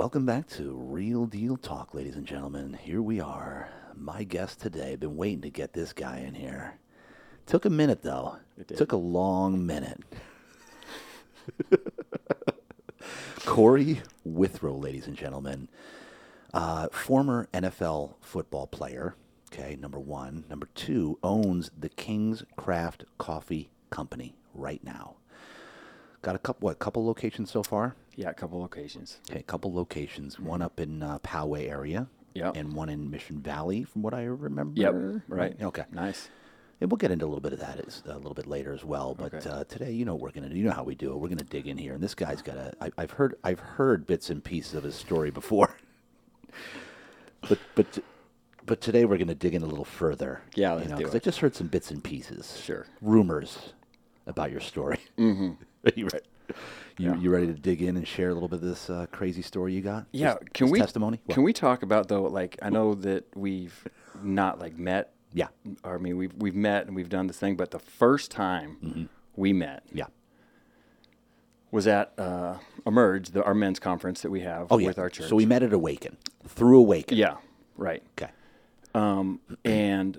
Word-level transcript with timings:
Welcome 0.00 0.24
back 0.24 0.48
to 0.52 0.72
Real 0.72 1.26
Deal 1.26 1.58
Talk, 1.58 1.92
ladies 1.92 2.16
and 2.16 2.24
gentlemen. 2.24 2.72
Here 2.72 3.02
we 3.02 3.20
are. 3.20 3.68
My 3.94 4.24
guest 4.24 4.58
today. 4.58 4.96
Been 4.96 5.14
waiting 5.14 5.42
to 5.42 5.50
get 5.50 5.74
this 5.74 5.92
guy 5.92 6.20
in 6.20 6.32
here. 6.32 6.78
Took 7.44 7.66
a 7.66 7.70
minute 7.70 8.00
though. 8.00 8.38
It 8.56 8.68
did. 8.68 8.78
Took 8.78 8.92
a 8.92 8.96
long 8.96 9.66
minute. 9.66 10.00
Corey 13.44 14.00
Withrow, 14.24 14.74
ladies 14.74 15.06
and 15.06 15.18
gentlemen, 15.18 15.68
uh, 16.54 16.88
former 16.88 17.46
NFL 17.52 18.14
football 18.22 18.66
player. 18.66 19.16
Okay, 19.52 19.76
number 19.76 20.00
one. 20.00 20.44
Number 20.48 20.70
two 20.74 21.18
owns 21.22 21.70
the 21.78 21.90
King's 21.90 22.42
Craft 22.56 23.04
Coffee 23.18 23.70
Company 23.90 24.34
right 24.54 24.82
now. 24.82 25.16
Got 26.22 26.34
a 26.34 26.38
couple, 26.38 26.66
what, 26.66 26.78
couple 26.78 27.06
locations 27.06 27.50
so 27.50 27.62
far? 27.62 27.96
Yeah, 28.14 28.30
a 28.30 28.34
couple 28.34 28.60
locations. 28.60 29.18
Okay, 29.30 29.40
a 29.40 29.42
couple 29.42 29.72
locations. 29.72 30.38
One 30.38 30.60
up 30.60 30.78
in 30.78 31.02
uh, 31.02 31.18
Poway 31.20 31.68
area. 31.70 32.08
Yep. 32.34 32.56
And 32.56 32.74
one 32.74 32.88
in 32.88 33.10
Mission 33.10 33.40
Valley, 33.40 33.82
from 33.84 34.02
what 34.02 34.14
I 34.14 34.22
remember. 34.24 34.80
Yep. 34.80 35.22
Right. 35.26 35.56
Okay. 35.60 35.84
Nice. 35.90 36.28
And 36.80 36.90
we'll 36.90 36.96
get 36.98 37.10
into 37.10 37.24
a 37.24 37.28
little 37.28 37.40
bit 37.40 37.52
of 37.52 37.58
that 37.58 37.84
as, 37.86 38.02
a 38.06 38.16
little 38.16 38.34
bit 38.34 38.46
later 38.46 38.72
as 38.72 38.84
well. 38.84 39.14
But 39.14 39.34
Okay. 39.34 39.50
uh, 39.50 39.64
today, 39.64 39.90
you 39.92 40.04
know, 40.04 40.14
what 40.14 40.22
we're 40.22 40.30
gonna 40.40 40.48
do. 40.48 40.56
You 40.56 40.64
know 40.64 40.70
how 40.70 40.84
we 40.84 40.94
do 40.94 41.12
it. 41.12 41.16
We're 41.16 41.28
gonna 41.28 41.42
dig 41.42 41.66
in 41.66 41.76
here, 41.76 41.92
and 41.94 42.02
this 42.02 42.14
guy's 42.14 42.40
got 42.40 42.56
a. 42.56 42.72
I, 42.80 42.90
I've 42.96 43.10
heard. 43.12 43.34
I've 43.42 43.58
heard 43.60 44.06
bits 44.06 44.30
and 44.30 44.42
pieces 44.44 44.74
of 44.74 44.84
his 44.84 44.94
story 44.94 45.30
before. 45.30 45.76
but 47.48 47.58
but 47.74 47.98
but 48.64 48.80
today 48.80 49.04
we're 49.04 49.18
gonna 49.18 49.34
dig 49.34 49.54
in 49.54 49.62
a 49.62 49.66
little 49.66 49.84
further. 49.84 50.40
Yeah, 50.54 50.72
let's 50.74 50.88
know, 50.88 50.96
do 50.96 51.06
it. 51.08 51.14
I 51.14 51.18
just 51.18 51.40
heard 51.40 51.54
some 51.54 51.66
bits 51.66 51.90
and 51.90 52.02
pieces. 52.02 52.58
Sure. 52.62 52.86
Rumors 53.02 53.72
about 54.26 54.50
your 54.50 54.60
story. 54.60 55.00
Mm-hmm. 55.18 55.52
you 55.94 56.04
ready? 56.12 56.24
You, 56.98 57.10
Yeah. 57.12 57.16
you 57.16 57.30
ready 57.30 57.46
to 57.46 57.54
dig 57.54 57.80
in 57.82 57.96
and 57.96 58.06
share 58.06 58.30
a 58.30 58.34
little 58.34 58.48
bit 58.48 58.56
of 58.56 58.62
this 58.62 58.90
uh, 58.90 59.06
crazy 59.12 59.42
story 59.42 59.72
you 59.74 59.80
got? 59.80 60.06
Yeah. 60.12 60.34
This- 60.34 60.48
can 60.54 60.66
this 60.66 60.72
we 60.72 60.78
testimony? 60.80 61.20
What? 61.24 61.34
Can 61.34 61.42
we 61.42 61.52
talk 61.52 61.82
about 61.82 62.08
though? 62.08 62.22
Like, 62.24 62.58
I 62.62 62.70
know 62.70 62.94
that 62.94 63.24
we've 63.34 63.86
not 64.22 64.58
like 64.58 64.76
met. 64.78 65.12
Yeah. 65.32 65.48
Or 65.84 65.94
I 65.94 65.98
mean, 65.98 66.16
we've 66.16 66.34
we've 66.34 66.56
met 66.56 66.86
and 66.86 66.96
we've 66.96 67.08
done 67.08 67.26
this 67.28 67.38
thing, 67.38 67.56
but 67.56 67.70
the 67.70 67.78
first 67.78 68.30
time 68.30 68.76
Mm-hmm. 68.84 69.04
we 69.36 69.52
met 69.52 69.84
Yeah. 69.92 70.06
was 71.70 71.86
at 71.86 72.12
uh, 72.18 72.56
Emerge, 72.84 73.30
the, 73.30 73.44
our 73.44 73.54
men's 73.54 73.78
conference 73.78 74.22
that 74.22 74.30
we 74.30 74.40
have 74.40 74.66
Oh 74.70 74.78
yeah. 74.78 74.88
with 74.88 74.98
our 74.98 75.08
church. 75.08 75.28
So 75.28 75.36
we 75.36 75.46
met 75.46 75.62
at 75.62 75.72
Awaken. 75.72 76.16
Through 76.46 76.80
Awaken. 76.80 77.16
Yeah. 77.16 77.36
Right. 77.76 78.02
Okay. 78.18 78.30
um, 78.94 79.40
and 79.64 80.18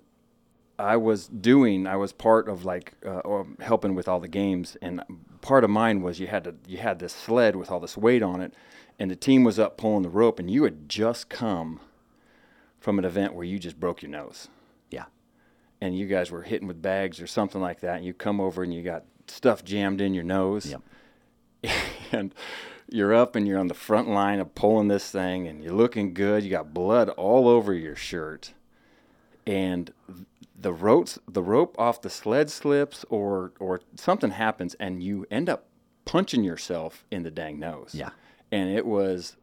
I 0.80 0.98
was 0.98 1.28
doing, 1.28 1.86
I 1.86 1.96
was 1.98 2.12
part 2.14 2.48
of 2.50 2.64
like 2.66 2.94
uh, 3.06 3.20
or 3.20 3.46
helping 3.60 3.94
with 3.94 4.08
all 4.08 4.20
the 4.20 4.28
games, 4.30 4.78
and 4.82 5.04
part 5.42 5.64
of 5.64 5.70
mine 5.70 6.02
was 6.02 6.20
you 6.20 6.28
had 6.28 6.44
to, 6.46 6.56
you 6.68 6.78
had 6.78 7.00
this 7.00 7.14
sled 7.14 7.56
with 7.56 7.72
all 7.72 7.80
this 7.80 7.98
weight 7.98 8.22
on 8.24 8.42
it, 8.42 8.54
and 9.00 9.10
the 9.10 9.16
team 9.16 9.44
was 9.44 9.58
up 9.60 9.78
pulling 9.78 10.04
the 10.04 10.10
rope, 10.10 10.40
and 10.40 10.50
you 10.50 10.64
had 10.64 10.88
just 10.90 11.30
come 11.30 11.80
from 12.80 12.98
an 13.00 13.06
event 13.06 13.34
where 13.34 13.46
you 13.46 13.60
just 13.60 13.80
broke 13.80 14.02
your 14.02 14.12
nose, 14.12 14.48
Yeah. 14.90 15.06
and 15.80 15.98
you 15.98 16.08
guys 16.08 16.32
were 16.32 16.44
hitting 16.44 16.68
with 16.68 16.82
bags 16.82 17.20
or 17.22 17.28
something 17.28 17.62
like 17.62 17.80
that, 17.82 17.98
and 17.98 18.06
you 18.06 18.14
come 18.14 18.40
over 18.42 18.64
and 18.64 18.74
you 18.74 18.82
got 18.84 19.04
stuff 19.28 19.64
jammed 19.64 20.02
in 20.02 20.14
your 20.14 20.24
nose, 20.24 20.66
Yep. 21.64 21.72
and 22.12 22.34
you're 22.90 23.14
up 23.14 23.36
and 23.36 23.48
you're 23.48 23.60
on 23.60 23.68
the 23.68 23.74
front 23.74 24.10
line 24.10 24.40
of 24.40 24.54
pulling 24.56 24.88
this 24.90 25.10
thing 25.12 25.48
and 25.48 25.64
you're 25.64 25.74
looking 25.74 26.14
good. 26.14 26.44
You 26.44 26.50
got 26.50 26.74
blood 26.74 27.08
all 27.10 27.48
over 27.48 27.74
your 27.74 27.96
shirt. 27.96 28.52
And 29.48 29.94
the 30.62 30.74
ropes 30.74 31.18
the 31.28 31.42
rope 31.42 31.76
off 31.80 32.02
the 32.02 32.10
sled 32.10 32.50
slips 32.50 33.04
or 33.10 33.52
or 33.60 33.82
something 33.96 34.32
happens 34.32 34.76
and 34.76 35.02
you 35.04 35.26
end 35.32 35.50
up 35.50 35.66
punching 36.06 36.44
yourself 36.44 37.06
in 37.12 37.24
the 37.24 37.32
dang 37.32 37.60
nose. 37.60 37.92
Yeah. 37.94 38.10
And 38.52 38.70
it 38.70 38.86
was 38.86 39.38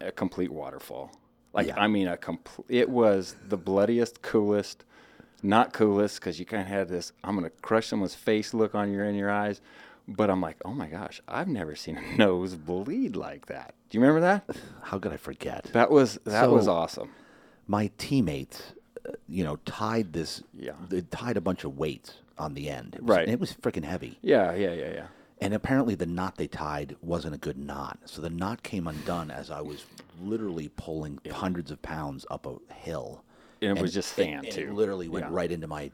a 0.00 0.10
complete 0.10 0.50
waterfall. 0.52 1.12
Like 1.52 1.68
Yeah. 1.68 1.78
I 1.78 1.86
mean 1.86 2.08
a 2.08 2.16
complete 2.16 2.66
it 2.68 2.88
was 2.88 3.36
the 3.48 3.56
bloodiest, 3.56 4.22
coolest, 4.22 4.84
not 5.42 5.72
coolest 5.72 6.18
because 6.20 6.38
you 6.40 6.46
kind 6.46 6.62
of 6.62 6.68
had 6.68 6.88
this 6.88 7.12
I'm 7.22 7.34
gonna 7.34 7.50
crush 7.62 7.86
someone's 7.86 8.14
face 8.14 8.52
look 8.52 8.74
on 8.74 8.90
your 8.92 9.04
in 9.04 9.14
your 9.14 9.30
eyes. 9.30 9.60
But 10.10 10.30
I'm 10.30 10.40
like, 10.40 10.56
oh 10.64 10.72
my 10.72 10.88
gosh, 10.88 11.20
I've 11.28 11.48
never 11.48 11.76
seen 11.76 11.98
a 11.98 12.16
nose 12.16 12.54
bleed 12.54 13.14
like 13.14 13.46
that. 13.46 13.74
Do 13.90 13.98
you 13.98 14.02
remember 14.02 14.22
that? 14.22 14.56
How 14.82 14.98
could 14.98 15.12
I 15.12 15.18
forget? 15.18 15.64
That 15.72 15.90
was 15.90 16.18
that 16.24 16.50
was 16.50 16.66
awesome. 16.66 17.10
My 17.66 17.90
teammates, 17.98 18.72
you 19.28 19.44
know, 19.44 19.56
tied 19.64 20.12
this. 20.12 20.42
Yeah. 20.54 20.72
They 20.88 21.00
tied 21.02 21.36
a 21.36 21.40
bunch 21.40 21.64
of 21.64 21.76
weights 21.76 22.14
on 22.38 22.54
the 22.54 22.68
end. 22.70 22.94
It 22.96 23.02
was, 23.02 23.16
Right. 23.16 23.24
and 23.24 23.32
it 23.32 23.40
was 23.40 23.52
freaking 23.54 23.84
heavy. 23.84 24.18
Yeah, 24.22 24.54
yeah, 24.54 24.72
yeah, 24.72 24.92
yeah. 24.94 25.06
And 25.40 25.54
apparently, 25.54 25.94
the 25.94 26.06
knot 26.06 26.36
they 26.36 26.48
tied 26.48 26.96
wasn't 27.00 27.34
a 27.34 27.38
good 27.38 27.56
knot. 27.58 27.98
So 28.06 28.20
the 28.20 28.30
knot 28.30 28.62
came 28.64 28.86
undone 28.88 29.30
as 29.30 29.50
I 29.50 29.60
was 29.60 29.84
literally 30.20 30.68
pulling 30.76 31.20
hundreds 31.30 31.70
of 31.70 31.80
pounds 31.82 32.26
up 32.30 32.44
a 32.46 32.56
hill. 32.74 33.22
And 33.62 33.76
it 33.78 33.82
was 33.82 33.94
just 33.94 34.14
sand, 34.14 34.44
and 34.46 34.54
too. 34.54 34.62
It 34.62 34.72
literally 34.74 35.08
went 35.08 35.26
Yeah. 35.26 35.32
right 35.32 35.50
into 35.50 35.66
my 35.68 35.90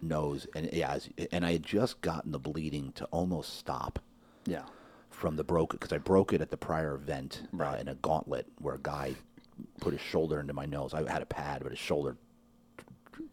nose, 0.00 0.46
and 0.54 0.68
yeah, 0.72 0.92
as- 0.92 1.08
and 1.32 1.44
I 1.46 1.52
had 1.52 1.62
just 1.64 2.00
gotten 2.00 2.30
the 2.32 2.38
bleeding 2.38 2.92
to 2.92 3.04
almost 3.06 3.54
stop 3.56 3.98
Yeah. 4.46 4.64
from 5.10 5.34
the 5.36 5.42
broke 5.44 5.72
because 5.72 5.92
I 5.92 5.98
broke 5.98 6.32
it 6.32 6.40
at 6.40 6.50
the 6.50 6.56
prior 6.56 6.94
event 6.94 7.42
uh, 7.58 7.76
in 7.80 7.88
a 7.88 7.94
gauntlet 7.96 8.46
where 8.58 8.74
a 8.76 8.80
guy 8.80 9.14
put 9.80 9.92
his 9.92 10.00
shoulder 10.00 10.38
into 10.38 10.52
my 10.52 10.66
nose. 10.66 10.94
I 10.94 11.08
had 11.10 11.22
a 11.22 11.26
pad, 11.26 11.62
but 11.62 11.72
his 11.72 11.78
shoulder 11.80 12.16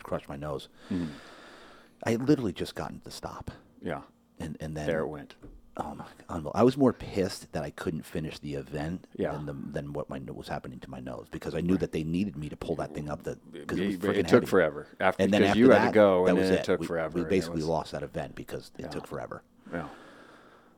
crushed 0.04 0.30
my 0.30 0.36
nose. 0.36 0.70
Mm-hmm. 0.92 1.06
I 2.04 2.12
had 2.12 2.28
literally 2.28 2.54
just 2.54 2.76
gotten 2.76 3.00
to 3.02 3.12
stop, 3.12 3.52
Yeah. 3.82 4.02
and 4.40 4.58
and 4.60 4.76
then 4.76 4.86
There 4.88 5.00
it 5.02 5.08
went. 5.08 5.36
Oh 5.78 5.94
my! 5.94 6.06
unbel- 6.30 6.54
I 6.56 6.64
was 6.64 6.78
more 6.78 6.94
pissed 6.94 7.52
that 7.52 7.64
I 7.64 7.70
couldn't 7.70 8.06
finish 8.06 8.40
the 8.40 8.54
event 8.56 9.08
Yeah. 9.18 9.32
than 9.34 9.46
the, 9.46 9.54
than 9.54 9.92
what 9.92 10.10
my 10.10 10.20
was 10.20 10.48
happening 10.48 10.80
to 10.80 10.90
my 10.90 11.02
nose 11.02 11.28
because 11.30 11.54
I 11.54 11.60
knew 11.60 11.76
that 11.78 11.92
they 11.92 12.04
needed 12.06 12.38
me 12.38 12.48
to 12.48 12.56
pull 12.56 12.76
that 12.78 12.94
thing 12.94 13.10
up. 13.10 13.24
That 13.24 13.40
because 13.52 13.80
it, 13.80 14.02
was 14.02 14.18
It, 14.18 14.28
took 14.28 14.32
heavy. 14.44 14.46
forever 14.46 14.88
after 15.02 15.22
And 15.22 15.34
then 15.34 15.44
after 15.44 15.60
you 15.60 15.68
that, 15.68 15.80
had 15.82 15.88
to 15.88 15.94
go, 15.94 16.24
that 16.26 16.30
and 16.30 16.40
was 16.40 16.50
then 16.50 16.60
it, 16.60 16.64
took 16.64 16.80
we, 16.80 16.88
forever. 16.88 17.20
We 17.20 17.26
basically 17.26 17.58
was- 17.58 17.66
lost 17.68 17.92
that 17.92 18.04
event 18.04 18.36
because 18.36 18.72
it 18.78 18.84
Yeah. 18.84 18.88
took 18.88 19.06
forever. 19.06 19.44
Yeah. 19.74 19.88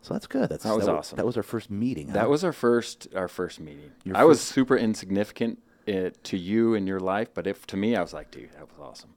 So 0.01 0.13
that's 0.15 0.25
good. 0.25 0.49
That's 0.49 0.63
That 0.63 0.75
was 0.75 0.87
wa- 0.87 0.95
awesome. 0.95 1.17
That 1.17 1.25
was 1.27 1.37
our 1.37 1.43
first 1.43 1.69
meeting. 1.69 2.07
That 2.13 2.23
huh? 2.23 2.29
was 2.29 2.43
our 2.43 2.53
first 2.53 3.07
our 3.15 3.27
first 3.27 3.59
meeting. 3.59 3.91
Your 4.03 4.17
I 4.17 4.23
was 4.23 4.41
super 4.41 4.75
insignificant 4.77 5.59
uh, 5.87 6.09
to 6.23 6.37
you 6.37 6.73
in 6.73 6.87
your 6.87 6.99
life, 6.99 7.29
but 7.33 7.47
if 7.47 7.65
to 7.67 7.77
me, 7.77 7.95
I 7.95 8.01
was 8.01 8.13
like, 8.13 8.31
dude, 8.31 8.51
that 8.53 8.67
was 8.69 8.79
awesome. 8.79 9.11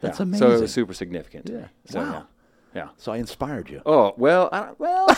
That's 0.00 0.18
yeah. 0.20 0.32
So 0.36 0.50
it 0.50 0.60
was 0.60 0.72
super 0.72 0.92
significant 0.94 1.48
Yeah. 1.48 1.68
So, 1.86 2.00
Wow. 2.00 2.10
Yeah. 2.74 2.82
Yeah. 2.82 2.88
so 2.96 3.12
I 3.12 3.18
inspired 3.18 3.70
you. 3.70 3.80
Oh 3.86 4.14
well, 4.16 4.48
I 4.52 4.72
well. 4.78 5.06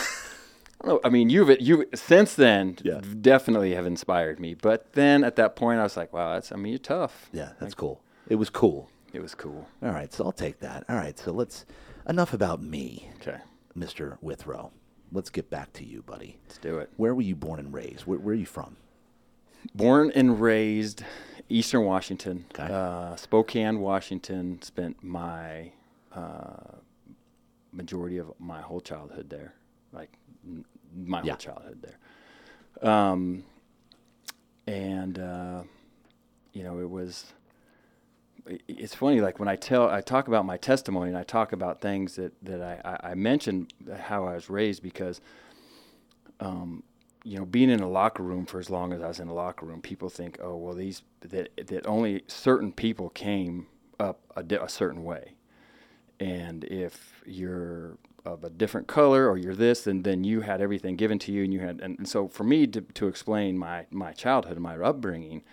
I 0.79 0.85
don't 0.85 0.93
know. 0.93 0.99
I 1.03 1.09
mean, 1.09 1.29
you've 1.31 1.49
you 1.59 1.85
since 1.95 2.35
then 2.35 2.77
Yeah. 2.83 3.01
definitely 3.21 3.73
have 3.73 3.87
inspired 3.87 4.39
me. 4.39 4.53
But 4.53 4.93
then 4.93 5.23
at 5.23 5.35
that 5.37 5.55
point, 5.55 5.79
I 5.79 5.83
was 5.83 5.97
like, 5.97 6.13
wow, 6.13 6.33
that's 6.33 6.51
I 6.51 6.55
mean, 6.55 6.71
you're 6.73 6.79
tough. 6.79 7.29
Yeah, 7.33 7.53
that's 7.59 7.73
cool. 7.73 8.01
It 8.29 8.35
was 8.35 8.49
cool. 8.51 8.89
It 9.13 9.21
was 9.21 9.33
cool. 9.33 9.67
All 9.81 9.89
right, 9.91 10.13
so 10.13 10.25
I'll 10.25 10.31
take 10.31 10.59
that. 10.59 10.83
All 10.87 10.95
right, 10.95 11.17
so 11.17 11.31
let's 11.31 11.65
enough 12.07 12.31
about 12.33 12.61
me, 12.61 13.09
Okay, 13.21 13.37
Mr. 13.75 14.17
Withrow. 14.21 14.71
Let's 15.11 15.29
get 15.31 15.49
back 15.49 15.71
to 15.73 15.85
you, 15.85 16.03
buddy. 16.03 16.37
let's 16.45 16.57
do 16.59 16.77
it. 16.77 16.91
Where 16.97 17.15
were 17.15 17.21
you 17.21 17.35
born 17.35 17.59
and 17.59 17.73
raised? 17.73 18.05
Where, 18.05 18.19
where 18.19 18.33
are 18.33 18.37
you 18.37 18.45
from? 18.45 18.75
Born 19.75 20.11
and 20.15 20.39
raised 20.41 21.03
Eastern 21.49 21.85
Washington, 21.85 22.45
Okay. 22.53 22.71
uh, 22.73 23.15
Spokane, 23.15 23.79
Washington. 23.79 24.61
Spent 24.61 25.03
my 25.03 25.71
uh, 26.13 26.77
majority 27.71 28.17
of 28.17 28.33
my 28.39 28.61
whole 28.61 28.81
childhood 28.81 29.29
there, 29.29 29.53
like 29.91 30.09
m- 30.45 30.65
my 30.95 31.21
Yeah. 31.21 31.33
whole 31.33 31.37
childhood 31.37 31.81
there. 31.81 32.91
Um, 32.91 33.43
and 34.65 35.19
uh, 35.19 35.63
you 36.53 36.63
know, 36.63 36.79
it 36.79 36.89
was. 36.89 37.33
It's 38.69 38.95
funny, 38.95 39.19
like 39.19 39.39
when 39.39 39.49
I 39.49 39.57
tell, 39.57 39.89
I 39.89 39.99
talk 39.99 40.29
about 40.29 40.45
my 40.45 40.55
testimony, 40.55 41.09
and 41.09 41.17
I 41.17 41.23
talk 41.23 41.51
about 41.51 41.81
things 41.81 42.15
that 42.15 42.33
that 42.43 42.61
I 42.61 42.81
I, 43.03 43.11
I 43.11 43.15
mentioned 43.15 43.73
how 43.99 44.25
I 44.25 44.35
was 44.35 44.49
raised 44.49 44.81
because 44.81 45.19
um, 46.39 46.83
you 47.27 47.37
know, 47.37 47.45
being 47.45 47.69
in 47.69 47.81
a 47.81 47.89
locker 47.89 48.23
room 48.23 48.45
for 48.45 48.57
as 48.57 48.69
long 48.69 48.93
as 48.93 49.01
I 49.01 49.07
was 49.09 49.19
in 49.19 49.27
a 49.27 49.33
locker 49.33 49.65
room, 49.65 49.81
people 49.81 50.07
think, 50.07 50.39
oh, 50.41 50.55
well, 50.55 50.73
these 50.73 51.01
that 51.19 51.49
that 51.67 51.85
only 51.85 52.23
certain 52.27 52.71
people 52.71 53.09
came 53.09 53.67
up 53.99 54.21
a, 54.37 54.43
di- 54.43 54.55
a 54.55 54.69
certain 54.69 55.03
way, 55.03 55.33
and 56.21 56.63
if 56.63 57.21
you're 57.25 57.97
of 58.23 58.45
a 58.45 58.49
different 58.49 58.87
color 58.87 59.29
or 59.29 59.37
you're 59.37 59.55
this, 59.55 59.83
then 59.83 60.03
then 60.03 60.23
you 60.23 60.39
had 60.39 60.61
everything 60.61 60.95
given 60.95 61.19
to 61.19 61.33
you, 61.33 61.43
and 61.43 61.53
you 61.53 61.59
had, 61.59 61.81
and, 61.81 61.97
and 61.97 62.07
so 62.07 62.29
for 62.29 62.45
me 62.45 62.65
to 62.65 62.79
to 62.79 63.07
explain 63.07 63.57
my 63.57 63.85
my 63.91 64.13
childhood 64.13 64.53
and 64.53 64.63
my 64.63 64.77
upbringing, 64.77 65.43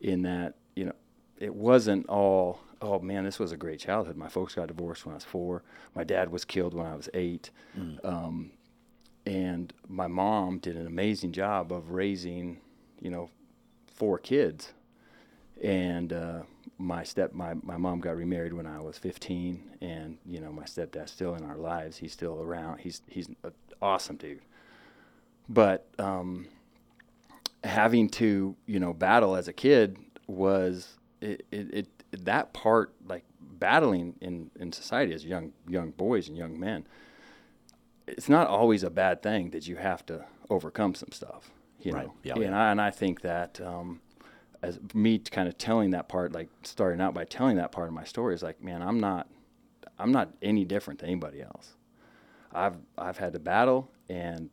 in 0.00 0.22
that 0.22 0.54
you 0.76 0.84
know, 0.84 0.94
it 1.36 1.52
wasn't 1.54 2.08
all. 2.08 2.60
Oh 2.80 3.00
man, 3.00 3.24
this 3.24 3.40
was 3.40 3.50
a 3.50 3.56
great 3.56 3.80
childhood. 3.80 4.16
My 4.16 4.28
folks 4.28 4.54
got 4.54 4.68
divorced 4.68 5.04
when 5.04 5.14
I 5.14 5.16
was 5.16 5.24
four. 5.24 5.64
My 5.96 6.04
dad 6.04 6.30
was 6.30 6.44
killed 6.44 6.74
when 6.74 6.86
I 6.86 6.94
was 6.94 7.08
eight. 7.12 7.50
Um, 8.04 8.52
and 9.28 9.74
my 9.86 10.06
mom 10.06 10.58
did 10.58 10.74
an 10.74 10.86
amazing 10.86 11.32
job 11.32 11.70
of 11.70 11.90
raising, 11.90 12.60
you 12.98 13.10
know, 13.10 13.28
four 13.86 14.18
kids. 14.18 14.72
And 15.62 16.14
uh, 16.14 16.42
my 16.78 17.04
step, 17.04 17.34
my, 17.34 17.52
my 17.62 17.76
mom 17.76 18.00
got 18.00 18.16
remarried 18.16 18.54
when 18.54 18.66
I 18.66 18.80
was 18.80 18.96
15, 18.96 19.76
and 19.82 20.16
you 20.24 20.40
know, 20.40 20.50
my 20.50 20.62
stepdad's 20.62 21.10
still 21.10 21.34
in 21.34 21.44
our 21.44 21.58
lives. 21.58 21.98
He's 21.98 22.12
still 22.12 22.40
around. 22.40 22.78
He's 22.78 23.02
he's 23.06 23.28
an 23.28 23.52
awesome 23.82 24.16
dude. 24.16 24.40
But 25.46 25.86
um, 25.98 26.46
having 27.64 28.08
to 28.10 28.56
you 28.66 28.80
know 28.80 28.94
battle 28.94 29.36
as 29.36 29.46
a 29.46 29.52
kid 29.52 29.98
was 30.26 30.96
it, 31.20 31.44
it, 31.50 31.74
it 31.74 32.24
that 32.24 32.54
part 32.54 32.94
like 33.06 33.24
battling 33.40 34.14
in 34.22 34.50
in 34.58 34.72
society 34.72 35.12
as 35.12 35.24
young 35.24 35.52
young 35.68 35.90
boys 35.90 36.28
and 36.28 36.36
young 36.36 36.58
men 36.58 36.86
it's 38.08 38.28
not 38.28 38.46
always 38.48 38.82
a 38.82 38.90
bad 38.90 39.22
thing 39.22 39.50
that 39.50 39.66
you 39.68 39.76
have 39.76 40.04
to 40.06 40.24
overcome 40.50 40.94
some 40.94 41.12
stuff 41.12 41.50
you 41.80 41.92
Right. 41.92 42.06
know 42.06 42.14
Yeah, 42.24 42.34
and 42.34 42.42
yeah. 42.42 42.58
I 42.68 42.70
and 42.72 42.80
I 42.80 42.90
think 42.90 43.20
that 43.22 43.60
um, 43.60 44.00
as 44.62 44.78
me 44.94 45.18
kind 45.18 45.48
of 45.48 45.56
telling 45.58 45.90
that 45.90 46.08
part 46.08 46.32
like 46.32 46.48
starting 46.62 47.00
out 47.00 47.14
by 47.14 47.24
telling 47.24 47.56
that 47.56 47.70
part 47.72 47.88
of 47.88 47.94
my 47.94 48.04
story 48.04 48.34
is 48.34 48.42
like 48.42 48.62
man 48.62 48.82
I'm 48.82 48.98
not 49.00 49.28
I'm 49.98 50.10
not 50.12 50.30
any 50.42 50.64
different 50.64 51.00
than 51.00 51.10
anybody 51.10 51.40
else 51.42 51.74
I've 52.52 52.76
I've 52.96 53.18
had 53.18 53.32
to 53.34 53.38
battle 53.38 53.90
and 54.08 54.50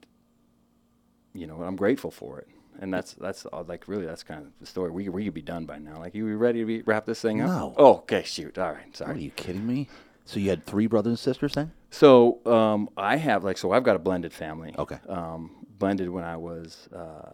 you 1.34 1.48
know 1.48 1.62
I'm 1.64 1.76
grateful 1.76 2.12
for 2.12 2.40
it 2.40 2.48
and 2.80 2.94
that's 2.94 3.14
that's 3.14 3.46
all, 3.48 3.64
like 3.64 3.88
really 3.88 4.06
that's 4.06 4.24
kind 4.24 4.42
of 4.46 4.52
the 4.60 4.66
story 4.66 4.92
we 4.92 5.10
we 5.10 5.26
could 5.26 5.34
be 5.34 5.42
done 5.42 5.66
by 5.66 5.78
now 5.80 5.98
like 6.00 6.14
you 6.14 6.36
ready 6.36 6.60
to 6.60 6.66
be, 6.66 6.82
wrap 6.84 7.06
this 7.06 7.22
thing 7.22 7.42
up 7.42 7.48
No. 7.50 7.74
oh 7.78 7.94
okay 8.00 8.24
shoot 8.24 8.58
all 8.58 8.72
right 8.74 8.96
Sorry. 8.96 9.16
Are 9.16 9.18
you 9.18 9.32
kidding 9.32 9.66
me? 9.66 9.88
So 10.26 10.40
you 10.40 10.50
had 10.50 10.66
three 10.66 10.88
brothers 10.88 11.12
and 11.12 11.20
sisters 11.20 11.54
then? 11.54 11.72
so 11.92 12.46
um, 12.46 12.90
I 12.98 13.16
have 13.18 13.44
like 13.44 13.58
so 13.58 13.72
I've 13.72 13.84
got 13.84 13.96
a 13.96 14.00
blended 14.00 14.34
family. 14.34 14.74
Okay. 14.78 14.98
Um, 15.08 15.66
blended 15.78 16.10
when 16.10 16.24
I 16.24 16.36
was 16.38 16.90
uh, 16.94 17.32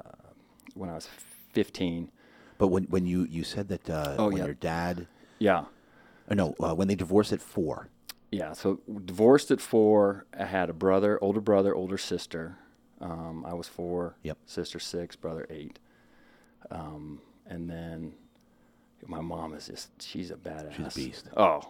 when 0.75 0.89
I 0.89 0.93
was 0.95 1.07
15. 1.53 2.11
But 2.57 2.67
when 2.67 2.83
when 2.85 3.05
you 3.05 3.23
you 3.23 3.43
said 3.43 3.69
that 3.69 3.89
uh, 3.89 4.15
Oh, 4.19 4.27
when 4.27 4.37
yeah. 4.37 4.45
your 4.45 4.53
dad, 4.53 5.07
Yeah. 5.39 5.65
or 6.29 6.35
no, 6.35 6.53
uh, 6.59 6.75
when 6.75 6.87
they 6.87 6.95
divorced 6.95 7.31
at 7.33 7.41
four. 7.41 7.87
Yeah. 8.31 8.53
So 8.53 8.79
divorced 9.05 9.51
at 9.51 9.59
four. 9.61 10.25
I 10.37 10.45
had 10.45 10.69
a 10.69 10.73
brother, 10.73 11.17
older 11.21 11.41
brother, 11.41 11.73
older 11.73 11.97
sister. 11.97 12.57
Um, 12.99 13.45
I 13.47 13.53
was 13.55 13.67
four. 13.67 14.15
Yep. 14.23 14.37
Sister 14.45 14.79
six, 14.79 15.15
brother 15.15 15.47
eight. 15.49 15.79
Um, 16.69 17.21
and 17.47 17.69
then 17.69 18.13
my 19.07 19.21
mom 19.21 19.53
is 19.55 19.67
just 19.67 19.89
she's 20.01 20.29
a 20.29 20.35
badass. 20.35 20.73
She's 20.75 20.85
a 20.85 20.99
beast. 20.99 21.29
Oh. 21.35 21.61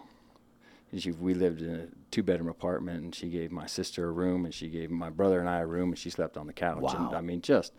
And 0.92 1.02
She, 1.02 1.10
we 1.10 1.32
lived 1.34 1.62
in 1.62 1.74
a 1.74 1.86
two 2.10 2.22
bedroom 2.22 2.48
apartment 2.50 3.02
and 3.02 3.14
she 3.14 3.28
gave 3.30 3.50
my 3.50 3.66
sister 3.66 4.06
a 4.08 4.12
room 4.12 4.44
and 4.44 4.52
she 4.52 4.68
gave 4.68 4.90
my 4.90 5.08
brother 5.10 5.40
and 5.40 5.48
I 5.48 5.58
a 5.60 5.66
room 5.66 5.88
and 5.90 5.98
she 5.98 6.10
slept 6.10 6.36
on 6.36 6.46
the 6.46 6.52
couch. 6.52 6.76
And 6.94 7.06
Wow. 7.10 7.12
I 7.14 7.20
mean 7.22 7.40
just 7.40 7.72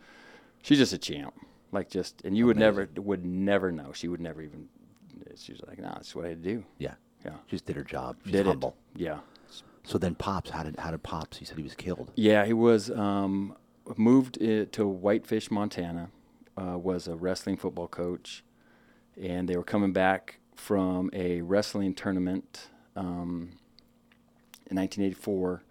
she's 0.63 0.79
just 0.79 0.93
a 0.93 0.97
champ. 0.97 1.33
Like 1.71 1.89
just 1.89 2.21
and 2.25 2.35
you 2.35 2.45
would 2.47 2.57
never 2.57 2.89
would 2.97 3.23
never 3.25 3.71
know. 3.71 3.91
She 3.93 4.07
would 4.07 4.19
never 4.21 4.41
even 4.41 4.67
she 5.35 5.51
was 5.53 5.61
like, 5.67 5.79
nah, 5.79 5.93
that's 5.93 6.13
what 6.15 6.25
I 6.25 6.29
had 6.29 6.43
to 6.43 6.49
do. 6.49 6.63
Yeah, 6.79 6.95
Yeah. 7.23 7.35
she 7.47 7.55
just 7.55 7.65
did 7.65 7.75
her 7.75 7.83
job. 7.83 8.17
She's 8.23 8.33
Did 8.33 8.45
humble. 8.47 8.75
it. 8.95 9.01
Yeah. 9.01 9.19
So 9.83 9.97
then 9.97 10.15
pops, 10.15 10.49
how 10.49 10.63
did 10.63 10.77
how 10.79 10.91
did 10.91 11.03
pops? 11.03 11.37
He 11.37 11.45
said 11.45 11.57
he 11.57 11.63
was 11.63 11.75
killed. 11.75 12.11
Yeah, 12.15 12.45
he 12.45 12.53
was 12.53 12.89
um, 12.91 13.55
moved 13.97 14.35
to 14.39 14.87
Whitefish, 14.87 15.51
Montana. 15.51 16.09
Uh, 16.55 16.77
was 16.77 17.07
a 17.07 17.15
wrestling 17.15 17.57
football 17.57 17.87
coach, 17.87 18.43
and 19.19 19.49
they 19.49 19.57
were 19.57 19.63
coming 19.63 19.91
back 19.91 20.39
from 20.55 21.09
a 21.11 21.41
wrestling 21.41 21.95
tournament 21.95 22.67
um, 22.95 23.49
in 24.69 24.77
1984. 24.77 25.63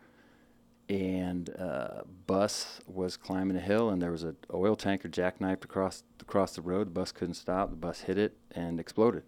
And 0.89 1.49
uh, 1.59 2.03
bus 2.27 2.81
was 2.87 3.17
climbing 3.17 3.57
a 3.57 3.61
hill, 3.61 3.89
and 3.89 4.03
there 4.03 4.11
was 4.11 4.25
an 4.25 4.37
oil 4.53 4.77
tanker 4.77 5.09
jackknifed 5.09 5.65
across 5.65 6.03
across 6.21 6.55
the 6.55 6.61
road. 6.61 6.89
The 6.89 6.91
bus 6.91 7.13
couldn't 7.13 7.35
stop. 7.35 7.71
The 7.71 7.77
bus 7.77 8.01
hit 8.01 8.19
it 8.19 8.37
and 8.51 8.79
exploded. 8.79 9.23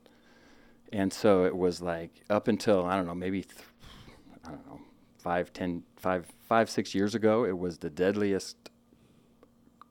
And 0.92 1.12
so 1.12 1.44
it 1.44 1.56
was 1.56 1.80
like 1.80 2.22
up 2.28 2.48
until 2.48 2.84
I 2.84 2.96
don't 2.96 3.06
know, 3.06 3.14
maybe 3.14 3.42
th- 3.42 3.62
I 4.44 4.50
don't 4.50 4.66
know, 4.66 4.80
five, 5.18 5.52
ten, 5.52 5.84
five, 5.96 6.26
five, 6.46 6.68
six 6.68 6.94
years 6.94 7.14
ago, 7.14 7.44
it 7.44 7.56
was 7.56 7.78
the 7.78 7.88
deadliest 7.88 8.56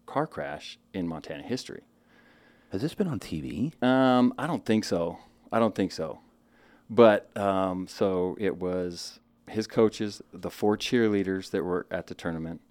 car 0.05 0.27
crash 0.27 0.77
in 0.93 1.07
Montana 1.07 1.43
history. 1.43 1.81
Has 2.71 2.81
this 2.81 2.93
been 2.93 3.07
on 3.07 3.19
TV? 3.19 3.71
Um, 3.83 4.33
I 4.37 4.47
don't 4.47 4.65
think 4.65 4.83
so. 4.83 5.17
I 5.51 5.59
don't 5.59 5.75
think 5.75 5.91
so. 5.91 6.19
But 6.89 7.35
um, 7.37 7.87
so 7.87 8.35
it 8.39 8.57
was 8.57 9.19
his 9.47 9.67
coaches, 9.67 10.21
the 10.31 10.49
four 10.49 10.77
cheerleaders 10.77 11.51
that 11.51 11.63
were 11.63 11.85
at 11.89 12.07
the 12.07 12.15
tournament, 12.15 12.61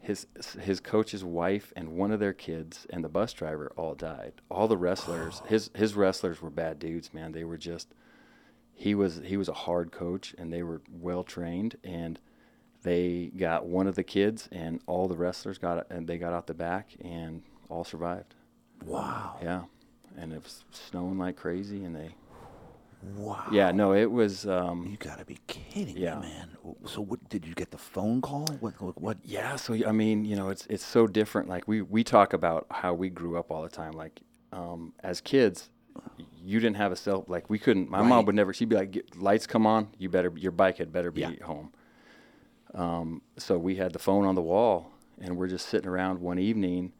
his 0.00 0.26
his 0.60 0.80
coach's 0.80 1.24
wife 1.24 1.72
and 1.74 1.96
one 1.96 2.12
of 2.12 2.20
their 2.20 2.34
kids 2.34 2.86
and 2.90 3.02
the 3.02 3.08
bus 3.08 3.32
driver 3.32 3.72
all 3.76 3.94
died. 3.94 4.34
All 4.50 4.68
the 4.68 4.76
wrestlers, 4.76 5.42
his 5.48 5.70
his 5.74 5.94
wrestlers 5.94 6.42
were 6.42 6.50
bad 6.50 6.78
dudes, 6.78 7.14
man. 7.14 7.32
They 7.32 7.44
were 7.44 7.56
just 7.56 7.94
he 8.74 8.94
was 8.94 9.22
he 9.24 9.36
was 9.36 9.48
a 9.48 9.54
hard 9.54 9.92
coach 9.92 10.34
and 10.36 10.52
they 10.52 10.62
were 10.62 10.82
well 10.90 11.22
trained 11.22 11.76
and 11.82 12.18
they 12.82 13.32
got 13.36 13.64
one 13.64 13.86
of 13.86 13.94
the 13.94 14.04
kids 14.04 14.48
and 14.52 14.80
all 14.86 15.08
the 15.08 15.16
wrestlers 15.16 15.56
got 15.56 15.90
and 15.90 16.06
they 16.06 16.18
got 16.18 16.34
out 16.34 16.46
the 16.46 16.54
back 16.54 16.90
and 17.00 17.42
all 17.68 17.84
survived. 17.84 18.34
Wow. 18.84 19.38
Yeah, 19.42 19.62
and 20.16 20.32
it 20.32 20.42
was 20.42 20.64
snowing 20.70 21.18
like 21.18 21.36
crazy, 21.36 21.84
and 21.84 21.94
they. 21.94 22.14
Wow. 23.16 23.44
Yeah, 23.52 23.70
no, 23.72 23.92
it 23.94 24.10
was. 24.10 24.46
Um, 24.46 24.86
You 24.90 24.96
gotta 24.96 25.24
be 25.24 25.38
kidding 25.46 25.96
Yeah. 25.96 26.16
me, 26.16 26.22
man. 26.28 26.48
So 26.86 27.00
what 27.00 27.28
did 27.28 27.46
you 27.46 27.54
get 27.54 27.70
the 27.70 27.78
phone 27.78 28.20
call? 28.20 28.46
What 28.60 28.80
what, 28.80 29.00
what 29.00 29.18
yeah, 29.24 29.56
so 29.56 29.74
I 29.74 29.92
mean, 29.92 30.24
you 30.24 30.36
know, 30.36 30.48
it's 30.48 30.66
it's 30.66 30.84
so 30.84 31.06
different. 31.06 31.48
Like 31.48 31.68
we 31.68 31.82
we 31.82 32.02
talk 32.04 32.32
about 32.32 32.66
how 32.70 32.94
we 32.94 33.10
grew 33.10 33.38
up 33.38 33.50
all 33.50 33.62
the 33.62 33.68
time. 33.68 33.92
Like 33.92 34.20
um, 34.52 34.92
as 35.02 35.20
kids, 35.20 35.70
you 36.42 36.60
didn't 36.60 36.76
have 36.76 36.92
a 36.92 36.96
cell. 36.96 37.24
Like 37.28 37.50
we 37.50 37.58
couldn't. 37.58 37.90
My 37.90 38.00
Right. 38.00 38.08
mom 38.08 38.24
would 38.26 38.34
never. 38.34 38.52
She'd 38.52 38.68
be 38.68 38.76
like, 38.76 38.92
"Get- 38.92 39.16
"Lights 39.20 39.46
come 39.46 39.66
on. 39.66 39.88
You 39.98 40.08
better. 40.08 40.32
Your 40.36 40.52
bike 40.52 40.78
had 40.78 40.92
better 40.92 41.10
be 41.10 41.20
Yeah. 41.22 41.32
home." 41.44 41.72
Um, 42.74 43.22
so 43.36 43.58
we 43.58 43.76
had 43.76 43.92
the 43.92 43.98
phone 43.98 44.24
on 44.24 44.34
the 44.34 44.42
wall, 44.42 44.90
and 45.20 45.36
we're 45.36 45.46
just 45.48 45.68
sitting 45.68 45.88
around 45.88 46.20
one 46.20 46.38
evening, 46.40 46.92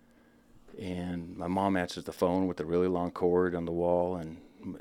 and 0.79 1.37
my 1.37 1.49
mom 1.49 1.77
answers 1.77 2.05
the 2.05 2.13
phone 2.13 2.47
with 2.47 2.61
a 2.61 2.65
really 2.65 2.87
long 2.89 3.11
cord 3.11 3.55
on 3.57 3.65
the 3.65 3.73
wall, 3.73 4.17
and, 4.17 4.37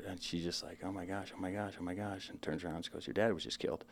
and 0.08 0.20
she's 0.22 0.42
just 0.44 0.62
like, 0.62 0.78
"Oh 0.84 0.92
my 0.92 1.04
gosh, 1.04 1.32
oh 1.36 1.40
my 1.40 1.50
gosh, 1.52 1.74
oh 1.78 1.82
my 1.82 1.94
gosh," 1.94 2.28
and 2.30 2.40
turns 2.42 2.64
around 2.64 2.76
and 2.76 2.84
she 2.84 2.90
goes, 2.90 3.06
"Your 3.06 3.14
dad 3.14 3.32
was 3.32 3.44
just 3.44 3.58
killed," 3.58 3.84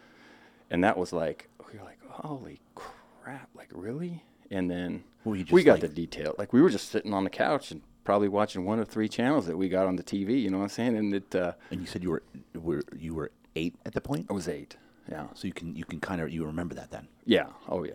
and 0.71 0.83
that 0.85 0.97
was 0.97 1.13
like, 1.13 1.49
we 1.73 1.79
were 1.79 1.85
like, 1.85 1.99
"Holy 2.09 2.61
crap! 2.75 3.49
Like 3.55 3.69
really?" 3.73 4.23
And 4.51 4.71
then 4.71 5.05
you 5.25 5.31
we 5.33 5.45
just 5.45 5.65
got 5.65 5.73
like- 5.73 5.81
the 5.83 5.89
detail. 5.89 6.35
Like 6.39 6.53
we 6.53 6.61
were 6.63 6.71
just 6.71 6.91
sitting 6.91 7.15
on 7.15 7.25
the 7.25 7.31
couch 7.31 7.71
and 7.71 7.81
probably 8.05 8.29
watching 8.29 8.65
one 8.65 8.79
of 8.81 8.89
three 8.89 9.09
channels 9.09 9.47
that 9.47 9.57
we 9.57 9.69
got 9.69 9.87
on 9.87 9.97
the 9.97 10.03
TV. 10.03 10.41
You 10.43 10.51
know 10.51 10.59
what 10.59 10.65
I'm 10.65 10.69
saying? 10.71 10.97
And 10.97 11.15
it, 11.15 11.35
uh, 11.35 11.53
and 11.71 11.81
you 11.81 11.87
said 11.87 12.03
you 12.03 12.11
were 12.11 12.23
were 12.55 12.83
you 12.99 13.15
were 13.15 13.31
eight 13.57 13.75
at 13.87 13.93
the 13.95 14.01
point? 14.01 14.27
I 14.29 14.33
was 14.33 14.49
eight. 14.49 14.77
Yeah. 15.11 15.27
So 15.35 15.47
you 15.47 15.53
can 15.53 15.75
you 15.77 15.85
can 15.85 16.01
kind 16.01 16.21
of 16.21 16.31
you 16.31 16.45
remember 16.45 16.75
that 16.75 16.91
then. 16.91 17.09
Yeah. 17.25 17.47
Oh 17.69 17.85
yeah. 17.85 17.93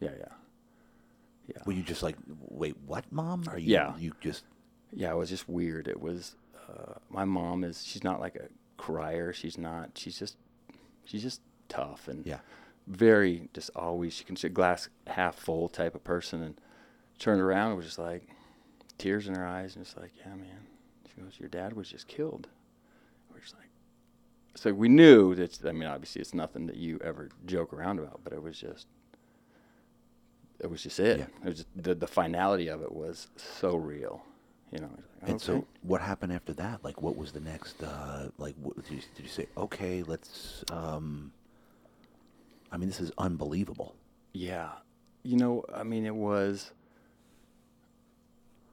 Yeah. 0.00 0.10
Yeah. 0.18 0.24
Yeah. 1.48 1.62
Were 1.66 1.72
you 1.72 1.82
just 1.82 2.02
like, 2.02 2.16
wait, 2.48 2.76
what, 2.86 3.04
mom? 3.10 3.44
Are 3.48 3.58
you 3.58 3.72
Yeah. 3.72 3.96
you 3.98 4.12
just 4.20 4.44
yeah, 4.92 5.10
it 5.10 5.16
was 5.16 5.28
just 5.30 5.48
weird. 5.48 5.88
It 5.88 6.00
was 6.00 6.36
uh, 6.70 6.94
my 7.08 7.24
mom 7.24 7.64
is 7.64 7.84
she's 7.84 8.04
not 8.04 8.20
like 8.20 8.36
a 8.36 8.48
crier. 8.76 9.32
She's 9.32 9.58
not. 9.58 9.90
She's 9.94 10.18
just 10.18 10.36
she's 11.04 11.22
just 11.22 11.40
tough 11.68 12.08
and 12.08 12.26
yeah. 12.26 12.38
very 12.88 13.48
just 13.54 13.70
always 13.76 14.12
she 14.12 14.24
can 14.24 14.34
see 14.36 14.48
a 14.48 14.50
glass 14.50 14.88
half 15.06 15.36
full 15.36 15.68
type 15.68 15.94
of 15.94 16.02
person 16.02 16.42
and 16.42 16.60
turned 17.18 17.40
around 17.40 17.68
and 17.68 17.76
was 17.76 17.86
just 17.86 17.98
like 17.98 18.26
tears 18.98 19.28
in 19.28 19.34
her 19.34 19.46
eyes 19.46 19.76
and 19.76 19.84
just 19.84 19.96
like 19.96 20.10
yeah 20.18 20.34
man 20.34 20.66
she 21.06 21.20
goes 21.20 21.38
your 21.38 21.48
dad 21.48 21.72
was 21.74 21.88
just 21.88 22.08
killed 22.08 22.48
we're 23.32 23.38
just 23.38 23.54
like 23.56 23.68
so 24.56 24.72
we 24.72 24.88
knew 24.88 25.34
that 25.36 25.64
I 25.64 25.70
mean 25.72 25.88
obviously 25.88 26.20
it's 26.20 26.34
nothing 26.34 26.66
that 26.66 26.76
you 26.76 26.98
ever 27.04 27.28
joke 27.46 27.72
around 27.72 28.00
about 28.00 28.20
but 28.24 28.32
it 28.32 28.42
was 28.42 28.58
just 28.58 28.86
it 30.58 30.68
was 30.68 30.82
just 30.82 30.98
it 30.98 31.18
Yeah. 31.20 31.26
it 31.44 31.48
was 31.48 31.56
just, 31.58 31.68
the 31.76 31.94
the 31.94 32.08
finality 32.08 32.66
of 32.68 32.82
it 32.82 32.92
was 32.92 33.28
so 33.36 33.76
real 33.76 34.22
you 34.70 34.78
know 34.78 34.90
And 35.22 35.40
so 35.40 35.66
what 35.82 36.00
happened 36.00 36.32
after 36.32 36.52
that? 36.54 36.84
Like 36.84 37.02
what 37.02 37.16
was 37.16 37.32
the 37.32 37.40
next 37.40 37.82
uh 37.82 38.28
like 38.38 38.54
what, 38.60 38.76
did, 38.76 38.90
you, 38.90 39.00
did 39.16 39.22
you 39.22 39.28
say, 39.28 39.46
"Okay, 39.56 40.02
let's 40.02 40.64
um 40.72 41.32
I 42.72 42.76
mean, 42.76 42.88
this 42.88 43.00
is 43.00 43.10
unbelievable. 43.18 43.96
Yeah, 44.32 44.70
you 45.22 45.36
know, 45.36 45.64
I 45.74 45.82
mean, 45.82 46.06
it 46.06 46.14
was. 46.14 46.72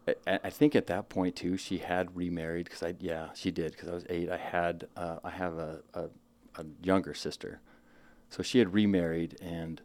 I, 0.08 0.40
I 0.46 0.50
think 0.50 0.76
at 0.76 0.88
that 0.88 1.10
point 1.10 1.36
too, 1.36 1.58
she 1.58 1.80
had 1.80 2.16
remarried 2.16 2.66
because 2.66 2.84
I 2.84 2.94
yeah 3.00 3.30
she 3.34 3.52
did 3.52 3.72
because 3.74 3.90
I 3.90 3.94
was 3.94 4.06
eight. 4.10 4.30
I 4.30 4.38
had 4.38 4.88
uh, 4.96 5.18
I 5.24 5.32
have 5.32 5.58
a, 5.58 5.82
a 5.94 6.06
a 6.56 6.66
younger 6.82 7.14
sister, 7.14 7.60
so 8.30 8.42
she 8.44 8.60
had 8.60 8.74
remarried 8.74 9.38
and 9.42 9.82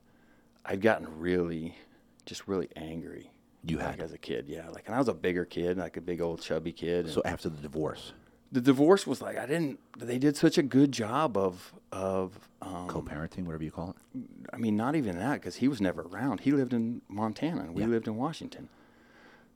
I'd 0.65 0.81
gotten 0.81 1.19
really, 1.19 1.77
just 2.25 2.47
really 2.47 2.69
angry. 2.77 3.32
You 3.65 3.79
like 3.79 3.87
had. 3.97 4.01
as 4.01 4.13
a 4.13 4.19
kid, 4.19 4.47
yeah. 4.49 4.69
Like, 4.71 4.85
and 4.87 4.95
I 4.95 4.99
was 4.99 5.09
a 5.09 5.15
bigger 5.15 5.45
kid, 5.45 5.79
like 5.79 5.97
a 5.97 6.01
big 6.01 6.21
old 6.21 6.41
chubby 6.41 6.73
kid. 6.73 7.09
So 7.11 7.23
after 7.25 7.49
the 7.49 7.61
divorce, 7.63 8.13
the 8.51 8.61
divorce 8.61 9.07
was 9.07 9.23
like 9.23 9.39
I 9.39 9.47
didn't. 9.47 9.79
They 9.99 10.19
did 10.19 10.37
such 10.37 10.59
a 10.59 10.63
good 10.63 10.91
job 10.93 11.37
of 11.37 11.73
of 11.93 12.49
um, 12.61 12.89
co-parenting, 12.89 13.45
whatever 13.45 13.63
you 13.65 13.71
call 13.71 13.91
it. 14.15 14.21
I 14.53 14.57
mean, 14.57 14.77
not 14.77 14.97
even 14.97 15.17
that, 15.19 15.35
because 15.35 15.57
he 15.57 15.69
was 15.69 15.81
never 15.81 16.03
around. 16.03 16.41
He 16.41 16.51
lived 16.53 16.73
in 16.73 17.03
Montana, 17.09 17.63
and 17.63 17.75
we 17.75 17.83
Yeah. 17.83 17.89
lived 17.89 18.07
in 18.09 18.17
Washington. 18.17 18.69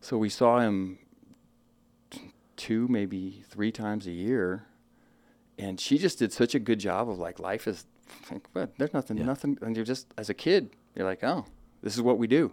So 0.00 0.16
we 0.18 0.28
saw 0.28 0.60
him 0.60 0.98
t- 2.10 2.32
two, 2.56 2.86
maybe 2.88 3.44
three 3.48 3.72
times 3.72 4.06
a 4.06 4.12
year, 4.12 4.66
and 5.58 5.80
she 5.80 5.98
just 5.98 6.18
did 6.18 6.32
such 6.32 6.54
a 6.54 6.58
good 6.58 6.78
job 6.78 7.08
of 7.10 7.18
like 7.18 7.38
life 7.40 7.66
is, 7.66 7.86
like, 8.30 8.46
but 8.52 8.76
there's 8.78 8.94
nothing, 8.94 9.18
Yeah. 9.18 9.24
nothing, 9.24 9.58
and 9.62 9.74
you're 9.76 9.84
just 9.84 10.12
as 10.16 10.28
a 10.30 10.34
kid, 10.34 10.70
you're 10.94 11.06
like, 11.06 11.24
oh, 11.24 11.46
this 11.82 11.94
is 11.96 12.02
what 12.02 12.18
we 12.18 12.26
do, 12.26 12.52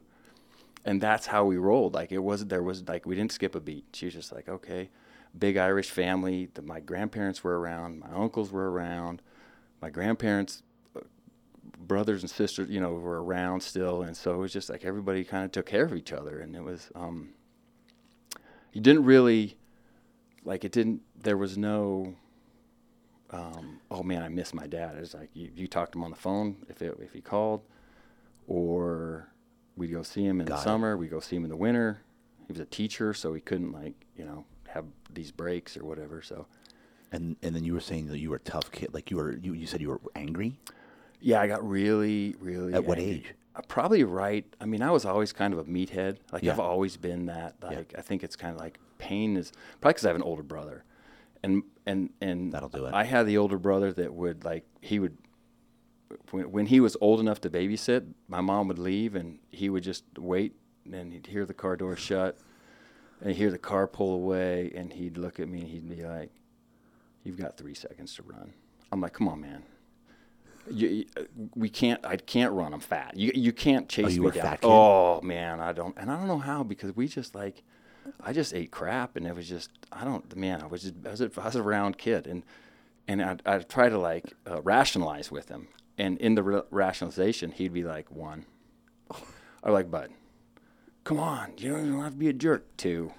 and 0.86 1.02
that's 1.02 1.28
how 1.28 1.46
we 1.46 1.58
rolled. 1.58 1.94
Like 1.94 2.12
it 2.12 2.20
wasn't 2.20 2.50
there 2.50 2.64
was 2.64 2.88
like 2.88 3.06
we 3.06 3.16
didn't 3.16 3.32
skip 3.32 3.56
a 3.56 3.60
beat. 3.60 3.86
She 3.94 4.06
was 4.06 4.14
just 4.14 4.32
like, 4.32 4.50
okay, 4.50 4.90
big 5.38 5.58
Irish 5.58 5.90
family. 5.90 6.50
The, 6.54 6.62
my 6.62 6.80
grandparents 6.80 7.44
were 7.44 7.60
around, 7.60 8.00
my 8.00 8.12
uncles 8.14 8.52
were 8.52 8.72
around, 8.72 9.22
my 9.82 9.90
grandparents, 9.90 10.64
uh, 10.96 11.02
brothers 11.80 12.22
and 12.22 12.30
sisters, 12.30 12.70
you 12.70 12.80
know, 12.80 12.94
were 12.94 13.24
around 13.24 13.62
still, 13.62 14.04
and 14.04 14.16
so 14.16 14.34
it 14.34 14.38
was 14.38 14.54
just 14.54 14.70
like 14.70 14.86
everybody 14.86 15.24
kind 15.24 15.46
of 15.46 15.52
took 15.52 15.66
care 15.66 15.86
of 15.86 15.96
each 15.96 16.14
other, 16.14 16.40
and 16.40 16.56
it 16.56 16.64
was. 16.64 16.92
Um, 16.96 17.30
you 18.74 18.82
didn't 18.82 19.06
really, 19.06 19.56
like, 20.44 20.66
it 20.66 20.72
didn't. 20.72 21.02
There 21.16 21.38
was 21.38 21.58
no. 21.58 22.16
Um, 23.30 23.80
oh 23.90 24.04
man, 24.04 24.22
I 24.22 24.30
miss 24.30 24.54
my 24.54 24.68
dad. 24.68 24.96
It 24.96 25.02
was 25.02 25.14
like 25.14 25.30
you, 25.34 25.50
you 25.56 25.68
talked 25.68 25.94
to 25.94 26.00
him 26.00 26.04
on 26.04 26.12
the 26.12 26.18
phone 26.18 26.58
if 26.70 26.82
it, 26.82 26.98
if 27.00 27.14
he 27.14 27.22
called, 27.22 27.62
or 28.48 29.33
we'd 29.76 29.92
go 29.92 30.04
see 30.04 30.24
him 30.26 30.40
in 30.40 30.46
Got 30.48 30.56
the 30.58 30.62
it. 30.62 30.64
summer. 30.64 30.98
We'd 30.98 31.12
go 31.12 31.20
see 31.20 31.36
him 31.36 31.44
in 31.44 31.50
the 31.50 31.56
winter. 31.58 32.02
He 32.48 32.54
was 32.54 32.60
a 32.60 32.66
teacher, 32.66 33.14
so 33.14 33.34
he 33.34 33.42
couldn't 33.42 33.72
like 33.72 33.94
you 34.18 34.26
know 34.26 34.46
have 34.68 34.86
these 35.14 35.32
breaks 35.32 35.78
or 35.78 35.86
whatever. 35.86 36.22
So 36.22 36.46
And 37.12 37.36
and 37.42 37.56
then 37.56 37.64
you 37.64 37.74
were 37.74 37.80
saying 37.80 38.08
that 38.08 38.20
you 38.20 38.30
were 38.30 38.38
a 38.38 38.40
tough 38.40 38.72
kid. 38.72 38.94
Like 38.94 39.12
you 39.12 39.18
were 39.18 39.34
you, 39.38 39.54
you 39.54 39.66
said 39.68 39.82
you 39.82 39.90
were 39.90 40.02
angry. 40.16 40.58
yeah, 41.22 41.40
I 41.42 41.48
got 41.48 41.68
really 41.68 42.36
really. 42.40 42.74
At 42.74 42.86
what 42.86 43.00
age? 43.00 43.34
Uh, 43.56 43.62
probably 43.68 44.04
right. 44.04 44.46
I 44.60 44.66
mean, 44.66 44.82
I 44.82 44.90
was 44.90 45.06
always 45.06 45.32
kind 45.32 45.54
of 45.54 45.60
a 45.60 45.64
meathead. 45.66 46.18
Like 46.32 46.42
Yeah. 46.44 46.54
I've 46.54 46.60
always 46.60 46.98
been 46.98 47.28
that. 47.28 47.56
Yeah. 47.64 47.78
Like 47.78 47.94
I 47.98 48.02
think 48.02 48.24
it's 48.24 48.36
kind 48.36 48.54
of 48.56 48.60
like 48.60 48.80
pain 48.98 49.38
is 49.38 49.52
probably 49.80 49.94
because 49.94 50.06
I 50.06 50.10
have 50.10 50.16
an 50.16 50.24
older 50.24 50.44
brother, 50.44 50.84
and 51.44 51.64
and 51.86 52.10
and 52.20 52.52
That'll 52.52 52.70
do 52.70 52.86
it. 52.86 52.94
I 52.94 53.04
had 53.04 53.26
the 53.28 53.38
older 53.38 53.58
brother 53.60 53.94
that 53.94 54.14
would 54.14 54.44
like 54.44 54.66
he 54.82 55.00
would. 55.00 55.18
When, 56.32 56.52
when 56.52 56.66
he 56.68 56.80
was 56.80 56.96
old 57.02 57.20
enough 57.20 57.42
to 57.42 57.50
babysit, 57.50 58.14
my 58.28 58.42
mom 58.42 58.68
would 58.68 58.80
leave 58.80 59.16
and 59.16 59.40
he 59.52 59.70
would 59.70 59.84
just 59.84 60.04
wait 60.18 60.56
and 60.92 61.14
he'd 61.14 61.28
hear 61.28 61.46
the 61.46 61.54
car 61.54 61.76
door 61.76 61.96
shut 61.96 62.38
and 63.22 63.36
hear 63.36 63.52
the 63.52 63.58
car 63.58 63.88
pull 63.88 64.14
away 64.16 64.72
and 64.76 64.92
he'd 64.94 65.18
look 65.18 65.40
at 65.40 65.48
me 65.48 65.62
and 65.62 65.70
he'd 65.70 65.90
be 65.90 66.04
like, 66.04 66.32
You've 67.24 67.38
got 67.38 67.56
three 67.58 67.74
seconds 67.74 68.16
to 68.16 68.24
run. 68.24 68.54
I'm 68.92 69.00
like, 69.00 69.14
Come 69.14 69.30
on, 69.30 69.40
man. 69.42 69.64
You, 70.70 70.88
you- 70.90 71.06
we 71.56 71.70
can't. 71.70 72.06
I 72.06 72.16
can't 72.18 72.54
run. 72.54 72.74
I'm 72.74 72.80
fat. 72.80 73.18
You 73.18 73.32
you 73.36 73.52
can't 73.52 73.90
chase 73.90 74.06
Oh, 74.06 74.10
you 74.10 74.22
me 74.24 74.32
down. 74.32 74.58
Oh 74.64 75.20
man, 75.22 75.60
I 75.60 75.74
don't. 75.74 75.94
And 75.98 76.10
I 76.10 76.18
don't 76.18 76.28
know 76.28 76.38
how 76.40 76.64
because 76.64 76.96
we 76.96 77.08
just 77.10 77.36
like, 77.36 77.64
I 78.22 78.32
just 78.32 78.54
ate 78.54 78.72
crap 78.72 79.18
and 79.18 79.28
it 79.28 79.36
was 79.36 79.48
just. 79.50 79.70
I 79.92 80.06
don't. 80.06 80.34
Man, 80.38 80.62
I 80.62 80.68
was 80.68 80.84
just. 80.84 80.94
I 81.06 81.10
was 81.12 81.20
a, 81.22 81.32
I 81.38 81.46
was 81.46 81.56
a 81.58 81.64
round 81.64 81.98
kid 81.98 82.28
and 82.28 82.44
and 83.10 83.22
I 83.22 83.38
I 83.46 83.58
try 83.60 83.90
to 83.90 83.98
like 83.98 84.34
uh, 84.50 84.62
rationalize 84.62 85.30
with 85.30 85.50
him. 85.50 85.68
And 85.98 86.18
in 86.18 86.36
the 86.36 86.44
ra- 86.44 86.62
rationalization, 86.72 87.52
he'd 87.52 87.74
be 87.74 87.84
like 87.84 88.12
one. 88.12 88.46
Or 89.62 89.72
like, 89.72 89.90
bud, 89.90 90.12
come 91.04 91.20
on, 91.20 91.54
you 91.58 91.72
don't, 91.72 91.88
even 91.88 92.02
have 92.02 92.14
to 92.14 92.18
be 92.18 92.30
a 92.30 92.34
jerk 92.34 92.76
too. 92.78 93.14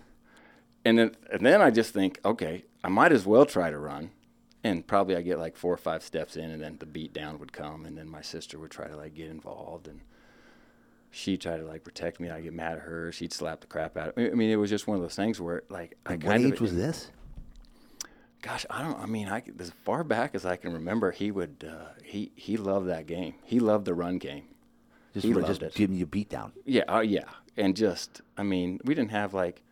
And 0.84 0.98
then 0.98 1.16
and 1.32 1.44
then 1.44 1.62
I 1.62 1.70
just 1.70 1.94
think, 1.94 2.20
okay, 2.24 2.64
I 2.82 2.88
might 2.88 3.12
as 3.12 3.24
well 3.24 3.46
try 3.46 3.70
to 3.70 3.78
run. 3.78 4.10
And 4.62 4.86
probably 4.86 5.16
I 5.16 5.22
get 5.22 5.38
like 5.38 5.56
four 5.56 5.72
or 5.72 5.78
five 5.78 6.02
steps 6.02 6.36
in, 6.36 6.50
and 6.50 6.62
then 6.62 6.76
the 6.78 6.86
beat 6.86 7.12
down 7.12 7.38
would 7.38 7.52
come, 7.52 7.84
and 7.84 7.98
then 7.98 8.08
my 8.08 8.22
sister 8.22 8.58
would 8.58 8.70
try 8.70 8.88
to 8.88 8.96
like 8.96 9.14
get 9.14 9.30
involved, 9.30 9.88
and 9.88 10.00
she'd 11.10 11.42
try 11.42 11.56
to 11.56 11.64
like 11.64 11.84
protect 11.84 12.18
me. 12.18 12.30
I 12.30 12.40
get 12.40 12.54
mad 12.54 12.76
at 12.76 12.80
her. 12.80 13.12
She'd 13.12 13.32
slap 13.32 13.60
the 13.60 13.66
crap 13.66 13.96
out 13.96 14.08
of 14.08 14.16
me. 14.16 14.30
I 14.30 14.34
mean, 14.34 14.50
it 14.50 14.56
was 14.56 14.70
just 14.70 14.86
one 14.86 14.96
of 14.96 15.02
those 15.02 15.16
things 15.16 15.40
where 15.40 15.62
like 15.68 15.96
I 16.06 16.12
what 16.12 16.22
kind 16.22 16.46
age 16.46 16.54
of 16.54 16.60
was 16.60 16.74
this? 16.74 17.10
Gosh, 18.44 18.66
I 18.68 18.82
don't. 18.82 18.98
I 19.00 19.06
mean, 19.06 19.28
I 19.28 19.42
as 19.58 19.72
far 19.84 20.04
back 20.04 20.34
as 20.34 20.44
I 20.44 20.56
can 20.56 20.72
remember, 20.72 21.10
he 21.10 21.30
would 21.30 21.64
uh, 21.68 21.92
he 22.04 22.30
he 22.36 22.56
loved 22.58 22.88
that 22.88 23.06
game. 23.06 23.34
He 23.42 23.58
loved 23.58 23.86
the 23.86 23.94
run 23.94 24.18
game. 24.18 24.44
Just 25.14 25.24
He 25.26 25.32
loved 25.32 25.46
just 25.46 25.62
it. 25.62 25.74
giving 25.74 25.96
you 25.96 26.04
a 26.04 26.06
beat 26.06 26.28
down. 26.28 26.52
Yeah, 26.66 26.82
uh, 26.88 27.00
yeah, 27.00 27.24
and 27.56 27.74
just 27.74 28.20
I 28.36 28.42
mean, 28.42 28.80
we 28.84 28.94
didn't 28.94 29.12
have 29.12 29.32
like 29.32 29.62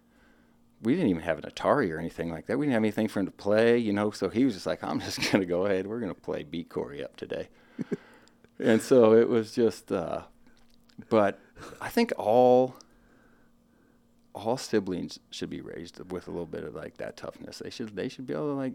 we 0.83 0.95
didn't 0.95 1.11
even 1.11 1.23
have 1.23 1.39
an 1.39 1.45
Atari 1.45 1.93
or 1.93 1.99
anything 1.99 2.31
like 2.31 2.47
that. 2.47 2.59
We 2.59 2.65
didn't 2.67 2.75
have 2.75 2.83
anything 2.83 3.09
for 3.09 3.21
him 3.21 3.27
to 3.27 3.33
play, 3.33 3.77
you 3.79 3.93
know. 3.93 4.11
So 4.11 4.29
he 4.31 4.45
was 4.45 4.55
just 4.55 4.67
like, 4.67 4.83
I'm 4.83 5.01
just 5.01 5.21
gonna 5.33 5.45
go 5.45 5.67
ahead. 5.67 5.87
We're 5.87 6.01
gonna 6.01 6.15
play 6.15 6.43
beat 6.43 6.71
Corey 6.71 7.05
up 7.05 7.17
today. 7.17 7.49
and 8.59 8.81
so 8.81 9.13
it 9.15 9.29
was 9.29 9.53
just. 9.53 9.93
Uh, 9.93 10.23
but 11.09 11.39
I 11.81 11.89
think 11.89 12.13
all 12.17 12.77
all 14.35 14.57
siblings 14.57 15.19
should 15.31 15.51
be 15.51 15.61
raised 15.61 15.99
with 16.11 16.27
a 16.27 16.31
little 16.31 16.47
bit 16.47 16.65
of 16.65 16.75
like 16.75 16.97
that 16.99 17.17
toughness. 17.17 17.59
They 17.59 17.71
should 17.71 17.95
they 17.95 18.09
should 18.09 18.27
be 18.27 18.33
able 18.33 18.49
to 18.49 18.55
like 18.55 18.73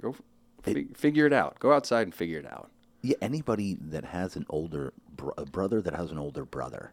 go, 0.00 0.14
fig- 0.62 0.96
figure 0.96 1.26
it 1.26 1.32
out. 1.32 1.58
Go 1.60 1.72
outside 1.72 2.02
and 2.02 2.14
figure 2.14 2.38
it 2.38 2.46
out. 2.46 2.70
Yeah, 3.02 3.16
anybody 3.22 3.76
that 3.80 4.04
has 4.04 4.34
an 4.36 4.44
older 4.48 4.92
br- 5.16 5.30
a 5.36 5.44
brother 5.44 5.80
that 5.82 5.94
has 5.94 6.10
an 6.10 6.18
older 6.18 6.44
brother 6.44 6.92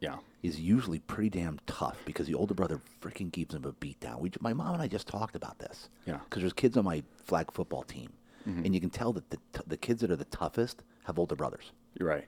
Yeah. 0.00 0.16
is 0.42 0.60
usually 0.60 0.98
pretty 0.98 1.30
damn 1.30 1.58
tough 1.66 1.96
because 2.04 2.26
the 2.26 2.34
older 2.34 2.52
brother 2.52 2.80
freaking 3.00 3.32
gives 3.32 3.54
him 3.54 3.64
a 3.64 3.72
beat 3.72 3.98
down. 4.00 4.20
We, 4.20 4.30
my 4.40 4.52
mom 4.52 4.74
and 4.74 4.82
I 4.82 4.88
just 4.88 5.08
talked 5.08 5.34
about 5.34 5.58
this. 5.58 5.88
Yeah. 6.04 6.18
Because 6.24 6.42
there's 6.42 6.52
kids 6.52 6.76
on 6.76 6.84
my 6.84 7.02
flag 7.24 7.50
football 7.52 7.84
team, 7.84 8.10
mm-hmm. 8.46 8.66
and 8.66 8.74
you 8.74 8.80
can 8.80 8.90
tell 8.90 9.14
that 9.14 9.30
the 9.30 9.38
t- 9.54 9.62
the 9.66 9.78
kids 9.78 10.02
that 10.02 10.10
are 10.10 10.16
the 10.16 10.26
toughest 10.26 10.82
have 11.04 11.18
older 11.18 11.36
brothers. 11.36 11.72
You're 11.98 12.08
right. 12.08 12.26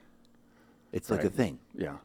It's 0.93 1.11
like 1.11 1.25
a 1.25 1.29
thing. 1.29 1.59
Yeah. 1.75 1.97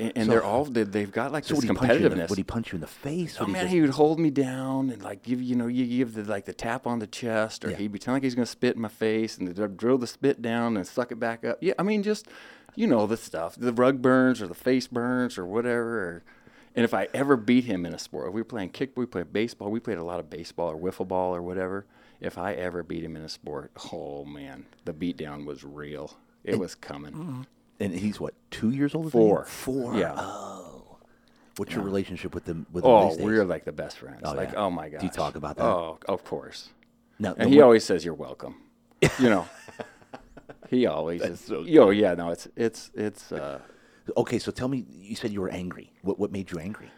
And, 0.00 0.12
and 0.16 0.24
So- 0.26 0.30
they're 0.32 0.42
all 0.44 0.64
they, 0.64 0.82
they've 0.84 1.12
got 1.12 1.30
like 1.30 1.44
So 1.44 1.54
this 1.54 1.62
would 1.64 1.70
he 1.70 1.76
punch 1.76 1.90
you 1.90 1.96
in 1.96 2.02
the, 2.02 2.08
competitiveness. 2.16 2.28
would 2.30 2.38
he 2.38 2.44
punch 2.44 2.72
you 2.72 2.76
in 2.76 2.80
the 2.80 2.86
face? 2.86 3.36
Oh 3.38 3.44
he 3.44 3.52
man, 3.52 3.62
just- 3.64 3.74
he 3.74 3.80
would 3.82 3.90
hold 3.90 4.18
me 4.18 4.30
down 4.30 4.90
and 4.90 5.02
like 5.02 5.22
give 5.22 5.42
you 5.42 5.54
know 5.54 5.66
you 5.66 5.86
give 5.86 6.14
the 6.14 6.24
like 6.24 6.46
the 6.46 6.52
tap 6.54 6.86
on 6.86 6.98
the 7.00 7.06
chest, 7.06 7.64
or 7.64 7.70
Yeah. 7.70 7.76
he'd 7.76 7.90
pretend 7.90 8.14
like 8.14 8.22
he's 8.22 8.34
gonna 8.34 8.46
spit 8.46 8.76
in 8.76 8.82
my 8.82 8.88
face 8.88 9.36
and 9.38 9.46
they'd 9.46 9.76
drill 9.76 9.98
the 9.98 10.06
spit 10.06 10.40
down 10.42 10.76
and 10.76 10.86
suck 10.86 11.12
it 11.12 11.20
back 11.20 11.44
up. 11.44 11.58
Yeah, 11.60 11.74
I 11.78 11.82
mean 11.82 12.02
just 12.02 12.26
you 12.74 12.86
know 12.86 13.06
the 13.06 13.16
stuff, 13.16 13.56
the 13.56 13.72
rug 13.72 14.00
burns 14.00 14.40
or 14.40 14.46
the 14.46 14.54
face 14.54 14.86
burns 14.86 15.36
or 15.36 15.44
whatever. 15.44 16.00
Or, 16.02 16.22
and 16.74 16.84
if 16.84 16.94
I 16.94 17.08
ever 17.12 17.36
beat 17.36 17.64
him 17.64 17.84
in 17.84 17.92
a 17.92 17.98
sport, 17.98 18.28
if 18.28 18.32
we 18.34 18.40
were 18.40 18.44
playing 18.44 18.70
kick, 18.70 18.92
we 18.96 19.04
played 19.04 19.32
baseball, 19.32 19.70
we 19.72 19.80
played 19.80 19.98
a 19.98 20.04
lot 20.04 20.20
of 20.20 20.30
baseball 20.30 20.70
or 20.70 20.76
wiffle 20.78 21.06
ball 21.08 21.34
or 21.34 21.42
whatever. 21.42 21.84
If 22.20 22.38
I 22.38 22.52
ever 22.54 22.82
beat 22.84 23.02
him 23.02 23.16
in 23.16 23.22
a 23.22 23.28
sport, 23.28 23.72
oh 23.92 24.24
man, 24.24 24.66
the 24.84 24.92
beat 24.92 25.16
down 25.16 25.44
was 25.46 25.64
real. 25.64 26.16
It 26.44 26.58
was 26.58 26.74
coming. 26.74 27.12
Mm-hmm. 27.12 27.42
And 27.80 27.94
he's 27.94 28.20
what 28.20 28.34
two 28.50 28.70
years 28.70 28.94
older? 28.94 29.10
than 29.10 29.20
you? 29.20 29.26
Four. 29.28 29.44
Four. 29.44 29.94
Yeah. 29.96 30.14
Oh. 30.16 30.98
What's 31.56 31.72
your 31.74 31.82
relationship 31.84 32.34
with 32.34 32.44
them? 32.44 32.66
With 32.72 32.84
Oh, 32.84 33.08
these 33.08 33.16
days? 33.18 33.26
we're 33.26 33.44
like 33.44 33.64
the 33.64 33.72
best 33.72 33.98
friends. 33.98 34.20
Oh, 34.24 34.32
like, 34.32 34.52
yeah. 34.52 34.60
oh 34.64 34.70
my 34.70 34.88
god. 34.88 35.00
Do 35.00 35.06
you 35.06 35.12
talk 35.12 35.34
about 35.34 35.56
that? 35.56 35.64
Oh, 35.66 35.98
of 36.08 36.24
course. 36.24 36.70
No. 37.18 37.34
And 37.36 37.50
he 37.50 37.60
always 37.60 37.84
says 37.84 38.04
you're 38.04 38.14
welcome. 38.14 38.54
You 39.18 39.28
know. 39.30 39.48
he 40.70 40.86
always 40.86 41.20
is. 41.22 41.40
so 41.40 41.64
Oh 41.78 41.90
yeah, 41.90 42.14
no, 42.14 42.30
it's 42.30 42.48
it's 42.56 42.90
it's. 42.94 43.32
Uh, 43.32 43.58
Okay, 44.16 44.40
so 44.40 44.50
tell 44.50 44.66
me. 44.66 44.86
You 44.90 45.14
said 45.14 45.30
you 45.32 45.40
were 45.40 45.50
angry. 45.50 45.92
What 46.02 46.18
what 46.18 46.32
made 46.32 46.50
you 46.50 46.58
angry? 46.58 46.90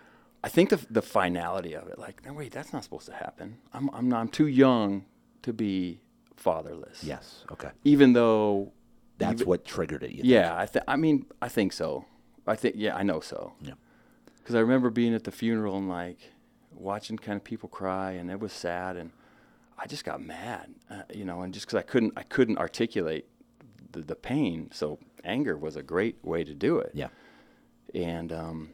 I 0.44 0.48
think 0.48 0.70
the 0.70 0.78
the 0.90 1.02
finality 1.02 1.74
of 1.74 1.88
it, 1.88 1.98
like, 1.98 2.24
no 2.24 2.32
wait, 2.32 2.52
that's 2.52 2.72
not 2.72 2.84
supposed 2.84 3.06
to 3.06 3.12
happen. 3.12 3.58
I'm 3.74 3.90
I'm 3.92 4.08
not. 4.08 4.20
I'm 4.20 4.28
too 4.28 4.46
young 4.46 5.04
to 5.42 5.52
be 5.52 6.00
fatherless. 6.36 7.02
Yes. 7.04 7.44
Okay. 7.52 7.70
Even 7.84 8.12
though. 8.12 8.72
That's 9.22 9.40
even- 9.42 9.48
what 9.48 9.64
triggered 9.64 10.02
it. 10.02 10.10
you 10.10 10.16
think? 10.18 10.28
Yeah, 10.28 10.56
I 10.58 10.66
th- 10.66 10.84
I 10.88 10.96
mean, 10.96 11.26
I 11.40 11.48
think 11.48 11.72
so. 11.72 12.04
I 12.46 12.56
think 12.56 12.74
yeah, 12.78 12.96
I 12.96 13.02
know 13.02 13.20
so. 13.20 13.52
Yeah. 13.60 13.74
because 14.38 14.54
I 14.54 14.60
remember 14.60 14.90
being 14.90 15.14
at 15.14 15.24
the 15.24 15.30
funeral 15.32 15.76
and 15.78 15.88
like 15.88 16.18
watching 16.74 17.16
kind 17.18 17.36
of 17.36 17.44
people 17.44 17.68
cry, 17.68 18.12
and 18.12 18.30
it 18.30 18.40
was 18.40 18.52
sad, 18.52 18.96
and 18.96 19.10
I 19.78 19.86
just 19.86 20.04
got 20.04 20.20
mad, 20.22 20.74
uh, 20.90 21.02
you 21.14 21.24
know, 21.24 21.42
and 21.42 21.52
just 21.54 21.66
because 21.66 21.78
I 21.78 21.82
couldn't, 21.82 22.12
I 22.16 22.22
couldn't 22.24 22.58
articulate 22.58 23.26
the, 23.92 24.00
the 24.00 24.16
pain, 24.16 24.70
so 24.72 24.98
anger 25.24 25.56
was 25.56 25.76
a 25.76 25.82
great 25.82 26.16
way 26.24 26.42
to 26.44 26.54
do 26.54 26.78
it. 26.78 26.90
Yeah. 26.94 27.08
and 27.94 28.32
um, 28.32 28.70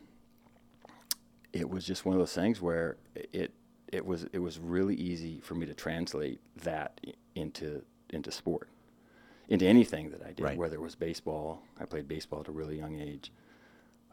it 1.53 1.69
was 1.69 1.85
just 1.85 2.05
one 2.05 2.15
of 2.15 2.19
those 2.21 2.33
things 2.35 2.61
where 2.61 2.97
it 3.15 3.53
it 3.93 4.05
was 4.05 4.27
it 4.33 4.39
was 4.39 4.59
really 4.59 4.95
easy 4.95 5.41
for 5.41 5.55
me 5.55 5.67
to 5.67 5.75
translate 5.75 6.41
that 6.63 7.01
into 7.35 7.83
into 8.11 8.31
sport, 8.31 8.69
into 9.49 9.67
anything 9.67 10.11
that 10.11 10.23
I 10.23 10.33
did, 10.33 10.41
Right. 10.45 10.59
whether 10.59 10.77
it 10.77 10.81
was 10.81 10.95
baseball. 10.95 11.63
I 11.81 11.85
played 11.85 12.07
baseball 12.09 12.41
at 12.41 12.49
a 12.49 12.53
really 12.53 12.77
young 12.79 13.01
age. 13.01 13.33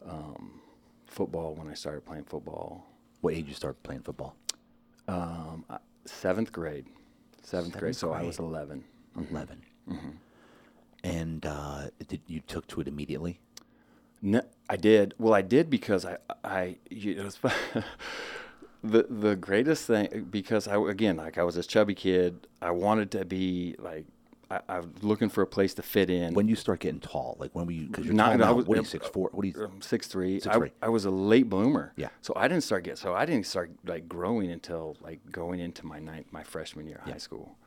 Um, 0.06 0.62
football 1.08 1.56
when 1.56 1.68
I 1.68 1.74
started 1.74 2.06
playing 2.06 2.26
football. 2.26 2.86
What 3.22 3.34
age 3.34 3.48
you 3.48 3.54
start 3.54 3.82
playing 3.84 4.02
football? 4.02 4.36
Um, 5.08 5.66
uh, 5.70 5.78
seventh 6.06 6.52
grade. 6.52 6.86
Seventh, 7.44 7.78
grade. 7.78 7.96
Seventh 7.96 7.98
So 7.98 8.12
I 8.12 8.24
was 8.24 8.40
11. 8.40 8.84
11 9.32 9.62
Mm-hmm. 9.90 10.10
And 11.04 11.46
uh, 11.46 11.90
did 12.08 12.22
you 12.26 12.40
took 12.40 12.66
to 12.68 12.82
it 12.82 12.88
immediately? 12.88 13.40
No, 14.22 14.42
I 14.68 14.76
did. 14.78 15.14
Well, 15.20 15.36
I 15.36 15.44
did 15.44 15.70
because 15.70 16.04
I, 16.06 16.18
I, 16.44 16.78
you, 16.90 17.22
was 17.24 17.38
the 18.84 19.06
the 19.08 19.36
greatest 19.36 19.86
thing 19.86 20.28
because 20.32 20.68
I 20.68 20.78
again 20.90 21.18
like 21.18 21.38
I 21.38 21.44
was 21.44 21.54
this 21.56 21.68
chubby 21.68 21.94
kid. 21.94 22.48
I 22.62 22.72
wanted 22.72 23.12
to 23.12 23.26
be 23.26 23.76
like 23.78 24.06
I, 24.52 24.60
I 24.70 24.80
was 24.80 24.88
looking 25.02 25.30
for 25.30 25.42
a 25.42 25.48
place 25.48 25.74
to 25.76 25.82
fit 25.82 26.10
in. 26.10 26.34
When 26.34 26.48
you 26.48 26.56
start 26.56 26.80
getting 26.82 27.00
tall, 27.00 27.36
like 27.40 27.54
when 27.56 27.66
were 27.66 27.72
you? 27.72 27.88
Because 27.88 28.06
you're 28.06 28.14
Not- 28.14 28.38
tall 28.38 28.44
I 28.48 28.52
was- 28.52 28.66
what 28.66 28.78
are 28.78 28.82
you 28.82 28.86
uh, 28.86 28.90
six 28.90 29.08
four? 29.08 29.30
What 29.34 29.44
are 29.44 29.48
you? 29.48 29.66
um, 29.66 29.82
six 29.82 30.08
three. 30.08 30.40
Six 30.40 30.48
I, 30.56 30.58
three. 30.60 30.72
I 30.82 30.90
was 30.90 31.06
a 31.06 31.12
late 31.12 31.50
bloomer. 31.50 31.94
Yeah. 31.96 32.10
So 32.22 32.34
I 32.36 32.48
didn't 32.48 32.64
start 32.64 32.84
get 32.84 32.98
so 32.98 33.14
I 33.14 33.26
didn't 33.26 33.46
start 33.48 33.72
like 33.86 34.08
growing 34.08 34.52
until 34.52 34.98
like 35.02 35.20
going 35.32 35.60
into 35.60 35.86
my 35.86 36.00
ninth 36.00 36.28
my 36.32 36.44
freshman 36.44 36.86
year 36.88 37.00
of 37.02 37.08
Yeah. 37.08 37.14
high 37.14 37.20
school. 37.20 37.58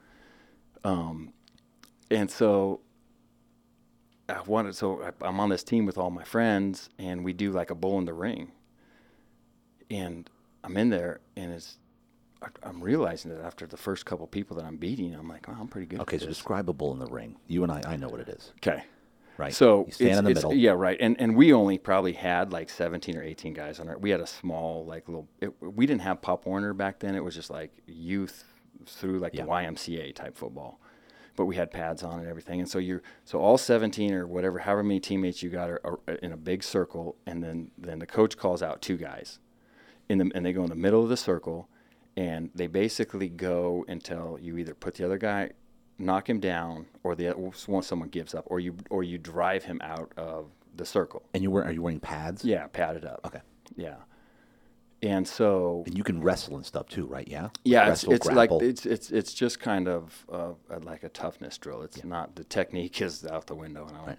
Um, 0.85 1.33
and 2.11 2.31
so 2.31 2.81
I 4.29 4.41
wanted 4.43 4.77
so 4.77 5.03
I, 5.03 5.27
I'm 5.27 5.41
on 5.41 5.49
this 5.49 5.65
team 5.65 5.85
with 5.87 5.99
all 5.99 6.11
my 6.11 6.25
friends, 6.25 6.91
and 6.99 7.25
we 7.25 7.33
do 7.33 7.51
like 7.51 7.71
a 7.71 7.75
bull 7.75 7.99
in 7.99 8.05
the 8.05 8.15
ring. 8.15 8.53
And 9.91 10.29
I'm 10.63 10.77
in 10.77 10.91
there, 10.91 11.21
and 11.35 11.51
it's 11.53 11.79
I'm 12.63 12.81
realizing 12.83 13.35
that 13.35 13.45
after 13.45 13.67
the 13.67 13.77
first 13.77 14.07
couple 14.07 14.27
people 14.27 14.57
that 14.57 14.65
I'm 14.65 14.77
beating, 14.77 15.15
I'm 15.15 15.29
like, 15.29 15.49
oh, 15.49 15.57
I'm 15.59 15.69
pretty 15.69 15.87
good. 15.87 16.01
Okay, 16.01 16.17
at 16.17 16.23
so 16.23 16.29
this. 16.29 16.43
bull 16.43 16.93
in 16.93 16.99
the 16.99 17.07
ring. 17.07 17.37
You 17.49 17.63
and 17.65 17.73
I, 17.73 17.83
I 17.87 17.97
know 17.97 18.09
what 18.09 18.21
it 18.21 18.29
is, 18.29 18.53
Okay. 18.59 18.85
right? 19.37 19.53
So 19.53 19.87
you 19.87 19.93
stand 19.93 20.19
in 20.19 20.25
the 20.25 20.35
middle. 20.35 20.55
Yeah, 20.55 20.71
right. 20.73 20.97
And 21.01 21.21
and 21.21 21.37
we 21.37 21.53
only 21.53 21.79
probably 21.79 22.13
had 22.13 22.53
like 22.53 22.71
17 22.71 23.17
or 23.17 23.23
18 23.23 23.55
guys 23.55 23.81
on 23.81 23.89
our. 23.89 23.99
We 23.99 24.11
had 24.11 24.21
a 24.21 24.27
small 24.27 24.85
like 24.85 25.09
little. 25.09 25.29
It, 25.41 25.53
we 25.61 25.87
didn't 25.87 26.03
have 26.03 26.23
Pop 26.23 26.47
Warner 26.47 26.73
back 26.75 27.01
then. 27.01 27.15
It 27.15 27.25
was 27.25 27.35
just 27.35 27.51
like 27.51 27.73
youth 27.87 28.45
through 28.87 29.19
like 29.19 29.35
Yeah. 29.35 29.43
the 29.45 29.49
YMCA 29.51 30.15
type 30.15 30.37
football. 30.37 30.81
But 31.35 31.47
we 31.47 31.55
had 31.55 31.71
pads 31.71 32.03
on 32.03 32.19
and 32.19 32.29
everything, 32.29 32.59
and 32.59 32.69
so 32.69 32.81
you're 32.81 33.03
so 33.25 33.39
all 33.39 33.59
17 33.59 34.13
or 34.13 34.27
whatever, 34.27 34.59
however 34.59 34.83
many 34.83 34.99
teammates 34.99 35.41
you 35.41 35.51
got 35.51 35.71
are, 35.71 35.81
are 35.85 36.01
in 36.21 36.33
a 36.33 36.37
big 36.37 36.65
circle, 36.65 37.15
and 37.27 37.45
then 37.45 37.71
then 37.79 38.01
the 38.01 38.07
coach 38.07 38.37
calls 38.37 38.61
out 38.61 38.83
two 38.83 38.97
guys, 38.97 39.39
in 40.09 40.19
the 40.19 40.31
and 40.35 40.45
they 40.45 40.53
go 40.53 40.65
in 40.65 40.69
the 40.69 40.75
middle 40.75 41.01
of 41.01 41.09
the 41.09 41.17
circle, 41.17 41.69
and 42.19 42.51
they 42.55 42.67
basically 42.67 43.29
go 43.29 43.85
until 43.87 44.39
you 44.43 44.59
either 44.59 44.75
put 44.75 44.95
the 44.97 45.05
other 45.05 45.19
guy, 45.19 45.51
knock 45.99 46.29
him 46.29 46.41
down, 46.41 46.87
or 47.05 47.15
the 47.15 47.33
once 47.69 47.87
someone 47.87 48.09
gives 48.09 48.35
up, 48.35 48.45
or 48.49 48.59
you 48.59 48.75
or 48.91 49.03
you 49.05 49.19
drive 49.19 49.63
him 49.65 49.81
out 49.83 50.11
of 50.17 50.47
the 50.75 50.85
circle. 50.85 51.23
and 51.33 51.43
you 51.45 51.51
wear, 51.51 51.65
are 51.65 51.73
you 51.73 51.83
wearing 51.83 52.01
pads? 52.01 52.45
Yeah, 52.45 52.67
padded 52.67 53.05
up. 53.05 53.21
Okay. 53.25 53.41
Yeah, 53.77 53.97
and 55.03 55.27
so 55.29 55.85
And 55.87 55.97
you 55.97 56.03
can 56.03 56.21
wrestle 56.21 56.57
and 56.57 56.67
stuff 56.67 56.89
too, 56.89 57.07
right? 57.07 57.29
Yeah. 57.29 57.51
yeah, 57.65 57.83
it's, 57.83 58.03
Wrestle, 58.05 58.13
it's 58.15 58.27
like 58.27 58.51
it's 58.53 58.85
it's 58.85 59.11
it's 59.11 59.33
just 59.33 59.61
kind 59.61 59.87
of 59.87 60.27
uh, 60.33 60.53
like 60.83 61.05
a 61.05 61.09
toughness 61.09 61.57
drill. 61.59 61.83
It's 61.83 62.03
not 62.05 62.35
the 62.35 62.45
technique 62.45 63.01
is 63.07 63.25
out 63.25 63.47
the 63.47 63.55
window, 63.55 63.87
and 63.87 63.97
I 63.97 63.99
don't 63.99 64.07
Right. 64.09 64.19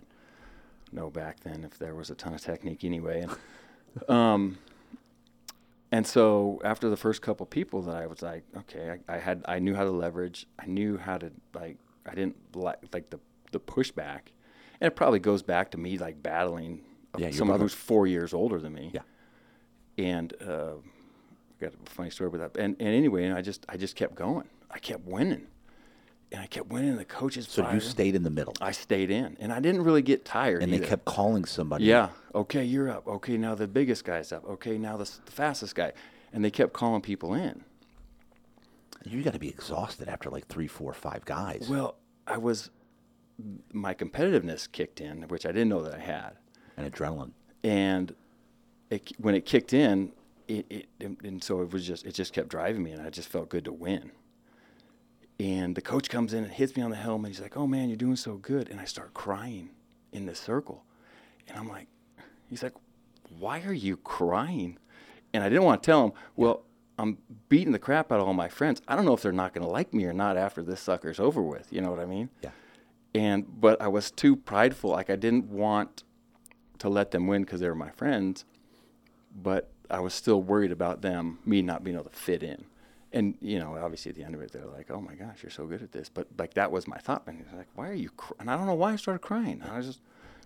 know 0.93 1.09
back 1.09 1.41
then 1.41 1.65
if 1.65 1.77
there 1.77 1.95
was 1.95 2.09
a 2.09 2.15
ton 2.15 2.33
of 2.33 2.41
technique 2.41 2.83
anyway. 2.85 3.25
And 3.27 4.09
um, 4.15 4.57
and 5.91 6.05
so 6.05 6.61
after 6.63 6.89
the 6.89 6.97
first 6.97 7.21
couple 7.21 7.45
people 7.45 7.81
that 7.83 7.95
I 7.95 8.07
was 8.07 8.21
like, 8.21 8.43
okay, 8.57 8.99
I, 9.07 9.15
I 9.15 9.17
had 9.17 9.43
I 9.47 9.59
knew 9.59 9.75
how 9.75 9.83
to 9.83 9.91
leverage. 9.91 10.45
I 10.59 10.65
knew 10.65 10.97
how 10.97 11.17
to 11.17 11.31
like 11.53 11.77
I 12.05 12.13
didn't 12.15 12.55
like 12.55 12.77
like 12.93 13.09
the 13.09 13.19
the 13.51 13.59
pushback, 13.59 14.21
and 14.79 14.87
it 14.87 14.95
probably 14.95 15.19
goes 15.19 15.41
back 15.41 15.71
to 15.71 15.77
me 15.77 15.97
like 15.97 16.21
battling 16.21 16.81
Yeah, 17.17 17.31
someone 17.31 17.59
who's 17.59 17.73
four 17.73 18.05
years 18.07 18.33
older 18.33 18.59
than 18.59 18.73
me 18.73 18.91
Yeah. 18.93 19.01
and 19.97 20.33
uh, 20.41 20.73
got 21.59 21.73
a 21.73 21.89
funny 21.89 22.09
story 22.11 22.27
about 22.27 22.53
that. 22.53 22.61
And, 22.63 22.75
and 22.79 22.89
anyway, 22.89 23.25
and 23.25 23.35
I 23.37 23.41
just 23.41 23.65
I 23.67 23.77
just 23.77 23.95
kept 23.95 24.15
going. 24.15 24.47
I 24.71 24.77
kept 24.79 25.05
winning, 25.07 25.47
and 26.31 26.41
I 26.41 26.47
kept 26.47 26.67
winning. 26.69 26.95
The 26.97 27.05
coaches. 27.05 27.47
So 27.49 27.69
you 27.71 27.79
stayed 27.79 28.15
in 28.15 28.23
the 28.23 28.29
middle, 28.29 28.53
I 28.61 28.71
stayed 28.71 29.09
in, 29.11 29.37
and 29.39 29.51
I 29.51 29.59
didn't 29.59 29.83
really 29.83 30.01
get 30.01 30.25
tired. 30.25 30.61
and 30.63 30.71
they 30.71 30.79
kept 30.79 31.05
calling 31.05 31.45
somebody. 31.45 31.85
Yeah. 31.85 32.09
Okay, 32.35 32.63
you're 32.63 32.89
up. 32.89 33.07
Okay, 33.07 33.37
now 33.37 33.55
the 33.55 33.67
biggest 33.67 34.03
guy's 34.05 34.31
up. 34.31 34.45
Okay, 34.45 34.77
now 34.77 34.97
the, 34.97 35.09
the 35.25 35.31
fastest 35.31 35.75
guy, 35.75 35.93
and 36.31 36.43
they 36.45 36.51
kept 36.51 36.73
calling 36.73 37.01
people 37.01 37.33
in. 37.33 37.63
You 39.05 39.23
got 39.23 39.33
to 39.33 39.39
be 39.39 39.49
exhausted 39.49 40.07
after 40.09 40.29
like 40.29 40.47
three, 40.47 40.67
four, 40.67 40.93
five 40.93 41.25
guys. 41.25 41.67
Well, 41.69 41.95
I 42.27 42.37
was. 42.37 42.69
My 43.71 43.93
competitiveness 43.93 44.69
kicked 44.69 44.99
in, 44.99 45.23
which 45.29 45.45
I 45.45 45.53
didn't 45.53 45.69
know 45.69 45.81
that 45.83 45.93
I 45.95 45.99
had. 45.99 46.31
and 46.75 46.91
adrenaline. 46.91 47.31
and 47.63 48.13
it, 48.89 49.11
when 49.17 49.33
it 49.35 49.45
kicked 49.45 49.71
in, 49.71 50.11
it, 50.47 50.65
it 50.69 50.87
and 51.23 51.41
so 51.43 51.61
it 51.61 51.71
was 51.71 51.85
just 51.87 52.05
it 52.05 52.13
just 52.13 52.33
kept 52.33 52.49
driving 52.49 52.83
me, 52.83 52.91
and 52.91 53.01
I 53.01 53.09
just 53.09 53.29
felt 53.29 53.47
good 53.49 53.65
to 53.65 53.71
win. 53.71 54.11
And 55.39 55.75
the 55.75 55.81
coach 55.81 56.09
comes 56.09 56.33
in 56.33 56.43
and 56.43 56.51
hits 56.51 56.75
me 56.75 56.81
on 56.83 56.89
the 56.89 56.97
helmet. 56.97 57.27
And 57.29 57.35
he's 57.35 57.41
like, 57.41 57.55
"Oh 57.55 57.65
man, 57.67 57.87
you're 57.89 57.95
doing 57.97 58.15
so 58.17 58.35
good," 58.35 58.69
and 58.69 58.79
I 58.79 58.85
start 58.85 59.13
crying 59.13 59.69
in 60.11 60.25
the 60.25 60.35
circle, 60.35 60.83
and 61.47 61.57
I'm 61.57 61.67
like, 61.69 61.87
"He's 62.49 62.61
like, 62.63 62.73
why 63.37 63.61
are 63.61 63.73
you 63.73 63.95
crying?" 63.97 64.77
And 65.33 65.43
I 65.43 65.49
didn't 65.49 65.63
want 65.63 65.81
to 65.83 65.85
tell 65.85 66.03
him. 66.05 66.11
Well, 66.35 66.65
I'm 66.97 67.19
beating 67.47 67.71
the 67.71 67.79
crap 67.79 68.11
out 68.11 68.19
of 68.19 68.27
all 68.27 68.33
my 68.33 68.49
friends. 68.49 68.81
I 68.87 68.95
don't 68.95 69.05
know 69.05 69.13
if 69.13 69.21
they're 69.21 69.31
not 69.31 69.53
going 69.53 69.65
to 69.65 69.71
like 69.71 69.93
me 69.93 70.05
or 70.05 70.13
not 70.13 70.35
after 70.35 70.61
this 70.63 70.81
sucker's 70.81 71.19
over 71.19 71.41
with. 71.41 71.71
You 71.71 71.81
know 71.81 71.91
what 71.91 71.99
I 71.99 72.05
mean? 72.05 72.29
Yeah. 72.41 72.49
and 73.15 73.45
but 73.61 73.81
I 73.81 73.87
was 73.87 74.11
too 74.11 74.35
prideful. 74.35 74.89
Like 74.91 75.09
I 75.09 75.15
didn't 75.15 75.45
want 75.45 76.03
to 76.79 76.89
let 76.89 77.11
them 77.11 77.27
win 77.27 77.43
because 77.43 77.59
they 77.61 77.69
were 77.69 77.75
my 77.75 77.91
friends, 77.91 78.45
but 79.35 79.71
I 79.89 79.99
was 80.01 80.13
still 80.13 80.41
worried 80.41 80.71
about 80.71 81.01
them, 81.01 81.39
me 81.45 81.61
not 81.61 81.83
being 81.83 81.95
able 81.95 82.09
to 82.09 82.15
fit 82.15 82.43
in. 82.43 82.65
And 83.11 83.35
you 83.41 83.59
know, 83.59 83.75
obviously 83.75 84.09
at 84.09 84.15
the 84.15 84.23
end 84.23 84.35
of 84.35 84.41
it, 84.41 84.51
they're 84.51 84.65
like, 84.65 84.91
"Oh 84.91 85.01
my 85.01 85.15
gosh, 85.15 85.41
you're 85.41 85.49
so 85.49 85.65
good 85.65 85.81
at 85.81 85.91
this." 85.91 86.09
But 86.09 86.27
like 86.37 86.53
that 86.53 86.71
was 86.71 86.87
my 86.87 86.97
thought. 86.97 87.23
And 87.25 87.37
he's 87.37 87.53
like, 87.55 87.67
"Why 87.75 87.89
are 87.89 87.93
you?" 87.93 88.09
Cr-? 88.11 88.33
And 88.39 88.49
I 88.51 88.57
don't 88.57 88.67
know 88.67 88.75
why 88.75 88.93
I 88.93 88.95
started 88.97 89.19
crying. 89.19 89.63
I 89.63 89.77
was 89.77 89.87
just, 89.87 90.01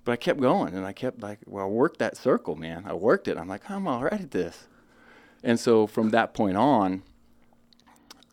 but 0.06 0.14
I 0.14 0.16
kept 0.16 0.40
going, 0.40 0.74
and 0.74 0.86
I 0.86 0.94
kept 0.94 1.22
like, 1.22 1.40
"Well, 1.46 1.66
I 1.66 1.68
worked 1.68 2.00
that 2.00 2.16
circle, 2.16 2.56
man. 2.56 2.86
I 2.88 2.94
worked 2.94 3.28
it." 3.28 3.38
I'm 3.38 3.48
like, 3.48 3.70
"I'm 3.70 3.88
all 3.88 4.04
right 4.04 4.14
at 4.22 4.32
this." 4.32 4.68
And 5.44 5.60
so 5.60 5.86
from 5.88 6.12
that 6.12 6.34
point 6.34 6.56
on, 6.56 7.04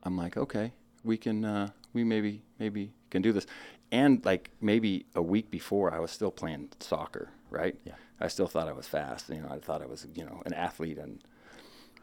I'm 0.05 0.17
like, 0.17 0.37
okay, 0.37 0.73
we 1.03 1.17
can, 1.17 1.45
uh, 1.45 1.71
we 1.93 2.05
maybe, 2.05 2.43
maybe 2.59 2.93
can 3.11 3.21
do 3.21 3.33
this. 3.33 3.47
And 3.91 4.25
like 4.25 4.51
maybe 4.61 5.07
a 5.17 5.23
week 5.23 5.51
before, 5.51 5.93
I 5.93 5.99
was 5.99 6.13
still 6.13 6.31
playing 6.31 6.71
soccer, 6.79 7.31
right? 7.51 7.77
Yeah. 7.85 7.95
I 8.21 8.29
still 8.29 8.47
thought 8.47 8.69
I 8.69 8.73
was 8.73 8.87
fast. 8.87 9.29
You 9.29 9.41
know, 9.41 9.49
I 9.51 9.59
thought 9.59 9.83
I 9.83 9.87
was, 9.87 10.07
you 10.15 10.25
know, 10.25 10.43
an 10.47 10.55
athlete. 10.55 10.99
And 10.99 11.21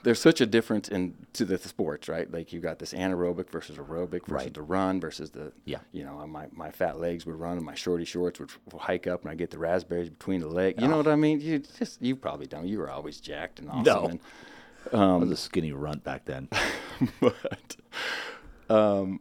there's 0.03 0.21
such 0.21 0.39
a 0.41 0.45
difference 0.45 0.87
in 0.87 1.15
to 1.33 1.43
the 1.43 1.57
sports, 1.57 2.07
right? 2.07 2.31
Like 2.31 2.53
you 2.53 2.59
got 2.59 2.79
this 2.79 2.93
anaerobic 2.93 3.49
versus 3.49 3.77
aerobic 3.77 4.25
versus 4.25 4.29
Right. 4.31 4.53
the 4.53 4.61
run 4.61 4.99
versus 5.01 5.31
the, 5.31 5.51
Yeah. 5.65 5.79
you 5.91 6.03
know, 6.05 6.25
my, 6.27 6.47
my 6.53 6.71
fat 6.71 6.99
legs 6.99 7.25
would 7.25 7.35
run 7.35 7.57
and 7.57 7.65
my 7.65 7.75
shorty 7.75 8.05
shorts 8.05 8.39
would 8.39 8.51
hike 8.79 9.07
up 9.07 9.23
and 9.23 9.31
I 9.31 9.35
get 9.35 9.49
the 9.51 9.57
raspberries 9.57 10.09
between 10.09 10.39
the 10.41 10.47
leg. 10.47 10.79
You 10.79 10.87
know 10.87 10.97
what 10.97 11.07
I 11.07 11.15
mean? 11.15 11.41
You 11.41 11.59
just, 11.59 12.01
you 12.01 12.15
probably 12.15 12.45
don't. 12.47 12.67
You 12.67 12.77
were 12.79 12.89
always 12.89 13.19
jacked 13.19 13.59
and 13.59 13.69
awesome. 13.69 13.83
No. 13.83 14.05
And, 14.05 14.19
I 14.93 14.95
Um, 15.15 15.19
was 15.21 15.31
a 15.31 15.35
skinny 15.37 15.71
runt 15.73 16.03
back 16.05 16.23
then. 16.25 16.47
but 17.19 17.75
um, 18.69 19.19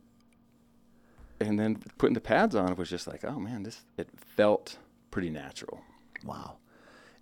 and 1.40 1.58
then 1.58 1.82
putting 1.98 2.14
the 2.14 2.20
pads 2.20 2.54
on 2.54 2.76
was 2.76 2.88
just 2.88 3.06
like, 3.06 3.24
oh 3.24 3.38
man, 3.40 3.62
this 3.64 3.84
it 3.96 4.08
felt 4.36 4.78
pretty 5.10 5.30
natural. 5.30 5.80
wow. 6.24 6.56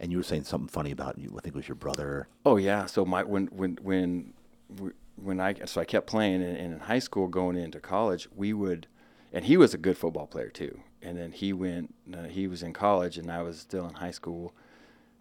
And 0.01 0.11
you 0.11 0.19
were 0.19 0.25
saying 0.25 0.45
something 0.45 0.69
funny 0.69 0.91
about 0.91 1.19
you. 1.19 1.29
I 1.37 1.41
think 1.41 1.55
it 1.55 1.59
was 1.59 1.69
your 1.69 1.77
brother. 1.77 2.29
Oh 2.45 2.57
yeah, 2.57 2.87
so 2.87 3.05
my 3.05 3.23
when 3.23 3.47
when 3.49 3.79
when 3.83 4.33
when 5.17 5.41
I 5.41 5.55
so 5.65 5.81
I 5.81 5.85
kept 5.85 6.07
playing 6.07 6.43
and, 6.43 6.57
and 6.57 6.73
in 6.75 6.81
high 6.81 6.99
school 6.99 7.29
going 7.29 7.57
into 7.57 7.81
college, 7.81 8.29
we 8.35 8.53
would, 8.53 8.87
and 9.33 9.45
he 9.45 9.57
was 9.57 9.73
a 9.75 9.79
good 9.79 9.97
football 9.97 10.27
player 10.27 10.49
too. 10.51 10.81
And 11.03 11.19
then 11.19 11.33
he 11.33 11.53
went, 11.53 11.95
uh, 12.13 12.25
he 12.25 12.47
was 12.47 12.63
in 12.63 12.73
college, 12.73 13.19
and 13.19 13.31
I 13.31 13.43
was 13.43 13.61
still 13.61 13.87
in 13.87 13.95
high 13.95 14.11
school, 14.11 14.55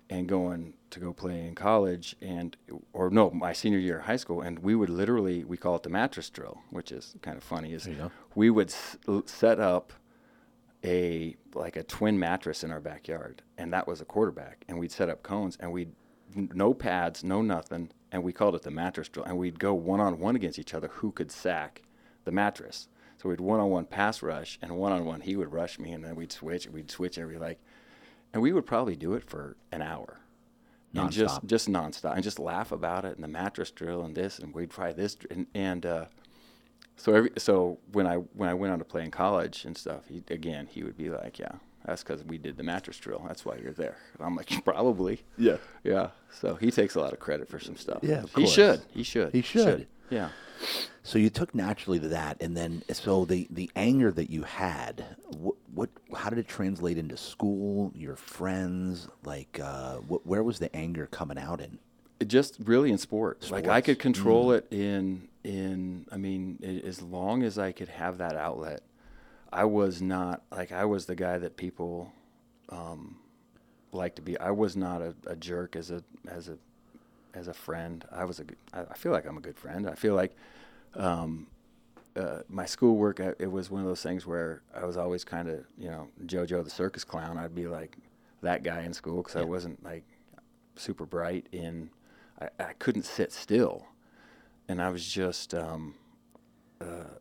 and 0.10 0.28
going 0.28 0.74
to 0.92 1.00
go 1.00 1.14
play 1.14 1.46
in 1.46 1.56
college, 1.56 2.16
and 2.22 2.56
or 2.94 3.10
no, 3.10 3.30
my 3.32 3.54
senior 3.54 3.80
year 3.80 4.00
of 4.00 4.06
high 4.06 4.16
school, 4.16 4.42
and 4.42 4.60
we 4.60 4.76
would 4.76 4.90
literally 4.90 5.44
we 5.44 5.58
call 5.58 5.76
it 5.76 5.84
the 5.84 5.90
mattress 5.90 6.30
drill, 6.30 6.62
which 6.72 6.92
is 6.92 7.16
kind 7.22 7.38
of 7.38 7.44
funny. 7.44 7.74
Is 7.74 7.84
There 7.84 7.94
you 7.94 8.00
go. 8.00 8.12
we 8.34 8.50
would 8.50 8.70
s- 8.70 8.98
set 9.26 9.60
up 9.60 9.94
a 10.84 11.36
like 11.54 11.76
a 11.76 11.84
twin 11.84 12.20
mattress 12.20 12.64
in 12.64 12.72
our 12.72 12.82
backyard, 12.82 13.42
and 13.58 13.72
that 13.74 13.88
was 13.88 14.02
a 14.02 14.06
quarterback. 14.06 14.66
And 14.68 14.80
we'd 14.80 14.92
set 14.92 15.10
up 15.10 15.24
cones, 15.24 15.58
and 15.60 15.72
we'd 15.72 15.94
no 16.36 16.74
pads, 16.74 17.24
no 17.24 17.42
nothing, 17.42 17.92
and 18.12 18.24
we 18.24 18.34
called 18.34 18.56
it 18.56 18.64
the 18.64 18.72
mattress 18.72 19.10
drill. 19.10 19.26
And 19.26 19.38
we'd 19.38 19.60
go 19.60 19.74
one 19.74 20.00
on 20.00 20.20
one 20.20 20.36
against 20.36 20.60
each 20.60 20.74
other, 20.74 20.88
who 20.88 21.12
could 21.12 21.32
sack 21.32 21.84
the 22.26 22.32
mattress. 22.32 22.88
So 23.22 23.30
we'd 23.30 23.40
one 23.40 23.60
on 23.60 23.70
one 23.70 23.86
pass 23.86 24.22
rush, 24.22 24.60
and 24.62 24.76
one 24.78 24.92
on 24.92 25.06
one 25.06 25.22
he 25.22 25.36
would 25.36 25.54
rush 25.54 25.80
me, 25.80 25.92
and 25.92 26.04
then 26.04 26.16
we'd 26.16 26.32
switch, 26.32 26.66
and 26.66 26.74
we'd 26.74 26.92
switch 26.92 27.18
every 27.18 27.38
like, 27.38 27.60
and 28.34 28.42
we 28.42 28.52
would 28.52 28.66
probably 28.66 28.96
do 28.96 29.14
it 29.14 29.30
for 29.30 29.56
an 29.72 29.82
hour. 29.82 30.20
And 30.96 31.12
just 31.12 31.42
Nonstop. 31.42 31.46
just 31.48 31.70
nonstop, 31.70 32.14
and 32.14 32.24
just 32.24 32.38
laugh 32.38 32.72
about 32.72 33.04
it, 33.06 33.16
and 33.16 33.24
the 33.24 33.28
mattress 33.28 33.72
drill, 33.72 34.04
and 34.04 34.14
this, 34.14 34.38
and 34.38 34.54
we'd 34.54 34.70
try 34.70 34.94
this, 34.94 35.18
and, 35.32 35.48
and 35.56 35.86
uh, 35.86 36.06
so 36.96 37.14
every 37.14 37.32
so 37.38 37.80
when 37.92 38.08
I 38.08 38.18
when 38.18 38.50
I 38.50 38.54
went 38.54 38.74
on 38.74 38.80
to 38.80 38.86
play 38.86 39.04
in 39.04 39.12
college 39.12 39.66
and 39.66 39.78
stuff, 39.78 40.08
he 40.08 40.24
again 40.30 40.68
he 40.68 40.84
would 40.84 40.98
be 40.98 41.10
like, 41.10 41.40
"Yeah, 41.40 41.54
that's 41.86 42.04
because 42.04 42.24
we 42.24 42.38
did 42.38 42.58
the 42.58 42.64
mattress 42.64 42.98
drill. 42.98 43.24
That's 43.28 43.46
why 43.46 43.58
you're 43.58 43.74
there." 43.74 43.98
And 44.18 44.26
I'm 44.26 44.36
like, 44.36 44.50
"Probably." 44.66 45.24
Yeah. 45.38 45.58
Yeah. 45.84 46.10
So 46.32 46.56
he 46.56 46.72
takes 46.72 46.96
a 46.96 47.00
lot 47.00 47.14
of 47.14 47.20
credit 47.20 47.50
for 47.50 47.60
some 47.60 47.76
stuff. 47.76 48.00
Yeah, 48.02 48.24
he 48.36 48.48
should. 48.48 48.82
He 48.92 49.04
should. 49.04 49.34
He 49.34 49.42
should. 49.42 49.88
Yeah. 50.10 50.30
So 51.02 51.18
you 51.20 51.30
took 51.30 51.54
naturally 51.54 52.00
to 52.00 52.08
that, 52.10 52.38
and 52.42 52.56
then 52.56 52.84
so 52.92 53.26
the 53.26 53.48
the 53.50 53.70
anger 53.76 54.12
that 54.12 54.30
you 54.30 54.44
had, 54.44 55.06
what 55.38 55.56
what 55.74 55.90
how 56.16 56.30
did 56.30 56.40
it 56.40 56.48
translate 56.48 56.98
into 56.98 57.18
school, 57.18 57.92
your 57.96 58.16
friends, 58.16 59.10
like 59.26 59.60
uh, 59.62 59.98
what, 59.98 60.26
where 60.26 60.44
was 60.44 60.60
the 60.60 60.74
anger 60.76 61.08
coming 61.08 61.38
out 61.38 61.60
in? 61.60 61.80
It 62.24 62.30
just 62.30 62.56
really 62.64 62.90
in 62.90 62.98
sports. 62.98 63.52
Like 63.52 63.68
I 63.68 63.82
could 63.82 64.00
control 64.00 64.54
it 64.54 64.66
in 64.72 65.28
in. 65.44 66.06
I 66.10 66.16
mean, 66.16 66.58
i 66.64 66.88
as 66.88 67.02
long 67.02 67.44
as 67.44 67.60
I 67.60 67.74
could 67.74 67.90
have 67.90 68.20
that 68.20 68.38
outlet, 68.38 68.82
I 69.52 69.66
was 69.66 70.02
not 70.02 70.42
like 70.50 70.72
I 70.72 70.86
was 70.86 71.06
the 71.06 71.16
guy 71.16 71.38
that 71.38 71.58
people 71.58 72.14
um, 72.70 73.18
like 73.92 74.16
to 74.16 74.22
be. 74.22 74.40
I 74.40 74.52
was 74.52 74.78
not 74.78 75.02
a, 75.02 75.14
a 75.28 75.36
jerk 75.36 75.76
as 75.76 75.92
a 75.92 76.02
as 76.26 76.48
a 76.48 76.58
as 77.34 77.50
a 77.50 77.54
friend. 77.54 78.06
I 78.10 78.24
was 78.24 78.40
a. 78.40 78.46
I 78.74 78.94
feel 78.94 79.12
like 79.12 79.26
I'm 79.26 79.36
a 79.36 79.42
good 79.42 79.58
friend. 79.58 79.86
I 79.86 79.96
feel 79.96 80.16
like 80.16 80.34
um, 80.96 81.48
uh, 82.16 82.40
my 82.48 82.66
schoolwork, 82.66 83.20
I, 83.20 83.34
it 83.38 83.52
was 83.52 83.70
one 83.70 83.82
of 83.82 83.88
those 83.88 84.02
things 84.02 84.26
where 84.26 84.62
I 84.74 84.86
was 84.86 84.96
always 84.96 85.26
kind 85.26 85.50
of, 85.50 85.66
you 85.78 85.90
know, 85.90 86.08
JoJo 86.26 86.64
the 86.64 86.70
circus 86.70 87.04
clown. 87.04 87.38
I'd 87.38 87.54
be 87.54 87.68
like 87.68 87.98
that 88.44 88.64
guy 88.64 88.84
in 88.84 88.94
school 88.94 89.18
because 89.18 89.36
I 89.36 89.44
wasn't 89.44 89.84
like 89.84 90.06
super 90.78 91.06
bright. 91.06 91.48
In 91.52 91.90
I, 92.44 92.64
I 92.64 92.74
couldn't 92.74 93.04
sit 93.04 93.32
still, 93.32 93.88
and 94.68 94.82
I 94.82 94.90
was 94.90 95.08
just 95.08 95.54
um, 95.54 95.96
uh, 96.82 97.16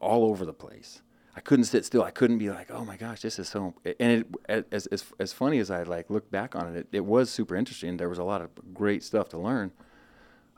all 0.00 0.24
over 0.24 0.44
the 0.44 0.52
place. 0.52 1.02
I 1.36 1.40
couldn't 1.40 1.66
sit 1.66 1.84
still. 1.84 2.02
I 2.02 2.10
couldn't 2.10 2.38
be 2.38 2.50
like, 2.50 2.70
oh 2.70 2.84
my 2.84 2.96
gosh, 2.96 3.20
this 3.20 3.38
is 3.38 3.48
so. 3.48 3.74
And 4.00 4.24
it, 4.48 4.66
as 4.72 4.86
as 4.86 5.04
as 5.20 5.32
funny 5.32 5.58
as 5.58 5.70
I 5.70 5.84
like 5.84 6.10
look 6.10 6.30
back 6.30 6.56
on 6.56 6.74
it, 6.74 6.80
it, 6.80 6.88
it 6.92 7.04
was 7.04 7.30
super 7.30 7.54
interesting. 7.54 7.96
There 7.96 8.08
was 8.08 8.18
a 8.18 8.24
lot 8.24 8.42
of 8.42 8.50
great 8.74 9.04
stuff 9.04 9.28
to 9.30 9.38
learn. 9.38 9.72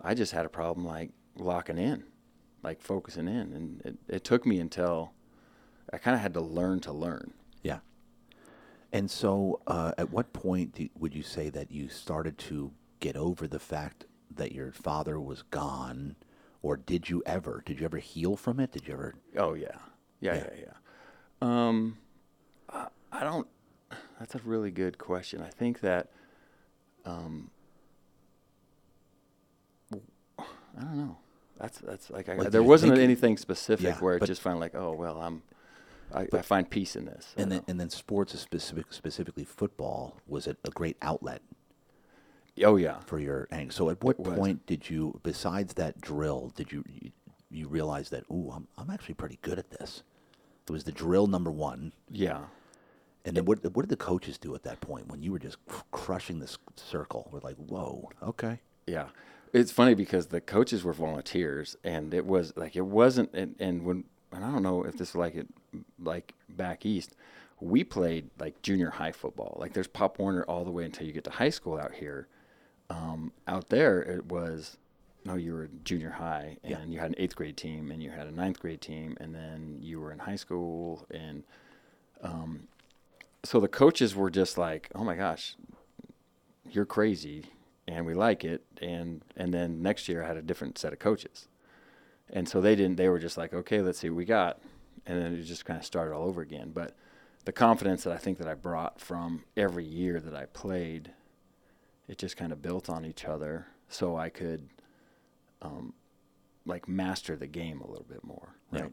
I 0.01 0.15
just 0.15 0.33
had 0.33 0.47
a 0.47 0.49
problem 0.49 0.87
like 0.87 1.11
locking 1.37 1.77
in, 1.77 2.05
like 2.63 2.81
focusing 2.81 3.29
in, 3.29 3.53
and 3.53 3.83
it, 3.85 3.97
it 4.09 4.25
took 4.25 4.47
me 4.47 4.59
until 4.59 5.13
I 5.93 5.99
kind 5.99 6.15
of 6.15 6.23
had 6.23 6.33
to 6.35 6.41
learn 6.41 6.81
to 6.81 6.93
learn. 6.93 7.35
Yeah. 7.63 7.81
And 8.93 9.11
so, 9.11 9.61
uh, 9.67 9.93
at 9.99 10.11
what 10.11 10.33
point 10.33 10.75
do, 10.75 10.89
would 10.99 11.15
you 11.15 11.23
say 11.23 11.51
that 11.51 11.71
you 11.71 11.89
started 11.89 12.39
to 12.39 12.73
get 13.01 13.17
over 13.17 13.49
the 13.49 13.59
fact 13.59 14.05
that 14.37 14.53
your 14.53 14.71
father 14.73 15.19
was 15.21 15.43
gone, 15.43 16.17
or 16.63 16.77
did 16.77 17.09
you 17.11 17.23
ever? 17.27 17.63
Did 17.67 17.81
you 17.81 17.85
ever 17.87 17.99
heal 17.99 18.37
from 18.37 18.61
it? 18.61 18.73
Did 18.73 18.87
you 18.87 18.95
ever? 18.95 19.15
Oh 19.37 19.55
yeah, 19.55 19.69
yeah, 20.21 20.35
Yeah. 20.35 20.45
yeah, 20.55 20.61
yeah. 20.61 20.73
Um, 21.69 21.99
I, 22.69 22.87
I 23.11 23.21
don't. 23.25 23.49
That's 24.19 24.35
a 24.35 24.41
really 24.45 24.71
good 24.71 24.99
question. 24.99 25.41
I 25.43 25.49
think 25.49 25.81
that, 25.81 26.11
um, 27.05 27.51
I 29.93 30.81
don't 30.83 30.97
know. 30.99 31.17
That's 31.59 31.79
that's 31.79 32.11
like, 32.11 32.29
I, 32.29 32.37
Like, 32.37 32.51
there 32.51 32.63
wasn't 32.63 32.99
anything 32.99 33.37
specific 33.37 33.85
Yeah, 33.85 33.99
where 33.99 34.17
it 34.17 34.21
but- 34.21 34.27
just 34.27 34.41
found 34.43 34.61
like, 34.61 34.75
oh 34.75 34.93
well, 34.93 35.21
I'm. 35.21 35.43
I, 36.13 36.27
I 36.33 36.43
find 36.43 36.69
peace 36.69 36.97
in 36.97 37.05
this. 37.05 37.33
And 37.37 37.53
then, 37.53 37.59
don't 37.61 37.69
and 37.69 37.79
then 37.81 37.89
sports, 37.89 38.37
specific, 38.37 38.87
specifically 38.93 39.45
football, 39.45 40.17
was 40.27 40.49
it 40.49 40.59
a 40.65 40.71
great 40.71 40.97
outlet 41.03 41.41
know. 41.41 41.57
Oh 42.65 42.77
yeah. 42.77 42.99
for 43.07 43.19
your 43.19 43.49
ang 43.51 43.71
So, 43.71 43.91
at 43.91 44.03
what 44.03 44.17
It 44.19 44.27
was. 44.27 44.39
point 44.39 44.67
did 44.67 44.91
you, 44.91 45.21
besides 45.23 45.75
that 45.75 46.01
drill, 46.01 46.53
did 46.57 46.73
you 46.73 46.85
you, 46.89 47.11
you 47.51 47.69
realize 47.69 48.11
that, 48.11 48.25
ooh, 48.31 48.51
I'm 48.55 48.69
I'm 48.79 48.91
actually 48.91 49.15
pretty 49.15 49.39
good 49.43 49.59
at 49.59 49.71
this? 49.71 50.03
It 50.69 50.73
was 50.73 50.85
the 50.85 50.93
drill 50.93 51.27
number 51.27 51.51
one, 51.51 51.93
Yeah. 52.09 52.45
and 53.25 53.37
then 53.37 53.45
what 53.45 53.63
what 53.75 53.83
did 53.83 53.89
the 53.91 53.97
coaches 53.97 54.39
do 54.39 54.55
at 54.55 54.63
that 54.63 54.81
point 54.81 55.09
when 55.09 55.23
you 55.23 55.33
were 55.33 55.39
just 55.41 55.59
crushing 55.91 56.39
this 56.39 56.59
circle? 56.77 57.29
We're 57.33 57.41
like, 57.41 57.57
whoa, 57.57 58.11
okay, 58.23 58.61
Yeah. 58.87 59.09
It's 59.53 59.73
funny 59.73 59.95
because 59.95 60.29
the 60.29 60.41
coaches 60.41 60.85
were 60.85 60.93
volunteers 60.93 61.77
and 61.83 62.15
it 62.15 62.25
was 62.25 62.57
like 62.57 62.77
it 62.77 62.87
wasn't 62.87 63.35
and, 63.35 63.57
and 63.59 63.85
when 63.85 64.05
and 64.31 64.45
I 64.45 64.51
don't 64.53 64.63
know 64.63 64.85
if 64.85 64.97
this 64.97 65.09
is 65.11 65.17
like 65.17 65.35
it 65.35 65.49
like 65.99 66.35
back 66.49 66.87
east, 66.87 67.17
we 67.59 67.83
played 67.83 68.31
like 68.39 68.63
junior 68.63 68.91
high 68.91 69.11
football. 69.11 69.57
Like 69.59 69.73
there's 69.73 69.89
Pop 69.89 70.21
Warner 70.21 70.45
all 70.45 70.65
the 70.65 70.71
way 70.71 70.85
until 70.85 71.05
you 71.05 71.13
get 71.13 71.25
to 71.25 71.31
high 71.31 71.51
school 71.51 71.77
out 71.79 71.95
here. 71.95 72.29
Um, 72.91 73.33
out 73.47 73.69
there 73.71 74.03
it 74.03 74.27
was 74.27 74.77
no, 75.25 75.35
you 75.35 75.53
were 75.53 75.69
junior 75.85 76.11
high 76.11 76.57
and 76.65 76.71
Yeah. 76.73 76.85
you 76.87 76.99
had 76.99 77.11
an 77.11 77.15
eighth 77.19 77.37
grade 77.37 77.57
team 77.57 77.91
and 77.91 78.03
you 78.03 78.11
had 78.11 78.27
a 78.27 78.33
ninth 78.33 78.59
grade 78.61 78.81
team 78.81 79.17
and 79.21 79.35
then 79.35 79.79
you 79.81 80.01
were 80.01 80.13
in 80.13 80.19
high 80.19 80.37
school 80.37 81.07
and 81.11 81.45
um, 82.23 82.69
so 83.45 83.61
the 83.61 83.69
coaches 83.69 84.15
were 84.15 84.31
just 84.31 84.59
like, 84.59 84.91
Oh 84.95 85.05
my 85.05 85.15
gosh, 85.15 85.57
you're 86.71 86.85
crazy 86.87 87.47
and 87.89 88.05
we 88.07 88.15
like 88.15 88.45
it 88.45 88.63
and 88.83 89.23
and 89.37 89.53
then 89.55 89.83
next 89.83 90.09
year 90.09 90.23
I 90.23 90.27
had 90.27 90.37
a 90.37 90.43
different 90.43 90.79
set 90.79 90.93
of 90.93 90.99
coaches. 90.99 91.49
And 92.33 92.49
so 92.49 92.61
they 92.61 92.75
didn't 92.77 92.97
they 92.97 93.09
were 93.09 93.19
just 93.19 93.37
like, 93.37 93.53
okay, 93.53 93.81
let's 93.83 93.99
see 93.99 94.09
what 94.11 94.17
we 94.17 94.25
got. 94.25 94.61
And 95.07 95.21
then 95.21 95.35
it 95.35 95.43
just 95.43 95.65
kind 95.65 95.79
of 95.79 95.85
started 95.85 96.15
all 96.15 96.27
over 96.29 96.43
again. 96.43 96.71
But 96.73 96.95
the 97.45 97.53
confidence 97.53 98.05
that 98.05 98.13
I 98.13 98.19
think 98.19 98.39
that 98.39 98.47
I 98.49 98.55
brought 98.55 99.01
from 99.01 99.45
every 99.57 99.85
year 99.85 100.21
that 100.21 100.35
I 100.35 100.47
played, 100.47 101.13
it 102.11 102.19
just 102.19 102.37
kind 102.37 102.53
of 102.53 102.61
built 102.61 102.91
on 102.91 103.05
each 103.05 103.25
other 103.25 103.67
so 103.89 104.17
I 104.17 104.29
could 104.29 104.69
um, 105.63 105.93
like 106.67 106.89
master 106.89 107.37
the 107.37 107.47
game 107.47 107.81
a 107.81 107.87
little 107.87 108.07
bit 108.09 108.25
more, 108.25 108.49
right? 108.73 108.91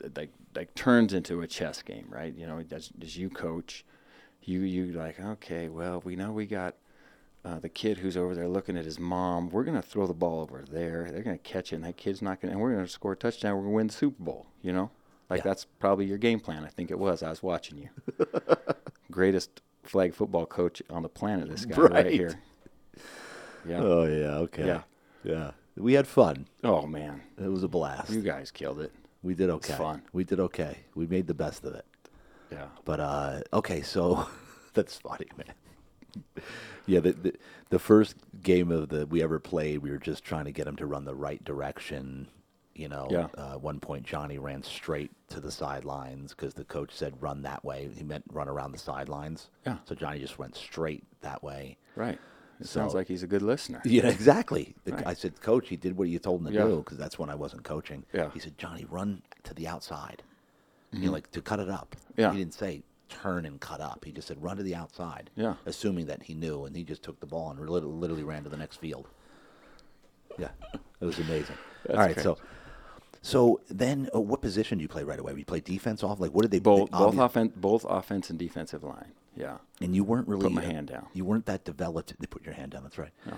Th- 0.00 0.12
Like 0.16 0.30
like 0.54 0.74
turns 0.74 1.12
into 1.12 1.40
a 1.42 1.46
chess 1.46 1.82
game, 1.82 2.06
right? 2.08 2.34
You 2.34 2.46
know, 2.46 2.62
as, 2.70 2.90
as 3.02 3.16
you 3.16 3.28
coach, 3.30 3.84
you 4.42 4.60
you 4.60 4.92
like 4.92 5.18
okay, 5.20 5.68
well 5.68 6.00
we 6.04 6.16
know 6.16 6.32
we 6.32 6.46
got 6.46 6.76
uh, 7.44 7.58
the 7.58 7.68
kid 7.68 7.98
who's 7.98 8.16
over 8.16 8.34
there 8.34 8.48
looking 8.48 8.76
at 8.76 8.84
his 8.84 8.98
mom. 9.00 9.50
We're 9.50 9.64
gonna 9.64 9.82
throw 9.82 10.06
the 10.06 10.14
ball 10.14 10.40
over 10.40 10.64
there. 10.70 11.08
They're 11.10 11.22
gonna 11.24 11.38
catch 11.38 11.72
it, 11.72 11.76
and 11.76 11.84
that 11.84 11.96
kid's 11.96 12.22
not 12.22 12.40
gonna. 12.40 12.52
And 12.52 12.60
we're 12.60 12.72
gonna 12.74 12.86
score 12.86 13.12
a 13.12 13.16
touchdown. 13.16 13.56
We're 13.56 13.62
gonna 13.62 13.74
win 13.74 13.86
the 13.88 13.92
Super 13.92 14.22
Bowl. 14.22 14.46
You 14.62 14.72
know, 14.72 14.90
like 15.28 15.38
Yeah. 15.38 15.44
that's 15.50 15.64
probably 15.80 16.06
your 16.06 16.18
game 16.18 16.38
plan. 16.40 16.64
I 16.64 16.68
think 16.68 16.90
it 16.90 16.98
was. 16.98 17.22
I 17.22 17.30
was 17.30 17.42
watching 17.42 17.78
you. 17.78 17.88
Greatest 19.10 19.60
flag 19.82 20.14
football 20.14 20.46
coach 20.46 20.80
on 20.88 21.02
the 21.02 21.08
planet. 21.08 21.48
This 21.50 21.64
guy 21.64 21.76
right, 21.80 21.92
Right. 21.92 22.12
here. 22.12 22.38
Yeah. 23.66 23.80
Oh 23.80 24.04
yeah, 24.04 24.36
okay. 24.38 24.66
Yeah. 24.66 24.82
Yeah. 25.24 25.50
We 25.76 25.94
had 25.94 26.06
fun. 26.06 26.46
oh 26.64 26.86
man, 26.86 27.22
It 27.38 27.48
was 27.48 27.62
a 27.62 27.68
blast. 27.68 28.10
you 28.10 28.20
guys 28.20 28.50
killed 28.50 28.80
it. 28.80 28.92
we 29.22 29.34
did 29.34 29.48
okay. 29.50 29.74
fun. 29.74 30.02
We 30.12 30.24
did 30.24 30.40
okay. 30.40 30.78
We 30.94 31.06
made 31.06 31.26
the 31.26 31.34
best 31.34 31.64
of 31.64 31.74
it. 31.74 31.86
Yeah. 32.50 32.66
But 32.84 33.00
uh 33.00 33.40
okay, 33.52 33.80
so 33.82 34.26
that's 34.74 34.96
funny, 34.98 35.28
man. 35.36 35.54
Yeah, 36.84 36.98
the, 36.98 37.12
the 37.12 37.32
the 37.70 37.78
first 37.78 38.16
game 38.42 38.72
of 38.72 38.88
the 38.88 39.06
we 39.06 39.22
ever 39.22 39.38
played, 39.38 39.78
we 39.78 39.90
were 39.90 39.98
just 39.98 40.24
trying 40.24 40.46
to 40.46 40.50
get 40.52 40.66
him 40.66 40.74
to 40.76 40.86
run 40.86 41.04
the 41.04 41.14
right 41.14 41.42
direction. 41.44 42.26
You 42.74 42.88
know, 42.88 43.06
Yeah. 43.10 43.28
uh, 43.38 43.52
at 43.52 43.60
one 43.62 43.78
point 43.80 44.04
Johnny 44.04 44.38
ran 44.38 44.62
straight 44.64 45.12
to 45.28 45.38
the 45.40 45.52
sidelines 45.52 46.34
because 46.34 46.54
the 46.54 46.64
coach 46.64 46.90
said 46.92 47.14
run 47.22 47.42
that 47.42 47.64
way. 47.64 47.88
He 47.96 48.02
meant 48.02 48.24
run 48.32 48.48
around 48.48 48.72
the 48.72 48.78
sidelines. 48.78 49.48
Yeah. 49.64 49.76
So 49.84 49.94
Johnny 49.94 50.18
just 50.18 50.38
went 50.40 50.56
straight 50.56 51.04
that 51.20 51.42
way. 51.44 51.76
Right. 51.94 52.18
It 52.62 52.68
sounds 52.68 52.94
like 52.94 53.08
he's 53.08 53.22
a 53.22 53.26
good 53.26 53.42
listener. 53.42 53.80
Yeah, 53.84 54.06
exactly. 54.08 54.74
I 55.06 55.14
said, 55.14 55.40
Coach, 55.40 55.68
he 55.68 55.76
did 55.76 55.96
what 55.96 56.08
you 56.08 56.18
told 56.18 56.40
him 56.40 56.46
to 56.48 56.52
Yeah. 56.52 56.64
do 56.64 56.76
because 56.78 56.98
that's 56.98 57.18
when 57.18 57.28
I 57.30 57.34
wasn't 57.34 57.64
coaching. 57.64 58.04
Yeah. 58.12 58.30
He 58.32 58.38
said, 58.38 58.56
Johnny, 58.58 58.86
run 58.88 59.22
to 59.44 59.54
the 59.54 59.66
outside. 59.68 60.22
You 60.92 61.06
know, 61.06 61.12
like 61.12 61.30
to 61.32 61.40
cut 61.40 61.58
it 61.60 61.70
up. 61.70 61.96
Yeah. 62.16 62.32
He 62.32 62.38
didn't 62.38 62.54
say 62.54 62.82
turn 63.08 63.46
and 63.46 63.60
cut 63.60 63.80
up. 63.80 64.04
He 64.04 64.12
just 64.12 64.28
said 64.28 64.42
run 64.42 64.56
to 64.58 64.62
the 64.62 64.74
outside. 64.74 65.30
Yeah. 65.36 65.54
Assuming 65.66 66.06
that 66.06 66.22
he 66.22 66.34
knew, 66.34 66.64
and 66.66 66.76
he 66.76 66.84
just 66.84 67.02
took 67.02 67.18
the 67.20 67.26
ball 67.26 67.50
and 67.50 67.58
lit- 67.68 67.84
literally 67.84 68.24
ran 68.24 68.42
to 68.44 68.50
the 68.50 68.56
next 68.56 68.76
field. 68.76 69.08
Yeah, 70.38 70.48
it 71.00 71.04
was 71.04 71.18
amazing. 71.18 71.56
All 71.90 71.96
right, 71.96 72.14
great. 72.14 72.22
so 72.22 72.38
so 73.22 73.60
then, 73.70 74.08
uh, 74.14 74.20
what 74.20 74.40
position 74.42 74.78
do 74.78 74.82
you 74.82 74.88
play 74.88 75.04
right 75.04 75.18
away? 75.18 75.32
You 75.36 75.44
play 75.44 75.60
defense 75.60 76.02
off. 76.02 76.20
Like, 76.20 76.32
what 76.32 76.42
did 76.42 76.50
they 76.50 76.58
Both 76.58 76.90
they 76.90 76.98
both 76.98 77.18
offense 77.18 77.52
both 77.56 77.84
offense 77.88 78.30
and 78.30 78.38
defensive 78.38 78.82
line. 78.82 79.12
Yeah. 79.36 79.58
And 79.80 79.94
you 79.96 80.04
weren't 80.04 80.28
really 80.28 80.42
put 80.42 80.52
my 80.52 80.62
uh, 80.64 80.70
hand 80.70 80.88
down. 80.88 81.06
You 81.12 81.24
weren't 81.24 81.46
that 81.46 81.64
developed. 81.64 82.14
They 82.18 82.26
put 82.26 82.44
your 82.44 82.54
hand 82.54 82.72
down. 82.72 82.82
That's 82.82 82.98
right. 82.98 83.12
No. 83.26 83.34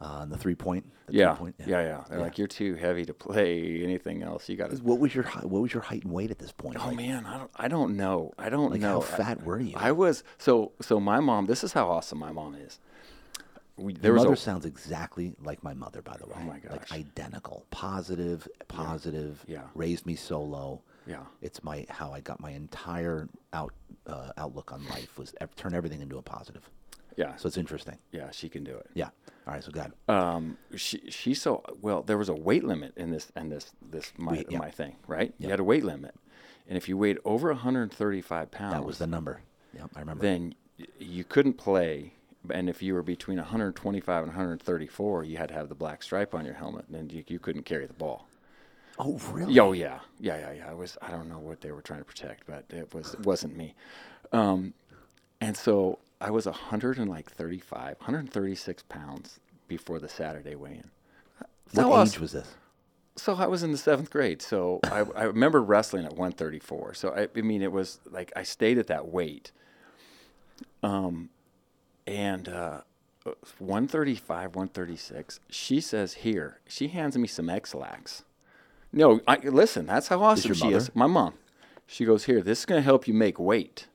Uh, 0.00 0.18
and 0.22 0.30
the 0.32 0.36
three 0.36 0.54
point. 0.54 0.84
The 1.06 1.14
Yeah. 1.14 1.30
three-point? 1.34 1.54
yeah, 1.66 1.80
yeah, 1.82 2.04
They're 2.10 2.18
like 2.18 2.36
you're 2.36 2.48
too 2.48 2.74
heavy 2.74 3.04
to 3.06 3.14
play 3.14 3.82
anything 3.82 4.22
else. 4.22 4.48
You 4.48 4.56
got 4.56 4.70
to. 4.70 4.76
What 4.78 4.98
was 4.98 5.14
your 5.14 5.24
what 5.24 5.62
was 5.62 5.72
your 5.72 5.82
height 5.82 6.02
and 6.04 6.12
weight 6.12 6.30
at 6.30 6.38
this 6.38 6.52
point? 6.52 6.76
Oh 6.82 6.88
Like, 6.88 6.96
man, 6.96 7.24
I 7.26 7.38
don't. 7.38 7.50
I 7.56 7.68
don't 7.68 7.96
know. 7.96 8.32
I 8.38 8.48
don't 8.50 8.70
Like, 8.72 8.80
know. 8.80 9.00
how 9.00 9.00
fat 9.00 9.44
were 9.44 9.60
you? 9.60 9.74
I 9.76 9.92
was 9.92 10.22
so 10.38 10.72
so. 10.80 10.98
My 11.00 11.20
mom. 11.20 11.46
This 11.46 11.64
is 11.64 11.72
how 11.72 11.88
awesome 11.88 12.18
my 12.18 12.32
mom 12.32 12.54
is. 12.56 12.80
We, 13.76 13.92
there 13.94 14.14
mother 14.14 14.34
a, 14.34 14.36
sounds 14.36 14.64
exactly 14.66 15.34
like 15.42 15.64
my 15.64 15.74
mother, 15.74 16.00
by 16.02 16.16
the 16.16 16.26
way. 16.26 16.34
Oh 16.36 16.42
my 16.42 16.60
Like 16.70 16.88
gosh. 16.88 16.92
identical, 16.92 17.64
positive, 17.70 18.46
positive. 18.68 19.44
Yeah. 19.48 19.62
Raised 19.74 20.06
me 20.06 20.14
solo. 20.16 20.82
Yeah. 21.06 21.24
It's 21.42 21.62
my 21.62 21.86
how 21.88 22.12
I 22.12 22.20
got 22.20 22.40
my 22.40 22.50
entire 22.50 23.28
out 23.52 23.72
uh, 24.06 24.32
outlook 24.36 24.72
on 24.72 24.86
life 24.88 25.18
was 25.18 25.34
ev- 25.40 25.54
turn 25.56 25.74
everything 25.74 26.00
into 26.00 26.18
a 26.18 26.22
positive. 26.22 26.68
yeah. 27.16 27.36
So 27.36 27.46
it's 27.46 27.56
interesting. 27.58 27.98
yeah, 28.12 28.30
she 28.30 28.48
can 28.48 28.64
do 28.64 28.74
it. 28.76 28.86
Yeah. 28.94 29.10
All 29.46 29.54
right. 29.54 29.62
So 29.64 29.70
God. 29.70 29.92
Um, 30.08 30.56
she 30.76 31.10
she's 31.10 31.40
so 31.42 31.62
well. 31.82 32.02
There 32.02 32.18
was 32.18 32.28
a 32.28 32.34
weight 32.34 32.64
limit 32.64 32.92
in 32.96 33.10
this 33.10 33.30
and 33.36 33.52
this 33.52 33.72
this 33.90 34.12
my 34.16 34.32
We- 34.32 34.46
yeah. 34.48 34.58
my 34.58 34.70
thing, 34.70 34.96
right? 35.06 35.34
You 35.38 35.48
had 35.50 35.60
a 35.60 35.64
weight 35.64 35.84
limit, 35.84 36.14
and 36.68 36.76
if 36.76 36.88
you 36.88 36.96
weighed 36.96 37.18
over 37.24 37.48
135 37.48 38.50
pounds, 38.50 38.72
That 38.74 38.84
was 38.84 38.98
the 38.98 39.06
number. 39.06 39.40
Yeah, 39.74 39.86
I 39.96 40.00
remember. 40.00 40.22
then 40.22 40.54
you 40.98 41.24
couldn't 41.24 41.54
play. 41.54 42.14
And 42.50 42.68
if 42.68 42.82
you 42.82 42.92
were 42.92 43.02
between 43.02 43.38
125 43.38 44.22
and 44.22 44.28
134, 44.28 45.24
you 45.24 45.38
had 45.38 45.48
to 45.48 45.54
have 45.54 45.70
the 45.70 45.74
black 45.74 46.02
stripe 46.02 46.34
on 46.34 46.44
your 46.44 46.52
helmet, 46.52 46.84
and 46.92 47.10
you, 47.10 47.24
you 47.26 47.38
couldn't 47.38 47.62
carry 47.62 47.86
the 47.86 47.94
ball. 47.94 48.28
Oh, 48.98 49.18
really? 49.32 49.58
Oh 49.58 49.72
yeah, 49.72 49.98
yeah, 50.20 50.36
yeah, 50.38 50.52
yeah. 50.52 50.70
I 50.70 50.74
was. 50.74 50.96
I 51.02 51.10
don't 51.10 51.28
know 51.28 51.38
what 51.38 51.60
they 51.60 51.72
were 51.72 51.82
trying 51.82 52.00
to 52.00 52.04
protect, 52.04 52.46
but 52.46 52.64
it 52.70 52.94
was. 52.94 53.14
It 53.14 53.20
wasn't 53.26 53.56
me. 53.56 53.74
Um, 54.32 54.74
and 55.40 55.56
so 55.56 55.98
I 56.20 56.30
was 56.30 56.46
100 56.46 56.98
and 56.98 57.10
like 57.10 57.30
35, 57.30 57.96
136 57.98 58.82
pounds 58.88 59.40
before 59.68 59.98
the 59.98 60.08
Saturday 60.08 60.54
weigh-in. 60.54 60.90
What 61.38 61.48
So 61.74 61.88
age 61.92 62.08
us- 62.08 62.20
was 62.20 62.32
this? 62.32 62.54
So 63.16 63.34
I 63.34 63.46
was 63.46 63.62
in 63.62 63.70
the 63.70 63.78
seventh 63.78 64.10
grade. 64.10 64.42
So 64.42 64.80
I, 64.84 65.04
I 65.14 65.22
remember 65.24 65.62
wrestling 65.62 66.04
at 66.04 66.10
134. 66.12 66.94
So 66.94 67.10
I, 67.10 67.28
I 67.38 67.42
mean, 67.42 67.62
it 67.62 67.70
was 67.70 68.00
like 68.10 68.32
I 68.34 68.42
stayed 68.42 68.76
at 68.78 68.88
that 68.88 69.06
weight. 69.08 69.52
Um, 70.82 71.30
and 72.08 72.48
uh, 72.48 72.80
135, 73.58 74.56
136. 74.56 75.40
She 75.48 75.80
says 75.80 76.14
here. 76.14 76.58
She 76.66 76.88
hands 76.88 77.16
me 77.16 77.28
some 77.28 77.48
Ex-Lax. 77.48 78.24
No, 78.94 79.20
I, 79.26 79.36
listen, 79.38 79.86
that's 79.86 80.08
how 80.08 80.22
awesome 80.22 80.54
she 80.54 80.64
mother? 80.64 80.76
is. 80.76 80.94
My 80.94 81.06
mom. 81.06 81.34
She 81.86 82.04
goes, 82.04 82.24
Here, 82.24 82.40
this 82.40 82.60
is 82.60 82.64
going 82.66 82.78
to 82.78 82.84
help 82.84 83.06
you 83.08 83.14
make 83.14 83.38
weight. 83.38 83.86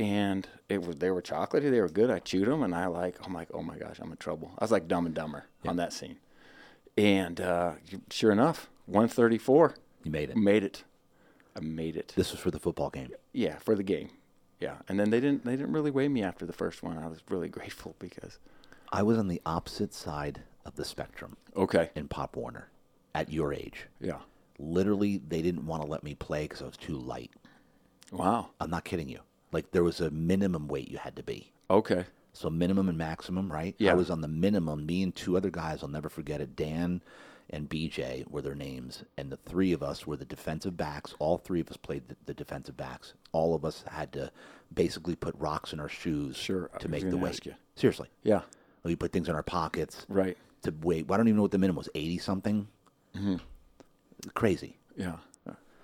And 0.00 0.48
it 0.68 0.82
was 0.82 0.96
they 0.96 1.10
were 1.10 1.22
chocolatey, 1.22 1.70
they 1.70 1.80
were 1.80 1.88
good. 1.88 2.10
I 2.10 2.18
chewed 2.18 2.48
them, 2.48 2.62
and 2.62 2.74
I 2.74 2.86
like, 2.86 3.16
I'm 3.24 3.32
like, 3.34 3.48
oh 3.54 3.62
my 3.62 3.76
gosh, 3.76 3.98
I'm 4.00 4.10
in 4.10 4.16
trouble. 4.16 4.52
I 4.58 4.64
was 4.64 4.72
like 4.72 4.88
Dumb 4.88 5.06
and 5.06 5.14
Dumber 5.14 5.44
on 5.66 5.76
that 5.76 5.92
scene. 5.92 6.16
And 6.96 7.40
uh, 7.40 7.74
sure 8.10 8.32
enough, 8.32 8.68
134, 8.86 9.74
You 10.04 10.10
made 10.10 10.30
it. 10.30 10.36
made 10.36 10.64
it. 10.64 10.82
I 11.54 11.60
made 11.60 11.96
it. 11.96 12.14
This 12.16 12.32
was 12.32 12.40
for 12.40 12.50
the 12.50 12.58
football 12.58 12.90
game. 12.90 13.10
Yeah, 13.32 13.58
for 13.58 13.74
the 13.74 13.82
game. 13.82 14.08
Yeah, 14.58 14.76
and 14.88 14.98
then 14.98 15.10
they 15.10 15.20
didn't 15.20 15.44
they 15.44 15.56
didn't 15.56 15.72
really 15.72 15.90
weigh 15.90 16.08
me 16.08 16.22
after 16.22 16.46
the 16.46 16.52
first 16.52 16.82
one. 16.82 16.96
I 16.98 17.06
was 17.08 17.20
really 17.28 17.48
grateful 17.58 17.94
because. 17.98 18.38
I 18.94 19.02
was 19.02 19.18
on 19.18 19.28
the 19.28 19.40
opposite 19.46 19.94
side 19.94 20.42
of 20.66 20.76
the 20.76 20.84
spectrum 20.84 21.36
Okay. 21.56 21.90
in 21.94 22.08
Pop 22.08 22.36
Warner 22.36 22.68
at 23.14 23.32
your 23.32 23.52
age. 23.52 23.86
Yeah. 24.00 24.18
Literally, 24.58 25.18
they 25.28 25.42
didn't 25.42 25.66
want 25.66 25.82
to 25.82 25.88
let 25.88 26.02
me 26.04 26.14
play 26.14 26.42
because 26.44 26.62
I 26.62 26.66
was 26.66 26.76
too 26.76 26.96
light. 26.96 27.30
Wow. 28.10 28.50
I'm 28.60 28.70
not 28.70 28.84
kidding 28.84 29.08
you. 29.08 29.20
Like 29.52 29.70
there 29.70 29.84
was 29.84 30.00
a 30.00 30.10
minimum 30.10 30.68
weight 30.68 30.88
you 30.88 30.98
had 30.98 31.16
to 31.16 31.22
be. 31.22 31.52
Okay. 31.70 32.04
So 32.32 32.48
minimum 32.48 32.88
and 32.88 32.96
maximum, 32.96 33.50
right? 33.52 33.74
Yeah. 33.78 33.92
I 33.92 33.94
was 33.94 34.10
on 34.10 34.20
the 34.20 34.28
minimum. 34.28 34.86
Me 34.86 35.02
and 35.02 35.14
two 35.14 35.36
other 35.36 35.50
guys, 35.50 35.82
I'll 35.82 35.88
never 35.88 36.08
forget 36.08 36.40
it. 36.40 36.56
Dan 36.56 37.02
and 37.50 37.68
BJ 37.68 38.26
were 38.30 38.40
their 38.40 38.54
names, 38.54 39.04
and 39.18 39.30
the 39.30 39.36
three 39.36 39.72
of 39.74 39.82
us 39.82 40.06
were 40.06 40.16
the 40.16 40.24
defensive 40.24 40.74
backs. 40.76 41.14
All 41.18 41.36
three 41.36 41.60
of 41.60 41.68
us 41.70 41.76
played 41.76 42.08
the, 42.08 42.16
the 42.24 42.32
defensive 42.34 42.76
backs. 42.76 43.12
All 43.32 43.54
of 43.54 43.64
us 43.64 43.84
had 43.90 44.12
to 44.14 44.30
basically 44.72 45.16
put 45.16 45.34
rocks 45.38 45.74
in 45.74 45.80
our 45.80 45.88
shoes 45.88 46.36
Sure, 46.36 46.70
to 46.78 46.88
make 46.88 47.08
the 47.10 47.16
weight. 47.18 47.46
Seriously, 47.76 48.08
Yeah. 48.22 48.42
we 48.84 48.96
put 48.96 49.12
things 49.12 49.28
in 49.28 49.34
our 49.34 49.42
pockets 49.42 50.06
Right. 50.08 50.38
to 50.62 50.72
weight. 50.82 51.10
I 51.10 51.16
don't 51.18 51.28
even 51.28 51.36
know 51.36 51.42
what 51.42 51.50
the 51.50 51.58
minimum 51.58 51.78
was. 51.78 51.90
Eighty 51.94 52.16
something. 52.16 52.68
Mm-hmm. 53.16 53.36
Crazy. 54.34 54.78
Yeah. 54.96 55.16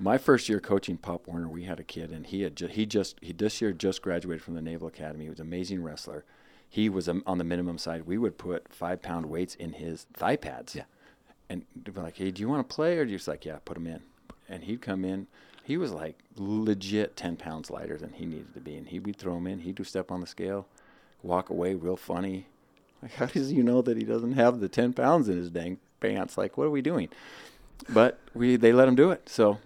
My 0.01 0.17
first 0.17 0.49
year 0.49 0.61
coaching 0.61 0.97
Pop 0.97 1.27
Warner, 1.27 1.49
we 1.49 1.65
had 1.65 1.81
a 1.81 1.85
kid, 1.85 2.13
and 2.13 2.25
he 2.25 2.43
had 2.43 2.55
ju- 2.55 2.69
he 2.69 2.87
just 2.87 3.17
he 3.21 3.33
this 3.33 3.61
year 3.61 3.73
just 3.73 4.01
graduated 4.01 4.45
from 4.45 4.55
the 4.55 4.63
Naval 4.63 4.87
Academy. 4.87 5.25
He 5.25 5.31
was 5.31 5.41
an 5.41 5.47
amazing 5.49 5.83
wrestler. 5.83 6.25
He 6.69 6.89
was 6.89 7.09
um, 7.09 7.25
on 7.27 7.39
the 7.39 7.45
minimum 7.45 7.79
side. 7.79 8.07
We 8.07 8.17
would 8.17 8.39
put 8.39 8.73
five 8.73 9.03
pound 9.03 9.27
weights 9.27 9.57
in 9.57 9.73
his 9.73 10.07
thigh 10.15 10.37
pads. 10.37 10.77
Yeah. 10.77 10.85
And 11.51 11.65
be 11.83 11.91
like, 11.91 12.17
"Hey, 12.19 12.31
do 12.31 12.41
you 12.41 12.49
want 12.49 12.69
to 12.69 12.73
play?" 12.73 12.97
Or 12.97 13.07
just 13.07 13.27
like, 13.27 13.45
"Yeah, 13.45 13.59
put 13.65 13.77
him 13.77 13.89
in." 13.89 14.03
And 14.49 14.63
he'd 14.63 14.83
come 14.83 15.05
in. 15.05 15.27
He 15.65 15.77
was 15.77 15.91
like 15.91 16.21
legit 16.37 17.17
ten 17.17 17.37
pounds 17.37 17.69
lighter 17.69 17.97
than 17.97 18.13
he 18.13 18.25
needed 18.25 18.55
to 18.55 18.61
be, 18.61 18.77
and 18.77 18.87
he 18.87 19.01
would 19.01 19.17
throw 19.17 19.37
him 19.37 19.49
in. 19.49 19.61
He'd 19.61 19.75
do 19.75 19.85
step 19.85 20.13
on 20.13 20.21
the 20.21 20.27
scale, 20.29 20.69
walk 21.25 21.51
away 21.51 21.75
real 21.75 21.97
funny. 21.97 22.47
Like, 23.03 23.15
how 23.15 23.27
does 23.27 23.53
you 23.53 23.65
know 23.65 23.83
that 23.83 23.97
he 23.97 24.05
doesn't 24.05 24.35
have 24.35 24.61
the 24.61 24.69
ten 24.69 24.93
pounds 24.93 25.29
in 25.29 25.37
his 25.39 25.51
dang 25.51 25.79
pants? 26.01 26.39
Like, 26.39 26.57
what 26.57 26.65
are 26.65 26.71
we 26.71 26.83
doing? 26.83 27.09
But 27.89 28.19
we 28.35 28.57
they 28.57 28.73
let 28.73 28.89
him 28.89 28.95
do 28.95 29.11
it. 29.11 29.29
So 29.29 29.59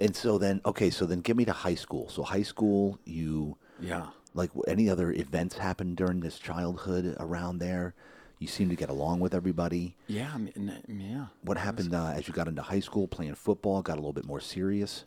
And 0.00 0.16
so 0.16 0.36
then, 0.36 0.60
okay, 0.66 0.90
so 0.90 1.06
then 1.06 1.20
get 1.20 1.36
me 1.36 1.44
to 1.44 1.52
high 1.52 1.76
school. 1.76 2.08
So 2.08 2.24
high 2.24 2.42
school, 2.42 2.98
you 3.04 3.56
yeah. 3.80 4.06
like 4.34 4.50
any 4.66 4.88
other 4.90 5.12
events 5.12 5.58
happened 5.58 5.96
during 5.96 6.20
this 6.20 6.38
childhood 6.40 7.14
around 7.20 7.58
there? 7.58 7.94
You 8.40 8.48
seem 8.48 8.68
to 8.70 8.74
get 8.74 8.88
along 8.88 9.20
with 9.20 9.32
everybody. 9.34 9.94
Yeah, 10.08 10.32
I 10.34 10.38
mean, 10.38 10.82
yeah. 10.88 11.26
What 11.42 11.56
happened 11.56 11.94
uh, 11.94 12.08
as 12.16 12.26
you 12.26 12.34
got 12.34 12.48
into 12.48 12.62
high 12.62 12.80
school, 12.80 13.06
playing 13.06 13.36
football, 13.36 13.80
got 13.82 13.92
a 13.92 14.00
little 14.00 14.12
bit 14.12 14.24
more 14.24 14.40
serious? 14.40 15.04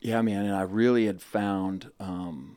Yeah, 0.00 0.22
man, 0.22 0.46
and 0.46 0.56
I 0.56 0.62
really 0.62 1.04
had 1.04 1.20
found, 1.20 1.90
um, 2.00 2.56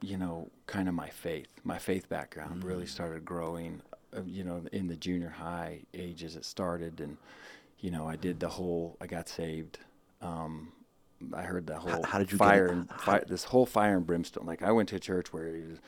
you 0.00 0.16
know, 0.16 0.50
kind 0.68 0.88
of 0.88 0.94
my 0.94 1.08
faith. 1.08 1.48
My 1.64 1.78
faith 1.78 2.08
background 2.08 2.62
really 2.62 2.86
started 2.86 3.24
growing, 3.24 3.82
you 4.26 4.44
know, 4.44 4.62
in 4.72 4.88
the 4.88 4.96
junior 4.96 5.28
high 5.28 5.80
ages 5.94 6.36
it 6.36 6.44
started, 6.44 7.00
and 7.00 7.16
you 7.80 7.90
know, 7.90 8.06
I 8.06 8.16
did 8.16 8.40
the 8.40 8.48
whole. 8.48 8.96
I 9.00 9.06
got 9.06 9.28
saved. 9.28 9.78
Um, 10.20 10.72
I 11.34 11.42
heard 11.42 11.66
the 11.66 11.78
whole 11.78 12.02
how 12.02 12.18
did 12.18 12.32
you 12.32 12.38
fire 12.38 12.66
and 12.68 12.90
fire, 12.90 13.24
this 13.26 13.44
whole 13.44 13.66
fire 13.66 13.96
and 13.96 14.06
brimstone. 14.06 14.46
Like 14.46 14.62
I 14.62 14.72
went 14.72 14.88
to 14.90 14.96
a 14.96 15.00
church 15.00 15.32
where, 15.32 15.52
was, 15.68 15.78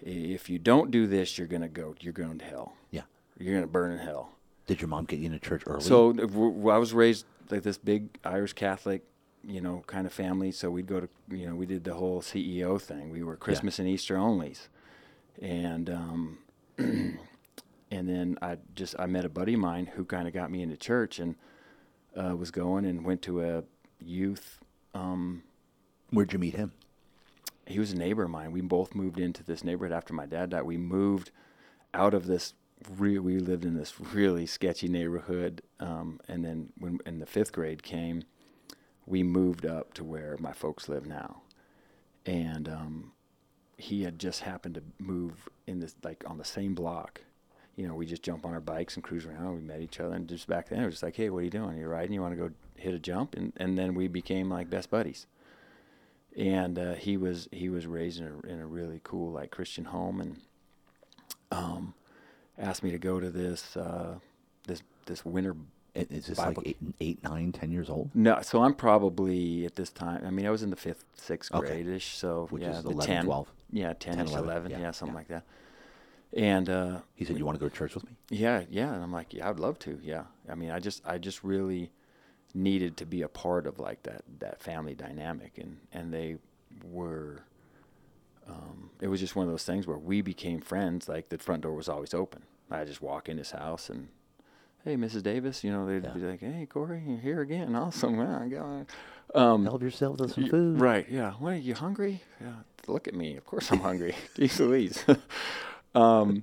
if 0.00 0.50
you 0.50 0.58
don't 0.58 0.90
do 0.90 1.06
this, 1.06 1.38
you're 1.38 1.46
gonna 1.46 1.68
go. 1.68 1.94
You're 2.00 2.12
going 2.12 2.38
to 2.38 2.44
hell. 2.44 2.74
Yeah. 2.90 3.02
You're 3.38 3.54
gonna 3.54 3.66
burn 3.66 3.92
in 3.92 3.98
hell. 3.98 4.32
Did 4.66 4.80
your 4.80 4.88
mom 4.88 5.04
get 5.04 5.18
you 5.18 5.26
into 5.26 5.38
church 5.38 5.62
early? 5.66 5.82
So 5.82 6.10
I 6.70 6.78
was 6.78 6.92
raised 6.92 7.26
like 7.50 7.62
this 7.62 7.78
big 7.78 8.08
Irish 8.24 8.54
Catholic, 8.54 9.02
you 9.46 9.60
know, 9.60 9.84
kind 9.86 10.06
of 10.06 10.12
family. 10.12 10.52
So 10.52 10.70
we'd 10.70 10.86
go 10.86 11.00
to, 11.00 11.08
you 11.30 11.46
know, 11.46 11.54
we 11.54 11.66
did 11.66 11.84
the 11.84 11.94
whole 11.94 12.22
CEO 12.22 12.80
thing. 12.80 13.10
We 13.10 13.22
were 13.22 13.36
Christmas 13.36 13.78
and 13.78 13.86
Easter 13.88 14.16
onlys, 14.16 14.68
and 15.40 15.90
um, 15.90 16.38
and 17.94 18.08
then 18.08 18.38
I 18.42 18.58
just 18.74 18.94
I 18.98 19.06
met 19.06 19.24
a 19.24 19.28
buddy 19.28 19.54
of 19.54 19.60
mine 19.60 19.86
who 19.86 20.04
kind 20.04 20.28
of 20.28 20.34
got 20.34 20.50
me 20.50 20.62
into 20.62 20.76
church 20.76 21.18
and 21.18 21.36
uh, 22.16 22.36
was 22.36 22.50
going 22.50 22.84
and 22.84 23.04
went 23.04 23.22
to 23.22 23.42
a 23.42 23.64
youth. 24.00 24.58
Um, 24.94 25.42
where'd 26.10 26.32
you 26.32 26.38
meet 26.38 26.54
him? 26.54 26.72
he 27.66 27.78
was 27.78 27.92
a 27.92 27.96
neighbor 27.96 28.24
of 28.24 28.30
mine. 28.30 28.52
We 28.52 28.60
both 28.60 28.94
moved 28.94 29.18
into 29.18 29.42
this 29.42 29.64
neighborhood 29.64 29.96
after 29.96 30.12
my 30.12 30.26
dad 30.26 30.50
died. 30.50 30.62
We 30.62 30.76
moved 30.76 31.30
out 31.92 32.14
of 32.14 32.26
this. 32.26 32.54
Re- 32.90 33.18
we 33.18 33.38
lived 33.38 33.64
in 33.64 33.76
this 33.76 33.98
really 33.98 34.46
sketchy 34.46 34.88
neighborhood, 34.88 35.62
um, 35.80 36.20
and 36.28 36.44
then 36.44 36.72
when 36.78 36.98
in 37.06 37.18
the 37.18 37.26
fifth 37.26 37.52
grade 37.52 37.82
came, 37.82 38.24
we 39.06 39.22
moved 39.22 39.64
up 39.64 39.94
to 39.94 40.04
where 40.04 40.36
my 40.38 40.52
folks 40.52 40.88
live 40.88 41.06
now, 41.06 41.42
and 42.26 42.68
um, 42.68 43.12
he 43.78 44.02
had 44.02 44.18
just 44.18 44.40
happened 44.40 44.74
to 44.74 44.82
move 44.98 45.48
in 45.66 45.80
this 45.80 45.94
like 46.02 46.24
on 46.26 46.36
the 46.36 46.44
same 46.44 46.74
block. 46.74 47.22
You 47.76 47.88
know, 47.88 47.94
we 47.94 48.06
just 48.06 48.22
jump 48.22 48.46
on 48.46 48.52
our 48.52 48.60
bikes 48.60 48.94
and 48.94 49.02
cruise 49.02 49.26
around. 49.26 49.54
We 49.54 49.60
met 49.60 49.80
each 49.80 49.98
other, 50.00 50.14
and 50.14 50.28
just 50.28 50.46
back 50.46 50.68
then 50.68 50.80
it 50.80 50.86
was 50.86 50.94
just 50.94 51.02
like, 51.02 51.16
"Hey, 51.16 51.30
what 51.30 51.38
are 51.38 51.42
you 51.42 51.50
doing? 51.50 51.76
You're 51.76 51.88
riding? 51.88 52.12
You 52.12 52.22
want 52.22 52.36
to 52.36 52.48
go 52.48 52.50
hit 52.76 52.94
a 52.94 52.98
jump?" 52.98 53.34
And 53.34 53.52
and 53.56 53.76
then 53.76 53.94
we 53.94 54.08
became 54.08 54.48
like 54.48 54.70
best 54.70 54.90
buddies 54.90 55.26
and 56.36 56.78
uh, 56.78 56.94
he 56.94 57.16
was 57.16 57.48
he 57.52 57.68
was 57.68 57.86
raised 57.86 58.20
in 58.20 58.26
a, 58.26 58.46
in 58.48 58.60
a 58.60 58.66
really 58.66 59.00
cool 59.04 59.32
like 59.32 59.50
Christian 59.50 59.84
home 59.84 60.20
and 60.20 60.40
um, 61.52 61.94
asked 62.58 62.82
me 62.82 62.90
to 62.90 62.98
go 62.98 63.20
to 63.20 63.30
this 63.30 63.76
uh, 63.76 64.16
this 64.66 64.82
this 65.06 65.24
winter. 65.24 65.56
Is 65.94 66.26
this 66.26 66.38
Bible- 66.38 66.64
like 66.66 66.66
eight, 66.70 66.94
eight, 67.00 67.22
nine, 67.22 67.52
ten 67.52 67.70
years 67.70 67.88
old? 67.88 68.10
No, 68.14 68.40
so 68.42 68.64
I'm 68.64 68.74
probably 68.74 69.64
at 69.64 69.76
this 69.76 69.90
time. 69.90 70.24
I 70.26 70.30
mean, 70.30 70.44
I 70.44 70.50
was 70.50 70.64
in 70.64 70.70
the 70.70 70.76
fifth, 70.76 71.04
sixth 71.14 71.54
Okay. 71.54 71.68
grade 71.68 71.86
ish. 71.86 72.16
So 72.16 72.48
Which 72.50 72.64
yeah, 72.64 72.78
is 72.78 72.82
the 72.82 72.90
11, 72.90 73.14
10, 73.14 73.24
12? 73.26 73.52
Yeah, 73.70 73.92
10, 73.92 74.16
10, 74.16 74.26
11, 74.26 74.44
11, 74.44 74.70
yeah, 74.72 74.78
yeah, 74.80 74.90
something 74.90 75.14
yeah. 75.14 75.18
like 75.18 75.28
that. 75.28 75.44
And 76.36 76.68
uh, 76.68 76.98
He 77.14 77.24
said, 77.24 77.38
"You 77.38 77.44
want 77.46 77.58
to 77.58 77.64
go 77.64 77.68
to 77.68 77.74
church 77.76 77.94
with 77.94 78.04
me?" 78.04 78.16
Yeah, 78.28 78.64
yeah, 78.68 78.92
and 78.92 79.02
I'm 79.02 79.12
like, 79.12 79.32
yeah, 79.32 79.48
I'd 79.48 79.60
love 79.60 79.78
to. 79.80 79.98
Yeah, 80.02 80.24
I 80.48 80.54
mean, 80.56 80.70
I 80.70 80.80
just, 80.80 81.00
I 81.06 81.16
just 81.18 81.44
really 81.44 81.90
needed 82.54 82.96
to 82.96 83.06
be 83.06 83.22
a 83.22 83.28
part 83.28 83.66
of 83.66 83.78
like 83.78 84.02
that 84.02 84.22
that 84.40 84.60
family 84.60 84.94
dynamic, 84.94 85.58
and 85.58 85.78
and 85.92 86.12
they 86.12 86.36
were. 86.84 87.42
Um, 88.48 88.90
it 89.00 89.08
was 89.08 89.20
just 89.20 89.34
one 89.36 89.46
of 89.46 89.52
those 89.52 89.64
things 89.64 89.86
where 89.86 89.96
we 89.96 90.20
became 90.20 90.60
friends. 90.60 91.08
Like 91.08 91.30
the 91.30 91.38
front 91.38 91.62
door 91.62 91.72
was 91.74 91.88
always 91.88 92.12
open. 92.12 92.42
I 92.70 92.84
just 92.84 93.00
walk 93.00 93.28
in 93.30 93.38
his 93.38 93.52
house 93.52 93.88
and, 93.88 94.08
hey, 94.84 94.96
Mrs. 94.96 95.22
Davis, 95.22 95.64
you 95.64 95.70
know, 95.72 95.86
they'd 95.86 96.12
be 96.12 96.20
like, 96.20 96.40
hey, 96.40 96.66
Corey, 96.68 97.02
you're 97.06 97.18
here 97.18 97.40
again. 97.40 97.74
Awesome. 97.76 98.18
Yeah, 98.18 98.38
I 98.38 98.48
got. 98.48 98.86
Um, 99.34 99.64
Help 99.64 99.82
yourself 99.82 100.18
to 100.18 100.28
some 100.28 100.48
food. 100.48 100.78
Right. 100.78 101.06
Yeah. 101.08 101.32
What 101.38 101.54
are 101.54 101.56
you 101.56 101.74
hungry? 101.74 102.20
Yeah. 102.40 102.52
Look 102.86 103.08
at 103.08 103.14
me. 103.14 103.36
Of 103.36 103.46
course 103.46 103.70
I'm 103.72 103.80
hungry. 103.80 104.14
Jeez 104.36 104.58
Louise. 104.58 105.04
um, 105.94 106.42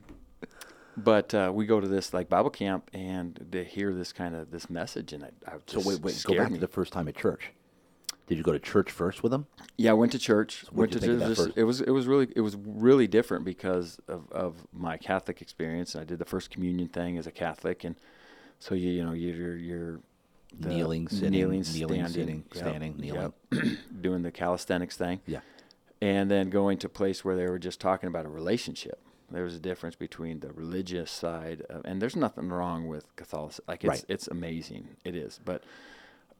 but 0.97 1.33
uh, 1.33 1.51
we 1.53 1.65
go 1.65 1.79
to 1.79 1.87
this 1.87 2.13
like 2.13 2.29
Bible 2.29 2.49
camp 2.49 2.89
and 2.93 3.45
they 3.49 3.63
hear 3.63 3.93
this 3.93 4.11
kind 4.13 4.35
of 4.35 4.51
this 4.51 4.69
message 4.69 5.13
and 5.13 5.23
I, 5.23 5.29
I 5.47 5.53
So 5.67 5.77
just 5.77 5.85
wait, 5.87 6.01
wait, 6.01 6.23
go 6.25 6.35
back 6.35 6.49
me. 6.51 6.55
to 6.57 6.61
the 6.61 6.67
first 6.67 6.91
time 6.93 7.07
at 7.07 7.15
church. 7.15 7.51
Did 8.27 8.37
you 8.37 8.43
go 8.43 8.51
to 8.53 8.59
church 8.59 8.91
first 8.91 9.23
with 9.23 9.33
him? 9.33 9.45
Yeah, 9.77 9.91
I 9.91 9.93
went 9.93 10.11
to 10.13 10.19
church. 10.19 10.63
what'd 10.71 10.77
went 10.77 10.91
to 10.93 10.99
think 10.99 11.13
of 11.13 11.19
that 11.19 11.27
just- 11.29 11.41
first? 11.47 11.57
it 11.57 11.63
was 11.63 11.81
it 11.81 11.91
was 11.91 12.07
really 12.07 12.27
it 12.35 12.41
was 12.41 12.55
really 12.55 13.07
different 13.07 13.45
because 13.45 13.99
of, 14.07 14.31
of 14.31 14.55
my 14.73 14.97
Catholic 14.97 15.41
experience. 15.41 15.95
And 15.95 16.01
I 16.01 16.05
did 16.05 16.19
the 16.19 16.25
first 16.25 16.49
communion 16.49 16.87
thing 16.87 17.17
as 17.17 17.27
a 17.27 17.31
Catholic, 17.31 17.83
and 17.83 17.95
so 18.59 18.75
you 18.75 18.89
you 18.91 19.03
know 19.03 19.13
you're 19.13 19.57
you're 19.57 19.99
Kneeling, 20.59 21.07
sitting, 21.07 21.31
kneeling, 21.31 21.61
kneeling, 21.61 21.63
standing, 21.63 22.07
sitting, 22.09 22.43
yep, 22.53 22.57
standing, 22.57 22.97
kneeling. 22.97 23.33
yep. 23.53 23.61
doing 24.01 24.21
the 24.21 24.31
calisthenics 24.31 24.97
thing. 24.97 25.21
Yeah. 25.25 25.39
and 26.01 26.29
then 26.29 26.49
going 26.49 26.77
to 26.79 26.87
a 26.87 26.89
place 26.89 27.23
where 27.23 27.37
they 27.37 27.47
were 27.47 27.57
just 27.59 27.79
talking 27.79 28.07
about 28.07 28.25
a 28.25 28.29
relationship. 28.29 28.99
There 29.31 29.43
was 29.43 29.55
a 29.55 29.59
difference 29.59 29.95
between 29.95 30.39
the 30.39 30.51
religious 30.53 31.09
side, 31.11 31.61
of, 31.69 31.83
and 31.85 32.01
there's 32.01 32.15
nothing 32.15 32.49
wrong 32.49 32.87
with 32.87 33.15
Catholicism. 33.15 33.65
Like 33.67 33.83
it's 33.83 33.89
Right. 33.89 34.05
it's 34.07 34.27
amazing, 34.27 34.89
it 35.05 35.15
is. 35.15 35.39
But 35.43 35.63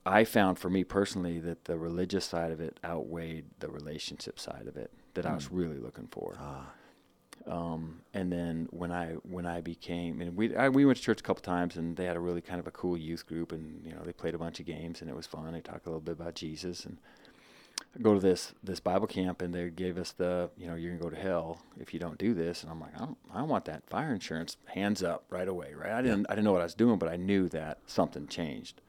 I 0.06 0.23
found 0.23 0.58
for 0.60 0.69
me 0.69 0.84
personally 0.84 1.39
that 1.39 1.65
the 1.65 1.77
religious 1.77 2.25
side 2.25 2.51
of 2.51 2.60
it 2.60 2.80
outweighed 2.84 3.45
the 3.60 3.69
relationship 3.69 4.39
side 4.39 4.65
of 4.67 4.75
it 4.77 4.91
that 5.13 5.25
I 5.25 5.34
was 5.36 5.51
really 5.51 5.77
looking 5.77 6.08
for. 6.08 6.36
Ah, 6.39 6.73
Um, 7.47 8.01
and 8.13 8.32
then 8.32 8.67
when 8.71 8.91
I 8.91 9.13
when 9.23 9.45
I 9.45 9.62
became 9.62 10.21
and 10.21 10.36
we 10.38 10.56
I, 10.56 10.69
we 10.69 10.86
went 10.86 10.97
to 10.97 11.04
church 11.04 11.19
a 11.21 11.23
couple 11.23 11.41
times 11.41 11.75
and 11.75 11.97
they 11.97 12.06
had 12.06 12.15
a 12.15 12.19
really 12.19 12.41
kind 12.41 12.60
of 12.60 12.67
a 12.67 12.71
cool 12.71 12.95
youth 12.97 13.25
group 13.25 13.51
and 13.51 13.84
you 13.86 13.93
know 13.93 14.01
they 14.04 14.13
played 14.13 14.36
a 14.36 14.38
bunch 14.38 14.60
of 14.60 14.65
games 14.65 15.01
and 15.01 15.10
it 15.10 15.15
was 15.15 15.25
fun. 15.25 15.51
They 15.54 15.62
talked 15.62 15.86
a 15.86 15.89
little 15.89 16.01
bit 16.01 16.13
about 16.19 16.36
Jesus 16.36 16.86
and 16.86 16.97
go 17.99 18.13
to 18.13 18.19
this 18.19 18.54
this 18.63 18.80
Bible 18.80 19.08
camp, 19.08 19.41
and 19.41 19.54
they 19.54 19.69
gave 19.69 19.97
us 19.97 20.12
the 20.12 20.49
you 20.58 20.67
know 20.67 20.75
you're 20.75 20.91
gonna 20.91 21.04
go 21.04 21.10
to 21.10 21.21
hell 21.21 21.62
if 21.80 21.93
you 21.93 21.99
don't 21.99 22.17
do 22.17 22.34
this, 22.34 22.63
and 22.63 22.71
I'm 22.71 22.80
like 22.80 22.95
I 22.95 22.99
don't 22.99 23.17
I 23.34 23.39
don't 23.39 23.49
want 23.49 23.65
that 23.65 23.89
fire 23.89 24.13
insurance. 24.13 24.58
Hands 24.65 25.01
up 25.04 25.25
right 25.30 25.47
away, 25.47 25.73
right? 25.73 25.91
I 25.91 26.01
didn't 26.01 26.27
I 26.30 26.34
didn't 26.34 26.45
know 26.45 26.54
what 26.54 26.62
I 26.62 26.65
was 26.65 26.75
doing, 26.75 26.97
but 26.97 27.10
I 27.10 27.17
knew 27.17 27.49
that 27.49 27.80
something 27.88 28.27
changed. 28.27 28.82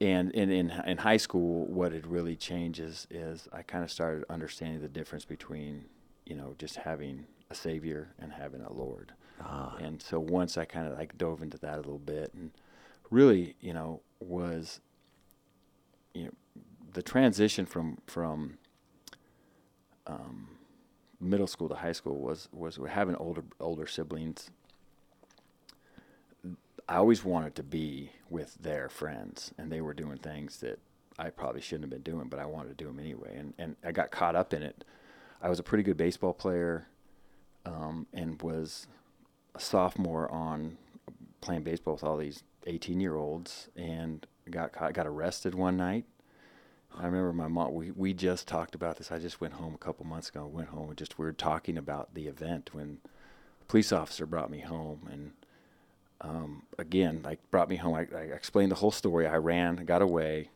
And 0.00 0.30
in 0.32 0.50
in, 0.50 0.70
in 0.70 0.98
high 0.98 1.18
school, 1.18 1.66
what 1.66 1.92
it 1.92 2.06
really 2.06 2.36
changes 2.36 3.06
is 3.10 3.48
I 3.52 3.62
kind 3.62 3.84
of 3.84 3.90
started 3.90 4.24
understanding 4.30 4.80
the 4.80 4.88
difference 4.88 5.24
between 5.24 5.84
you 6.24 6.34
know 6.34 6.54
just 6.58 6.76
having 6.76 7.26
a 7.50 7.54
savior 7.54 8.14
and 8.18 8.32
having 8.32 8.62
a 8.62 8.72
Lord. 8.72 9.12
Ah. 9.40 9.76
And 9.80 10.00
so 10.00 10.18
once 10.18 10.56
I 10.56 10.64
kind 10.64 10.86
of 10.86 10.98
like 10.98 11.18
dove 11.18 11.42
into 11.42 11.58
that 11.58 11.74
a 11.74 11.82
little 11.82 11.98
bit 11.98 12.32
and 12.34 12.52
really, 13.10 13.56
you 13.60 13.74
know, 13.74 14.00
was 14.20 14.80
you 16.14 16.24
know 16.24 16.32
the 16.92 17.02
transition 17.02 17.66
from 17.66 17.98
from 18.06 18.58
um, 20.06 20.48
middle 21.20 21.46
school 21.46 21.68
to 21.68 21.74
high 21.76 21.92
school 21.92 22.20
was 22.20 22.48
was 22.52 22.78
having 22.88 23.16
older 23.16 23.44
older 23.60 23.86
siblings. 23.86 24.50
I 26.88 26.96
always 26.96 27.24
wanted 27.24 27.54
to 27.56 27.62
be 27.62 28.10
with 28.28 28.56
their 28.60 28.88
friends, 28.88 29.52
and 29.56 29.70
they 29.70 29.80
were 29.80 29.94
doing 29.94 30.18
things 30.18 30.58
that 30.58 30.80
I 31.18 31.30
probably 31.30 31.60
shouldn't 31.60 31.84
have 31.84 31.90
been 31.90 32.12
doing, 32.12 32.28
but 32.28 32.40
I 32.40 32.46
wanted 32.46 32.70
to 32.70 32.74
do 32.74 32.86
them 32.86 32.98
anyway. 32.98 33.36
And 33.36 33.54
and 33.58 33.76
I 33.84 33.92
got 33.92 34.10
caught 34.10 34.34
up 34.34 34.52
in 34.52 34.62
it. 34.62 34.84
I 35.40 35.48
was 35.48 35.58
a 35.58 35.62
pretty 35.62 35.84
good 35.84 35.96
baseball 35.96 36.34
player, 36.34 36.86
um, 37.64 38.06
and 38.12 38.40
was 38.42 38.86
a 39.54 39.60
sophomore 39.60 40.30
on 40.30 40.76
playing 41.40 41.62
baseball 41.62 41.94
with 41.94 42.04
all 42.04 42.16
these 42.16 42.42
18 42.66 43.00
year 43.00 43.16
olds, 43.16 43.68
and 43.76 44.26
got 44.50 44.72
caught, 44.72 44.92
got 44.92 45.06
arrested 45.06 45.54
one 45.54 45.76
night. 45.76 46.04
I 46.98 47.06
remember 47.06 47.32
my 47.32 47.48
mom. 47.48 47.74
We 47.74 47.90
we 47.90 48.12
just 48.12 48.46
talked 48.46 48.74
about 48.74 48.98
this. 48.98 49.10
I 49.12 49.18
just 49.18 49.40
went 49.40 49.54
home 49.54 49.74
a 49.74 49.78
couple 49.78 50.06
months 50.06 50.28
ago. 50.28 50.46
Went 50.46 50.68
home 50.68 50.88
and 50.88 50.98
just 50.98 51.18
we 51.18 51.24
were 51.24 51.32
talking 51.32 51.78
about 51.78 52.14
the 52.14 52.26
event 52.26 52.70
when 52.72 52.98
a 53.60 53.64
police 53.64 53.92
officer 53.92 54.26
brought 54.26 54.50
me 54.50 54.60
home 54.60 55.08
and 55.10 55.32
um, 56.20 56.62
again 56.78 57.20
like 57.24 57.38
brought 57.50 57.68
me 57.68 57.76
home. 57.76 57.94
I, 57.94 58.06
I 58.14 58.22
explained 58.22 58.70
the 58.70 58.76
whole 58.76 58.90
story. 58.90 59.26
I 59.26 59.36
ran, 59.36 59.76
got 59.84 60.02
away, 60.02 60.50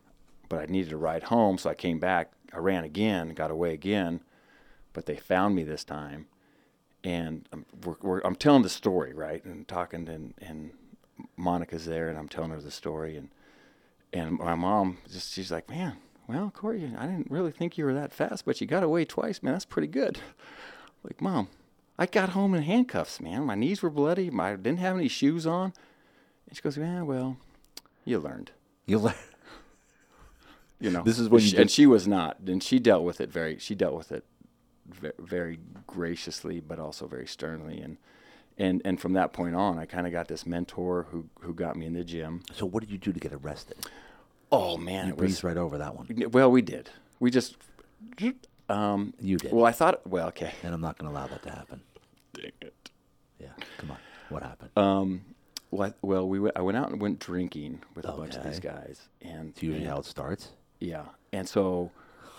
but 0.49 0.61
I 0.61 0.66
needed 0.66 0.92
a 0.92 0.96
ride 0.96 1.25
home, 1.25 1.59
so 1.59 1.70
I 1.70 1.75
came 1.75 1.99
back. 1.99 2.33
I 2.53 2.59
ran 2.59 2.85
again, 2.85 3.31
got 3.31 3.51
away 3.51 3.72
again, 3.72 4.20
but 4.92 5.07
they 5.07 5.16
found 5.16 5.55
me 5.55 5.64
this 5.64 5.85
time, 5.85 6.27
and 7.03 7.49
I'm, 7.53 7.66
we're, 7.85 7.96
we're, 8.03 8.20
I'm 8.20 8.37
telling 8.37 8.62
the 8.62 8.68
story 8.68 9.12
right 9.12 9.44
and 9.44 9.66
talking 9.66 10.09
and 10.09 10.35
and 10.38 10.70
Monica's 11.37 11.87
there 11.87 12.09
and 12.09 12.18
I'm 12.18 12.29
telling 12.29 12.51
her 12.51 12.61
the 12.61 12.70
story 12.70 13.16
and 13.16 13.31
and 14.12 14.38
my 14.38 14.55
mom 14.55 14.99
just 15.11 15.33
she's 15.33 15.51
like, 15.51 15.68
man, 15.68 15.96
well, 16.29 16.51
Corey, 16.55 16.93
I 16.99 17.07
didn't 17.07 17.31
really 17.31 17.51
think 17.53 17.79
you 17.79 17.85
were 17.85 17.95
that 17.95 18.12
fast, 18.12 18.45
but 18.45 18.61
you 18.61 18.67
got 18.67 18.83
away 18.83 19.05
twice, 19.05 19.43
man. 19.43 19.53
That's 19.55 19.65
pretty 19.65 19.89
good. 19.89 20.19
Like, 21.05 21.21
mom, 21.23 21.47
I 22.01 22.07
got 22.07 22.31
home 22.31 22.53
in 22.53 22.65
handcuffs, 22.65 23.21
man. 23.21 23.45
My 23.45 23.55
knees 23.55 23.81
were 23.81 23.91
bloody. 23.91 24.29
My, 24.29 24.55
I 24.55 24.57
didn't 24.57 24.81
have 24.81 24.97
any 24.97 25.07
shoes 25.07 25.47
on. 25.47 25.73
And 26.49 26.57
she 26.57 26.62
goes, 26.62 26.77
yeah, 26.77 27.03
well, 27.03 27.37
you 28.05 28.19
learned. 28.19 28.51
You 28.87 28.99
learned. 28.99 29.17
You 30.81 30.91
know, 30.91 31.03
This 31.05 31.19
is 31.21 31.29
when 31.29 31.41
you 31.43 31.47
she, 31.49 31.53
did- 31.53 31.61
and 31.61 31.71
she 31.71 31.87
was 31.87 32.07
not, 32.09 32.39
and 32.45 32.61
she 32.62 32.79
dealt 32.81 33.05
with 33.05 33.21
it 33.21 33.31
very. 33.31 33.57
She 33.59 33.75
dealt 33.75 33.95
with 33.95 34.11
it 34.12 34.25
ve- 34.89 35.12
very 35.19 35.59
graciously, 35.87 36.61
but 36.61 36.79
also 36.79 37.07
very 37.07 37.27
sternly. 37.27 37.81
And 37.81 37.97
and 38.59 38.83
and 38.85 39.01
from 39.01 39.12
that 39.15 39.33
point 39.33 39.55
on, 39.55 39.79
I 39.79 39.87
kind 39.87 40.07
of 40.07 40.12
got 40.12 40.29
this 40.29 40.45
mentor 40.45 41.07
who 41.12 41.29
who 41.41 41.55
got 41.55 41.77
me 41.77 41.87
in 41.87 41.95
the 41.95 42.05
gym. 42.05 42.43
So 42.53 42.67
what 42.67 42.83
did 42.83 42.91
you 42.91 42.99
do 42.99 43.12
to 43.12 43.19
get 43.21 43.33
arrested? 43.33 43.77
Oh 44.52 44.76
man, 44.76 45.09
You 45.09 45.12
it 45.14 45.18
was 45.18 45.42
right 45.44 45.56
over 45.56 45.78
that 45.78 45.96
one. 45.96 46.06
Well, 46.30 46.50
we 46.50 46.62
did. 46.62 46.90
We 47.20 47.30
just. 47.30 47.56
Um, 48.68 49.14
You 49.20 49.37
did. 49.38 49.52
Well, 49.52 49.64
I 49.66 49.72
thought. 49.72 50.06
Well, 50.06 50.28
okay. 50.28 50.52
And 50.62 50.74
I'm 50.74 50.80
not 50.80 50.98
going 50.98 51.11
to 51.11 51.16
allow 51.18 51.26
that 51.28 51.42
to 51.44 51.50
happen. 51.50 51.80
Dang 52.35 52.52
it. 52.61 52.90
Yeah. 53.40 53.48
Come 53.78 53.92
on. 53.92 53.98
What 54.28 54.42
happened? 54.42 54.70
Um, 54.76 55.24
well, 55.70 55.90
I- 55.90 55.94
well, 56.02 56.28
we 56.28 56.40
went, 56.40 56.56
I 56.56 56.62
went 56.62 56.76
out 56.76 56.90
and 56.90 57.00
went 57.00 57.18
drinking 57.20 57.80
with 57.94 58.04
a 58.06 58.12
bunch 58.12 58.35
of 58.37 58.44
these 58.44 58.59
Okay. 58.59 58.68
guys, 58.68 59.09
and 59.22 59.50
It's 59.50 59.62
usually 59.62 59.82
and- 59.82 59.90
how 59.90 59.98
it 59.98 60.04
starts. 60.04 60.50
yeah, 60.80 61.04
and 61.32 61.48
so 61.48 61.90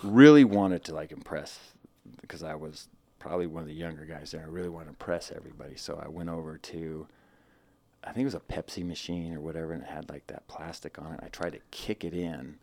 really 0.03 0.43
wanted 0.43 0.83
to 0.85 0.93
like 0.93 1.11
impress 1.11 1.59
because 2.21 2.43
I 2.43 2.55
was 2.55 2.87
probably 3.19 3.47
one 3.47 3.61
of 3.63 3.67
the 3.67 3.73
younger 3.73 4.05
guys 4.05 4.31
there. 4.31 4.41
I 4.41 4.45
really 4.45 4.69
wanted 4.69 4.85
to 4.85 4.89
impress 4.91 5.31
everybody, 5.31 5.75
so 5.75 6.01
I 6.03 6.07
went 6.09 6.29
over 6.29 6.57
to. 6.57 7.07
I 8.07 8.13
think 8.13 8.21
it 8.21 8.25
was 8.25 8.35
a 8.35 8.39
Pepsi 8.39 8.85
machine 8.85 9.33
or 9.33 9.41
whatever, 9.41 9.73
and 9.73 9.83
it 9.83 9.89
had 9.89 10.09
like 10.09 10.27
that 10.27 10.47
plastic 10.47 10.97
on 10.99 11.13
it. 11.13 11.19
I 11.21 11.27
tried 11.27 11.53
to 11.53 11.59
kick 11.71 12.03
it 12.03 12.13
in, 12.13 12.55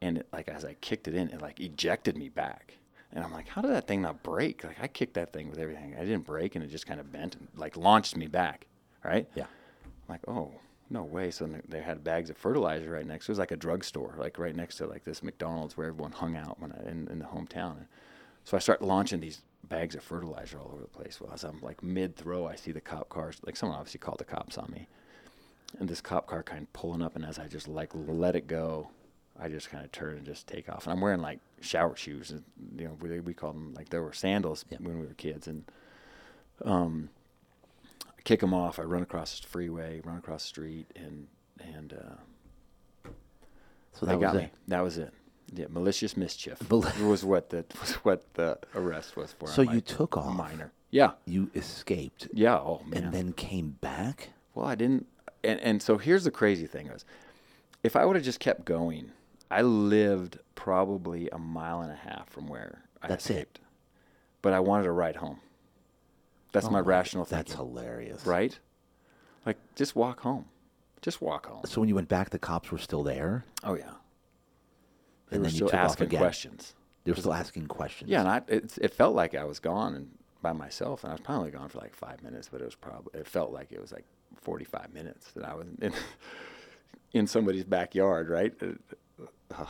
and 0.00 0.18
it, 0.18 0.28
like 0.32 0.48
as 0.48 0.64
I 0.64 0.74
kicked 0.74 1.08
it 1.08 1.14
in, 1.14 1.28
it 1.30 1.40
like 1.42 1.60
ejected 1.60 2.16
me 2.16 2.28
back. 2.28 2.74
And 3.12 3.24
I'm 3.24 3.32
like, 3.32 3.48
how 3.48 3.62
did 3.62 3.70
that 3.70 3.86
thing 3.86 4.02
not 4.02 4.22
break? 4.22 4.62
Like 4.64 4.78
I 4.80 4.86
kicked 4.86 5.14
that 5.14 5.32
thing 5.32 5.48
with 5.50 5.58
everything. 5.58 5.96
I 5.96 6.00
didn't 6.00 6.26
break, 6.26 6.54
and 6.54 6.64
it 6.64 6.68
just 6.68 6.86
kind 6.86 7.00
of 7.00 7.10
bent 7.12 7.34
and 7.34 7.48
like 7.56 7.76
launched 7.76 8.16
me 8.16 8.26
back. 8.26 8.66
Right? 9.04 9.28
Yeah. 9.34 9.44
I'm 9.84 10.12
like, 10.12 10.28
oh, 10.28 10.52
no 10.90 11.02
way. 11.02 11.30
So 11.30 11.48
they 11.68 11.80
had 11.80 12.04
bags 12.04 12.30
of 12.30 12.36
fertilizer 12.36 12.90
right 12.90 13.06
next. 13.06 13.28
It 13.28 13.32
was 13.32 13.38
like 13.38 13.50
a 13.50 13.56
drugstore, 13.56 14.14
like 14.18 14.38
right 14.38 14.54
next 14.54 14.76
to 14.76 14.86
like 14.86 15.04
this 15.04 15.22
McDonald's 15.22 15.76
where 15.76 15.88
everyone 15.88 16.12
hung 16.12 16.36
out 16.36 16.60
when 16.60 16.72
I, 16.72 16.90
in, 16.90 17.08
in 17.08 17.18
the 17.18 17.24
hometown. 17.24 17.76
And 17.78 17.86
so 18.44 18.56
I 18.56 18.60
start 18.60 18.82
launching 18.82 19.20
these 19.20 19.42
bags 19.68 19.94
of 19.94 20.02
fertilizer 20.02 20.58
all 20.58 20.70
over 20.72 20.82
the 20.82 20.88
place. 20.88 21.20
Well, 21.20 21.32
as 21.32 21.44
I'm 21.44 21.60
like 21.62 21.82
mid 21.82 22.16
throw, 22.16 22.46
I 22.46 22.54
see 22.56 22.72
the 22.72 22.80
cop 22.80 23.08
cars. 23.08 23.38
Like 23.44 23.56
someone 23.56 23.78
obviously 23.78 23.98
called 23.98 24.18
the 24.18 24.24
cops 24.24 24.58
on 24.58 24.70
me, 24.72 24.86
and 25.78 25.88
this 25.88 26.00
cop 26.00 26.26
car 26.26 26.42
kind 26.42 26.62
of 26.62 26.72
pulling 26.72 27.02
up. 27.02 27.16
And 27.16 27.24
as 27.24 27.38
I 27.38 27.46
just 27.48 27.68
like 27.68 27.90
let 27.94 28.36
it 28.36 28.46
go, 28.46 28.88
I 29.38 29.48
just 29.48 29.70
kind 29.70 29.84
of 29.84 29.92
turn 29.92 30.16
and 30.16 30.24
just 30.26 30.46
take 30.46 30.68
off. 30.68 30.84
And 30.86 30.92
I'm 30.92 31.00
wearing 31.00 31.20
like 31.20 31.40
shower 31.60 31.96
shoes. 31.96 32.30
And, 32.30 32.42
you 32.78 32.84
know, 32.86 32.96
we, 33.00 33.20
we 33.20 33.34
called 33.34 33.54
them 33.54 33.74
like 33.74 33.88
there 33.90 34.02
were 34.02 34.12
sandals 34.12 34.64
Yeah. 34.70 34.78
when 34.80 34.98
we 35.00 35.06
were 35.06 35.14
kids. 35.14 35.46
And 35.46 35.64
um, 36.64 37.10
I 38.06 38.22
kick 38.24 38.40
them 38.40 38.54
off. 38.54 38.78
I 38.78 38.82
run 38.82 39.02
across 39.02 39.40
the 39.40 39.46
freeway, 39.46 40.00
run 40.04 40.16
across 40.18 40.42
the 40.42 40.48
street, 40.48 40.86
and 40.96 41.26
and 41.60 41.92
uh, 41.92 43.08
So 43.92 44.06
that 44.06 44.20
got 44.20 44.34
was 44.34 44.42
me. 44.42 44.44
it. 44.46 44.52
That 44.68 44.80
was 44.80 44.98
it. 44.98 45.12
Yeah, 45.52 45.66
malicious 45.70 46.16
mischief 46.16 46.58
Mal- 46.70 46.80
was 47.08 47.24
what 47.24 47.50
the 47.50 47.64
was 47.80 47.92
what 48.04 48.34
the 48.34 48.58
arrest 48.74 49.16
was 49.16 49.32
for. 49.32 49.46
So 49.48 49.62
you 49.62 49.80
took 49.80 50.16
off. 50.16 50.34
minor. 50.36 50.72
Yeah, 50.90 51.12
You 51.24 51.50
escaped 51.54 52.28
yeah. 52.32 52.56
Oh 52.58 52.82
man. 52.86 53.04
and 53.04 53.12
then 53.12 53.32
came 53.32 53.76
back. 53.80 54.30
well, 54.54 54.66
I 54.66 54.74
didn't. 54.74 55.06
And 55.44 55.60
and 55.60 55.82
so 55.82 55.98
here's 55.98 56.24
the 56.24 56.30
crazy 56.30 56.66
thing 56.66 56.88
is, 56.88 57.04
if 57.82 57.94
I 57.96 58.04
would 58.04 58.16
have 58.16 58.24
just 58.24 58.40
kept 58.40 58.64
going, 58.64 59.12
I 59.50 59.62
lived 59.62 60.38
probably 60.54 61.28
a 61.30 61.38
mile 61.38 61.80
and 61.80 61.92
a 61.92 61.96
half 61.96 62.28
from 62.28 62.48
where 62.48 62.82
I 63.02 63.08
That's 63.08 63.28
it. 63.30 63.32
escaped. 63.32 63.60
But 64.42 64.52
I 64.52 64.60
wanted 64.60 64.84
to 64.84 64.92
ride 64.92 65.16
home. 65.16 65.40
That's 66.52 66.66
Oh 66.66 66.70
my 66.70 66.80
rational 66.80 67.24
thing. 67.24 67.36
That's 67.38 67.54
hilarious. 67.54 68.24
right? 68.26 68.58
Like 69.44 69.58
just 69.76 69.94
walk 69.94 70.20
home. 70.20 70.46
Just 71.02 71.20
walk 71.20 71.46
home. 71.46 71.60
So 71.66 71.80
when 71.80 71.88
you 71.88 71.94
went 71.94 72.08
back, 72.08 72.30
the 72.30 72.38
cops 72.38 72.70
were 72.72 72.78
still 72.78 73.02
there. 73.02 73.44
Oh 73.62 73.74
yeah. 73.74 73.92
They 75.30 75.36
And 75.36 75.42
were 75.44 75.48
then 75.48 75.52
you 75.54 75.56
still 75.56 75.68
took 75.68 75.80
off 75.80 75.90
asking 75.90 76.06
again. 76.08 76.20
questions. 76.20 76.74
They 77.04 77.12
were 77.12 77.16
still 77.18 77.34
asking 77.34 77.66
questions. 77.66 78.10
Yeah, 78.10 78.20
and 78.20 78.28
I, 78.28 78.42
it, 78.48 78.76
it 78.80 78.94
felt 78.94 79.14
like 79.14 79.34
I 79.34 79.44
was 79.44 79.58
gone 79.60 79.94
and 79.94 80.10
by 80.42 80.52
myself, 80.52 81.02
and 81.04 81.10
I 81.10 81.14
was 81.14 81.20
probably 81.20 81.50
gone 81.50 81.68
for 81.68 81.78
like 81.78 81.94
five 81.94 82.22
minutes, 82.22 82.48
but 82.50 82.60
it 82.60 82.64
was 82.64 82.74
probably 82.74 83.18
it 83.20 83.26
felt 83.26 83.52
like 83.52 83.72
it 83.72 83.80
was 83.80 83.92
like 83.92 84.04
forty-five 84.40 84.92
minutes 84.92 85.32
that 85.32 85.44
I 85.44 85.54
was 85.54 85.66
in 85.80 85.92
in 87.12 87.26
somebody's 87.26 87.64
backyard. 87.64 88.28
Right? 88.28 88.52
Uh, 88.60 89.64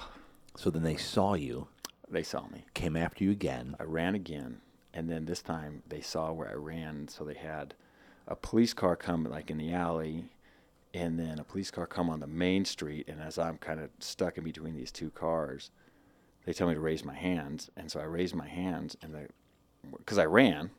So 0.57 0.71
then 0.71 0.83
they 0.83 0.97
saw 0.97 1.35
you, 1.35 1.69
They 2.11 2.23
saw 2.23 2.47
me. 2.49 2.65
came 2.75 2.97
after 2.97 3.25
you 3.25 3.31
again. 3.31 3.77
I 3.79 3.85
ran 3.85 4.15
again, 4.15 4.61
and 4.95 5.09
then 5.11 5.27
this 5.27 5.43
time 5.43 5.83
they 5.89 6.01
saw 6.01 6.33
where 6.33 6.49
I 6.49 6.55
ran, 6.55 7.09
so 7.09 7.25
they 7.25 7.35
had 7.35 7.75
a 8.27 8.35
police 8.35 8.73
car 8.75 8.97
come 8.97 9.25
like 9.25 9.51
in 9.51 9.59
the 9.59 9.73
alley, 9.73 10.25
and 10.97 11.19
then 11.19 11.39
a 11.39 11.45
police 11.45 11.71
car 11.71 11.87
come 11.87 12.09
on 12.09 12.21
the 12.21 12.27
main 12.27 12.65
street. 12.65 13.07
And 13.07 13.21
as 13.21 13.39
I'm 13.39 13.59
kind 13.59 13.81
of 13.81 13.91
stuck 13.99 14.39
in 14.39 14.45
between 14.45 14.75
these 14.75 14.91
two 14.91 15.11
cars, 15.11 15.71
they 16.47 16.55
tell 16.55 16.69
me 16.69 16.75
to 16.75 16.81
raise 16.81 17.05
my 17.05 17.15
hands, 17.15 17.71
and 17.77 17.91
so 17.91 18.01
I 18.01 18.05
raise 18.05 18.33
my 18.33 18.47
hands, 18.47 18.97
and 19.03 19.29
because 19.99 20.17
I 20.17 20.25
ran, 20.25 20.71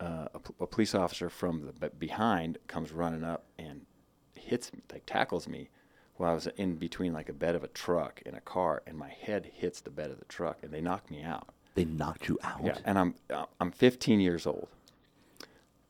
uh, 0.00 0.26
a, 0.34 0.64
a 0.64 0.66
police 0.66 0.94
officer 0.94 1.30
from 1.30 1.64
the 1.66 1.72
b- 1.72 1.94
behind 1.98 2.58
comes 2.66 2.92
running 2.92 3.24
up 3.24 3.44
and 3.58 3.86
hits 4.34 4.72
me, 4.72 4.80
like 4.92 5.04
tackles 5.06 5.48
me 5.48 5.70
while 6.16 6.32
I 6.32 6.34
was 6.34 6.48
in 6.56 6.76
between 6.76 7.12
like 7.12 7.28
a 7.28 7.32
bed 7.32 7.54
of 7.54 7.64
a 7.64 7.68
truck 7.68 8.20
and 8.26 8.36
a 8.36 8.40
car, 8.40 8.82
and 8.86 8.98
my 8.98 9.08
head 9.08 9.50
hits 9.54 9.80
the 9.80 9.90
bed 9.90 10.10
of 10.10 10.18
the 10.18 10.24
truck, 10.26 10.58
and 10.62 10.72
they 10.72 10.80
knock 10.80 11.10
me 11.10 11.22
out. 11.22 11.48
They 11.74 11.84
knocked 11.84 12.28
you 12.28 12.38
out. 12.42 12.60
Yeah, 12.64 12.78
and 12.84 12.98
I'm 12.98 13.14
uh, 13.32 13.46
I'm 13.60 13.70
15 13.70 14.20
years 14.20 14.46
old. 14.46 14.68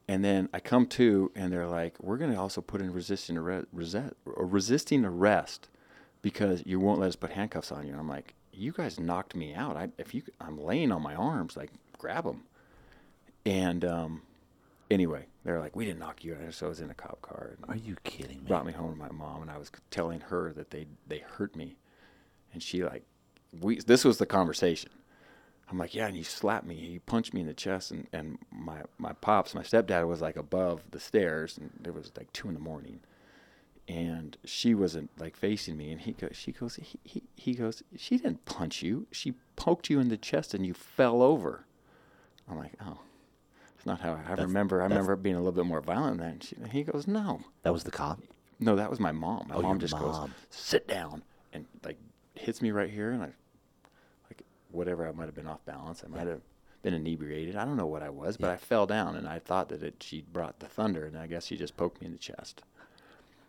And 0.08 0.24
then 0.24 0.48
I 0.54 0.60
come 0.60 0.86
to, 0.86 1.30
and 1.34 1.52
they're 1.52 1.66
like, 1.66 1.94
"We're 2.00 2.16
going 2.16 2.32
to 2.32 2.38
also 2.38 2.60
put 2.62 2.80
in 2.80 2.92
resisting 2.92 3.36
arrest, 3.36 3.66
resist, 3.72 4.14
resisting 4.24 5.04
arrest 5.04 5.68
because 6.22 6.62
you 6.64 6.80
won't 6.80 6.98
let 6.98 7.08
us 7.08 7.16
put 7.16 7.30
handcuffs 7.32 7.70
on 7.70 7.84
you." 7.84 7.92
And 7.92 8.00
I'm 8.00 8.08
like, 8.08 8.34
"You 8.52 8.72
guys 8.72 8.98
knocked 8.98 9.36
me 9.36 9.54
out. 9.54 9.76
I, 9.76 9.90
if 9.98 10.14
you, 10.14 10.22
I'm 10.40 10.58
laying 10.58 10.92
on 10.92 11.02
my 11.02 11.14
arms, 11.14 11.56
like 11.56 11.70
grab 11.98 12.24
them." 12.24 12.44
And 13.44 13.84
um, 13.84 14.22
anyway, 14.90 15.26
they're 15.44 15.60
like, 15.60 15.76
"We 15.76 15.84
didn't 15.84 16.00
knock 16.00 16.24
you 16.24 16.34
out." 16.42 16.54
So 16.54 16.66
I 16.66 16.68
was 16.70 16.80
in 16.80 16.90
a 16.90 16.94
cop 16.94 17.20
car. 17.20 17.56
And 17.56 17.70
Are 17.70 17.76
you 17.76 17.96
kidding 18.04 18.38
me? 18.38 18.48
brought 18.48 18.64
me 18.64 18.72
home 18.72 18.92
to 18.92 18.98
my 18.98 19.10
mom, 19.10 19.42
and 19.42 19.50
I 19.50 19.58
was 19.58 19.70
telling 19.90 20.20
her 20.20 20.54
that 20.54 20.70
they 20.70 20.86
they 21.06 21.18
hurt 21.18 21.54
me, 21.54 21.76
and 22.54 22.62
she 22.62 22.82
like 22.82 23.04
we 23.60 23.78
this 23.80 24.06
was 24.06 24.16
the 24.16 24.26
conversation. 24.26 24.90
I'm 25.70 25.76
like, 25.78 25.94
yeah, 25.94 26.06
and 26.06 26.16
he 26.16 26.22
slapped 26.22 26.66
me. 26.66 26.76
He 26.76 26.98
punched 27.00 27.34
me 27.34 27.42
in 27.42 27.46
the 27.46 27.52
chest, 27.54 27.90
and, 27.90 28.06
and 28.12 28.38
my 28.50 28.82
my 28.98 29.12
pops, 29.12 29.54
my 29.54 29.62
stepdad 29.62 30.06
was 30.08 30.20
like 30.22 30.36
above 30.36 30.82
the 30.90 31.00
stairs, 31.00 31.58
and 31.58 31.70
it 31.86 31.92
was 31.94 32.10
like 32.16 32.32
two 32.32 32.48
in 32.48 32.54
the 32.54 32.60
morning, 32.60 33.00
and 33.86 34.36
she 34.44 34.74
wasn't 34.74 35.10
like 35.18 35.36
facing 35.36 35.76
me, 35.76 35.90
and 35.92 36.00
he 36.00 36.12
goes, 36.12 36.30
she 36.34 36.52
goes, 36.52 36.76
he, 36.76 36.98
he, 37.04 37.22
he 37.36 37.54
goes, 37.54 37.82
she 37.96 38.16
didn't 38.16 38.44
punch 38.46 38.82
you, 38.82 39.06
she 39.12 39.34
poked 39.56 39.90
you 39.90 40.00
in 40.00 40.08
the 40.08 40.16
chest, 40.16 40.54
and 40.54 40.64
you 40.66 40.72
fell 40.74 41.22
over. 41.22 41.64
I'm 42.50 42.56
like, 42.58 42.72
oh, 42.84 42.98
it's 43.76 43.84
not 43.84 44.00
how 44.00 44.12
I 44.14 44.32
remember. 44.40 44.80
I 44.80 44.84
remember 44.86 45.16
being 45.16 45.36
a 45.36 45.38
little 45.38 45.52
bit 45.52 45.66
more 45.66 45.82
violent 45.82 46.18
than 46.18 46.38
that. 46.38 46.52
And, 46.52 46.72
he 46.72 46.82
goes, 46.82 47.06
no, 47.06 47.40
That 47.62 47.72
was 47.74 47.84
the 47.84 47.90
cop. 47.90 48.20
no, 48.58 48.74
that 48.76 48.88
was 48.88 49.00
my 49.00 49.12
mom. 49.12 49.48
My 49.48 49.56
Oh, 49.56 49.62
mom 49.62 49.78
just 49.78 49.98
goes, 49.98 50.16
sit 50.50 50.88
down, 50.88 51.22
and 51.52 51.66
like 51.84 51.98
hits 52.34 52.62
me 52.62 52.70
right 52.70 52.88
here, 52.90 53.10
and 53.10 53.22
I, 53.22 53.28
whatever, 54.70 55.06
I 55.08 55.12
might 55.12 55.26
have 55.26 55.34
been 55.34 55.46
off 55.46 55.64
balance. 55.64 56.02
I 56.04 56.08
might 56.08 56.26
have 56.26 56.40
been 56.82 56.94
inebriated. 56.94 57.56
I 57.56 57.64
don't 57.64 57.76
know 57.76 57.86
what 57.86 58.02
I 58.02 58.08
was, 58.10 58.36
but 58.36 58.48
Yeah. 58.48 58.52
I 58.54 58.56
fell 58.56 58.86
down, 58.86 59.16
and 59.16 59.26
I 59.28 59.38
thought 59.38 59.68
that 59.70 59.82
it, 59.82 59.96
she 60.02 60.22
brought 60.32 60.60
the 60.60 60.66
thunder, 60.66 61.04
and 61.06 61.16
I 61.18 61.26
guess 61.26 61.46
she 61.46 61.56
just 61.56 61.76
poked 61.76 62.00
me 62.00 62.06
in 62.06 62.12
the 62.12 62.18
chest. 62.18 62.62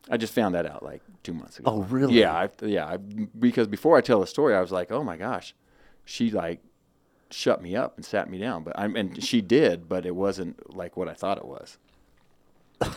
I 0.09 0.17
just 0.17 0.33
found 0.33 0.55
that 0.55 0.65
out 0.65 0.81
like 0.81 1.01
two 1.23 1.33
months 1.33 1.59
ago. 1.59 1.69
Oh, 1.71 1.83
really? 1.83 2.15
Yeah, 2.19 2.33
I, 2.33 2.49
yeah. 2.65 2.87
I, 2.87 2.97
because 2.97 3.67
before 3.67 3.97
I 3.97 4.01
tell 4.01 4.19
the 4.21 4.27
story, 4.27 4.55
I 4.55 4.61
was 4.61 4.71
like, 4.71 4.91
oh 4.91 5.03
my 5.03 5.17
gosh, 5.17 5.53
she 6.05 6.31
like 6.31 6.61
shut 7.29 7.61
me 7.61 7.75
up 7.75 7.95
and 7.95 8.03
sat 8.03 8.27
me 8.27 8.39
down, 8.39 8.63
but 8.63 8.73
I'm 8.79 8.95
and 8.95 9.23
she 9.23 9.39
did, 9.41 9.87
but 9.87 10.05
it 10.07 10.15
wasn't 10.15 10.75
like 10.75 10.97
what 10.97 11.07
I 11.07 11.13
thought 11.13 11.37
it 11.37 11.45
was. 11.45 11.77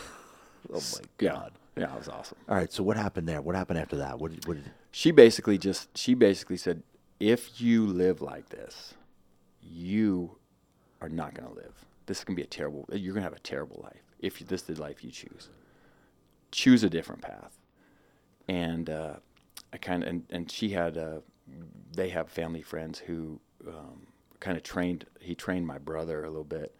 Oh 0.73 0.75
my 0.93 0.99
Yeah, 1.19 1.31
god. 1.33 1.51
yeah, 1.77 1.93
it 1.93 1.97
was 1.99 2.07
awesome. 2.07 2.37
All 2.47 2.55
right. 2.55 2.71
So 2.71 2.83
what 2.83 2.95
happened 2.95 3.27
there? 3.27 3.41
What 3.41 3.53
happened 3.53 3.77
after 3.79 3.97
that? 3.97 4.17
What 4.17 4.31
did, 4.31 4.47
what 4.47 4.55
did, 4.55 4.71
she 4.91 5.11
basically 5.11 5.57
just 5.57 5.95
she 5.97 6.13
basically 6.13 6.55
said 6.57 6.81
if 7.23 7.61
you 7.61 7.87
live 7.87 8.21
like 8.21 8.49
this 8.49 8.95
you 9.61 10.37
are 10.99 11.07
not 11.07 11.33
going 11.33 11.47
to 11.47 11.55
live. 11.55 11.85
This 12.05 12.19
is 12.19 12.23
going 12.25 12.35
to 12.35 12.41
be 12.41 12.45
a 12.45 12.49
terrible 12.49 12.85
you're 12.91 13.13
going 13.13 13.23
to 13.23 13.29
have 13.29 13.37
a 13.37 13.39
terrible 13.39 13.79
life 13.81 14.03
if 14.19 14.39
this 14.39 14.61
is 14.61 14.75
the 14.75 14.81
life 14.81 15.03
you 15.03 15.11
choose. 15.11 15.49
Choose 16.51 16.83
a 16.83 16.89
different 16.89 17.21
path. 17.21 17.57
And 18.47 18.89
uh, 18.89 19.15
i 19.71 19.77
kind 19.77 20.03
of 20.03 20.09
and, 20.09 20.23
and 20.29 20.51
she 20.51 20.69
had 20.69 20.97
uh, 20.97 21.19
they 21.95 22.09
have 22.09 22.29
family 22.29 22.61
friends 22.61 22.99
who 22.99 23.39
um, 23.67 24.07
kind 24.41 24.57
of 24.57 24.63
trained 24.63 25.05
he 25.21 25.33
trained 25.33 25.65
my 25.65 25.77
brother 25.77 26.25
a 26.25 26.29
little 26.29 26.43
bit 26.43 26.75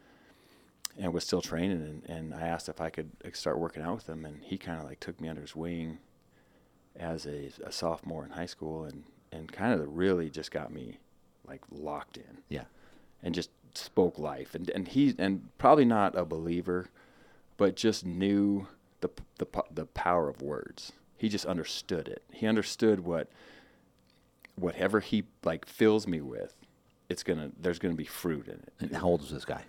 and 0.97 1.13
was 1.13 1.23
still 1.23 1.41
training 1.41 1.81
and, 1.81 2.03
and 2.09 2.33
i 2.33 2.41
asked 2.41 2.67
if 2.67 2.81
i 2.81 2.89
could 2.89 3.09
start 3.33 3.57
working 3.57 3.81
out 3.81 3.95
with 3.95 4.09
him 4.09 4.25
and 4.25 4.43
he 4.43 4.57
kind 4.57 4.79
of 4.79 4.85
like 4.85 4.99
took 4.99 5.19
me 5.21 5.29
under 5.29 5.41
his 5.41 5.55
wing 5.55 5.97
as 6.95 7.25
a, 7.25 7.49
a 7.63 7.71
sophomore 7.71 8.25
in 8.25 8.31
high 8.31 8.45
school 8.45 8.83
and, 8.83 9.03
and 9.33 9.51
kind 9.51 9.79
of 9.79 9.97
really 9.97 10.29
just 10.29 10.51
got 10.51 10.71
me 10.71 10.99
like 11.47 11.61
locked 11.71 12.17
in. 12.17 12.37
Yeah. 12.49 12.65
and 13.21 13.33
just 13.33 13.49
spoke 13.75 14.19
life. 14.19 14.53
And 14.55 14.69
and 14.69 14.87
he 14.87 15.15
and 15.17 15.49
probably 15.57 15.85
not 15.85 16.17
a 16.17 16.25
believer 16.25 16.89
but 17.57 17.75
just 17.75 18.05
knew 18.05 18.67
the 19.01 19.09
the 19.37 19.47
the 19.71 19.85
power 19.85 20.29
of 20.29 20.41
words. 20.41 20.91
He 21.17 21.29
just 21.29 21.45
understood 21.45 22.07
it. 22.07 22.23
He 22.31 22.47
understood 22.47 23.01
what 23.01 23.29
whatever 24.55 24.99
he 24.99 25.23
like 25.43 25.65
fills 25.65 26.05
me 26.07 26.21
with 26.21 26.55
it's 27.09 27.23
gonna 27.23 27.51
there's 27.59 27.79
gonna 27.79 27.95
be 27.95 28.05
fruit 28.05 28.47
in 28.47 28.55
it. 28.55 28.73
And 28.79 28.95
how 28.95 29.07
old 29.07 29.21
was 29.21 29.31
this 29.31 29.45
guy? 29.45 29.63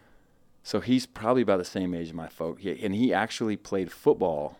so 0.67 0.81
he's 0.81 1.05
probably 1.05 1.43
about 1.43 1.59
the 1.59 1.65
same 1.65 1.93
age 1.95 2.07
as 2.09 2.15
my 2.15 2.29
folk. 2.29 2.61
He, 2.61 2.83
and 2.83 2.95
he 2.95 3.13
actually 3.13 3.55
played 3.57 3.93
football 3.93 4.59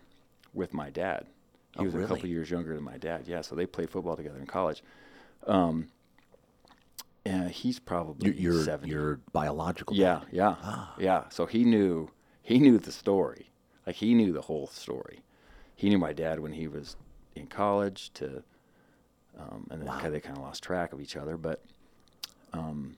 with 0.53 0.71
my 0.71 0.91
dad 0.91 1.25
he 1.75 1.81
Oh, 1.81 1.83
was 1.85 1.93
a 1.93 1.97
really? 1.97 2.09
couple 2.09 2.29
years 2.29 2.49
younger 2.49 2.73
than 2.75 2.83
my 2.83 2.97
dad 2.97 3.27
yeah 3.27 3.41
so 3.41 3.55
they 3.55 3.65
played 3.65 3.89
football 3.89 4.15
together 4.15 4.39
in 4.39 4.45
college 4.47 4.83
um, 5.47 5.89
and 7.25 7.49
he's 7.51 7.79
probably 7.79 8.31
Your 8.31 8.53
your, 8.53 8.63
70 8.63 8.89
your 8.91 9.19
biological. 9.31 9.95
yeah, 9.95 10.19
dad. 10.19 10.27
yeah, 10.31 10.55
Ah. 10.61 10.95
yeah. 10.99 11.23
So 11.29 11.45
he 11.45 11.63
knew 11.63 12.09
he 12.41 12.59
knew 12.59 12.77
the 12.77 12.91
story, 12.91 13.49
like 13.87 13.95
he 13.95 14.13
knew 14.13 14.31
the 14.31 14.41
whole 14.43 14.67
story. 14.67 15.23
He 15.75 15.89
knew 15.89 15.97
my 15.97 16.13
dad 16.13 16.39
when 16.39 16.53
he 16.53 16.67
was 16.67 16.95
in 17.35 17.47
college 17.47 18.11
to, 18.13 18.43
um, 19.37 19.67
and 19.71 19.81
then 19.81 19.87
Wow. 19.87 20.09
they 20.09 20.19
kind 20.19 20.37
of 20.37 20.43
lost 20.43 20.61
track 20.63 20.93
of 20.93 21.01
each 21.01 21.15
other. 21.17 21.35
But, 21.37 21.63
um, 22.53 22.95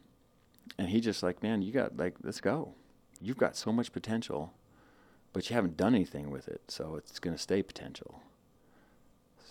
and 0.77 0.89
he 0.89 0.99
just 0.99 1.23
like, 1.23 1.41
man, 1.41 1.61
you 1.61 1.71
got 1.71 1.95
like, 1.97 2.15
let's 2.21 2.41
go. 2.41 2.73
You've 3.21 3.37
got 3.37 3.55
so 3.55 3.71
much 3.71 3.91
potential, 3.93 4.53
but 5.33 5.49
you 5.49 5.55
haven't 5.55 5.77
done 5.77 5.95
anything 5.95 6.29
with 6.29 6.47
it, 6.49 6.61
so 6.67 6.95
it's 6.97 7.17
gonna 7.19 7.37
stay 7.37 7.63
potential. 7.63 8.21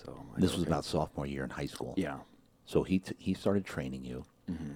So 0.05 0.13
like, 0.33 0.41
This 0.41 0.53
was 0.53 0.63
okay. 0.63 0.71
about 0.71 0.85
sophomore 0.85 1.27
year 1.27 1.45
in 1.45 1.51
high 1.51 1.67
school. 1.67 1.95
yeah. 1.97 2.19
So 2.65 2.83
he 2.83 2.99
t- 2.99 3.15
he 3.19 3.33
started 3.35 3.65
training 3.65 4.05
you, 4.05 4.25
hmm 4.49 4.73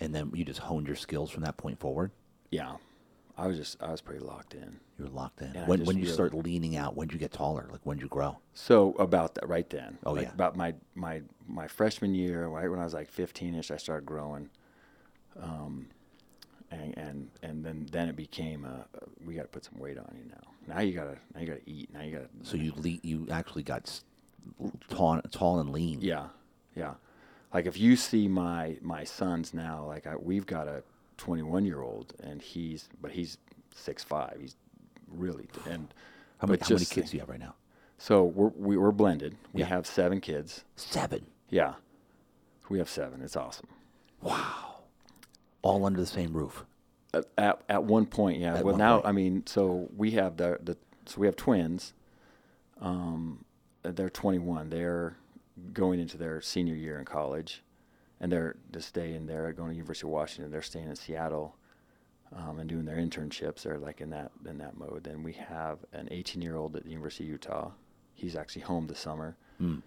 and 0.00 0.14
then 0.14 0.30
you 0.34 0.44
just 0.44 0.60
honed 0.60 0.86
your 0.86 0.94
skills 0.96 1.28
from 1.30 1.42
that 1.42 1.56
point 1.56 1.78
forward. 1.80 2.12
Yeah, 2.50 2.76
I 3.36 3.46
was 3.48 3.56
just 3.56 3.82
I 3.82 3.90
was 3.90 4.00
pretty 4.00 4.24
locked 4.24 4.54
in. 4.54 4.78
You 4.98 5.04
were 5.04 5.10
locked 5.10 5.42
in. 5.42 5.54
And 5.54 5.68
when 5.68 5.84
when 5.84 5.96
you 5.98 6.04
really- 6.04 6.14
start 6.14 6.32
leaning 6.34 6.76
out, 6.76 6.96
when 6.96 7.08
did 7.08 7.14
you 7.14 7.18
get 7.20 7.32
taller? 7.32 7.68
Like 7.70 7.80
when 7.84 7.96
did 7.98 8.04
you 8.04 8.08
grow? 8.08 8.38
So 8.54 8.92
about 8.94 9.34
that 9.34 9.46
right 9.48 9.68
then. 9.68 9.98
Oh, 10.06 10.12
like 10.12 10.26
yeah. 10.28 10.32
About 10.32 10.56
my 10.56 10.74
my 10.94 11.22
my 11.46 11.66
freshman 11.68 12.14
year, 12.14 12.46
right 12.48 12.70
when 12.70 12.78
I 12.80 12.84
was 12.84 12.94
like 12.94 13.12
15ish, 13.12 13.70
I 13.70 13.76
started 13.76 14.06
growing. 14.06 14.48
Um, 15.40 15.88
and 16.70 16.96
and 16.96 17.30
and 17.42 17.64
then 17.64 17.86
then 17.92 18.08
it 18.08 18.16
became 18.16 18.64
uh, 18.64 18.84
we 19.24 19.34
got 19.34 19.42
to 19.42 19.48
put 19.48 19.64
some 19.64 19.78
weight 19.78 19.98
on 19.98 20.14
you 20.16 20.24
now. 20.30 20.74
Now 20.74 20.80
you 20.80 20.92
gotta 20.94 21.16
now 21.34 21.40
you 21.40 21.46
gotta 21.46 21.60
eat. 21.66 21.92
Now 21.92 22.02
you 22.02 22.12
gotta. 22.12 22.28
So 22.42 22.56
you 22.56 22.72
le- 22.76 23.00
you 23.02 23.26
actually 23.30 23.62
got 23.62 24.00
tall 24.88 25.20
tall 25.30 25.60
and 25.60 25.70
lean. 25.70 26.00
Yeah, 26.00 26.26
yeah. 26.74 26.94
Like 27.52 27.66
if 27.66 27.78
you 27.78 27.96
see 27.96 28.28
my 28.28 28.76
my 28.82 29.04
sons 29.04 29.54
now, 29.54 29.84
like 29.86 30.06
I, 30.06 30.16
we've 30.16 30.46
got 30.46 30.68
a 30.68 30.82
21 31.16 31.64
year 31.64 31.80
old, 31.82 32.14
and 32.22 32.40
he's 32.42 32.88
but 33.00 33.10
he's 33.12 33.38
six 33.74 34.04
five. 34.04 34.36
He's 34.40 34.56
really 35.10 35.48
and 35.66 35.92
How 36.38 36.46
many, 36.46 36.58
how 36.60 36.68
many 36.74 36.84
kids 36.84 36.90
think- 36.92 37.10
do 37.10 37.16
you 37.16 37.20
have 37.20 37.28
right 37.28 37.40
now? 37.40 37.54
So 37.98 38.24
we're 38.24 38.52
we, 38.56 38.76
we're 38.76 38.92
blended. 38.92 39.36
We 39.52 39.60
Yeah. 39.62 39.66
have 39.66 39.86
seven 39.86 40.20
kids. 40.20 40.64
Seven. 40.76 41.26
Yeah, 41.50 41.74
we 42.68 42.78
have 42.78 42.88
seven. 42.88 43.22
It's 43.22 43.34
awesome. 43.36 43.66
Wow. 44.20 44.74
All 45.62 45.84
under 45.84 45.98
the 45.98 46.06
same 46.06 46.32
roof. 46.36 46.64
At, 47.14 47.24
at, 47.38 47.62
at 47.68 47.84
one 47.84 48.06
point, 48.06 48.38
yeah. 48.38 48.56
At 48.56 48.64
well, 48.64 48.76
now 48.76 48.96
point. 48.96 49.06
I 49.06 49.12
mean, 49.12 49.42
so 49.46 49.88
we 49.96 50.12
have 50.12 50.36
the 50.36 50.58
the 50.62 50.76
so 51.06 51.20
we 51.20 51.26
have 51.26 51.34
twins. 51.36 51.94
Um, 52.80 53.44
they're 53.82 54.10
21. 54.10 54.70
They're 54.70 55.16
going 55.72 56.00
into 56.00 56.16
their 56.16 56.40
senior 56.40 56.74
year 56.74 56.98
in 56.98 57.04
college, 57.04 57.62
and 58.20 58.30
they're 58.30 58.56
to 58.72 58.80
stay 58.80 59.14
in 59.14 59.26
there, 59.26 59.52
going 59.52 59.70
to 59.70 59.76
University 59.76 60.06
of 60.06 60.12
Washington. 60.12 60.50
They're 60.50 60.62
staying 60.62 60.88
in 60.88 60.96
Seattle, 60.96 61.56
um, 62.34 62.58
and 62.58 62.68
doing 62.68 62.84
their 62.84 62.96
internships. 62.98 63.62
They're 63.62 63.78
like 63.78 64.00
in 64.00 64.10
that 64.10 64.30
in 64.46 64.58
that 64.58 64.76
mode. 64.76 65.04
Then 65.04 65.22
we 65.22 65.32
have 65.34 65.78
an 65.92 66.08
18 66.10 66.42
year 66.42 66.56
old 66.56 66.76
at 66.76 66.84
the 66.84 66.90
University 66.90 67.24
of 67.24 67.30
Utah. 67.30 67.70
He's 68.14 68.36
actually 68.36 68.62
home 68.62 68.86
this 68.88 68.98
summer, 68.98 69.36
Mm. 69.60 69.82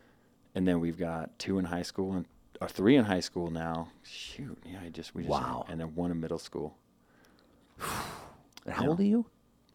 and 0.55 0.67
then 0.67 0.79
we've 0.79 0.97
got 0.97 1.37
two 1.39 1.59
in 1.59 1.65
high 1.65 1.81
school 1.83 2.13
and 2.13 2.25
or 2.61 2.67
three 2.67 2.95
in 2.95 3.05
high 3.05 3.19
school 3.19 3.49
now. 3.49 3.89
Shoot, 4.03 4.57
yeah, 4.65 4.79
I 4.85 4.89
just 4.89 5.13
we 5.15 5.23
just 5.23 5.31
Wow. 5.31 5.65
and 5.69 5.79
then 5.79 5.95
one 5.95 6.11
in 6.11 6.19
middle 6.19 6.37
school. 6.39 6.77
How 7.77 8.83
Yeah. 8.83 8.87
old 8.89 8.99
are 8.99 9.03
you? 9.03 9.25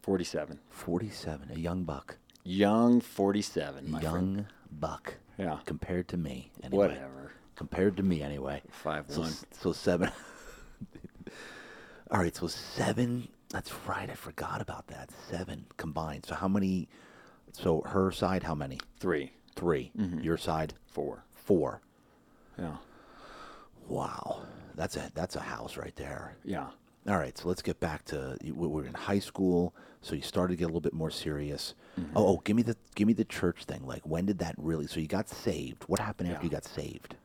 47. 0.01 0.59
Forty-seven. 0.69 1.51
A 1.51 1.59
young 1.59 1.83
buck. 1.83 2.17
Young 2.51 3.01
47, 3.01 3.91
my 3.91 3.99
young 4.01 4.11
friend. 4.13 4.45
buck. 4.71 5.15
Yeah. 5.37 5.59
Compared 5.65 6.07
to 6.09 6.17
me. 6.17 6.49
Anyway. 6.63 6.87
Whatever. 6.87 7.31
Compared 7.55 7.97
to 7.97 8.03
me, 8.03 8.21
anyway. 8.21 8.61
Five 8.71 9.05
So, 9.09 9.21
one. 9.21 9.33
so 9.51 9.73
seven. 9.73 10.09
All 12.11 12.19
right, 12.19 12.33
so 12.33 12.47
seven. 12.47 13.27
That's 13.49 13.73
right. 13.85 14.09
I 14.09 14.13
forgot 14.13 14.61
about 14.61 14.87
that. 14.87 15.09
Seven 15.29 15.65
combined. 15.75 16.25
So 16.25 16.35
how 16.35 16.47
many? 16.47 16.87
So 17.51 17.81
her 17.85 18.11
side, 18.11 18.43
how 18.43 18.55
many? 18.55 18.79
Three. 18.99 19.33
3 19.55 19.91
Mhm. 19.97 20.23
Your 20.23 20.37
side, 20.37 20.73
Four. 20.87 21.23
four. 21.33 21.81
Yeah. 22.57 22.77
Wow, 23.87 24.43
that's 24.75 24.95
a 24.95 25.11
that's 25.15 25.35
a 25.35 25.39
house 25.41 25.75
right 25.77 25.95
there. 25.95 26.35
Yeah. 26.43 26.67
All 27.07 27.17
right, 27.17 27.37
so 27.37 27.47
let's 27.47 27.61
get 27.61 27.79
back 27.79 28.03
to 28.05 28.37
you- 28.43 28.53
we're 28.53 28.83
in 28.85 28.93
high 28.93 29.19
school. 29.19 29.73
So 30.01 30.13
you 30.15 30.21
started 30.21 30.53
to 30.53 30.57
get 30.57 30.65
a 30.65 30.67
little 30.67 30.81
bit 30.81 30.93
more 30.93 31.09
serious. 31.09 31.73
Mm-hmm. 31.99 32.17
Oh, 32.17 32.27
oh, 32.27 32.41
give 32.43 32.55
me 32.55 32.63
the 32.63 32.75
give 32.95 33.07
me 33.07 33.13
the 33.13 33.25
church 33.25 33.63
thing. 33.65 33.85
Like 33.85 34.05
when 34.05 34.25
did 34.25 34.39
that 34.39 34.55
really? 34.57 34.87
So 34.87 34.99
you 34.99 35.07
got 35.07 35.29
saved. 35.29 35.83
What 35.87 35.99
happened 35.99 36.29
after 36.29 36.41
Yeah. 36.41 36.45
you 36.45 36.49
got 36.51 36.65
saved? 36.65 37.15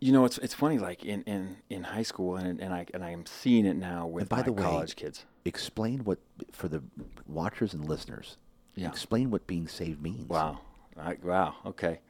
You 0.00 0.12
know, 0.12 0.24
it's 0.26 0.36
it's 0.38 0.52
funny. 0.52 0.78
Like 0.78 1.04
in, 1.04 1.22
in, 1.22 1.56
in 1.70 1.84
high 1.84 2.02
school, 2.02 2.36
and 2.36 2.60
and 2.60 2.74
I 2.74 2.86
and 2.92 3.02
I'm 3.04 3.24
seeing 3.24 3.64
it 3.64 3.76
now 3.76 4.06
with 4.06 4.28
by 4.28 4.38
my 4.38 4.42
the 4.42 4.52
way- 4.52 4.62
college 4.62 4.96
kids. 4.96 5.24
Explain 5.44 6.00
what 6.00 6.18
for 6.52 6.68
the 6.68 6.82
watchers 7.26 7.72
and 7.72 7.88
listeners. 7.88 8.36
Yeah. 8.74 8.88
Explain 8.88 9.30
what 9.30 9.46
being 9.46 9.68
saved 9.68 10.02
means. 10.02 10.28
Wow. 10.28 10.60
I, 10.98 11.16
wow. 11.22 11.54
Okay. 11.64 12.00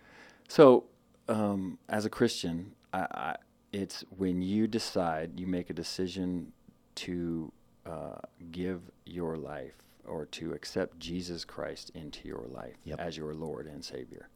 So, 0.49 0.85
um, 1.29 1.79
as 1.89 2.05
a 2.05 2.11
Christian, 2.11 2.73
I, 2.93 2.99
I, 3.01 3.37
it's 3.77 4.05
when 4.17 4.41
you 4.41 4.67
decide, 4.67 5.39
you 5.39 5.47
make 5.47 5.69
a 5.69 5.75
decision 5.75 6.51
to 6.95 7.53
uh, 7.85 8.19
give 8.51 8.81
your 9.05 9.37
life 9.37 9.75
or 10.07 10.25
to 10.27 10.53
accept 10.53 10.99
Jesus 10.99 11.45
Christ 11.45 11.91
into 11.95 12.27
your 12.27 12.47
life 12.49 12.77
Yep. 12.85 13.01
as 13.01 13.17
your 13.17 13.35
Lord 13.35 13.67
and 13.67 13.85
Savior. 13.85 14.29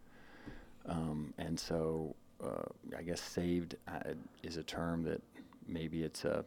Um, 0.87 1.33
and 1.39 1.59
so, 1.59 2.15
uh, 2.45 2.69
I 2.99 3.03
guess 3.03 3.21
saved 3.21 3.77
uh, 3.89 4.13
is 4.43 4.57
a 4.59 4.63
term 4.63 5.05
that 5.05 5.23
maybe 5.67 6.03
it's 6.03 6.25
a, 6.25 6.45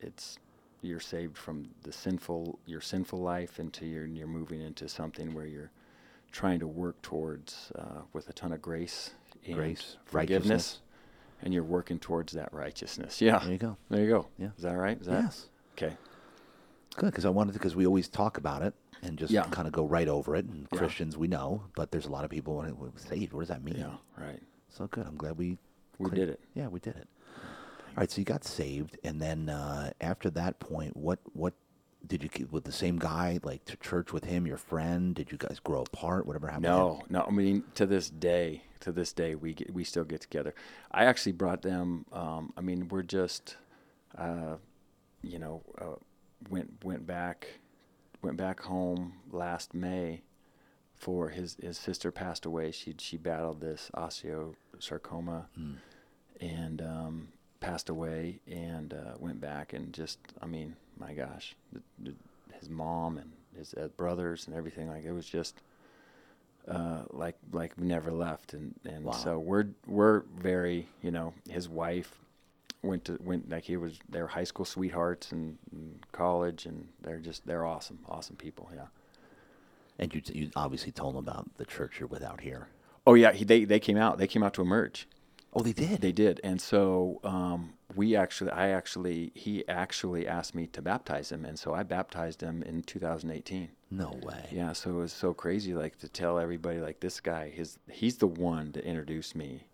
it's 0.00 0.38
you're 0.80 1.00
saved 1.00 1.36
from 1.36 1.68
the 1.82 1.92
sinful 1.92 2.58
your 2.66 2.80
sinful 2.80 3.20
life 3.20 3.60
into 3.60 3.86
your 3.86 4.04
you're 4.04 4.26
moving 4.26 4.60
into 4.60 4.88
something 4.88 5.32
where 5.32 5.46
you're 5.46 5.70
trying 6.32 6.58
to 6.60 6.66
work 6.66 7.00
towards 7.02 7.70
uh, 7.78 8.00
with 8.12 8.28
a 8.28 8.32
ton 8.32 8.52
of 8.52 8.60
grace 8.60 9.10
and 9.46 9.54
Grace, 9.56 9.96
forgiveness 10.04 10.50
righteousness. 10.50 10.80
And 11.42 11.52
you're 11.52 11.64
working 11.64 11.98
towards 11.98 12.32
that 12.32 12.52
righteousness 12.52 13.20
yeah 13.20 13.38
There 13.40 13.52
you 13.52 13.58
go. 13.58 13.76
there 13.90 14.02
you 14.02 14.08
go 14.08 14.26
Yeah. 14.38 14.48
is 14.56 14.62
that 14.62 14.74
right 14.76 15.00
is 15.00 15.06
that 15.06 15.22
Yes. 15.24 15.48
okay 15.76 15.96
Good, 16.94 17.06
because 17.06 17.24
I 17.24 17.30
wanted 17.30 17.52
to, 17.52 17.58
because 17.58 17.74
we 17.74 17.86
always 17.86 18.06
talk 18.06 18.36
about 18.36 18.60
it 18.60 18.74
and 19.02 19.18
just 19.18 19.32
Yeah. 19.32 19.44
kind 19.44 19.66
of 19.66 19.72
go 19.72 19.86
right 19.86 20.08
over 20.08 20.36
it. 20.36 20.44
And 20.44 20.68
Yeah. 20.70 20.78
Christians, 20.78 21.16
we 21.16 21.26
know, 21.26 21.62
but 21.74 21.90
there's 21.90 22.04
a 22.04 22.10
lot 22.10 22.22
of 22.22 22.30
people 22.30 22.56
when 22.56 22.68
it 22.68 22.76
saved. 22.96 23.32
What 23.32 23.40
does 23.40 23.48
that 23.48 23.64
mean? 23.64 23.76
yeah 23.76 23.96
right 24.22 24.42
So 24.68 24.86
good. 24.88 25.06
I'm 25.06 25.16
glad 25.16 25.38
we 25.38 25.56
we 25.98 26.10
clear- 26.10 26.26
did 26.26 26.28
it 26.34 26.40
Yeah, 26.54 26.68
we 26.68 26.80
did 26.80 26.96
it. 26.96 27.08
All 27.88 27.94
right, 27.96 28.10
so 28.10 28.20
you 28.20 28.26
got 28.26 28.44
saved, 28.44 28.98
and 29.04 29.22
then 29.22 29.48
uh, 29.48 29.92
after 30.02 30.28
that 30.30 30.60
point, 30.60 30.94
what 30.94 31.18
what 31.32 31.54
did 32.06 32.22
you 32.22 32.28
keep 32.28 32.52
with 32.52 32.64
the 32.64 32.72
same 32.72 32.98
guy, 32.98 33.38
like 33.42 33.64
to 33.66 33.76
church 33.78 34.12
with 34.12 34.24
him, 34.24 34.46
your 34.46 34.58
friend? 34.58 35.14
Did 35.14 35.32
you 35.32 35.38
guys 35.38 35.60
grow 35.60 35.80
apart? 35.82 36.26
Whatever 36.26 36.48
happened? 36.48 36.64
No, 36.64 37.00
no. 37.08 37.24
I 37.26 37.30
mean, 37.30 37.64
to 37.76 37.86
this 37.86 38.10
day, 38.10 38.64
to 38.82 38.92
this 38.92 39.12
day, 39.12 39.34
we 39.34 39.54
get, 39.54 39.72
we 39.72 39.84
still 39.84 40.04
get 40.04 40.20
together. 40.20 40.54
I 40.90 41.04
actually 41.06 41.32
brought 41.32 41.62
them. 41.62 42.04
Um, 42.12 42.52
I 42.56 42.60
mean, 42.60 42.88
we're 42.88 43.02
just, 43.02 43.56
uh, 44.16 44.56
you 45.22 45.38
know, 45.38 45.62
uh, 45.80 45.96
went 46.50 46.84
went 46.84 47.06
back, 47.06 47.46
went 48.22 48.36
back 48.36 48.60
home 48.60 49.14
last 49.30 49.74
May, 49.74 50.22
for 50.94 51.30
his 51.30 51.56
his 51.62 51.78
sister 51.78 52.10
passed 52.12 52.44
away. 52.46 52.70
She 52.72 52.94
she 52.98 53.16
battled 53.16 53.60
this 53.60 53.90
osteosarcoma, 53.94 55.46
Hmm. 55.54 55.72
and 56.40 56.82
um, 56.82 57.28
passed 57.60 57.88
away, 57.88 58.40
and 58.46 58.92
uh, 58.94 59.14
went 59.18 59.40
back 59.40 59.72
and 59.72 59.92
just, 59.92 60.18
I 60.40 60.46
mean, 60.46 60.76
my 60.98 61.14
gosh, 61.14 61.54
the, 61.72 61.80
the, 61.98 62.14
his 62.58 62.68
mom 62.68 63.18
and 63.18 63.32
his 63.56 63.74
uh, 63.74 63.88
brothers 63.96 64.46
and 64.46 64.56
everything 64.56 64.88
like 64.88 65.04
it 65.04 65.12
was 65.12 65.26
just 65.28 65.60
uh, 66.68 67.02
like 67.10 67.36
like 67.52 67.72
we 67.78 67.86
never 67.86 68.10
left, 68.12 68.54
and 68.54 68.74
and 68.84 69.04
Wow. 69.04 69.12
so 69.12 69.38
we're 69.38 69.68
we're 69.86 70.20
very 70.38 70.88
you 71.02 71.10
know 71.10 71.34
his 71.48 71.68
wife 71.68 72.18
went 72.82 73.04
to 73.06 73.18
went 73.22 73.48
like 73.50 73.64
he 73.64 73.76
was 73.76 73.98
they 74.08 74.20
were 74.20 74.28
high 74.28 74.44
school 74.44 74.64
sweethearts 74.64 75.32
and, 75.32 75.58
and 75.72 76.00
college, 76.12 76.66
and 76.66 76.88
they're 77.02 77.18
just 77.18 77.46
they're 77.46 77.64
awesome 77.66 77.98
awesome 78.08 78.36
people, 78.36 78.70
yeah. 78.74 78.86
And 79.98 80.12
you, 80.14 80.22
you 80.32 80.50
obviously 80.56 80.90
told 80.90 81.14
them 81.14 81.18
about 81.18 81.48
the 81.58 81.64
church 81.64 82.00
you're 82.00 82.08
without 82.08 82.40
here. 82.40 82.68
Oh 83.06 83.14
yeah, 83.14 83.32
he, 83.32 83.44
they 83.44 83.64
they 83.64 83.80
came 83.80 83.96
out 83.96 84.18
they 84.18 84.26
came 84.26 84.42
out 84.42 84.54
to 84.54 84.62
emerge. 84.62 85.06
Oh, 85.54 85.62
they 85.62 85.74
did. 85.74 86.00
They 86.00 86.12
did, 86.12 86.40
and 86.42 86.62
so 86.62 87.20
um, 87.24 87.74
we 87.94 88.16
actually, 88.16 88.52
I 88.52 88.68
actually, 88.70 89.32
he 89.34 89.68
actually 89.68 90.26
asked 90.26 90.54
me 90.54 90.66
to 90.68 90.80
baptize 90.80 91.30
him, 91.30 91.44
and 91.44 91.58
so 91.58 91.74
I 91.74 91.82
baptized 91.82 92.40
him 92.40 92.62
in 92.62 92.82
2018. 92.82 93.68
No 93.92 94.18
way. 94.22 94.48
Yeah, 94.50 94.72
so 94.72 94.90
it 94.90 94.94
was 94.94 95.12
so 95.12 95.34
crazy, 95.34 95.74
like 95.74 95.98
to 95.98 96.08
tell 96.08 96.38
everybody, 96.38 96.78
like 96.80 97.00
this 97.00 97.20
guy, 97.20 97.50
his, 97.50 97.78
he's 97.90 98.16
the 98.16 98.26
one 98.26 98.72
to 98.72 98.84
introduce 98.84 99.34
me 99.34 99.66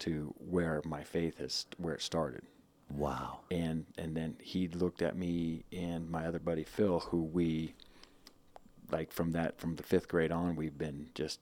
to 0.00 0.34
where 0.38 0.82
my 0.84 1.02
faith 1.04 1.40
is, 1.40 1.66
where 1.78 1.94
it 1.94 2.02
started, 2.02 2.42
Wow. 2.90 3.40
and 3.50 3.86
and 3.96 4.16
then 4.16 4.36
he 4.40 4.68
looked 4.68 5.00
at 5.00 5.16
me 5.16 5.64
and 5.72 6.10
my 6.10 6.26
other 6.26 6.38
buddy 6.38 6.64
Phil, 6.64 6.98
who 7.00 7.22
we, 7.22 7.74
like 8.90 9.12
from 9.12 9.30
that 9.32 9.58
from 9.58 9.76
the 9.76 9.82
fifth 9.82 10.08
grade 10.08 10.32
on, 10.32 10.56
we've 10.56 10.76
been 10.76 11.08
just, 11.14 11.40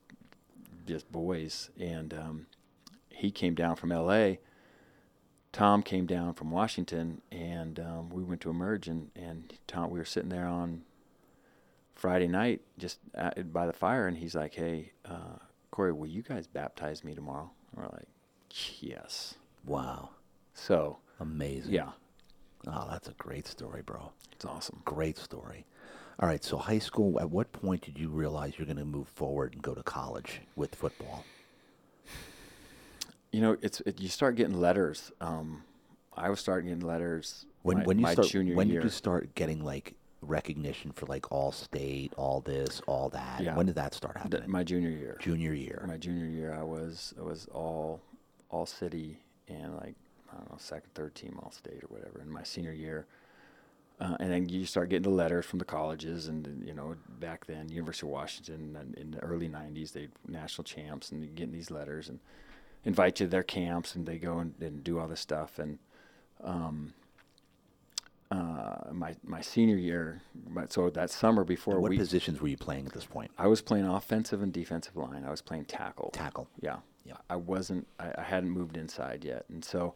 just 0.86 1.10
boys, 1.10 1.70
and 1.80 2.12
um, 2.12 2.46
he 3.08 3.30
came 3.30 3.54
down 3.54 3.76
from 3.76 3.90
L.A. 3.92 4.38
Tom 5.52 5.82
came 5.82 6.06
down 6.06 6.32
from 6.34 6.50
Washington, 6.50 7.20
and 7.30 7.78
um, 7.78 8.08
we 8.10 8.22
went 8.22 8.40
to 8.42 8.50
emerge, 8.50 8.88
and 8.88 9.10
and 9.16 9.54
Tom, 9.66 9.90
we 9.90 9.98
were 9.98 10.04
sitting 10.04 10.30
there 10.30 10.46
on 10.46 10.82
Friday 12.02 12.26
night, 12.26 12.62
just 12.78 12.98
at, 13.14 13.52
by 13.52 13.64
the 13.64 13.72
fire, 13.72 14.08
and 14.08 14.16
he's 14.16 14.34
like, 14.34 14.52
"Hey, 14.52 14.90
uh, 15.04 15.38
Corey, 15.70 15.92
will 15.92 16.08
you 16.08 16.20
guys 16.22 16.48
baptize 16.48 17.04
me 17.04 17.14
tomorrow?" 17.14 17.48
And 17.70 17.84
we're 17.84 17.90
like, 17.92 18.08
"Yes." 18.80 19.36
Wow. 19.64 20.10
So 20.52 20.98
Amazing. 21.20 21.72
yeah, 21.74 21.90
Oh, 22.66 22.88
that's 22.90 23.06
a 23.08 23.12
great 23.12 23.46
story, 23.46 23.82
bro. 23.82 24.10
it's 24.32 24.44
awesome. 24.44 24.82
Great 24.84 25.16
story. 25.16 25.64
All 26.18 26.28
right, 26.28 26.42
so 26.42 26.56
high 26.56 26.80
school, 26.80 27.20
at 27.20 27.30
what 27.30 27.52
point 27.52 27.82
did 27.82 27.96
you 27.96 28.08
realize 28.08 28.54
you're 28.58 28.66
going 28.66 28.76
to 28.78 28.84
move 28.84 29.06
forward 29.08 29.52
and 29.52 29.62
go 29.62 29.72
to 29.72 29.82
college 29.84 30.40
with 30.56 30.74
football? 30.74 31.24
You 33.30 33.40
know, 33.42 33.56
it's 33.62 33.80
it, 33.82 34.00
you 34.00 34.08
start 34.08 34.34
getting 34.34 34.60
letters. 34.60 35.12
Um, 35.20 35.62
I 36.16 36.30
was 36.30 36.40
starting 36.40 36.68
getting 36.68 36.84
letters 36.84 37.46
When 37.62 37.78
my, 37.78 37.84
when 37.84 37.98
you 38.00 38.06
start 38.08 38.34
when 38.34 38.68
year. 38.68 38.80
did 38.80 38.84
you 38.84 38.90
start 38.90 39.36
getting 39.36 39.64
like 39.64 39.94
recognition 40.22 40.92
for 40.92 41.06
like 41.06 41.30
all 41.30 41.52
state, 41.52 42.12
all 42.16 42.40
this, 42.40 42.80
all 42.86 43.08
that? 43.10 43.42
Yeah. 43.42 43.56
When 43.56 43.66
did 43.66 43.74
that 43.74 43.94
start 43.94 44.16
happening? 44.16 44.50
my 44.50 44.64
junior 44.64 44.90
year. 44.90 45.16
Junior 45.20 45.52
year. 45.52 45.84
My 45.86 45.96
junior 45.96 46.26
year, 46.26 46.54
I 46.54 46.62
was 46.62 47.14
I 47.18 47.22
was 47.22 47.46
all 47.52 48.00
all 48.50 48.66
city 48.66 49.18
and 49.48 49.74
like 49.76 49.94
I 50.32 50.36
don't 50.36 50.50
know 50.50 50.56
second, 50.58 50.94
third 50.94 51.14
team 51.14 51.38
all 51.42 51.50
state 51.50 51.82
or 51.82 51.88
whatever. 51.88 52.20
In 52.20 52.30
my 52.30 52.42
senior 52.42 52.72
year, 52.72 53.06
uh, 54.00 54.16
and 54.18 54.32
then 54.32 54.48
you 54.48 54.64
start 54.64 54.88
getting 54.88 55.02
the 55.02 55.10
letters 55.10 55.44
from 55.44 55.58
the 55.58 55.64
colleges, 55.64 56.28
and 56.28 56.62
you 56.66 56.74
know 56.74 56.96
back 57.20 57.46
then 57.46 57.68
University 57.68 58.06
of 58.06 58.12
Washington 58.12 58.76
and 58.76 58.94
in 58.96 59.10
the 59.12 59.20
early 59.20 59.48
'90s 59.48 59.92
they 59.92 60.08
national 60.26 60.64
champs, 60.64 61.10
and 61.10 61.22
you 61.22 61.30
getting 61.30 61.52
these 61.52 61.70
letters 61.70 62.08
and 62.08 62.18
invite 62.84 63.20
you 63.20 63.26
to 63.26 63.30
their 63.30 63.42
camps, 63.42 63.94
and 63.94 64.06
they 64.06 64.18
go 64.18 64.38
and, 64.38 64.54
and 64.60 64.82
do 64.82 64.98
all 64.98 65.08
this 65.08 65.20
stuff. 65.20 65.58
And 65.58 65.78
um, 66.42 66.94
uh, 68.32 68.90
my 68.92 69.14
my 69.24 69.42
senior 69.42 69.76
year, 69.76 70.22
my, 70.48 70.64
so 70.68 70.88
that 70.88 71.10
summer 71.10 71.44
before 71.44 71.74
And 71.74 71.82
what 71.82 71.90
we, 71.90 71.98
positions 71.98 72.40
were 72.40 72.48
you 72.48 72.56
playing 72.56 72.86
at 72.86 72.92
this 72.92 73.04
point? 73.04 73.30
I 73.36 73.46
was 73.46 73.60
playing 73.60 73.84
offensive 73.84 74.42
and 74.42 74.52
defensive 74.52 74.96
line. 74.96 75.24
I 75.26 75.30
was 75.30 75.42
playing 75.42 75.66
tackle. 75.66 76.10
Tackle. 76.12 76.48
Yeah. 76.60 76.76
Yeah. 77.04 77.16
I 77.28 77.36
wasn't. 77.36 77.86
I, 78.00 78.12
I 78.16 78.22
hadn't 78.22 78.50
moved 78.50 78.78
inside 78.78 79.22
yet, 79.22 79.44
and 79.50 79.62
so 79.62 79.94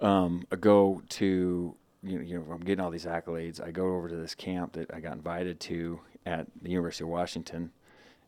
um, 0.00 0.44
I 0.50 0.56
go 0.56 1.02
to 1.10 1.76
you 2.02 2.18
know, 2.18 2.24
you 2.24 2.38
know 2.38 2.46
I'm 2.52 2.60
getting 2.60 2.84
all 2.84 2.90
these 2.90 3.06
accolades. 3.06 3.64
I 3.64 3.70
go 3.70 3.94
over 3.94 4.08
to 4.08 4.16
this 4.16 4.34
camp 4.34 4.72
that 4.72 4.92
I 4.92 4.98
got 4.98 5.12
invited 5.12 5.60
to 5.60 6.00
at 6.26 6.46
the 6.60 6.70
University 6.70 7.04
of 7.04 7.10
Washington, 7.10 7.70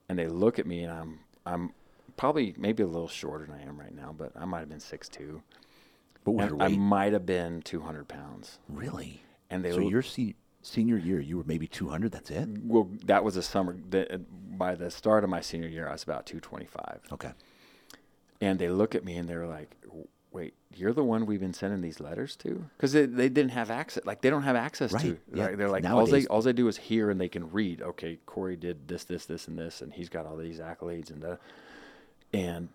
and 0.08 0.16
they 0.16 0.28
look 0.28 0.60
at 0.60 0.66
me, 0.66 0.84
and 0.84 0.92
I'm 0.92 1.18
I'm 1.44 1.72
probably 2.16 2.54
maybe 2.56 2.84
a 2.84 2.86
little 2.86 3.08
shorter 3.08 3.46
than 3.46 3.56
I 3.56 3.62
am 3.62 3.76
right 3.78 3.94
now, 3.94 4.14
but 4.16 4.30
I 4.36 4.44
might 4.44 4.60
have 4.60 4.68
been 4.68 4.78
six 4.78 5.08
two. 5.08 5.42
Was 6.32 6.50
your 6.50 6.62
I 6.62 6.68
weight? 6.68 6.78
might 6.78 7.12
have 7.12 7.26
been 7.26 7.62
200 7.62 8.08
pounds. 8.08 8.58
really? 8.68 9.22
And 9.50 9.64
they 9.64 9.70
so 9.70 9.78
look- 9.78 9.90
your 9.92 10.02
se- 10.02 10.34
senior 10.62 10.96
year, 10.96 11.20
you 11.20 11.36
were 11.38 11.44
maybe 11.44 11.66
200. 11.68 12.10
That's 12.10 12.30
it. 12.30 12.48
well, 12.64 12.90
that 13.04 13.22
was 13.22 13.36
a 13.36 13.42
summer. 13.42 13.76
The, 13.88 14.20
by 14.58 14.74
the 14.74 14.90
start 14.90 15.22
of 15.22 15.30
my 15.30 15.40
senior 15.40 15.68
year, 15.68 15.88
I 15.88 15.92
was 15.92 16.02
about 16.02 16.26
225. 16.26 17.00
Okay. 17.12 17.30
and 18.40 18.58
they 18.58 18.68
look 18.68 18.94
at 18.94 19.04
me 19.04 19.16
and 19.16 19.28
they're 19.28 19.46
like, 19.46 19.74
"Wait, 20.32 20.54
you're 20.74 20.92
the 20.92 21.04
one 21.04 21.24
we've 21.26 21.40
been 21.40 21.54
sending 21.54 21.80
these 21.80 22.00
letters 22.00 22.34
to?" 22.36 22.64
Because 22.76 22.92
they, 22.92 23.06
they 23.06 23.28
didn't 23.28 23.52
have 23.52 23.70
access, 23.70 24.04
like 24.04 24.20
they 24.22 24.28
don't 24.30 24.42
have 24.42 24.56
access 24.56 24.90
to. 24.90 24.96
Right, 24.96 25.18
yeah. 25.32 25.44
Like, 25.44 25.56
they're 25.56 25.68
like, 25.70 25.84
all 25.86 26.06
they 26.06 26.26
all 26.26 26.42
they 26.42 26.52
do 26.52 26.66
is 26.68 26.76
hear 26.76 27.08
and 27.10 27.20
they 27.20 27.28
can 27.28 27.50
read. 27.52 27.80
Okay, 27.82 28.18
Corey 28.26 28.56
did 28.56 28.88
this, 28.88 29.04
this, 29.04 29.24
this, 29.26 29.46
and 29.48 29.58
this, 29.58 29.80
and 29.82 29.92
he's 29.92 30.08
got 30.08 30.26
all 30.26 30.36
these 30.36 30.58
accolades 30.58 31.10
and 31.10 31.22
the, 31.22 31.38
and 32.34 32.68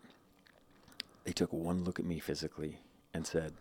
they 1.26 1.32
took 1.34 1.52
one 1.52 1.84
look 1.84 2.00
at 2.00 2.06
me 2.06 2.20
physically 2.20 2.80
and 3.14 3.26
said, 3.26 3.54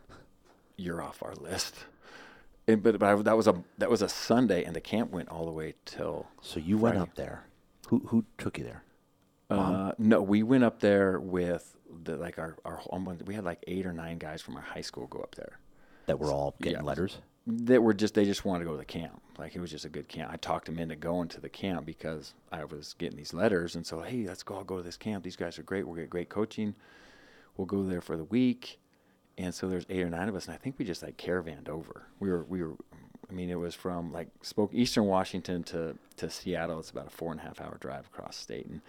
"You're 0.76 1.02
off 1.02 1.22
our 1.22 1.34
list." 1.34 1.84
And, 2.66 2.82
but 2.82 2.98
but 2.98 3.08
I, 3.08 3.14
that 3.22 3.36
was 3.36 3.46
a 3.46 3.62
that 3.78 3.90
was 3.90 4.02
a 4.02 4.08
Sunday, 4.08 4.64
and 4.64 4.74
the 4.76 4.80
camp 4.80 5.10
went 5.10 5.28
all 5.28 5.44
the 5.44 5.52
way 5.52 5.74
till 5.84 6.26
So 6.40 6.60
you 6.60 6.78
went 6.78 6.98
up 6.98 7.14
there. 7.14 7.44
Who 7.88 8.00
who 8.06 8.24
took 8.38 8.58
you 8.58 8.64
there? 8.64 8.84
Uh, 9.50 9.92
no, 9.98 10.22
we 10.22 10.44
went 10.44 10.62
up 10.62 10.78
there 10.78 11.18
with 11.18 11.76
the 12.04 12.16
like 12.16 12.38
our 12.38 12.56
our 12.64 12.80
we 13.24 13.34
had 13.34 13.44
like 13.44 13.64
eight 13.66 13.84
or 13.84 13.92
nine 13.92 14.18
guys 14.18 14.40
from 14.40 14.56
our 14.56 14.62
high 14.62 14.80
school 14.80 15.06
go 15.08 15.20
up 15.20 15.34
there. 15.34 15.58
That 16.06 16.18
were 16.18 16.30
all 16.30 16.54
getting 16.60 16.78
yeah. 16.78 16.84
letters. 16.84 17.18
That 17.46 17.82
were 17.82 17.94
just 17.94 18.14
they 18.14 18.24
just 18.24 18.44
wanted 18.44 18.60
to 18.60 18.64
go 18.66 18.72
to 18.72 18.78
the 18.78 18.84
camp. 18.84 19.20
Like 19.38 19.56
it 19.56 19.60
was 19.60 19.70
just 19.70 19.84
a 19.84 19.88
good 19.88 20.06
camp. 20.06 20.32
I 20.32 20.36
talked 20.36 20.66
them 20.66 20.78
into 20.78 20.94
going 20.94 21.28
to 21.28 21.40
the 21.40 21.48
camp 21.48 21.86
because 21.86 22.34
I 22.52 22.64
was 22.64 22.94
getting 22.98 23.16
these 23.16 23.34
letters, 23.34 23.74
and 23.74 23.84
so 23.84 24.02
hey, 24.02 24.24
let's 24.26 24.42
go. 24.42 24.56
I'll 24.56 24.64
go 24.64 24.76
to 24.76 24.82
this 24.82 24.96
camp. 24.96 25.24
These 25.24 25.36
guys 25.36 25.58
are 25.58 25.64
great. 25.64 25.86
We'll 25.86 25.96
get 25.96 26.10
great 26.10 26.28
coaching. 26.28 26.74
We'll 27.56 27.66
go 27.66 27.82
there 27.82 28.00
for 28.00 28.16
the 28.16 28.24
week. 28.24 28.78
And 29.40 29.54
so 29.54 29.68
there's 29.68 29.86
eight 29.88 30.02
or 30.02 30.10
nine 30.10 30.28
of 30.28 30.36
us, 30.36 30.46
and 30.46 30.54
I 30.54 30.58
think 30.58 30.76
we 30.78 30.84
just 30.84 31.02
like 31.02 31.16
caravanned 31.16 31.68
over. 31.68 32.02
We 32.20 32.30
were 32.30 32.44
we 32.44 32.62
were. 32.62 32.74
I 33.28 33.32
mean, 33.32 33.48
it 33.48 33.58
was 33.58 33.74
from 33.74 34.12
like 34.12 34.28
spoke 34.42 34.74
Eastern 34.74 35.06
Washington 35.06 35.62
to 35.64 35.96
to 36.16 36.28
Seattle. 36.28 36.78
It's 36.78 36.90
about 36.90 37.06
a 37.06 37.10
four 37.10 37.32
and 37.32 37.40
a 37.40 37.44
half 37.44 37.60
hour 37.60 37.78
drive 37.80 38.06
across 38.06 38.36
state, 38.36 38.66
and 38.66 38.82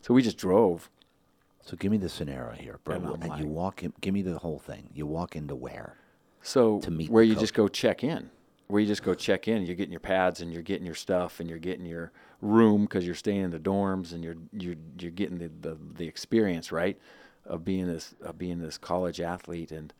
so 0.00 0.14
we 0.14 0.22
just 0.22 0.38
drove. 0.38 0.88
So 1.62 1.76
give 1.76 1.90
me 1.90 1.98
the 1.98 2.08
scenario 2.08 2.52
here, 2.52 2.78
bro. 2.84 2.96
And 2.96 3.24
And, 3.24 3.32
I'm 3.32 3.40
you 3.40 3.46
walk 3.46 3.82
in. 3.82 3.92
Give 4.00 4.14
me 4.14 4.22
the 4.22 4.38
whole 4.38 4.58
thing. 4.58 4.88
You 4.94 5.06
walk 5.06 5.34
into 5.34 5.56
where? 5.56 5.96
So 6.42 6.78
to 6.80 6.90
meet 6.90 7.10
where 7.10 7.24
you 7.24 7.34
just 7.34 7.54
go 7.54 7.66
check 7.66 8.04
in, 8.04 8.30
where 8.68 8.80
you 8.80 8.86
just 8.86 9.02
go 9.02 9.14
check 9.14 9.48
in, 9.48 9.64
you're 9.66 9.74
getting 9.74 9.92
your 9.92 10.00
pads 10.00 10.40
and 10.40 10.52
you're 10.52 10.62
getting 10.62 10.86
your 10.86 10.94
stuff 10.94 11.40
and 11.40 11.48
you're 11.50 11.58
getting 11.58 11.84
your 11.84 12.12
room 12.40 12.82
because 12.82 13.04
you're 13.04 13.14
staying 13.14 13.42
in 13.42 13.50
the 13.50 13.58
dorms 13.58 14.12
and 14.12 14.22
you're 14.22 14.36
you're 14.52 14.76
you're 14.98 15.10
getting 15.10 15.38
the 15.38 15.50
the, 15.60 15.76
the 15.96 16.06
experience 16.06 16.70
right. 16.70 16.98
Of 17.48 17.64
being 17.64 17.86
this 17.88 18.14
of 18.22 18.38
being 18.38 18.60
this 18.60 18.78
college 18.78 19.20
athlete 19.20 19.72
and 19.72 19.92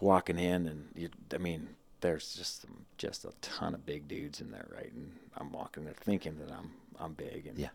walking 0.00 0.38
in 0.38 0.66
and 0.66 0.88
you, 0.94 1.08
I 1.34 1.38
mean 1.38 1.68
there's 2.02 2.34
just 2.34 2.66
just 2.98 3.24
a 3.24 3.32
ton 3.40 3.74
of 3.74 3.86
big 3.86 4.06
dudes 4.06 4.40
in 4.42 4.50
there, 4.50 4.66
right? 4.70 4.92
And 4.92 5.12
I'm 5.38 5.50
walking 5.52 5.84
there 5.84 5.94
thinking 5.94 6.36
that 6.40 6.52
I'm 6.52 6.72
I'm 7.00 7.14
big 7.14 7.46
and 7.46 7.58
Yeah. 7.58 7.70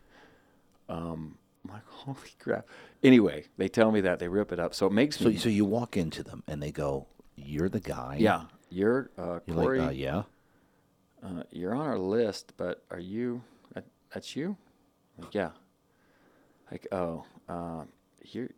um, 0.88 1.36
I'm 1.64 1.74
like 1.74 1.86
holy 1.86 2.30
crap. 2.38 2.66
Anyway, 3.02 3.44
they 3.56 3.68
tell 3.68 3.90
me 3.90 4.00
that 4.02 4.18
they 4.20 4.28
rip 4.28 4.52
it 4.52 4.58
up, 4.60 4.74
so 4.74 4.86
it 4.86 4.92
makes 4.92 5.18
So 5.18 5.28
me 5.28 5.36
so 5.36 5.48
you 5.48 5.64
walk 5.64 5.96
into 5.96 6.22
them 6.22 6.42
and 6.46 6.62
they 6.62 6.70
go, 6.72 7.06
"You're 7.36 7.68
the 7.68 7.80
guy." 7.80 8.16
yeah. 8.20 8.44
You're 8.70 9.10
uh, 9.18 9.40
You're 9.46 9.56
Corey. 9.56 9.78
like, 9.80 9.88
uh, 9.88 9.92
"Yeah." 9.92 10.22
uh, 11.22 11.42
you're 11.50 11.74
on 11.74 11.86
our 11.86 11.98
list, 11.98 12.52
but 12.56 12.82
are 12.90 12.98
you? 12.98 13.42
That, 13.74 13.84
that's 14.12 14.34
you? 14.34 14.56
Like, 15.18 15.34
yeah. 15.34 15.50
Like, 16.70 16.86
oh, 16.90 17.24
uh, 17.48 17.84
you're 18.24 18.44
you, 18.44 18.52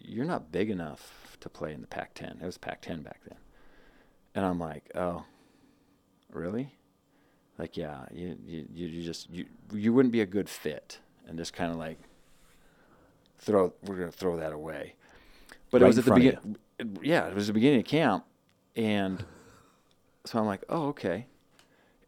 you're 0.00 0.24
not 0.24 0.52
big 0.52 0.70
enough 0.70 1.36
to 1.40 1.48
play 1.48 1.72
in 1.72 1.80
the 1.80 1.86
Pac-10. 1.86 2.42
It 2.42 2.46
was 2.46 2.58
Pac-10 2.58 3.02
back 3.04 3.20
then, 3.28 3.38
and 4.34 4.44
I'm 4.44 4.58
like, 4.58 4.90
oh, 4.94 5.24
really? 6.32 6.74
Like, 7.58 7.76
yeah, 7.76 8.06
you 8.12 8.36
you, 8.44 8.66
you 8.72 9.02
just 9.02 9.28
you 9.30 9.46
you 9.72 9.92
wouldn't 9.92 10.12
be 10.12 10.20
a 10.20 10.26
good 10.26 10.48
fit, 10.48 11.00
and 11.26 11.36
just 11.36 11.52
kind 11.52 11.72
of 11.72 11.76
like 11.76 11.98
throw 13.38 13.72
we're 13.84 13.96
gonna 13.96 14.12
throw 14.12 14.36
that 14.36 14.52
away. 14.52 14.94
But 15.70 15.80
Right 15.80 15.86
it 15.86 15.88
was 15.88 15.98
at 15.98 16.04
the 16.04 16.14
beginning. 16.14 16.56
Yeah, 17.02 17.26
it 17.26 17.34
was 17.34 17.48
the 17.48 17.52
beginning 17.52 17.80
of 17.80 17.86
camp, 17.86 18.24
and 18.76 19.24
so 20.24 20.38
I'm 20.38 20.46
like, 20.46 20.62
oh, 20.68 20.88
okay. 20.88 21.26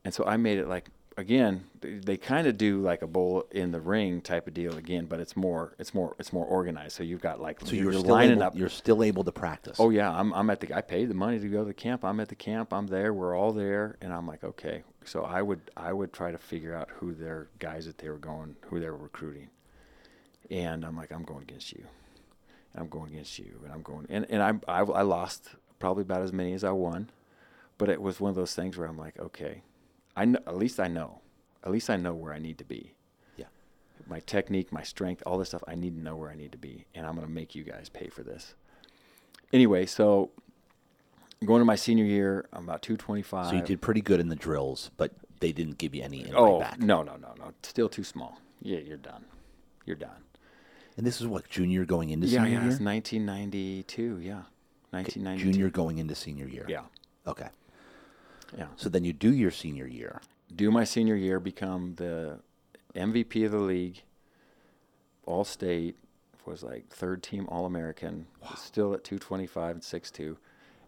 And 0.04 0.14
so 0.14 0.24
I 0.24 0.36
made 0.36 0.58
it 0.58 0.68
like 0.68 0.90
again, 1.20 1.64
they, 1.80 1.94
they 1.94 2.16
kind 2.16 2.46
of 2.46 2.58
do 2.58 2.80
like 2.80 3.02
a 3.02 3.06
bull 3.06 3.46
in 3.50 3.70
the 3.70 3.80
ring 3.80 4.20
type 4.20 4.48
of 4.48 4.54
deal 4.54 4.76
again, 4.76 5.06
but 5.06 5.20
it's 5.20 5.36
more 5.36 5.74
it's 5.78 5.94
more 5.94 6.16
it's 6.18 6.32
more 6.32 6.44
organized. 6.44 6.96
So 6.96 7.02
you've 7.02 7.20
got 7.20 7.40
like 7.40 7.60
So 7.60 7.76
you're, 7.76 7.92
you're 7.92 8.00
still 8.00 8.10
lining 8.10 8.38
able, 8.38 8.42
up. 8.42 8.56
You're 8.56 8.68
still 8.68 9.04
able 9.04 9.22
to 9.24 9.32
practice. 9.32 9.78
Oh 9.78 9.90
yeah, 9.90 10.10
I'm 10.10 10.32
I'm 10.32 10.50
at 10.50 10.60
the 10.60 10.74
I 10.74 10.80
paid 10.80 11.08
the 11.08 11.14
money 11.14 11.38
to 11.38 11.48
go 11.48 11.60
to 11.60 11.64
the 11.64 11.74
camp. 11.74 12.04
I'm 12.04 12.18
at 12.18 12.28
the 12.28 12.34
camp. 12.34 12.72
I'm 12.72 12.86
there. 12.86 13.14
We're 13.14 13.36
all 13.36 13.52
there, 13.52 13.96
and 14.00 14.12
I'm 14.12 14.26
like, 14.26 14.42
okay. 14.42 14.82
So 15.04 15.22
I 15.22 15.42
would 15.42 15.60
I 15.76 15.92
would 15.92 16.12
try 16.12 16.32
to 16.32 16.38
figure 16.38 16.74
out 16.74 16.88
who 16.96 17.14
their 17.14 17.48
guys 17.58 17.86
that 17.86 17.98
they 17.98 18.08
were 18.08 18.18
going, 18.18 18.56
who 18.66 18.80
they 18.80 18.90
were 18.90 18.96
recruiting, 18.96 19.48
and 20.50 20.84
I'm 20.84 20.96
like, 20.96 21.12
I'm 21.12 21.22
going 21.22 21.42
against 21.42 21.72
you. 21.72 21.84
I'm 22.74 22.88
going 22.88 23.12
against 23.12 23.38
you, 23.38 23.60
and 23.64 23.72
I'm 23.72 23.82
going, 23.82 24.06
and 24.08 24.26
and 24.30 24.42
I 24.42 24.54
I, 24.68 24.80
I 24.82 25.02
lost 25.02 25.50
probably 25.78 26.02
about 26.02 26.22
as 26.22 26.32
many 26.32 26.52
as 26.52 26.64
I 26.64 26.70
won, 26.70 27.10
but 27.78 27.88
it 27.88 28.00
was 28.00 28.20
one 28.20 28.30
of 28.30 28.36
those 28.36 28.54
things 28.54 28.76
where 28.76 28.86
I'm 28.86 28.98
like, 28.98 29.18
okay, 29.18 29.62
I 30.20 30.26
know, 30.26 30.38
at 30.46 30.56
least 30.56 30.78
I 30.78 30.86
know, 30.86 31.20
at 31.64 31.70
least 31.70 31.88
I 31.88 31.96
know 31.96 32.12
where 32.12 32.34
I 32.34 32.38
need 32.38 32.58
to 32.58 32.64
be. 32.64 32.92
Yeah. 33.38 33.46
My 34.06 34.20
technique, 34.20 34.70
my 34.70 34.82
strength, 34.82 35.22
all 35.24 35.38
this 35.38 35.48
stuff, 35.48 35.64
I 35.66 35.74
need 35.74 35.96
to 35.96 36.02
know 36.02 36.14
where 36.14 36.30
I 36.30 36.34
need 36.34 36.52
to 36.52 36.58
be, 36.58 36.84
and 36.94 37.06
I'm 37.06 37.14
going 37.14 37.26
to 37.26 37.32
make 37.32 37.54
you 37.54 37.64
guys 37.64 37.88
pay 37.88 38.08
for 38.08 38.22
this. 38.22 38.54
Anyway, 39.50 39.86
so 39.86 40.30
going 41.44 41.60
to 41.60 41.64
my 41.64 41.74
senior 41.74 42.04
year, 42.04 42.46
I'm 42.52 42.64
about 42.64 42.82
225. 42.82 43.46
So 43.46 43.52
you 43.54 43.62
did 43.62 43.80
pretty 43.80 44.02
good 44.02 44.20
in 44.20 44.28
the 44.28 44.36
drills, 44.36 44.90
but 44.98 45.12
they 45.40 45.52
didn't 45.52 45.78
give 45.78 45.94
you 45.94 46.02
any 46.02 46.20
invite 46.20 46.36
Oh 46.36 46.60
back. 46.60 46.78
no, 46.80 47.02
no, 47.02 47.16
no, 47.16 47.32
no! 47.38 47.52
Still 47.62 47.88
too 47.88 48.04
small. 48.04 48.38
Yeah, 48.60 48.80
you're 48.80 48.98
done. 48.98 49.24
You're 49.86 49.96
done. 49.96 50.20
And 50.98 51.06
this 51.06 51.18
is 51.22 51.26
what 51.26 51.48
junior 51.48 51.86
going 51.86 52.10
into 52.10 52.26
yeah, 52.26 52.40
senior 52.40 52.58
yeah. 52.58 52.64
year. 52.64 52.70
It's 52.72 52.80
1992. 52.80 54.18
Yeah, 54.20 54.42
1992. 54.90 55.52
Junior 55.52 55.70
going 55.70 55.96
into 55.96 56.14
senior 56.14 56.46
year. 56.46 56.66
Yeah, 56.68 56.82
Okay. 57.26 57.48
Yeah. 58.56 58.66
So 58.76 58.88
then 58.88 59.04
you 59.04 59.12
do 59.12 59.32
your 59.32 59.50
senior 59.50 59.86
year. 59.86 60.20
do 60.54 60.70
my 60.70 60.84
senior 60.84 61.14
year, 61.16 61.38
become 61.40 61.94
the 61.96 62.38
MVP 62.94 63.44
of 63.46 63.52
the 63.52 63.58
league, 63.58 64.02
all 65.26 65.44
state, 65.44 65.96
was 66.46 66.62
like 66.62 66.88
third 66.88 67.22
team 67.22 67.46
All 67.48 67.66
American, 67.66 68.26
still 68.56 68.92
at 68.94 69.04
225 69.04 69.76
and 69.76 69.82
6'2. 69.82 70.36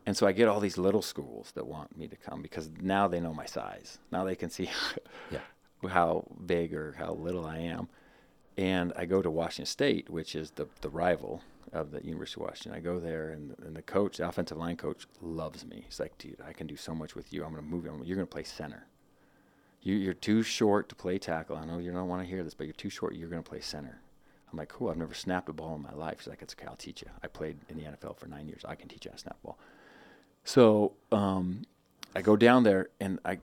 And 0.07 0.17
so 0.17 0.27
I 0.27 0.33
get 0.33 0.49
all 0.49 0.59
these 0.59 0.79
little 0.79 1.03
schools 1.03 1.53
that 1.55 1.67
want 1.67 1.97
me 1.97 2.09
to 2.09 2.17
come 2.17 2.43
because 2.43 2.69
now 2.81 3.07
they 3.07 3.21
know 3.21 3.33
my 3.35 3.47
size. 3.47 3.99
Now 4.11 4.25
they 4.25 4.35
can 4.35 4.51
see 4.51 4.69
Yeah. 5.31 5.39
how 5.89 6.25
big 6.45 6.75
or 6.75 6.93
how 6.99 7.13
little 7.13 7.47
I 7.47 7.59
am. 7.59 7.89
And 8.57 8.93
I 8.97 9.05
go 9.05 9.23
to 9.23 9.31
Washington 9.31 9.67
State, 9.67 10.11
which 10.11 10.35
is 10.35 10.51
the, 10.53 10.67
the 10.81 10.89
rival 10.89 11.43
of 11.73 11.91
the 11.91 12.05
University 12.05 12.41
of 12.41 12.47
Washington. 12.47 12.73
I 12.73 12.81
go 12.81 13.01
there, 13.01 13.31
and, 13.31 13.55
and 13.65 13.75
the 13.75 13.83
coach, 13.83 14.19
the 14.19 14.29
offensive 14.29 14.59
line 14.59 14.77
coach, 14.77 15.07
loves 15.21 15.65
me. 15.65 15.83
He's 15.87 15.99
like, 15.99 16.17
dude, 16.19 16.41
I 16.47 16.53
can 16.53 16.67
do 16.67 16.77
so 16.77 16.95
much 16.95 17.15
with 17.15 17.33
you. 17.33 17.45
I'm 17.45 17.53
going 17.53 17.65
to 17.65 17.69
move 17.69 17.85
you. 17.85 17.93
You're 18.05 18.17
going 18.17 18.27
to 18.27 18.33
play 18.33 18.45
center. 18.45 18.87
You, 19.81 19.97
you're 19.97 20.15
too 20.15 20.43
short 20.43 20.89
to 20.91 20.95
play 20.95 21.19
tackle. 21.19 21.57
I 21.57 21.65
know 21.65 21.79
you 21.79 21.93
don't 21.93 22.09
want 22.09 22.23
to 22.23 22.29
hear 22.29 22.45
this, 22.45 22.55
but 22.55 22.67
you're 22.67 22.75
too 22.75 22.91
short. 22.91 23.15
You're 23.15 23.29
going 23.29 23.43
to 23.43 23.49
play 23.49 23.61
center. 23.61 24.01
I'm 24.51 24.59
like, 24.59 24.69
cool. 24.69 24.91
I've 24.91 24.99
never 24.99 25.15
snapped 25.15 25.49
a 25.49 25.53
ball 25.53 25.75
in 25.75 25.83
my 25.83 25.95
life. 25.95 26.21
He's 26.21 26.29
like, 26.29 26.43
it's 26.43 26.55
okay. 26.55 26.67
I'll 26.67 26.77
teach 26.77 27.03
you. 27.03 27.09
I 27.23 27.27
played 27.27 27.57
in 27.69 27.79
the 27.79 27.85
NFL 27.85 28.19
for 28.19 28.27
nine 28.27 28.49
years. 28.49 28.63
I 28.67 28.75
can 28.75 28.89
teach 28.89 29.07
you 29.07 29.11
how 29.11 29.17
to 29.17 29.23
snap 29.23 29.37
a 29.43 29.47
ball. 29.47 29.59
So 30.45 30.93
um, 31.11 31.63
I 32.15 32.21
go 32.21 32.37
down 32.37 32.63
there, 32.63 32.91
and 33.01 33.19
I 33.25 33.39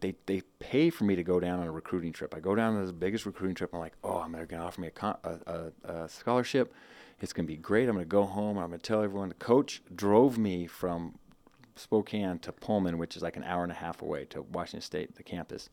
they 0.00 0.14
they 0.26 0.42
pay 0.58 0.90
for 0.90 1.04
me 1.04 1.16
to 1.16 1.22
go 1.22 1.40
down 1.40 1.60
on 1.60 1.66
a 1.66 1.72
recruiting 1.72 2.12
trip. 2.12 2.34
I 2.34 2.40
go 2.40 2.54
down 2.54 2.76
on 2.76 2.86
the 2.86 2.92
biggest 2.92 3.26
recruiting 3.26 3.54
trip. 3.54 3.70
I'm 3.72 3.80
like, 3.80 3.94
oh, 4.04 4.18
I'm 4.18 4.32
they're 4.32 4.46
gonna 4.46 4.64
offer 4.64 4.80
me 4.80 4.88
a, 4.88 4.92
con- 4.92 5.18
a, 5.24 5.38
a, 5.84 5.92
a 5.92 6.08
scholarship. 6.08 6.72
It's 7.20 7.32
gonna 7.32 7.46
be 7.46 7.56
great. 7.56 7.88
I'm 7.88 7.94
gonna 7.94 8.04
go 8.06 8.24
home. 8.24 8.58
I'm 8.58 8.70
gonna 8.70 8.78
tell 8.78 9.02
everyone. 9.02 9.28
The 9.28 9.34
coach 9.34 9.82
drove 9.94 10.38
me 10.38 10.66
from 10.66 11.18
Spokane 11.76 12.38
to 12.40 12.52
Pullman, 12.52 12.98
which 12.98 13.16
is 13.16 13.22
like 13.22 13.36
an 13.36 13.44
hour 13.44 13.62
and 13.62 13.72
a 13.72 13.76
half 13.76 14.02
away 14.02 14.24
to 14.26 14.42
Washington 14.42 14.80
State, 14.80 15.16
the 15.16 15.22
campus. 15.22 15.68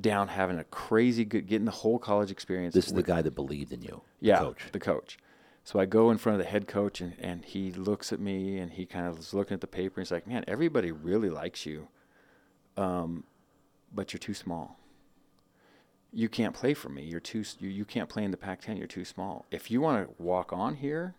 Down 0.00 0.28
having 0.28 0.58
a 0.58 0.64
crazy 0.64 1.24
good, 1.24 1.46
getting 1.46 1.64
the 1.64 1.72
whole 1.72 1.98
college 1.98 2.30
experience. 2.30 2.74
This 2.74 2.86
is 2.86 2.92
the 2.92 3.02
guy 3.02 3.22
that 3.22 3.34
believed 3.34 3.72
in 3.72 3.82
you. 3.82 4.02
the 4.20 4.26
yeah, 4.26 4.38
Coach. 4.38 4.62
the 4.72 4.78
coach. 4.78 5.18
So 5.64 5.80
I 5.80 5.86
go 5.86 6.10
in 6.10 6.18
front 6.18 6.38
of 6.40 6.44
the 6.46 6.50
head 6.50 6.66
coach, 6.68 7.00
and, 7.00 7.14
and 7.18 7.44
he 7.44 7.72
looks 7.72 8.12
at 8.12 8.20
me, 8.20 8.58
and 8.58 8.70
he 8.72 8.86
kind 8.86 9.06
of 9.06 9.18
is 9.18 9.34
looking 9.34 9.54
at 9.54 9.60
the 9.60 9.66
paper, 9.66 10.00
and 10.00 10.06
he's 10.06 10.12
like, 10.12 10.26
"Man, 10.26 10.44
everybody 10.46 10.92
really 10.92 11.30
likes 11.30 11.66
you, 11.66 11.88
um, 12.76 13.24
but 13.92 14.12
you're 14.12 14.18
too 14.18 14.34
small. 14.34 14.78
You 16.12 16.28
can't 16.28 16.54
play 16.54 16.74
for 16.74 16.88
me. 16.88 17.02
You're 17.02 17.20
too. 17.20 17.44
You, 17.60 17.68
you 17.68 17.84
can't 17.84 18.08
play 18.08 18.24
in 18.24 18.30
the 18.30 18.36
Pac-10. 18.36 18.78
You're 18.78 18.86
too 18.86 19.04
small. 19.04 19.44
If 19.50 19.70
you 19.70 19.80
want 19.80 20.08
to 20.08 20.22
walk 20.22 20.52
on 20.52 20.76
here, 20.76 21.14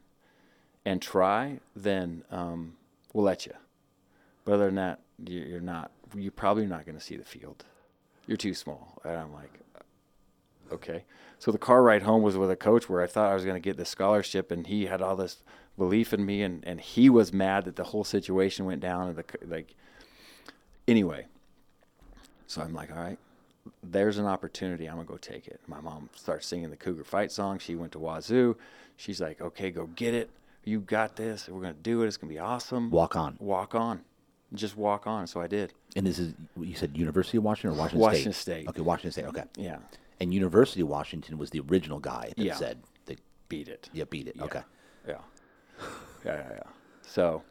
and 0.85 1.01
try, 1.01 1.59
then 1.75 2.23
um, 2.31 2.73
we'll 3.13 3.25
let 3.25 3.45
you. 3.45 3.53
But 4.45 4.53
other 4.53 4.65
than 4.65 4.75
that, 4.75 4.99
you- 5.25 5.41
you're 5.41 5.59
not. 5.61 5.91
You're 6.15 6.31
probably 6.31 6.65
not 6.65 6.85
going 6.85 6.97
to 6.97 7.03
see 7.03 7.17
the 7.17 7.25
field. 7.25 7.65
You're 8.25 8.37
too 8.37 8.53
small." 8.55 8.99
And 9.03 9.15
I'm 9.15 9.33
like, 9.33 9.59
okay. 10.71 11.03
So 11.37 11.51
the 11.51 11.57
car 11.59 11.83
ride 11.83 12.01
home 12.01 12.23
was 12.23 12.35
with 12.35 12.49
a 12.49 12.55
coach 12.55 12.89
where 12.89 13.01
I 13.01 13.07
thought 13.07 13.29
I 13.31 13.35
was 13.35 13.43
going 13.45 13.55
to 13.55 13.59
get 13.61 13.77
this 13.77 13.89
scholarship, 13.89 14.49
and 14.51 14.65
he 14.67 14.87
had 14.87 15.01
all 15.01 15.15
this 15.15 15.37
belief 15.77 16.13
in 16.13 16.25
me, 16.25 16.41
and, 16.41 16.65
and 16.65 16.81
he 16.81 17.09
was 17.09 17.31
mad 17.31 17.65
that 17.65 17.75
the 17.75 17.85
whole 17.85 18.03
situation 18.03 18.65
went 18.65 18.81
down. 18.81 19.07
And 19.07 19.15
the 19.17 19.23
like, 19.45 19.75
anyway. 20.87 21.27
So 22.47 22.61
I'm 22.61 22.73
like, 22.73 22.91
all 22.91 22.97
right, 22.97 23.19
there's 23.83 24.17
an 24.17 24.25
opportunity. 24.25 24.87
I'm 24.87 24.95
gonna 24.95 25.07
go 25.07 25.17
take 25.17 25.47
it. 25.47 25.59
My 25.67 25.81
mom 25.81 26.09
starts 26.15 26.47
singing 26.47 26.69
the 26.69 26.75
Cougar 26.77 27.03
Fight 27.03 27.31
song. 27.31 27.59
She 27.59 27.75
went 27.75 27.91
to 27.93 27.99
Wazoo. 27.99 28.55
She's 28.97 29.21
like, 29.21 29.41
okay, 29.41 29.71
go 29.71 29.87
get 29.87 30.13
it. 30.13 30.29
You 30.63 30.79
got 30.81 31.15
this. 31.15 31.47
We're 31.49 31.61
gonna 31.61 31.73
do 31.73 32.03
it. 32.03 32.07
It's 32.07 32.17
gonna 32.17 32.31
be 32.33 32.39
awesome. 32.39 32.89
Walk 32.91 33.15
on. 33.15 33.37
Walk 33.39 33.75
on. 33.75 34.01
Just 34.53 34.75
walk 34.75 35.05
on. 35.07 35.27
So 35.27 35.41
I 35.41 35.47
did. 35.47 35.73
And 35.95 36.05
this 36.07 36.19
is 36.19 36.33
you 36.59 36.75
said 36.75 36.97
University 36.97 37.37
of 37.37 37.43
Washington 37.43 37.77
or 37.77 37.79
Washington, 37.81 37.99
Washington 38.01 38.33
State? 38.33 38.61
State. 38.63 38.69
Okay, 38.69 38.81
Washington 38.81 39.11
State. 39.11 39.25
Okay. 39.25 39.43
Yeah. 39.57 39.77
And 40.19 40.33
University 40.33 40.81
of 40.81 40.87
Washington 40.87 41.37
was 41.37 41.49
the 41.51 41.61
original 41.61 41.99
guy 41.99 42.33
that 42.35 42.43
Yeah. 42.43 42.55
said 42.55 42.79
they 43.05 43.17
Beat 43.47 43.67
it. 43.67 43.89
yeah 43.93 44.03
beat 44.09 44.27
it. 44.27 44.35
Yeah. 44.35 44.43
Okay. 44.43 44.61
Yeah. 45.07 45.17
Yeah, 46.25 46.35
yeah, 46.35 46.47
yeah. 46.51 46.63
So, 47.03 47.43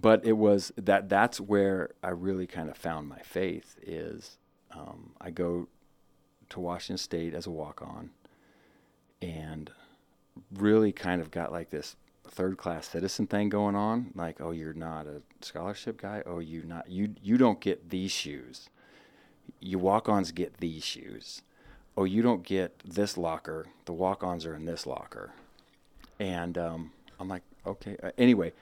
but 0.00 0.24
it 0.24 0.32
was 0.34 0.72
that 0.76 1.08
that's 1.08 1.40
where 1.40 1.90
I 2.02 2.10
really 2.10 2.46
kind 2.46 2.68
of 2.68 2.76
found 2.76 3.08
my 3.08 3.20
faith 3.20 3.76
is 3.82 4.36
um, 4.74 5.10
I 5.20 5.30
go 5.30 5.68
to 6.50 6.60
Washington 6.60 6.98
State 6.98 7.34
as 7.34 7.46
a 7.46 7.50
walk 7.50 7.82
on 7.82 8.10
and 9.20 9.70
really 10.54 10.92
kind 10.92 11.20
of 11.20 11.30
got 11.30 11.52
like 11.52 11.70
this 11.70 11.96
third 12.24 12.56
class 12.56 12.88
citizen 12.88 13.26
thing 13.26 13.48
going 13.48 13.74
on 13.74 14.10
like 14.14 14.40
oh 14.40 14.52
you're 14.52 14.72
not 14.72 15.06
a 15.06 15.22
scholarship 15.40 16.00
guy? 16.00 16.22
Oh 16.26 16.38
you 16.38 16.62
not 16.64 16.90
you 16.90 17.14
you 17.22 17.36
don't 17.36 17.60
get 17.60 17.90
these 17.90 18.10
shoes. 18.10 18.68
You 19.60 19.78
walk-ons 19.78 20.32
get 20.32 20.58
these 20.58 20.84
shoes. 20.84 21.42
Oh 21.96 22.04
you 22.04 22.22
don't 22.22 22.42
get 22.42 22.78
this 22.84 23.16
locker. 23.16 23.66
The 23.84 23.92
walk-ons 23.92 24.46
are 24.46 24.54
in 24.54 24.64
this 24.64 24.86
locker. 24.86 25.32
And 26.18 26.56
um, 26.56 26.92
I'm 27.18 27.28
like, 27.28 27.42
okay. 27.66 27.96
Uh, 28.02 28.10
anyway, 28.16 28.52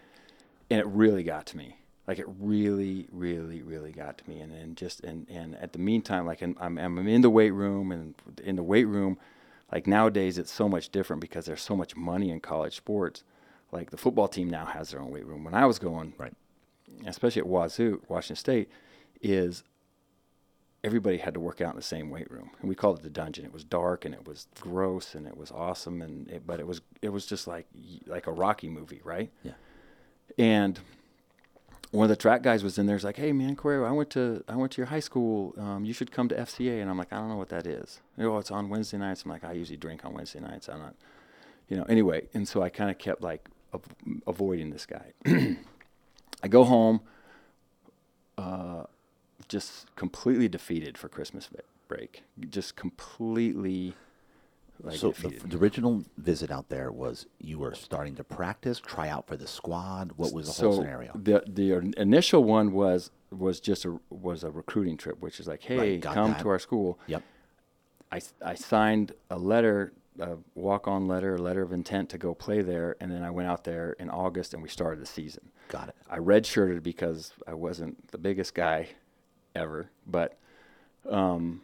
and 0.71 0.81
it 0.81 0.87
really 0.87 1.23
got 1.23 1.47
to 1.47 1.57
me. 1.57 1.77
Like 2.11 2.19
it 2.19 2.27
really, 2.41 3.07
really, 3.13 3.63
really 3.63 3.93
got 3.93 4.19
to 4.19 4.29
me. 4.29 4.41
And 4.41 4.51
then 4.53 4.75
just 4.75 5.05
and 5.05 5.29
and 5.31 5.55
at 5.59 5.73
the 5.73 5.79
meantime, 5.79 6.27
like 6.27 6.43
I'm 6.43 6.57
I'm 6.61 6.99
in 7.07 7.21
the 7.21 7.31
weight 7.31 7.53
room 7.53 7.93
and 7.93 8.17
in 8.43 8.57
the 8.57 8.65
weight 8.65 8.87
room, 8.87 9.17
like 9.71 9.87
nowadays 9.87 10.37
it's 10.37 10.51
so 10.51 10.69
much 10.69 10.89
different 10.89 11.21
because 11.23 11.45
there's 11.45 11.63
so 11.63 11.77
much 11.77 11.95
money 11.95 12.31
in 12.31 12.41
college 12.41 12.75
sports. 12.75 13.23
Like 13.71 13.91
the 13.93 13.97
football 13.97 14.27
team 14.27 14.51
now 14.51 14.65
has 14.65 14.91
their 14.91 15.01
own 15.01 15.13
weight 15.13 15.25
room. 15.25 15.45
When 15.45 15.55
I 15.55 15.67
was 15.67 15.79
going, 15.79 16.13
Right. 16.19 16.35
especially 17.07 17.43
at 17.43 17.47
Wazoo, 17.47 18.03
Washington 18.09 18.35
State, 18.35 18.69
is 19.23 19.63
everybody 20.83 21.19
had 21.19 21.35
to 21.35 21.41
work 21.41 21.61
out 21.61 21.71
in 21.75 21.77
the 21.77 21.83
same 21.83 22.11
weight 22.11 22.29
room, 22.29 22.51
and 22.59 22.69
we 22.69 22.75
called 22.75 22.99
it 22.99 23.03
the 23.05 23.11
dungeon. 23.11 23.45
It 23.45 23.53
was 23.53 23.63
dark 23.63 24.05
and 24.05 24.17
it 24.17 24.27
was 24.27 24.49
gross 24.61 25.15
and 25.15 25.29
it 25.29 25.37
was 25.37 25.53
awesome, 25.53 26.03
and 26.03 26.29
it, 26.29 26.45
but 26.45 26.59
it 26.59 26.67
was 26.67 26.81
it 27.03 27.11
was 27.11 27.25
just 27.25 27.47
like 27.47 27.67
like 28.09 28.27
a 28.27 28.33
Rocky 28.33 28.69
movie, 28.69 29.01
right? 29.05 29.31
Yeah. 29.45 29.53
And 30.37 30.81
one 31.91 32.05
of 32.05 32.09
the 32.09 32.17
track 32.17 32.43
guys 32.43 32.63
was 32.63 32.79
in 32.79 32.87
there. 32.87 32.97
He's 32.97 33.05
like, 33.05 33.17
"Hey 33.17 33.33
man, 33.33 33.57
Corey, 33.57 33.85
I 33.85 33.91
went 33.91 34.11
to 34.11 34.45
I 34.49 34.57
went 34.57 34.73
to 34.73 34.79
your 34.81 34.87
high 34.87 35.01
school. 35.01 35.55
Um, 35.59 35.85
you 35.85 35.93
should 35.93 36.13
come 36.13 36.29
to 36.29 36.35
FCA." 36.35 36.81
And 36.81 36.89
I'm 36.89 36.97
like, 36.97 37.13
"I 37.13 37.17
don't 37.17 37.29
know 37.29 37.37
what 37.37 37.49
that 37.49 37.67
is." 37.67 38.01
Oh, 38.19 38.39
it's 38.39 38.51
on 38.51 38.69
Wednesday 38.69 38.99
nights. 38.99 39.25
I'm 39.25 39.31
like, 39.31 39.45
"I 39.45 39.53
usually 39.53 39.77
drink 39.77 40.05
on 40.05 40.15
Wednesday 40.15 40.41
nights. 40.41 40.69
I'm 40.69 40.79
not, 40.79 40.95
you 41.69 41.77
know." 41.77 41.85
Anyway, 41.85 42.29
and 42.33 42.47
so 42.47 42.63
I 42.63 42.69
kind 42.69 42.91
of 42.91 42.99
kept 42.99 43.23
like 43.23 43.49
av- 43.75 44.23
avoiding 44.27 44.71
this 44.71 44.87
guy. 44.87 45.13
I 46.43 46.49
go 46.49 46.65
home, 46.65 47.01
uh, 48.39 48.85
just 49.49 49.95
completely 49.97 50.49
defeated 50.49 50.97
for 50.97 51.09
Christmas 51.09 51.49
break. 51.89 52.23
Just 52.49 52.77
completely 52.77 53.95
like 54.83 54.99
so 54.99 55.13
the, 55.13 55.29
the 55.29 55.57
original 55.57 56.05
visit 56.17 56.51
out 56.51 56.69
there 56.69 56.91
was 56.91 57.27
you 57.39 57.59
were 57.59 57.75
starting 57.75 58.15
to 58.17 58.25
practice, 58.25 58.79
try 58.79 59.09
out 59.09 59.27
for 59.27 59.37
the 59.37 59.47
squad. 59.47 60.13
What 60.17 60.33
was 60.33 60.47
the 60.47 60.53
so 60.53 60.71
whole 60.71 60.81
scenario? 60.81 61.13
The 61.15 61.43
the 61.47 61.73
initial 61.97 62.45
one 62.45 62.73
was 62.73 63.11
was 63.31 63.61
just 63.61 63.85
a 63.85 63.99
was 64.11 64.45
a 64.45 64.51
recruiting 64.51 64.97
trip, 64.97 65.21
which 65.21 65.41
is 65.41 65.47
like, 65.47 65.63
hey, 65.63 65.99
got 65.99 66.15
come 66.15 66.35
to 66.37 66.49
our 66.49 66.59
school. 66.59 66.99
Yep. 67.07 67.23
I 68.13 68.21
I 68.45 68.55
signed 68.55 69.13
a 69.31 69.39
letter, 69.39 69.93
a 70.19 70.37
walk 70.55 70.89
on 70.89 71.07
letter, 71.07 71.37
a 71.37 71.43
letter 71.43 71.63
of 71.63 71.73
intent 71.73 72.09
to 72.11 72.19
go 72.19 72.35
play 72.35 72.63
there, 72.63 72.97
and 73.01 73.11
then 73.11 73.23
I 73.23 73.31
went 73.31 73.49
out 73.49 73.65
there 73.65 73.93
in 73.93 74.11
August 74.11 74.55
and 74.55 74.63
we 74.63 74.69
started 74.69 75.01
the 75.01 75.07
season. 75.07 75.51
Got 75.69 75.89
it. 75.89 75.95
I 76.09 76.19
redshirted 76.19 76.83
because 76.83 77.33
I 77.47 77.55
wasn't 77.55 78.11
the 78.11 78.19
biggest 78.19 78.55
guy 78.55 78.89
ever, 79.55 79.91
but 80.07 80.37
um, 81.09 81.63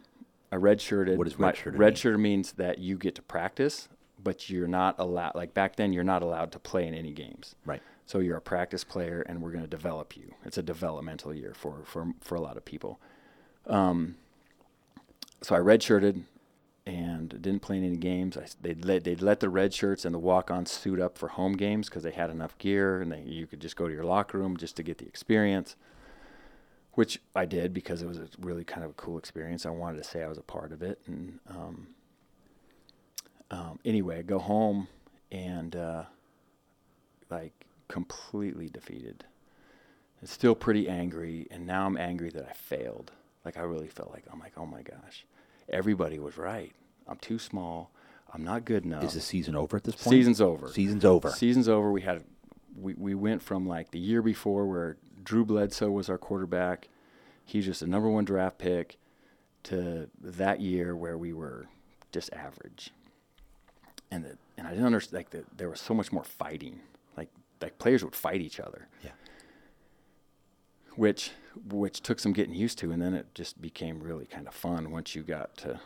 I 0.52 0.56
redshirted. 0.56 1.16
What 1.16 1.24
does 1.24 1.38
my- 1.38 1.52
redshirted 1.52 1.72
mean? 1.72 1.80
Redshirted 1.80 2.20
means 2.20 2.52
that 2.52 2.78
you 2.78 2.96
get 2.96 3.14
to 3.16 3.22
practice, 3.22 3.88
but 4.22 4.48
you're 4.48 4.68
not 4.68 4.96
allowed. 4.98 5.34
Like 5.34 5.54
back 5.54 5.76
then, 5.76 5.92
you're 5.92 6.04
not 6.04 6.22
allowed 6.22 6.52
to 6.52 6.58
play 6.58 6.86
in 6.86 6.94
any 6.94 7.12
games. 7.12 7.54
Right. 7.64 7.82
So 8.06 8.20
you're 8.20 8.36
a 8.36 8.40
practice 8.42 8.84
player, 8.84 9.22
and 9.22 9.42
we're 9.42 9.50
going 9.50 9.64
to 9.64 9.70
develop 9.70 10.16
you. 10.16 10.32
It's 10.44 10.58
a 10.58 10.62
developmental 10.62 11.34
year 11.34 11.52
for 11.54 11.82
for 11.84 12.12
for 12.20 12.36
a 12.36 12.40
lot 12.40 12.56
of 12.56 12.64
people. 12.64 13.00
Um, 13.66 14.16
so 15.42 15.56
I 15.56 15.58
redshirted 15.58 16.22
and 16.86 17.30
didn't 17.30 17.60
play 17.60 17.78
in 17.78 17.84
any 17.84 17.96
games. 17.96 18.36
I, 18.36 18.46
they'd 18.60 18.84
let 18.84 19.02
they'd 19.04 19.20
let 19.20 19.40
the 19.40 19.48
red 19.48 19.74
shirts 19.74 20.04
and 20.04 20.14
the 20.14 20.20
walk-ons 20.20 20.70
suit 20.70 21.00
up 21.00 21.18
for 21.18 21.28
home 21.28 21.54
games 21.54 21.88
because 21.88 22.04
they 22.04 22.12
had 22.12 22.30
enough 22.30 22.56
gear, 22.58 23.00
and 23.00 23.10
they, 23.10 23.22
you 23.22 23.46
could 23.46 23.60
just 23.60 23.74
go 23.76 23.88
to 23.88 23.92
your 23.92 24.04
locker 24.04 24.38
room 24.38 24.56
just 24.56 24.76
to 24.76 24.84
get 24.84 24.98
the 24.98 25.06
experience. 25.06 25.74
Which 26.96 27.20
I 27.34 27.44
did 27.44 27.72
because 27.72 28.02
it 28.02 28.08
was 28.08 28.18
a 28.18 28.26
really 28.40 28.64
kind 28.64 28.82
of 28.84 28.90
a 28.90 28.94
cool 28.94 29.18
experience. 29.18 29.64
I 29.64 29.70
wanted 29.70 29.98
to 29.98 30.04
say 30.04 30.22
I 30.22 30.28
was 30.28 30.38
a 30.38 30.42
part 30.42 30.72
of 30.72 30.82
it, 30.82 30.98
and 31.06 31.38
um, 31.48 31.86
um, 33.50 33.78
anyway, 33.84 34.18
I 34.18 34.22
go 34.22 34.38
home 34.38 34.88
and 35.30 35.76
uh, 35.76 36.04
like 37.30 37.66
completely 37.88 38.68
defeated. 38.68 39.24
And 40.20 40.28
still 40.28 40.54
pretty 40.54 40.88
angry, 40.88 41.46
and 41.50 41.66
now 41.66 41.86
I'm 41.86 41.98
angry 41.98 42.30
that 42.30 42.46
I 42.48 42.54
failed. 42.54 43.12
Like 43.44 43.58
I 43.58 43.62
really 43.62 43.88
felt 43.88 44.10
like 44.10 44.24
I'm 44.32 44.40
like, 44.40 44.54
oh 44.56 44.66
my 44.66 44.82
gosh, 44.82 45.26
everybody 45.68 46.18
was 46.18 46.36
right. 46.38 46.72
I'm 47.06 47.18
too 47.18 47.38
small. 47.38 47.90
I'm 48.32 48.42
not 48.42 48.64
good 48.64 48.84
enough. 48.84 49.04
Is 49.04 49.14
the 49.14 49.20
season 49.20 49.54
over 49.54 49.76
at 49.76 49.84
this 49.84 49.94
point? 49.94 50.14
Season's 50.14 50.40
over. 50.40 50.68
Season's 50.68 51.04
over. 51.04 51.30
Season's 51.30 51.68
over. 51.68 51.92
We 51.92 52.00
had 52.00 52.24
we, 52.78 52.94
we 52.94 53.14
went 53.14 53.42
from 53.42 53.66
like 53.66 53.90
the 53.90 53.98
year 53.98 54.22
before 54.22 54.66
where 54.66 54.96
Drew 55.26 55.44
Bledsoe 55.44 55.90
was 55.90 56.08
our 56.08 56.16
quarterback. 56.16 56.88
He's 57.44 57.66
just 57.66 57.82
a 57.82 57.86
number 57.86 58.08
one 58.08 58.24
draft 58.24 58.58
pick 58.58 58.96
to 59.64 60.08
that 60.22 60.60
year 60.60 60.96
where 60.96 61.18
we 61.18 61.32
were 61.32 61.66
just 62.12 62.32
average. 62.32 62.92
And 64.10 64.24
the, 64.24 64.38
and 64.56 64.68
I 64.68 64.70
didn't 64.70 64.86
understand 64.86 65.18
like 65.18 65.30
the, 65.30 65.44
there 65.54 65.68
was 65.68 65.80
so 65.80 65.92
much 65.92 66.12
more 66.12 66.22
fighting. 66.22 66.78
Like 67.16 67.28
like 67.60 67.78
players 67.78 68.04
would 68.04 68.14
fight 68.14 68.40
each 68.40 68.60
other, 68.60 68.86
yeah. 69.02 69.10
which 70.94 71.32
which 71.68 72.02
took 72.02 72.20
some 72.20 72.32
getting 72.32 72.54
used 72.54 72.78
to 72.78 72.92
and 72.92 73.02
then 73.02 73.14
it 73.14 73.34
just 73.34 73.60
became 73.60 74.00
really 74.00 74.26
kind 74.26 74.46
of 74.46 74.54
fun 74.54 74.92
once 74.92 75.16
you 75.16 75.22
got 75.22 75.56
to 75.58 75.80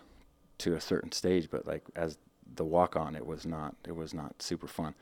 to 0.58 0.74
a 0.74 0.80
certain 0.80 1.12
stage, 1.12 1.48
but 1.50 1.66
like 1.66 1.84
as 1.96 2.18
the 2.56 2.64
walk 2.64 2.94
on 2.94 3.16
it 3.16 3.24
was 3.24 3.46
not 3.46 3.74
it 3.86 3.96
was 3.96 4.12
not 4.12 4.42
super 4.42 4.66
fun 4.66 4.94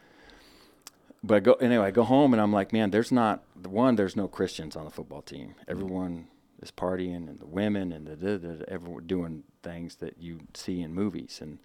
but 1.22 1.34
I 1.36 1.40
go 1.40 1.52
anyway. 1.54 1.86
I 1.86 1.90
go 1.90 2.04
home 2.04 2.32
and 2.32 2.40
I'm 2.40 2.52
like, 2.52 2.72
man, 2.72 2.90
there's 2.90 3.12
not 3.12 3.42
the 3.60 3.68
one. 3.68 3.96
There's 3.96 4.16
no 4.16 4.28
Christians 4.28 4.76
on 4.76 4.84
the 4.84 4.90
football 4.90 5.22
team. 5.22 5.54
Everyone 5.66 6.28
is 6.62 6.70
partying, 6.70 7.28
and 7.28 7.40
the 7.40 7.46
women 7.46 7.92
and 7.92 8.06
the, 8.06 8.16
the, 8.16 8.38
the 8.38 8.64
everyone 8.68 9.06
doing 9.06 9.44
things 9.62 9.96
that 9.96 10.18
you 10.18 10.40
see 10.54 10.80
in 10.80 10.94
movies. 10.94 11.40
And 11.42 11.58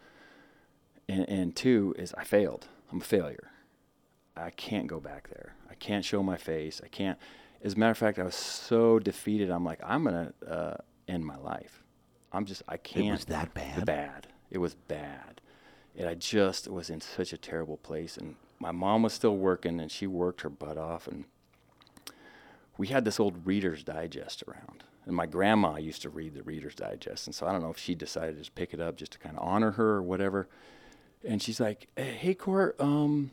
and 1.08 1.28
and 1.30 1.56
two 1.56 1.96
is 1.98 2.14
I 2.18 2.24
failed. 2.24 2.68
I'm 2.92 3.02
a 3.02 3.04
failure. 3.04 3.52
I 4.36 4.50
can't 4.50 4.88
go 4.88 5.00
back 5.00 5.30
there. 5.30 5.56
I 5.70 5.76
can't 5.76 6.04
show 6.04 6.24
my 6.24 6.38
face. 6.38 6.82
I 6.84 6.88
can't. 6.88 7.20
As 7.64 7.76
a 7.76 7.80
matter 7.80 7.92
of 7.92 7.98
fact, 7.98 8.20
I 8.20 8.24
was 8.24 8.36
so 8.36 9.00
defeated. 9.00 9.50
I'm 9.50 9.64
like, 9.64 9.80
I'm 9.84 10.04
gonna 10.04 10.34
uh, 10.48 10.76
end 11.08 11.26
my 11.26 11.38
life. 11.38 11.84
I'm 12.32 12.46
just. 12.46 12.64
I 12.68 12.78
can't. 12.78 13.08
It 13.08 13.12
was 13.12 13.26
that 13.26 13.54
bad. 13.54 13.86
Bad. 13.86 14.28
It 14.50 14.58
was 14.58 14.74
bad. 14.74 15.42
And 15.96 16.10
I 16.10 16.16
just 16.16 16.68
was 16.68 16.90
in 16.90 17.02
such 17.02 17.34
a 17.34 17.38
terrible 17.38 17.78
place. 17.78 18.18
And 18.18 18.36
my 18.64 18.72
mom 18.72 19.04
was 19.04 19.12
still 19.12 19.36
working, 19.36 19.82
and 19.82 19.92
she 19.92 20.08
worked 20.08 20.40
her 20.42 20.50
butt 20.50 20.78
off. 20.78 21.06
And 21.06 21.26
we 22.78 22.88
had 22.88 23.04
this 23.04 23.20
old 23.20 23.46
Reader's 23.46 23.84
Digest 23.84 24.42
around. 24.48 24.86
And 25.06 25.14
my 25.14 25.26
grandma 25.26 25.76
used 25.76 26.02
to 26.04 26.10
read 26.10 26.34
the 26.34 26.44
Reader's 26.44 26.74
Digest. 26.74 27.28
And 27.28 27.36
so 27.36 27.46
I 27.46 27.52
don't 27.52 27.62
know 27.62 27.72
if 27.72 27.78
she 27.78 27.94
decided 27.94 28.36
to 28.36 28.40
just 28.40 28.56
pick 28.56 28.74
it 28.74 28.80
up 28.80 28.96
just 28.96 29.12
to 29.12 29.20
kind 29.20 29.36
of 29.36 29.44
honor 29.46 29.72
her 29.72 29.96
or 29.96 30.02
whatever. 30.02 30.48
And 31.26 31.42
she's 31.42 31.60
like, 31.60 31.88
"Hey, 31.98 32.34
court 32.34 32.80
um, 32.80 33.32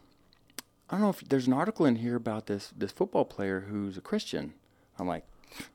I 0.89 0.95
don't 0.95 1.03
know 1.03 1.11
if 1.11 1.21
there's 1.21 1.47
an 1.47 1.53
article 1.53 1.87
in 1.87 1.97
here 1.97 2.17
about 2.17 2.47
this 2.47 2.73
this 2.77 2.91
football 2.91 3.25
player 3.25 3.67
who's 3.69 3.97
a 3.97 4.01
Christian." 4.01 4.55
I'm 4.99 5.07
like, 5.07 5.25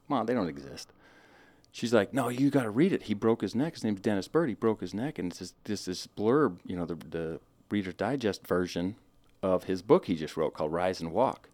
"Mom, 0.09 0.25
they 0.25 0.33
don't 0.33 0.49
exist." 0.49 0.91
She's 1.71 1.93
like, 1.93 2.13
"No, 2.13 2.27
you 2.27 2.49
got 2.49 2.63
to 2.63 2.69
read 2.69 2.91
it. 2.91 3.03
He 3.03 3.13
broke 3.13 3.41
his 3.41 3.55
neck. 3.55 3.75
His 3.75 3.85
name's 3.85 4.01
Dennis 4.01 4.27
Byrd. 4.27 4.49
He 4.49 4.55
broke 4.55 4.81
his 4.81 4.93
neck, 4.93 5.17
and 5.17 5.31
it's 5.31 5.39
just 5.39 5.55
this 5.63 5.85
this 5.85 6.07
blurb, 6.07 6.57
you 6.65 6.75
know, 6.75 6.85
the 6.85 6.95
the 6.95 7.39
Reader's 7.69 7.95
Digest 7.95 8.45
version 8.45 8.95
of 9.53 9.65
his 9.65 9.81
book 9.81 10.05
he 10.05 10.15
just 10.15 10.37
wrote 10.37 10.53
called 10.53 10.71
Rise 10.71 11.01
and 11.01 11.11
Walk. 11.11 11.49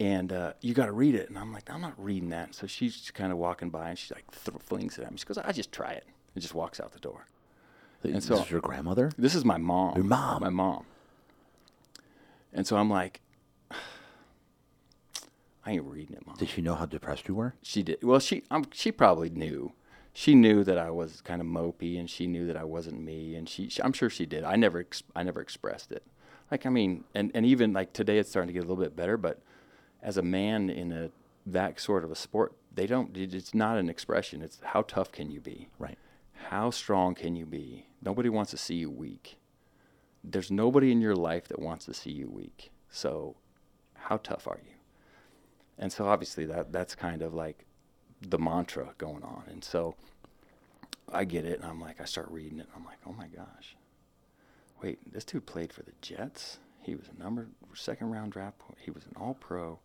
And 0.00 0.32
uh, 0.32 0.54
you 0.60 0.74
got 0.74 0.86
to 0.86 0.92
read 0.92 1.14
it." 1.14 1.28
And 1.28 1.38
I'm 1.38 1.52
like, 1.52 1.70
"I'm 1.70 1.80
not 1.80 1.94
reading 2.02 2.30
that." 2.30 2.54
So 2.54 2.66
she's 2.66 3.10
kind 3.14 3.30
of 3.30 3.38
walking 3.38 3.70
by, 3.70 3.90
and 3.90 3.98
she 3.98 4.12
like 4.12 4.24
th- 4.44 4.58
flings 4.60 4.98
it 4.98 5.04
at 5.04 5.12
me. 5.12 5.18
She 5.18 5.24
goes, 5.24 5.38
"I 5.38 5.52
just 5.52 5.70
try 5.70 5.92
it," 5.92 6.04
and 6.34 6.42
just 6.42 6.54
walks 6.54 6.80
out 6.80 6.92
the 6.92 6.98
door. 6.98 7.26
And 8.02 8.22
so- 8.22 8.34
this 8.34 8.46
is 8.46 8.50
your 8.50 8.60
grandmother? 8.60 9.12
This 9.16 9.34
is 9.34 9.44
my 9.44 9.56
mom. 9.56 9.94
Your 9.96 10.04
mom? 10.04 10.42
My 10.42 10.50
mom. 10.50 10.84
And 12.52 12.66
so 12.66 12.76
I'm 12.76 12.90
like, 12.90 13.20
I 13.70 15.72
ain't 15.72 15.84
reading 15.84 16.16
it, 16.16 16.26
mom. 16.26 16.36
Did 16.36 16.50
she 16.50 16.60
know 16.60 16.74
how 16.74 16.86
depressed 16.86 17.28
you 17.28 17.34
were? 17.34 17.54
She 17.62 17.82
did. 17.82 18.02
Well, 18.02 18.20
she 18.20 18.42
um, 18.50 18.66
she 18.72 18.92
probably 18.92 19.30
knew. 19.30 19.72
She 20.12 20.34
knew 20.34 20.62
that 20.62 20.78
I 20.78 20.90
was 20.90 21.20
kind 21.22 21.40
of 21.40 21.46
mopey, 21.48 21.98
and 21.98 22.08
she 22.08 22.28
knew 22.28 22.46
that 22.46 22.56
I 22.56 22.62
wasn't 22.62 23.00
me, 23.00 23.34
and 23.34 23.48
she, 23.48 23.68
she 23.68 23.82
I'm 23.82 23.92
sure 23.92 24.10
she 24.10 24.26
did. 24.26 24.44
I 24.44 24.54
never 24.56 24.80
ex- 24.80 25.02
I 25.16 25.22
never 25.22 25.40
expressed 25.40 25.90
it. 25.90 26.04
Like 26.50 26.66
I 26.66 26.70
mean, 26.70 27.04
and 27.14 27.30
and 27.34 27.46
even 27.46 27.72
like 27.72 27.92
today, 27.92 28.18
it's 28.18 28.30
starting 28.30 28.48
to 28.48 28.52
get 28.52 28.60
a 28.60 28.68
little 28.68 28.82
bit 28.82 28.96
better. 28.96 29.16
But 29.16 29.40
as 30.02 30.16
a 30.16 30.22
man 30.22 30.70
in 30.70 30.92
a 30.92 31.10
that 31.46 31.78
sort 31.80 32.04
of 32.04 32.10
a 32.10 32.16
sport, 32.16 32.54
they 32.72 32.86
don't. 32.86 33.16
It's 33.16 33.54
not 33.54 33.78
an 33.78 33.88
expression. 33.88 34.42
It's 34.42 34.60
how 34.62 34.82
tough 34.82 35.12
can 35.12 35.30
you 35.30 35.40
be? 35.40 35.68
Right. 35.78 35.98
How 36.50 36.70
strong 36.70 37.14
can 37.14 37.36
you 37.36 37.46
be? 37.46 37.86
Nobody 38.02 38.28
wants 38.28 38.50
to 38.50 38.56
see 38.56 38.74
you 38.74 38.90
weak. 38.90 39.38
There's 40.22 40.50
nobody 40.50 40.92
in 40.92 41.00
your 41.00 41.16
life 41.16 41.48
that 41.48 41.58
wants 41.58 41.84
to 41.86 41.94
see 41.94 42.10
you 42.10 42.28
weak. 42.30 42.70
So, 42.90 43.36
how 43.94 44.18
tough 44.18 44.46
are 44.46 44.60
you? 44.64 44.72
And 45.78 45.92
so, 45.92 46.06
obviously, 46.06 46.44
that 46.46 46.72
that's 46.72 46.94
kind 46.94 47.22
of 47.22 47.34
like 47.34 47.64
the 48.20 48.38
mantra 48.38 48.94
going 48.98 49.22
on. 49.22 49.44
And 49.50 49.64
so, 49.64 49.94
I 51.12 51.24
get 51.24 51.44
it, 51.44 51.60
and 51.60 51.68
I'm 51.68 51.80
like, 51.80 52.00
I 52.00 52.04
start 52.04 52.30
reading 52.30 52.58
it, 52.58 52.66
and 52.66 52.72
I'm 52.76 52.84
like, 52.84 52.98
oh 53.06 53.12
my 53.12 53.26
gosh, 53.26 53.76
wait, 54.84 55.12
this 55.12 55.24
dude 55.24 55.46
played 55.46 55.72
for 55.72 55.82
the 55.82 55.92
Jets. 56.02 56.58
He 56.82 56.94
was 56.94 57.06
a 57.08 57.22
number 57.22 57.46
second 57.72 58.10
round 58.10 58.32
draft. 58.32 58.60
He 58.78 58.90
was 58.90 59.04
an 59.06 59.12
All 59.18 59.34
Pro. 59.34 59.78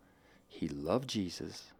He 0.47 0.67
loved 0.67 1.09
Jesus. 1.09 1.71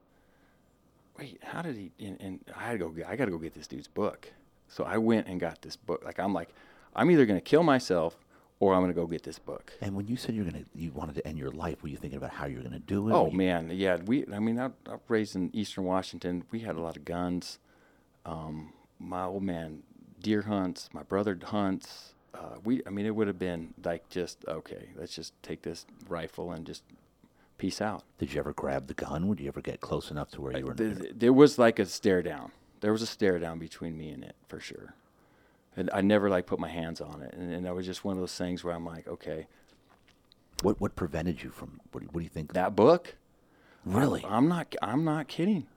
Wait, 1.17 1.39
how 1.43 1.61
did 1.61 1.75
he? 1.75 1.91
And, 1.99 2.17
and 2.21 2.39
I 2.55 2.63
had 2.63 2.71
to 2.73 2.77
go. 2.77 2.89
Get, 2.89 3.07
I 3.07 3.17
got 3.17 3.25
to 3.25 3.31
go 3.31 3.37
get 3.37 3.53
this 3.53 3.67
dude's 3.67 3.87
book. 3.87 4.31
So 4.69 4.85
I 4.85 4.97
went 4.97 5.27
and 5.27 5.39
got 5.39 5.61
this 5.61 5.75
book. 5.75 6.01
Like 6.05 6.17
I'm 6.17 6.33
like, 6.33 6.49
I'm 6.95 7.11
either 7.11 7.25
gonna 7.25 7.41
kill 7.41 7.63
myself 7.63 8.17
or 8.61 8.73
I'm 8.73 8.81
gonna 8.81 8.93
go 8.93 9.05
get 9.05 9.23
this 9.23 9.37
book. 9.37 9.73
And 9.81 9.95
when 9.95 10.07
you 10.07 10.15
said 10.15 10.33
you're 10.33 10.45
gonna, 10.45 10.63
you 10.73 10.91
wanted 10.91 11.15
to 11.15 11.27
end 11.27 11.37
your 11.37 11.51
life, 11.51 11.83
were 11.83 11.89
you 11.89 11.97
thinking 11.97 12.17
about 12.17 12.31
how 12.31 12.45
you're 12.45 12.63
gonna 12.63 12.79
do 12.79 13.09
it? 13.09 13.13
Oh 13.13 13.29
man, 13.31 13.69
yeah. 13.73 13.97
We, 14.05 14.25
I 14.33 14.39
mean, 14.39 14.57
I, 14.57 14.67
I 14.87 14.91
was 14.91 15.01
raised 15.09 15.35
in 15.35 15.53
Eastern 15.53 15.83
Washington. 15.83 16.45
We 16.51 16.59
had 16.59 16.77
a 16.77 16.81
lot 16.81 16.95
of 16.95 17.03
guns. 17.03 17.59
Um, 18.25 18.71
my 18.97 19.25
old 19.25 19.43
man 19.43 19.83
deer 20.21 20.43
hunts. 20.43 20.89
My 20.93 21.03
brother 21.03 21.37
hunts. 21.43 22.13
Uh, 22.33 22.57
we, 22.63 22.81
I 22.85 22.89
mean, 22.89 23.05
it 23.05 23.15
would 23.15 23.27
have 23.27 23.39
been 23.39 23.73
like 23.83 24.07
just 24.09 24.45
okay. 24.47 24.89
Let's 24.95 25.15
just 25.15 25.33
take 25.43 25.61
this 25.63 25.85
rifle 26.07 26.51
and 26.51 26.65
just 26.65 26.83
peace 27.57 27.81
out. 27.81 28.03
Did 28.19 28.33
you 28.33 28.39
ever 28.39 28.53
grab 28.53 28.87
the 28.87 28.93
gun? 28.93 29.27
Would 29.27 29.39
you 29.39 29.47
ever 29.47 29.61
get 29.61 29.81
close 29.81 30.11
enough 30.11 30.29
to 30.31 30.41
where 30.41 30.57
you 30.57 30.65
were? 30.65 30.73
Th- 30.73 30.97
th- 30.97 31.13
there 31.15 31.33
was 31.33 31.57
like 31.57 31.79
a 31.79 31.85
stare 31.85 32.21
down. 32.21 32.51
There 32.81 32.91
was 32.91 33.01
a 33.01 33.07
stare 33.07 33.39
down 33.39 33.59
between 33.59 33.97
me 33.97 34.09
and 34.11 34.23
it 34.23 34.35
for 34.47 34.59
sure. 34.59 34.93
And 35.75 35.89
I 35.93 36.01
never 36.01 36.29
like 36.29 36.45
put 36.45 36.59
my 36.59 36.69
hands 36.69 37.01
on 37.01 37.21
it, 37.21 37.33
and, 37.33 37.51
and 37.53 37.65
that 37.65 37.75
was 37.75 37.85
just 37.85 38.03
one 38.05 38.13
of 38.15 38.19
those 38.19 38.35
things 38.35 38.63
where 38.63 38.73
I'm 38.73 38.85
like, 38.85 39.07
okay, 39.07 39.47
What 40.61 40.79
what 40.79 40.95
prevented 40.95 41.41
you 41.43 41.49
from? 41.51 41.79
What, 41.91 42.01
do 42.01 42.05
you- 42.05 42.09
what 42.11 42.19
do 42.19 42.23
you 42.23 42.29
think? 42.29 42.53
that 42.53 42.75
book. 42.75 43.15
really? 43.85 44.23
I'm 44.27 44.47
not. 44.47 44.75
I'm 44.81 45.03
not 45.03 45.27
kidding. 45.27 45.67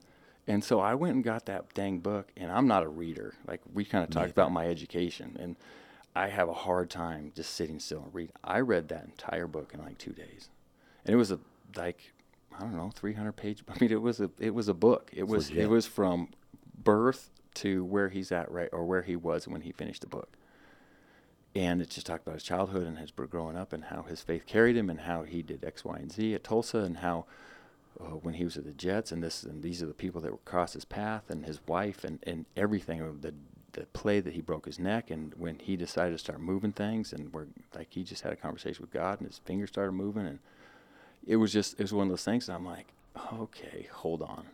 And 0.48 0.64
so 0.64 0.80
I 0.80 0.94
went 0.96 1.14
and 1.14 1.22
got 1.24 1.46
that 1.46 1.72
dang 1.72 1.98
book, 2.00 2.28
and 2.36 2.50
I'm 2.50 2.66
not 2.66 2.82
a 2.82 2.88
reader. 2.88 3.34
Like 3.46 3.60
we 3.72 3.84
kind 3.84 4.02
of 4.02 4.10
talked 4.10 4.30
about 4.30 4.50
my 4.50 4.66
education, 4.66 5.36
and 5.38 5.56
I 6.14 6.28
have 6.28 6.48
a 6.48 6.54
hard 6.54 6.90
time 6.90 7.32
just 7.34 7.54
sitting 7.54 7.78
still 7.80 8.02
and 8.02 8.14
reading. 8.14 8.34
I 8.44 8.60
read 8.60 8.88
that 8.88 9.04
entire 9.04 9.46
book 9.46 9.72
in 9.74 9.80
like 9.80 9.98
two 9.98 10.12
days, 10.12 10.50
and 11.04 11.14
it 11.14 11.16
was 11.16 11.30
a 11.30 11.40
like 11.76 12.12
I 12.56 12.60
don't 12.60 12.76
know, 12.76 12.90
300 12.94 13.32
page. 13.32 13.62
I 13.68 13.76
mean, 13.80 13.90
it 13.90 14.02
was 14.02 14.20
a 14.20 14.30
it 14.38 14.54
was 14.54 14.68
a 14.68 14.74
book. 14.74 15.10
It 15.12 15.24
was 15.24 15.50
legit. 15.50 15.64
it 15.64 15.68
was 15.68 15.86
from 15.86 16.28
birth 16.82 17.30
to 17.54 17.84
where 17.84 18.08
he's 18.08 18.32
at 18.32 18.50
right 18.50 18.68
or 18.72 18.84
where 18.84 19.02
he 19.02 19.16
was 19.16 19.46
when 19.46 19.62
he 19.62 19.72
finished 19.72 20.00
the 20.00 20.06
book. 20.06 20.36
And 21.54 21.82
it 21.82 21.90
just 21.90 22.06
talked 22.06 22.26
about 22.26 22.36
his 22.36 22.44
childhood 22.44 22.86
and 22.86 22.98
his 22.98 23.10
growing 23.10 23.56
up 23.58 23.74
and 23.74 23.84
how 23.84 24.02
his 24.02 24.22
faith 24.22 24.46
carried 24.46 24.74
him 24.74 24.88
and 24.88 25.00
how 25.00 25.24
he 25.24 25.42
did 25.42 25.62
X, 25.62 25.84
Y, 25.84 25.96
and 25.96 26.10
Z 26.10 26.34
at 26.34 26.44
Tulsa 26.44 26.78
and 26.78 26.98
how 26.98 27.26
uh, 28.00 28.04
when 28.04 28.34
he 28.34 28.44
was 28.44 28.56
at 28.56 28.64
the 28.64 28.72
Jets 28.72 29.12
and 29.12 29.22
this 29.22 29.42
and 29.42 29.62
these 29.62 29.82
are 29.82 29.86
the 29.86 29.92
people 29.92 30.20
that 30.22 30.32
were 30.32 30.38
crossed 30.46 30.74
his 30.74 30.86
path 30.86 31.28
and 31.28 31.44
his 31.44 31.60
wife 31.66 32.04
and, 32.04 32.20
and 32.22 32.46
everything 32.56 33.00
the 33.20 33.34
the 33.72 33.86
play 33.86 34.20
that 34.20 34.34
he 34.34 34.40
broke 34.40 34.66
his 34.66 34.78
neck 34.78 35.10
and 35.10 35.32
when 35.36 35.58
he 35.58 35.76
decided 35.76 36.12
to 36.12 36.18
start 36.18 36.40
moving 36.40 36.72
things 36.72 37.12
and 37.12 37.32
where 37.32 37.46
like 37.74 37.88
he 37.90 38.04
just 38.04 38.22
had 38.22 38.32
a 38.32 38.36
conversation 38.36 38.82
with 38.82 38.90
God 38.92 39.20
and 39.20 39.28
his 39.28 39.38
fingers 39.38 39.70
started 39.70 39.92
moving 39.92 40.26
and 40.26 40.38
it 41.26 41.36
was 41.36 41.52
just 41.52 41.74
it 41.74 41.82
was 41.82 41.92
one 41.92 42.06
of 42.06 42.10
those 42.10 42.24
things 42.24 42.48
and 42.48 42.56
I'm 42.56 42.66
like 42.66 42.88
okay 43.32 43.88
hold 43.92 44.22
on 44.22 44.46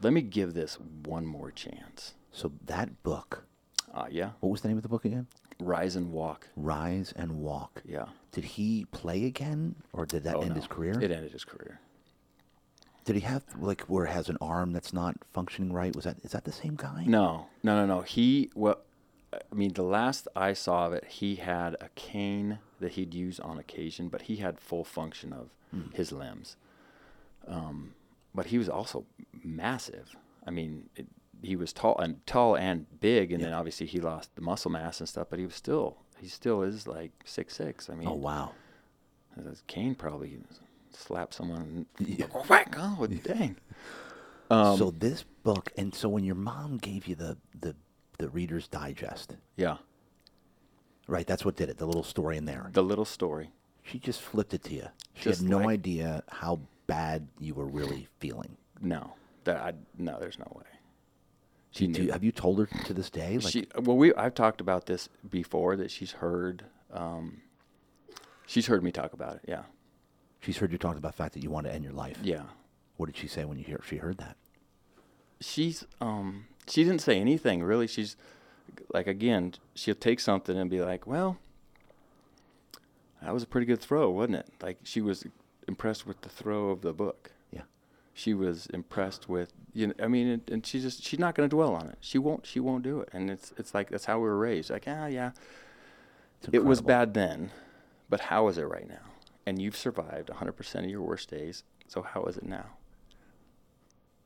let 0.00 0.12
me 0.12 0.20
give 0.22 0.54
this 0.54 0.78
one 1.04 1.26
more 1.26 1.50
chance 1.50 2.14
so 2.32 2.52
that 2.66 3.02
book. 3.02 3.44
uh, 3.92 4.06
yeah 4.10 4.30
What 4.40 4.50
was 4.50 4.62
the 4.62 4.68
name 4.68 4.76
of 4.78 4.82
the 4.82 4.88
book 4.88 5.04
again? 5.04 5.26
rise 5.60 5.94
and 5.96 6.10
walk 6.12 6.48
Rise 6.56 7.12
and 7.14 7.40
Walk. 7.40 7.82
yeah 7.86 8.06
Did 8.32 8.44
he 8.44 8.86
play 8.90 9.26
again, 9.26 9.74
or 9.92 10.06
did 10.06 10.24
that 10.24 10.36
Oh, 10.36 10.40
end 10.40 10.50
no. 10.50 10.54
his 10.56 10.66
career? 10.66 10.98
it 11.00 11.10
ended 11.10 11.32
his 11.32 11.44
career 11.44 11.78
Did 13.04 13.16
he 13.16 13.22
have 13.22 13.42
like 13.58 13.82
where 13.82 14.04
it 14.06 14.10
has 14.12 14.28
an 14.28 14.38
arm 14.40 14.72
that's 14.72 14.92
not 14.92 15.16
functioning 15.32 15.72
right? 15.72 15.94
Was 15.94 16.04
that 16.04 16.16
is 16.22 16.32
that 16.32 16.44
the 16.44 16.52
same 16.52 16.76
guy? 16.76 17.04
No, 17.06 17.46
no, 17.62 17.74
no, 17.74 17.86
no. 17.86 18.00
He 18.02 18.50
well, 18.54 18.78
I 19.32 19.54
mean, 19.54 19.72
the 19.72 19.82
last 19.82 20.28
I 20.36 20.52
saw 20.52 20.86
of 20.86 20.92
it, 20.92 21.04
he 21.08 21.36
had 21.36 21.74
a 21.80 21.88
cane 21.94 22.58
that 22.80 22.92
he'd 22.92 23.14
use 23.14 23.40
on 23.40 23.58
occasion, 23.58 24.08
but 24.08 24.22
he 24.22 24.36
had 24.36 24.60
full 24.60 24.84
function 24.84 25.32
of 25.32 25.48
his 25.94 26.12
limbs. 26.12 26.56
Um, 27.48 27.94
but 28.34 28.46
he 28.46 28.58
was 28.58 28.68
also 28.68 29.04
massive. 29.42 30.14
I 30.46 30.50
mean, 30.50 30.88
it, 30.96 31.06
he 31.42 31.56
was 31.56 31.72
tall 31.72 31.96
and 31.98 32.24
tall 32.26 32.56
and 32.56 32.86
big, 33.00 33.32
and 33.32 33.42
then 33.42 33.52
obviously 33.52 33.86
he 33.86 34.00
lost 34.00 34.34
the 34.36 34.42
muscle 34.42 34.70
mass 34.70 35.00
and 35.00 35.08
stuff. 35.08 35.26
But 35.30 35.38
he 35.38 35.44
was 35.46 35.54
still, 35.54 35.96
he 36.20 36.28
still 36.28 36.62
is 36.62 36.86
like 36.86 37.10
six 37.24 37.56
six. 37.56 37.88
I 37.90 37.94
mean, 37.94 38.06
Oh 38.08 38.14
wow. 38.14 38.52
his 39.48 39.62
cane 39.66 39.94
probably 39.94 40.36
slapped 40.96 41.34
someone. 41.34 41.86
Yeah. 41.98 42.26
Whack! 42.48 42.74
Oh, 42.78 43.06
dang. 43.06 43.56
Um, 44.50 44.76
so 44.76 44.90
this 44.90 45.24
book, 45.44 45.72
and 45.78 45.94
so 45.94 46.08
when 46.08 46.24
your 46.24 46.34
mom 46.34 46.76
gave 46.78 47.06
you 47.06 47.14
the 47.14 47.36
the 47.58 47.74
the 48.18 48.28
Reader's 48.28 48.68
Digest, 48.68 49.36
yeah, 49.56 49.78
right? 51.06 51.26
That's 51.26 51.44
what 51.44 51.56
did 51.56 51.68
it. 51.70 51.78
The 51.78 51.86
little 51.86 52.02
story 52.02 52.36
in 52.36 52.44
there. 52.44 52.70
the 52.72 52.82
little 52.82 53.04
story. 53.04 53.50
She 53.84 53.98
just 53.98 54.20
flipped 54.20 54.54
it 54.54 54.62
to 54.64 54.74
you. 54.74 54.86
She 55.14 55.24
Just 55.24 55.40
had 55.40 55.50
no 55.50 55.58
like- 55.58 55.68
idea 55.68 56.22
how 56.28 56.60
bad 56.86 57.26
you 57.40 57.54
were 57.54 57.66
really 57.66 58.06
feeling. 58.20 58.56
No, 58.80 59.14
that 59.44 59.56
I 59.56 59.72
no, 59.98 60.18
there's 60.20 60.38
no 60.38 60.50
way. 60.54 60.64
She 61.70 61.86
Do 61.86 62.08
have 62.10 62.22
you 62.22 62.32
told 62.32 62.58
her 62.58 62.66
to 62.84 62.92
this 62.94 63.08
day? 63.10 63.38
Like, 63.38 63.52
she 63.52 63.66
well, 63.80 63.96
we 63.96 64.12
I've 64.14 64.34
talked 64.34 64.60
about 64.60 64.86
this 64.86 65.08
before 65.30 65.76
that 65.76 65.90
she's 65.90 66.12
heard. 66.12 66.64
Um, 66.92 67.40
she's 68.46 68.66
heard 68.66 68.82
me 68.84 68.92
talk 68.92 69.14
about 69.14 69.36
it. 69.36 69.40
Yeah, 69.48 69.62
she's 70.42 70.58
heard 70.58 70.70
you 70.72 70.76
talk 70.78 70.96
about 70.98 71.12
the 71.12 71.16
fact 71.16 71.32
that 71.34 71.42
you 71.42 71.48
want 71.50 71.66
to 71.66 71.72
end 71.72 71.82
your 71.84 71.94
life. 71.94 72.18
yeah. 72.22 72.42
What 72.98 73.06
did 73.06 73.16
she 73.16 73.26
say 73.26 73.44
when 73.46 73.58
you 73.58 73.64
hear 73.64 73.80
she 73.88 73.96
heard 73.96 74.18
that? 74.18 74.36
She's 75.40 75.84
um 76.00 76.44
she 76.68 76.84
didn't 76.84 77.00
say 77.00 77.18
anything 77.18 77.62
really. 77.62 77.86
She's 77.86 78.16
like 78.92 79.06
again, 79.06 79.54
she'll 79.74 79.94
take 79.94 80.20
something 80.20 80.56
and 80.58 80.68
be 80.70 80.80
like, 80.82 81.06
well. 81.06 81.38
That 83.22 83.32
was 83.32 83.42
a 83.44 83.46
pretty 83.46 83.66
good 83.66 83.80
throw, 83.80 84.10
wasn't 84.10 84.36
it? 84.36 84.48
Like 84.60 84.78
she 84.82 85.00
was 85.00 85.24
impressed 85.68 86.06
with 86.06 86.20
the 86.22 86.28
throw 86.28 86.70
of 86.70 86.82
the 86.82 86.92
book. 86.92 87.30
Yeah. 87.52 87.62
she 88.12 88.34
was 88.34 88.66
impressed 88.66 89.28
with 89.28 89.52
you 89.72 89.86
know 89.86 89.94
i 90.02 90.06
mean 90.06 90.26
and, 90.28 90.42
and 90.50 90.66
she 90.66 90.80
just 90.80 91.02
she's 91.02 91.18
not 91.18 91.34
going 91.34 91.48
to 91.48 91.54
dwell 91.56 91.74
on 91.74 91.86
it 91.88 91.96
she 92.00 92.18
won't 92.18 92.44
she 92.46 92.60
won't 92.60 92.82
do 92.82 93.00
it 93.00 93.08
and 93.12 93.30
it's 93.30 93.54
it's 93.56 93.72
like 93.74 93.88
that's 93.88 94.04
how 94.04 94.18
we 94.18 94.24
were 94.24 94.38
raised 94.38 94.68
like 94.70 94.84
ah 94.86 95.06
yeah 95.06 95.30
it 96.52 96.62
was 96.64 96.82
bad 96.82 97.14
then 97.14 97.50
but 98.10 98.20
how 98.20 98.48
is 98.48 98.58
it 98.58 98.64
right 98.64 98.86
now 98.88 99.11
and 99.46 99.60
you've 99.60 99.76
survived 99.76 100.28
100% 100.28 100.74
of 100.84 100.90
your 100.90 101.02
worst 101.02 101.30
days 101.30 101.64
so 101.88 102.02
how 102.02 102.22
is 102.24 102.36
it 102.36 102.44
now 102.44 102.66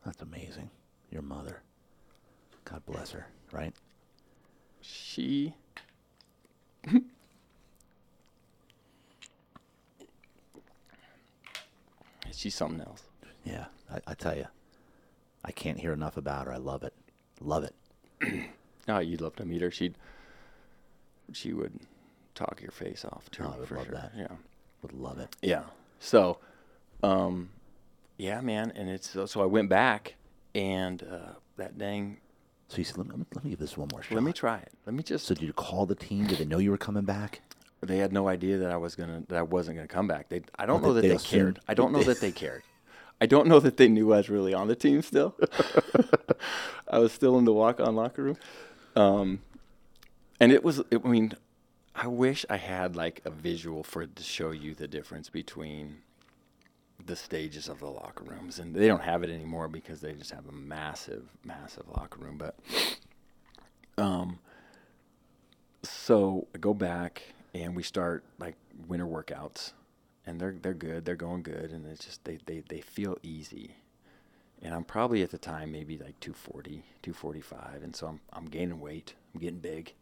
That's 0.04 0.22
amazing. 0.22 0.70
Your 1.10 1.22
mother. 1.22 1.62
God 2.64 2.84
bless 2.86 3.10
her. 3.12 3.26
Right. 3.52 3.74
she 4.80 5.54
she's 12.32 12.54
something 12.54 12.80
else 12.80 13.02
Yeah. 13.44 13.66
I, 13.90 14.00
I 14.08 14.14
tell 14.14 14.36
you, 14.36 14.46
I 15.44 15.52
can't 15.52 15.78
hear 15.78 15.92
enough 15.92 16.16
about 16.16 16.46
her. 16.46 16.52
I 16.52 16.56
love 16.56 16.82
it. 16.82 16.92
Love 17.40 17.62
it. 17.64 17.74
oh 18.88 18.98
you'd 18.98 19.20
love 19.20 19.36
to 19.36 19.44
meet 19.44 19.60
her 19.60 19.70
she'd 19.70 19.94
she 21.32 21.52
would 21.52 21.72
talk 22.34 22.60
your 22.62 22.70
face 22.70 23.04
off 23.04 23.30
too 23.30 23.42
Oh, 23.44 23.52
I 23.54 23.58
would 23.58 23.68
for 23.68 23.76
love 23.76 23.86
sure 23.86 23.94
that. 23.94 24.12
yeah 24.16 24.28
Would 24.82 24.92
love 24.92 25.18
it. 25.18 25.34
Yeah. 25.42 25.64
So, 25.98 26.38
um, 27.02 27.50
yeah, 28.18 28.40
man, 28.40 28.72
and 28.74 28.88
it's 28.88 29.10
so, 29.10 29.26
so 29.26 29.42
I 29.42 29.46
went 29.46 29.68
back 29.68 30.14
and 30.54 31.02
uh, 31.02 31.32
that 31.56 31.78
dang. 31.78 32.18
So 32.68 32.78
you 32.78 32.84
said, 32.84 32.98
let 32.98 33.06
me, 33.06 33.24
let 33.34 33.44
me 33.44 33.50
give 33.50 33.58
this 33.60 33.76
one 33.76 33.88
more 33.92 34.02
shot. 34.02 34.14
Let 34.14 34.24
me 34.24 34.32
try 34.32 34.58
it. 34.58 34.72
Let 34.86 34.94
me 34.94 35.02
just. 35.02 35.26
So 35.26 35.34
did 35.34 35.44
you 35.44 35.52
call 35.52 35.86
the 35.86 35.94
team? 35.94 36.26
Did 36.26 36.38
they 36.38 36.44
know 36.44 36.58
you 36.58 36.70
were 36.70 36.78
coming 36.78 37.04
back? 37.04 37.40
they 37.82 37.98
had 37.98 38.12
no 38.12 38.26
idea 38.28 38.58
that 38.58 38.70
I 38.70 38.76
was 38.76 38.96
gonna 38.96 39.22
that 39.28 39.38
I 39.38 39.42
wasn't 39.42 39.76
gonna 39.76 39.86
come 39.86 40.08
back. 40.08 40.28
They 40.28 40.42
I 40.58 40.66
don't 40.66 40.82
Well, 40.82 40.90
know 40.90 40.94
that 40.94 41.02
they 41.02 41.08
they, 41.08 41.16
cared. 41.18 41.60
I 41.68 41.74
don't 41.74 41.92
know 41.92 42.02
that 42.02 42.20
they 42.20 42.32
cared. 42.42 42.62
I 43.20 43.26
don't 43.26 43.46
know 43.46 43.60
that 43.60 43.76
they 43.76 43.88
knew 43.88 44.12
I 44.12 44.18
was 44.18 44.28
really 44.28 44.52
on 44.52 44.68
the 44.68 44.74
team 44.76 45.02
still. 45.02 45.34
I 46.88 46.98
was 46.98 47.12
still 47.12 47.38
in 47.38 47.44
the 47.44 47.52
walk 47.52 47.80
on 47.80 47.94
locker 47.96 48.22
room. 48.22 48.36
Um, 48.94 49.40
and 50.40 50.52
it 50.52 50.62
was 50.64 50.80
it, 50.90 51.00
I 51.04 51.08
mean, 51.08 51.32
I 51.99 52.09
wish 52.09 52.44
I 52.51 52.59
had 52.59 52.94
like 52.94 53.22
a 53.24 53.30
visual 53.30 53.82
for 53.82 54.07
to 54.07 54.22
show 54.22 54.51
you 54.51 54.74
the 54.74 54.86
difference 54.86 55.30
between 55.30 55.99
the 57.05 57.16
stages 57.16 57.68
of 57.68 57.80
the 57.80 57.86
locker 57.90 58.24
rooms 58.24 58.59
and 58.59 58.74
they 58.74 58.86
don't 58.86 59.03
have 59.03 59.22
it 59.22 59.30
anymore 59.30 59.68
because 59.68 60.01
they 60.01 60.12
just 60.12 60.30
have 60.30 60.47
a 60.47 60.53
massive 60.53 61.24
massive 61.44 61.84
locker 61.88 62.20
room 62.20 62.36
but 62.36 62.57
um 63.99 64.38
so 65.82 66.47
I 66.55 66.59
go 66.59 66.74
back 66.74 67.22
and 67.55 67.76
we 67.76 67.82
start 67.82 68.24
like 68.38 68.57
winter 68.88 69.07
workouts 69.07 69.72
and 70.26 70.40
they're 70.40 70.57
they're 70.61 70.74
good 70.74 71.05
they're 71.05 71.16
going 71.16 71.42
good 71.42 71.70
and 71.70 71.86
it's 71.86 72.05
just 72.05 72.24
they 72.24 72.38
they, 72.47 72.62
they 72.68 72.80
feel 72.80 73.16
easy. 73.22 73.76
And 74.62 74.74
I'm 74.74 74.84
probably 74.84 75.22
at 75.22 75.30
the 75.30 75.38
time 75.38 75.70
maybe 75.70 75.99
like 75.99 76.18
240 76.20 76.82
245 77.03 77.82
and 77.82 77.94
so 77.94 78.07
I'm 78.09 78.20
I'm 78.32 78.47
gaining 78.47 78.80
weight 78.80 79.14
I'm 79.34 79.40
getting 79.40 79.61
big 79.61 79.94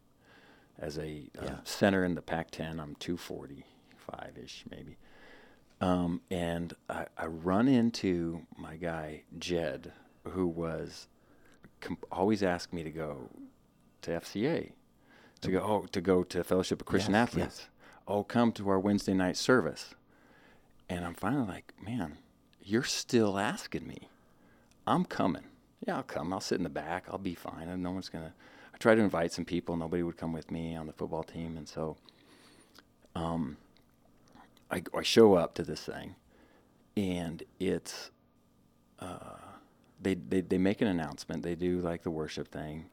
as 0.79 0.99
a 0.99 1.31
uh, 1.39 1.45
Yeah. 1.45 1.57
center 1.65 2.05
in 2.05 2.15
the 2.15 2.23
Pac-10 2.23 2.81
I'm 2.81 2.95
245 2.97 4.39
ish 4.43 4.65
maybe 4.71 4.97
um, 5.81 6.21
and 6.31 6.75
I, 6.89 7.07
I 7.19 7.27
run 7.27 7.69
into 7.69 8.43
my 8.57 8.77
guy 8.77 9.23
Jed 9.39 9.93
who 10.29 10.47
was 10.47 11.09
com- 11.81 11.99
always 12.11 12.43
asked 12.43 12.73
me 12.73 12.83
to 12.83 12.91
go 12.91 13.29
to 14.03 14.11
FCA 14.13 14.73
to 15.43 15.51
go 15.51 15.59
oh 15.61 15.87
to 15.93 16.01
go 16.01 16.23
to 16.25 16.43
Fellowship 16.45 16.81
of 16.81 16.87
Christian 16.87 17.13
Yes, 17.15 17.29
Athletes. 17.29 17.57
yes. 17.61 17.69
Oh, 18.07 18.23
come 18.23 18.53
to 18.53 18.69
our 18.69 18.79
Wednesday 18.79 19.15
night 19.15 19.37
service. 19.37 19.95
And 20.91 21.07
I'm 21.07 21.15
finally 21.15 21.47
like, 21.49 21.73
man, 21.83 22.19
you're 22.63 22.83
still 22.83 23.39
asking 23.39 23.87
me. 23.87 24.09
I'm 24.87 25.07
coming. 25.07 25.45
Yeah, 25.87 25.97
I'll 25.97 26.03
come. 26.03 26.31
I'll 26.33 26.41
sit 26.41 26.59
in 26.59 26.65
the 26.65 26.69
back. 26.69 27.05
I'll 27.09 27.17
be 27.19 27.35
fine. 27.35 27.69
And 27.69 27.83
no 27.83 27.93
one's 27.93 28.11
gonna. 28.11 28.35
I 28.75 28.77
tried 28.79 28.97
to 28.97 29.03
invite 29.03 29.33
some 29.33 29.45
people. 29.45 29.77
Nobody 29.77 30.03
would 30.03 30.17
come 30.17 30.33
with 30.33 30.51
me 30.51 30.75
on 30.75 30.87
the 30.87 30.93
football 30.93 31.23
team, 31.23 31.57
and 31.57 31.69
so, 31.69 31.97
um, 33.15 33.57
I, 34.71 34.83
I 34.95 35.03
show 35.03 35.35
up 35.35 35.55
to 35.55 35.63
this 35.63 35.83
thing, 35.83 36.17
and 36.97 37.43
it's, 37.61 38.11
uh, 38.99 39.37
they, 40.01 40.15
they 40.15 40.41
they 40.41 40.59
make 40.59 40.83
an 40.83 40.89
announcement. 40.89 41.43
They 41.43 41.55
do 41.55 41.79
like 41.81 42.03
the 42.03 42.11
worship 42.11 42.49
thing. 42.49 42.87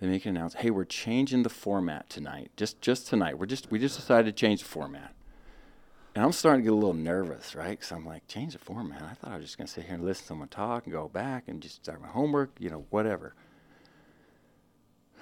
They 0.00 0.08
make 0.08 0.24
an 0.26 0.36
announcement. 0.36 0.64
Hey, 0.64 0.70
we're 0.70 0.84
changing 0.84 1.42
the 1.42 1.48
format 1.48 2.10
tonight. 2.10 2.50
Just 2.56 2.80
just 2.80 3.06
tonight. 3.06 3.38
We're 3.38 3.46
just 3.46 3.70
we 3.70 3.78
just 3.78 3.96
decided 3.96 4.26
to 4.26 4.38
change 4.38 4.60
the 4.60 4.68
format. 4.68 5.14
And 6.14 6.24
I'm 6.24 6.32
starting 6.32 6.62
to 6.62 6.64
get 6.64 6.72
a 6.72 6.74
little 6.74 6.92
nervous, 6.92 7.54
right? 7.54 7.70
Because 7.70 7.92
I'm 7.92 8.04
like, 8.04 8.26
change 8.26 8.54
the 8.54 8.58
format. 8.58 9.02
I 9.02 9.14
thought 9.14 9.32
I 9.32 9.36
was 9.36 9.44
just 9.44 9.58
going 9.58 9.68
to 9.68 9.72
sit 9.72 9.84
here 9.84 9.94
and 9.94 10.04
listen 10.04 10.22
to 10.22 10.28
someone 10.28 10.48
talk 10.48 10.84
and 10.84 10.92
go 10.92 11.08
back 11.08 11.44
and 11.46 11.62
just 11.62 11.76
start 11.76 12.00
my 12.00 12.08
homework, 12.08 12.50
you 12.58 12.68
know, 12.68 12.84
whatever. 12.90 13.34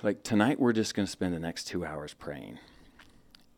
Like 0.01 0.23
tonight, 0.23 0.61
we're 0.61 0.73
just 0.73 0.95
going 0.95 1.07
to 1.07 1.11
spend 1.11 1.35
the 1.35 1.41
next 1.41 1.65
two 1.65 1.85
hours 1.85 2.15
praying. 2.15 2.61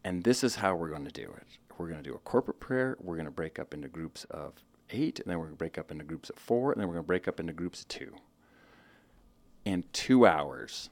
And 0.04 0.24
this 0.24 0.42
is 0.42 0.54
how 0.56 0.74
we're 0.74 0.88
going 0.88 1.04
to 1.04 1.10
do 1.10 1.30
it. 1.36 1.46
We're 1.76 1.88
going 1.88 2.02
to 2.02 2.08
do 2.08 2.14
a 2.14 2.18
corporate 2.18 2.58
prayer. 2.58 2.96
We're 2.98 3.16
going 3.16 3.26
to 3.26 3.30
break 3.30 3.58
up 3.58 3.74
into 3.74 3.88
groups 3.88 4.24
of 4.30 4.54
eight, 4.88 5.20
and 5.20 5.30
then 5.30 5.38
we're 5.38 5.46
going 5.46 5.56
to 5.56 5.58
break 5.58 5.76
up 5.76 5.90
into 5.90 6.02
groups 6.02 6.30
of 6.30 6.36
four, 6.36 6.72
and 6.72 6.80
then 6.80 6.88
we're 6.88 6.94
going 6.94 7.04
to 7.04 7.08
break 7.08 7.28
up 7.28 7.40
into 7.40 7.52
groups 7.52 7.82
of 7.82 7.88
two. 7.88 8.14
And 9.66 9.90
two 9.92 10.26
hours 10.26 10.88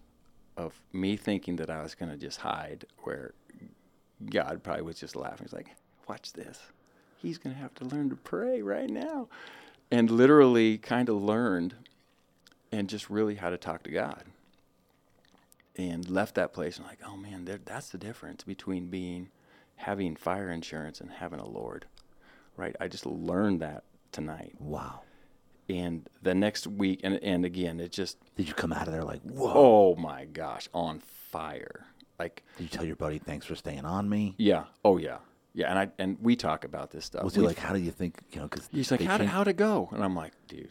of 0.58 0.82
me 0.92 1.16
thinking 1.16 1.56
that 1.56 1.70
I 1.70 1.82
was 1.82 1.94
going 1.94 2.12
to 2.12 2.18
just 2.18 2.40
hide, 2.40 2.84
where 3.04 3.32
God 4.30 4.62
probably 4.62 4.82
was 4.82 5.00
just 5.00 5.16
laughing. 5.16 5.46
He's 5.46 5.54
like, 5.54 5.74
watch 6.06 6.34
this. 6.34 6.60
He's 7.16 7.38
going 7.38 7.56
to 7.56 7.62
have 7.62 7.74
to 7.76 7.86
learn 7.86 8.10
to 8.10 8.16
pray 8.16 8.60
right 8.60 8.90
now. 8.90 9.28
And 9.90 10.10
literally 10.10 10.76
kind 10.76 11.08
of 11.08 11.22
learned 11.22 11.74
and 12.70 12.86
just 12.86 13.08
really 13.08 13.36
how 13.36 13.48
to 13.48 13.56
talk 13.56 13.82
to 13.84 13.90
God. 13.90 14.24
And 15.78 16.10
left 16.10 16.34
that 16.34 16.52
place 16.52 16.76
and 16.76 16.86
like, 16.86 16.98
oh 17.06 17.16
man, 17.16 17.44
there, 17.44 17.60
that's 17.64 17.88
the 17.90 17.98
difference 17.98 18.42
between 18.44 18.88
being 18.88 19.30
having 19.76 20.16
fire 20.16 20.50
insurance 20.50 21.00
and 21.00 21.08
having 21.10 21.38
a 21.38 21.46
Lord. 21.48 21.86
Right? 22.56 22.74
I 22.80 22.88
just 22.88 23.06
learned 23.06 23.60
that 23.60 23.84
tonight. 24.10 24.54
Wow. 24.58 25.02
And 25.68 26.08
the 26.22 26.34
next 26.34 26.66
week, 26.66 27.00
and, 27.04 27.22
and 27.22 27.44
again, 27.44 27.78
it 27.78 27.92
just, 27.92 28.16
Did 28.36 28.48
you 28.48 28.54
come 28.54 28.72
out 28.72 28.88
of 28.88 28.92
there 28.92 29.04
like, 29.04 29.22
whoa? 29.22 29.52
oh 29.54 29.94
my 29.96 30.24
gosh, 30.24 30.68
on 30.74 30.98
fire. 30.98 31.86
Like, 32.18 32.42
Did 32.56 32.64
you 32.64 32.68
tell 32.70 32.84
your 32.84 32.96
buddy, 32.96 33.18
thanks 33.18 33.46
for 33.46 33.54
staying 33.54 33.84
on 33.84 34.08
me? 34.08 34.34
yeah, 34.38 34.64
oh 34.84 34.96
yeah. 34.98 35.18
Yeah, 35.54 35.70
and 35.70 35.78
I 35.78 35.88
and 35.98 36.16
we 36.20 36.36
talk 36.36 36.64
about 36.64 36.90
this 36.90 37.04
stuff. 37.04 37.22
Was 37.24 37.34
he 37.34 37.40
We've- 37.40 37.48
like, 37.48 37.58
how 37.58 37.72
do 37.72 37.80
you 37.80 37.90
think, 37.90 38.20
you 38.32 38.40
know, 38.40 38.46
because 38.48 38.68
He's 38.72 38.90
like, 38.90 39.00
how 39.02 39.18
did, 39.18 39.26
how'd 39.28 39.48
it 39.48 39.56
go? 39.56 39.88
And 39.92 40.02
I'm 40.04 40.14
like, 40.16 40.32
dude, 40.48 40.70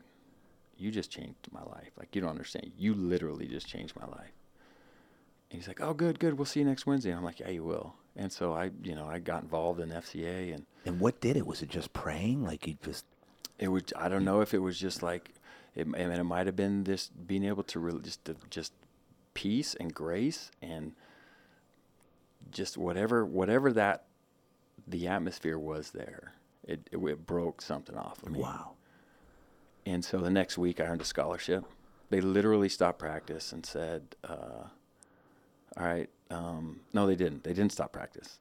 you 0.77 0.91
just 0.91 1.11
changed 1.11 1.47
my 1.51 1.63
life. 1.63 1.91
Like, 1.97 2.15
you 2.15 2.21
don't 2.21 2.29
understand. 2.29 2.71
You 2.77 2.93
literally 2.93 3.47
just 3.47 3.67
changed 3.67 3.95
my 3.99 4.05
life. 4.07 4.31
And 5.49 5.59
he's 5.59 5.67
like, 5.67 5.81
oh, 5.81 5.93
good, 5.93 6.19
good. 6.19 6.37
We'll 6.37 6.45
see 6.45 6.59
you 6.59 6.65
next 6.65 6.85
Wednesday. 6.85 7.09
And 7.09 7.19
I'm 7.19 7.23
like, 7.23 7.39
yeah, 7.39 7.49
you 7.49 7.63
will. 7.63 7.95
And 8.15 8.31
so 8.31 8.53
I, 8.53 8.71
you 8.83 8.95
know, 8.95 9.05
I 9.07 9.19
got 9.19 9.43
involved 9.43 9.79
in 9.79 9.89
FCA, 9.89 10.53
and 10.53 10.65
And 10.85 10.99
what 10.99 11.21
did 11.21 11.37
it? 11.37 11.45
Was 11.45 11.61
it 11.61 11.69
just 11.69 11.93
praying? 11.93 12.43
Like 12.43 12.65
you 12.67 12.77
just, 12.83 13.05
it 13.59 13.67
was. 13.67 13.83
I 13.95 14.09
don't 14.09 14.25
know 14.25 14.41
if 14.41 14.53
it 14.53 14.59
was 14.59 14.79
just 14.79 15.03
like, 15.03 15.33
it, 15.75 15.81
I 15.81 15.83
mean, 15.83 16.11
it 16.11 16.23
might 16.23 16.47
have 16.47 16.55
been 16.55 16.83
this 16.83 17.09
being 17.09 17.45
able 17.45 17.63
to 17.63 17.79
really 17.79 18.01
just 18.01 18.25
to, 18.25 18.35
just 18.49 18.73
peace 19.35 19.75
and 19.75 19.93
grace 19.93 20.49
and 20.63 20.93
just 22.49 22.75
whatever 22.75 23.23
whatever 23.23 23.71
that 23.73 24.05
the 24.87 25.07
atmosphere 25.07 25.59
was 25.59 25.91
there. 25.91 26.33
It, 26.63 26.89
it, 26.91 26.97
it 26.97 27.25
broke 27.25 27.61
something 27.61 27.95
off 27.95 28.23
of 28.23 28.31
me. 28.31 28.39
wow. 28.39 28.71
And 29.85 30.03
so 30.03 30.17
the 30.17 30.29
next 30.29 30.57
week, 30.57 30.81
I 30.81 30.85
earned 30.85 31.01
a 31.01 31.05
scholarship. 31.05 31.63
They 32.09 32.19
literally 32.19 32.67
stopped 32.67 32.99
practice 32.99 33.53
and 33.53 33.65
said, 33.65 34.15
uh, 34.23 34.65
"All 35.75 35.85
right, 35.85 36.09
um, 36.29 36.81
no, 36.93 37.05
they 37.07 37.15
didn't. 37.15 37.43
They 37.43 37.53
didn't 37.53 37.71
stop 37.71 37.91
practice. 37.91 38.39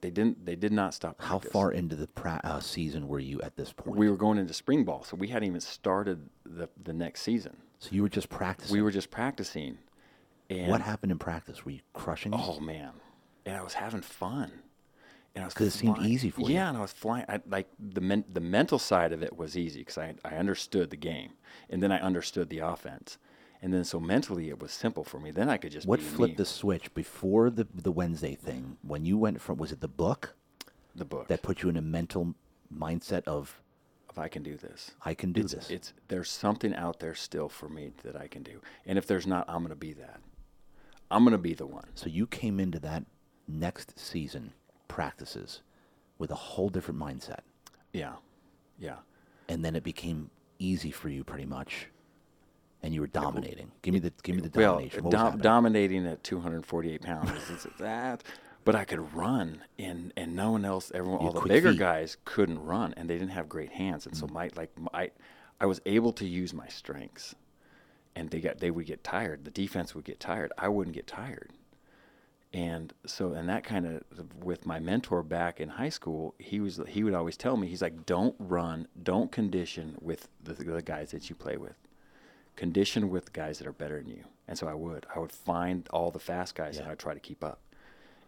They 0.00 0.10
didn't. 0.10 0.44
They 0.44 0.56
did 0.56 0.72
not 0.72 0.94
stop. 0.94 1.20
How 1.22 1.38
far 1.38 1.70
into 1.70 1.94
the 1.94 2.08
pra- 2.08 2.40
uh, 2.42 2.58
season 2.60 3.06
were 3.06 3.20
you 3.20 3.40
at 3.42 3.56
this 3.56 3.72
point? 3.72 3.96
We 3.96 4.10
were 4.10 4.16
going 4.16 4.38
into 4.38 4.52
spring 4.52 4.84
ball, 4.84 5.04
so 5.04 5.16
we 5.16 5.28
hadn't 5.28 5.46
even 5.48 5.60
started 5.60 6.28
the 6.44 6.68
the 6.82 6.92
next 6.92 7.22
season. 7.22 7.56
so 7.78 7.90
you 7.92 8.02
were 8.02 8.08
just 8.08 8.28
practicing. 8.28 8.74
We 8.76 8.82
were 8.82 8.90
just 8.90 9.10
practicing. 9.10 9.78
And 10.50 10.68
what 10.68 10.80
happened 10.80 11.12
in 11.12 11.18
practice? 11.18 11.64
Were 11.64 11.70
you 11.70 11.80
crushing? 11.92 12.34
it? 12.34 12.40
Oh 12.42 12.58
man, 12.58 12.92
and 13.46 13.56
I 13.56 13.62
was 13.62 13.74
having 13.74 14.02
fun. 14.02 14.50
And 15.34 15.44
I 15.44 15.46
was 15.46 15.54
because 15.54 15.68
it 15.68 15.78
seemed 15.78 15.98
easy 16.00 16.28
for 16.28 16.42
you. 16.42 16.48
Yeah, 16.54 16.68
and 16.68 16.76
I 16.76 16.82
was 16.82 16.92
flying. 16.92 17.24
I, 17.28 17.40
like 17.48 17.68
the 17.78 18.02
men, 18.02 18.24
the 18.30 18.40
mental 18.40 18.78
side 18.78 19.12
of 19.12 19.22
it 19.22 19.36
was 19.38 19.56
easy 19.56 19.80
because 19.80 19.96
I 19.98 20.14
I 20.24 20.34
understood 20.36 20.90
the 20.90 20.96
game, 20.96 21.30
and 21.70 21.80
then 21.82 21.90
I 21.92 22.00
understood 22.00 22.50
the 22.50 22.58
offense, 22.58 23.16
and 23.62 23.72
then 23.72 23.84
so 23.84 23.98
mentally 24.00 24.48
it 24.50 24.60
was 24.60 24.72
simple 24.72 25.04
for 25.04 25.18
me. 25.20 25.30
Then 25.30 25.48
I 25.48 25.56
could 25.56 25.72
just 25.72 25.86
What 25.86 26.00
flipped 26.00 26.32
me. 26.32 26.36
the 26.36 26.44
switch 26.44 26.92
before 26.94 27.48
the 27.48 27.66
the 27.74 27.92
Wednesday 27.92 28.34
thing? 28.34 28.76
When 28.82 29.04
you 29.06 29.16
went 29.16 29.40
from, 29.40 29.56
was 29.58 29.72
it 29.72 29.80
the 29.80 29.88
book 29.88 30.34
the 30.94 31.04
book 31.06 31.28
that 31.28 31.42
put 31.42 31.62
you 31.62 31.68
in 31.70 31.76
a 31.76 31.82
mental 31.82 32.34
mindset 32.76 33.24
of 33.24 33.60
if 34.10 34.18
I 34.18 34.28
can 34.28 34.42
do 34.42 34.58
this. 34.58 34.90
I 35.06 35.14
can 35.14 35.32
do 35.32 35.40
it's, 35.40 35.54
this? 35.54 35.70
It's 35.70 35.92
there's 36.08 36.30
something 36.30 36.74
out 36.74 37.00
there 37.00 37.14
still 37.14 37.48
for 37.48 37.68
me 37.70 37.92
that 38.02 38.14
I 38.14 38.26
can 38.26 38.42
do, 38.42 38.60
and 38.84 38.98
if 38.98 39.06
there's 39.06 39.26
not, 39.26 39.46
I'm 39.48 39.62
gonna 39.62 39.74
be 39.74 39.94
that. 39.94 40.20
I'm 41.10 41.24
gonna 41.24 41.38
be 41.38 41.54
the 41.54 41.66
one. 41.66 41.86
So 41.94 42.08
you 42.10 42.26
came 42.26 42.60
into 42.60 42.78
that 42.80 43.04
next 43.48 43.98
season 43.98 44.52
practices 44.88 45.62
with 46.18 46.30
a 46.30 46.34
whole 46.34 46.68
different 46.68 47.00
mindset, 47.00 47.40
Yeah, 47.94 48.16
yeah. 48.78 48.96
and 49.48 49.64
then 49.64 49.74
it 49.76 49.82
became 49.82 50.30
easy 50.58 50.90
for 50.90 51.08
you 51.08 51.24
pretty 51.24 51.46
much, 51.46 51.86
and 52.82 52.92
you 52.92 53.00
were 53.00 53.06
dominating. 53.06 53.70
Give 53.82 53.94
me 53.94 54.00
the 54.00 54.12
give 54.22 54.34
me 54.36 54.42
the 54.42 54.50
well, 54.54 54.74
domination. 54.74 55.04
What 55.04 55.10
dom- 55.12 55.38
dominating 55.38 56.06
at 56.06 56.22
248 56.24 57.02
pounds 57.02 57.30
that. 57.78 58.24
But 58.64 58.76
I 58.76 58.84
could 58.84 59.12
run, 59.14 59.62
and 59.78 60.12
and 60.16 60.36
no 60.36 60.52
one 60.52 60.64
else, 60.64 60.92
everyone, 60.94 61.20
all 61.20 61.32
the 61.32 61.40
bigger 61.48 61.70
feet. 61.72 61.80
guys 61.80 62.16
couldn't 62.24 62.62
run, 62.64 62.94
and 62.96 63.10
they 63.10 63.14
didn't 63.18 63.32
have 63.32 63.48
great 63.48 63.72
hands, 63.72 64.06
and 64.06 64.16
so 64.16 64.26
Mm. 64.26 64.32
my 64.32 64.50
like 64.56 64.70
my, 64.78 65.10
I 65.60 65.66
was 65.66 65.80
able 65.84 66.12
to 66.14 66.26
use 66.26 66.54
my 66.54 66.68
strengths, 66.68 67.34
and 68.14 68.30
they 68.30 68.40
got 68.40 68.58
they 68.58 68.70
would 68.70 68.86
get 68.86 69.02
tired. 69.02 69.44
The 69.44 69.50
defense 69.50 69.94
would 69.96 70.04
get 70.04 70.20
tired. 70.20 70.52
I 70.56 70.68
wouldn't 70.68 70.94
get 70.94 71.08
tired, 71.08 71.50
and 72.52 72.92
so 73.04 73.32
and 73.32 73.48
that 73.48 73.64
kind 73.64 73.84
of 73.86 74.02
with 74.44 74.64
my 74.64 74.78
mentor 74.78 75.24
back 75.24 75.60
in 75.60 75.68
high 75.70 75.88
school, 75.88 76.34
he 76.38 76.60
was 76.60 76.80
he 76.86 77.02
would 77.02 77.14
always 77.14 77.36
tell 77.36 77.56
me 77.56 77.66
he's 77.66 77.82
like, 77.82 78.06
don't 78.06 78.36
run, 78.38 78.86
don't 79.02 79.32
condition 79.32 79.96
with 80.00 80.28
the, 80.40 80.52
the 80.52 80.82
guys 80.82 81.10
that 81.10 81.28
you 81.28 81.34
play 81.34 81.56
with 81.56 81.74
condition 82.56 83.10
with 83.10 83.32
guys 83.32 83.58
that 83.58 83.66
are 83.66 83.72
better 83.72 83.98
than 84.00 84.10
you. 84.10 84.24
And 84.48 84.58
so 84.58 84.66
I 84.68 84.74
would. 84.74 85.06
I 85.14 85.18
would 85.18 85.32
find 85.32 85.86
all 85.90 86.10
the 86.10 86.18
fast 86.18 86.54
guys 86.54 86.78
and 86.78 86.86
I'd 86.88 86.98
try 86.98 87.14
to 87.14 87.20
keep 87.20 87.42
up. 87.44 87.60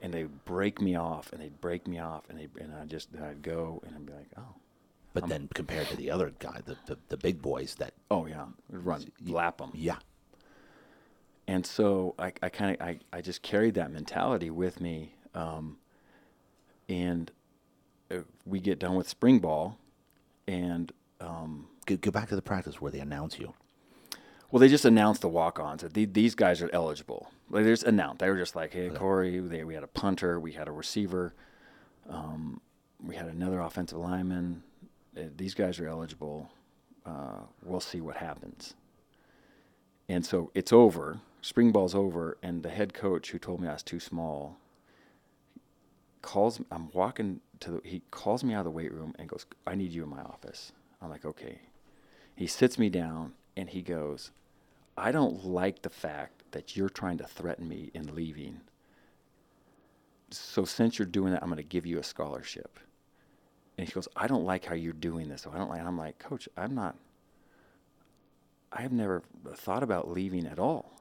And 0.00 0.12
they'd 0.12 0.44
break 0.44 0.80
me 0.80 0.94
off 0.96 1.32
and 1.32 1.40
they'd 1.42 1.60
break 1.60 1.86
me 1.86 1.98
off 1.98 2.24
and 2.28 2.38
they 2.38 2.48
and 2.60 2.74
I 2.74 2.84
just 2.84 3.08
I'd 3.22 3.42
go 3.42 3.82
and 3.86 3.94
I'd 3.94 4.06
be 4.06 4.12
like, 4.12 4.28
Oh. 4.36 4.54
but 5.12 5.28
then 5.28 5.48
compared 5.54 5.88
to 5.88 5.96
the 5.96 6.10
other 6.10 6.32
guy, 6.38 6.60
the, 6.64 6.76
the, 6.86 6.98
the 7.08 7.16
big 7.16 7.40
boys 7.42 7.74
that 7.76 7.94
Oh 8.10 8.26
yeah. 8.26 8.46
Run 8.70 9.06
lap 9.26 9.58
them. 9.58 9.70
yeah, 9.74 9.96
And 11.46 11.64
so 11.66 12.14
I, 12.18 12.32
I 12.42 12.48
kind 12.48 12.74
of 12.76 12.86
I, 12.86 12.98
I 13.12 13.20
just 13.20 13.42
carried 13.42 13.74
that 13.74 13.90
mentality 13.92 14.50
with 14.50 14.80
me. 14.80 15.14
Um, 15.34 15.78
and 16.88 17.30
uh, 18.10 18.18
we 18.46 18.60
get 18.60 18.78
done 18.78 18.94
with 18.94 19.08
spring 19.08 19.38
ball 19.40 19.78
and 20.46 20.92
um, 21.20 21.66
go, 21.86 21.96
go 21.96 22.10
back 22.10 22.28
to 22.28 22.36
the 22.36 22.42
practice 22.42 22.80
where 22.80 22.92
they 22.92 23.00
announce 23.00 23.38
you. 23.38 23.54
Well, 24.54 24.60
they 24.60 24.68
just 24.68 24.84
announced 24.84 25.20
the 25.20 25.28
walk-ons 25.28 25.82
that 25.82 25.94
the, 25.94 26.04
these 26.04 26.36
guys 26.36 26.62
are 26.62 26.70
eligible. 26.72 27.28
Like 27.50 27.64
they 27.64 27.72
just 27.72 27.82
announced. 27.82 28.20
They 28.20 28.30
were 28.30 28.36
just 28.36 28.54
like, 28.54 28.72
"Hey, 28.72 28.88
Cory, 28.88 29.40
they, 29.40 29.64
we 29.64 29.74
had 29.74 29.82
a 29.82 29.88
punter, 29.88 30.38
we 30.38 30.52
had 30.52 30.68
a 30.68 30.70
receiver, 30.70 31.34
um, 32.08 32.60
we 33.04 33.16
had 33.16 33.26
another 33.26 33.58
offensive 33.58 33.98
lineman. 33.98 34.62
Uh, 35.18 35.22
these 35.36 35.54
guys 35.54 35.80
are 35.80 35.88
eligible. 35.88 36.52
Uh, 37.04 37.40
we'll 37.64 37.80
see 37.80 38.00
what 38.00 38.18
happens." 38.18 38.74
And 40.08 40.24
so 40.24 40.52
it's 40.54 40.72
over. 40.72 41.18
Spring 41.42 41.72
ball's 41.72 41.96
over, 41.96 42.38
and 42.40 42.62
the 42.62 42.70
head 42.70 42.94
coach, 42.94 43.32
who 43.32 43.40
told 43.40 43.60
me 43.60 43.66
I 43.66 43.72
was 43.72 43.82
too 43.82 43.98
small, 43.98 44.56
calls. 46.22 46.60
I'm 46.70 46.92
walking 46.92 47.40
to 47.58 47.72
the. 47.72 47.80
He 47.82 48.02
calls 48.12 48.44
me 48.44 48.54
out 48.54 48.60
of 48.60 48.66
the 48.66 48.70
weight 48.70 48.92
room 48.92 49.16
and 49.18 49.28
goes, 49.28 49.46
"I 49.66 49.74
need 49.74 49.90
you 49.90 50.04
in 50.04 50.10
my 50.10 50.22
office." 50.22 50.70
I'm 51.02 51.10
like, 51.10 51.24
"Okay." 51.24 51.58
He 52.36 52.46
sits 52.46 52.78
me 52.78 52.88
down 52.88 53.32
and 53.56 53.70
he 53.70 53.82
goes, 53.82 54.32
I 54.96 55.12
don't 55.12 55.44
like 55.44 55.82
the 55.82 55.90
fact 55.90 56.44
that 56.52 56.76
you're 56.76 56.88
trying 56.88 57.18
to 57.18 57.26
threaten 57.26 57.68
me 57.68 57.90
in 57.94 58.14
leaving. 58.14 58.60
So 60.30 60.64
since 60.64 60.98
you're 60.98 61.06
doing 61.06 61.32
that, 61.32 61.42
I'm 61.42 61.48
going 61.48 61.56
to 61.56 61.62
give 61.62 61.86
you 61.86 61.98
a 61.98 62.04
scholarship. 62.04 62.78
And 63.76 63.86
he 63.86 63.92
goes, 63.92 64.08
I 64.16 64.26
don't 64.26 64.44
like 64.44 64.64
how 64.64 64.74
you're 64.74 64.92
doing 64.92 65.28
this. 65.28 65.42
So 65.42 65.50
I 65.52 65.58
don't 65.58 65.68
like. 65.68 65.80
I'm 65.80 65.98
like, 65.98 66.18
Coach, 66.18 66.48
I'm 66.56 66.74
not. 66.74 66.96
I 68.72 68.82
have 68.82 68.92
never 68.92 69.22
thought 69.54 69.82
about 69.82 70.10
leaving 70.10 70.46
at 70.46 70.58
all. 70.58 71.00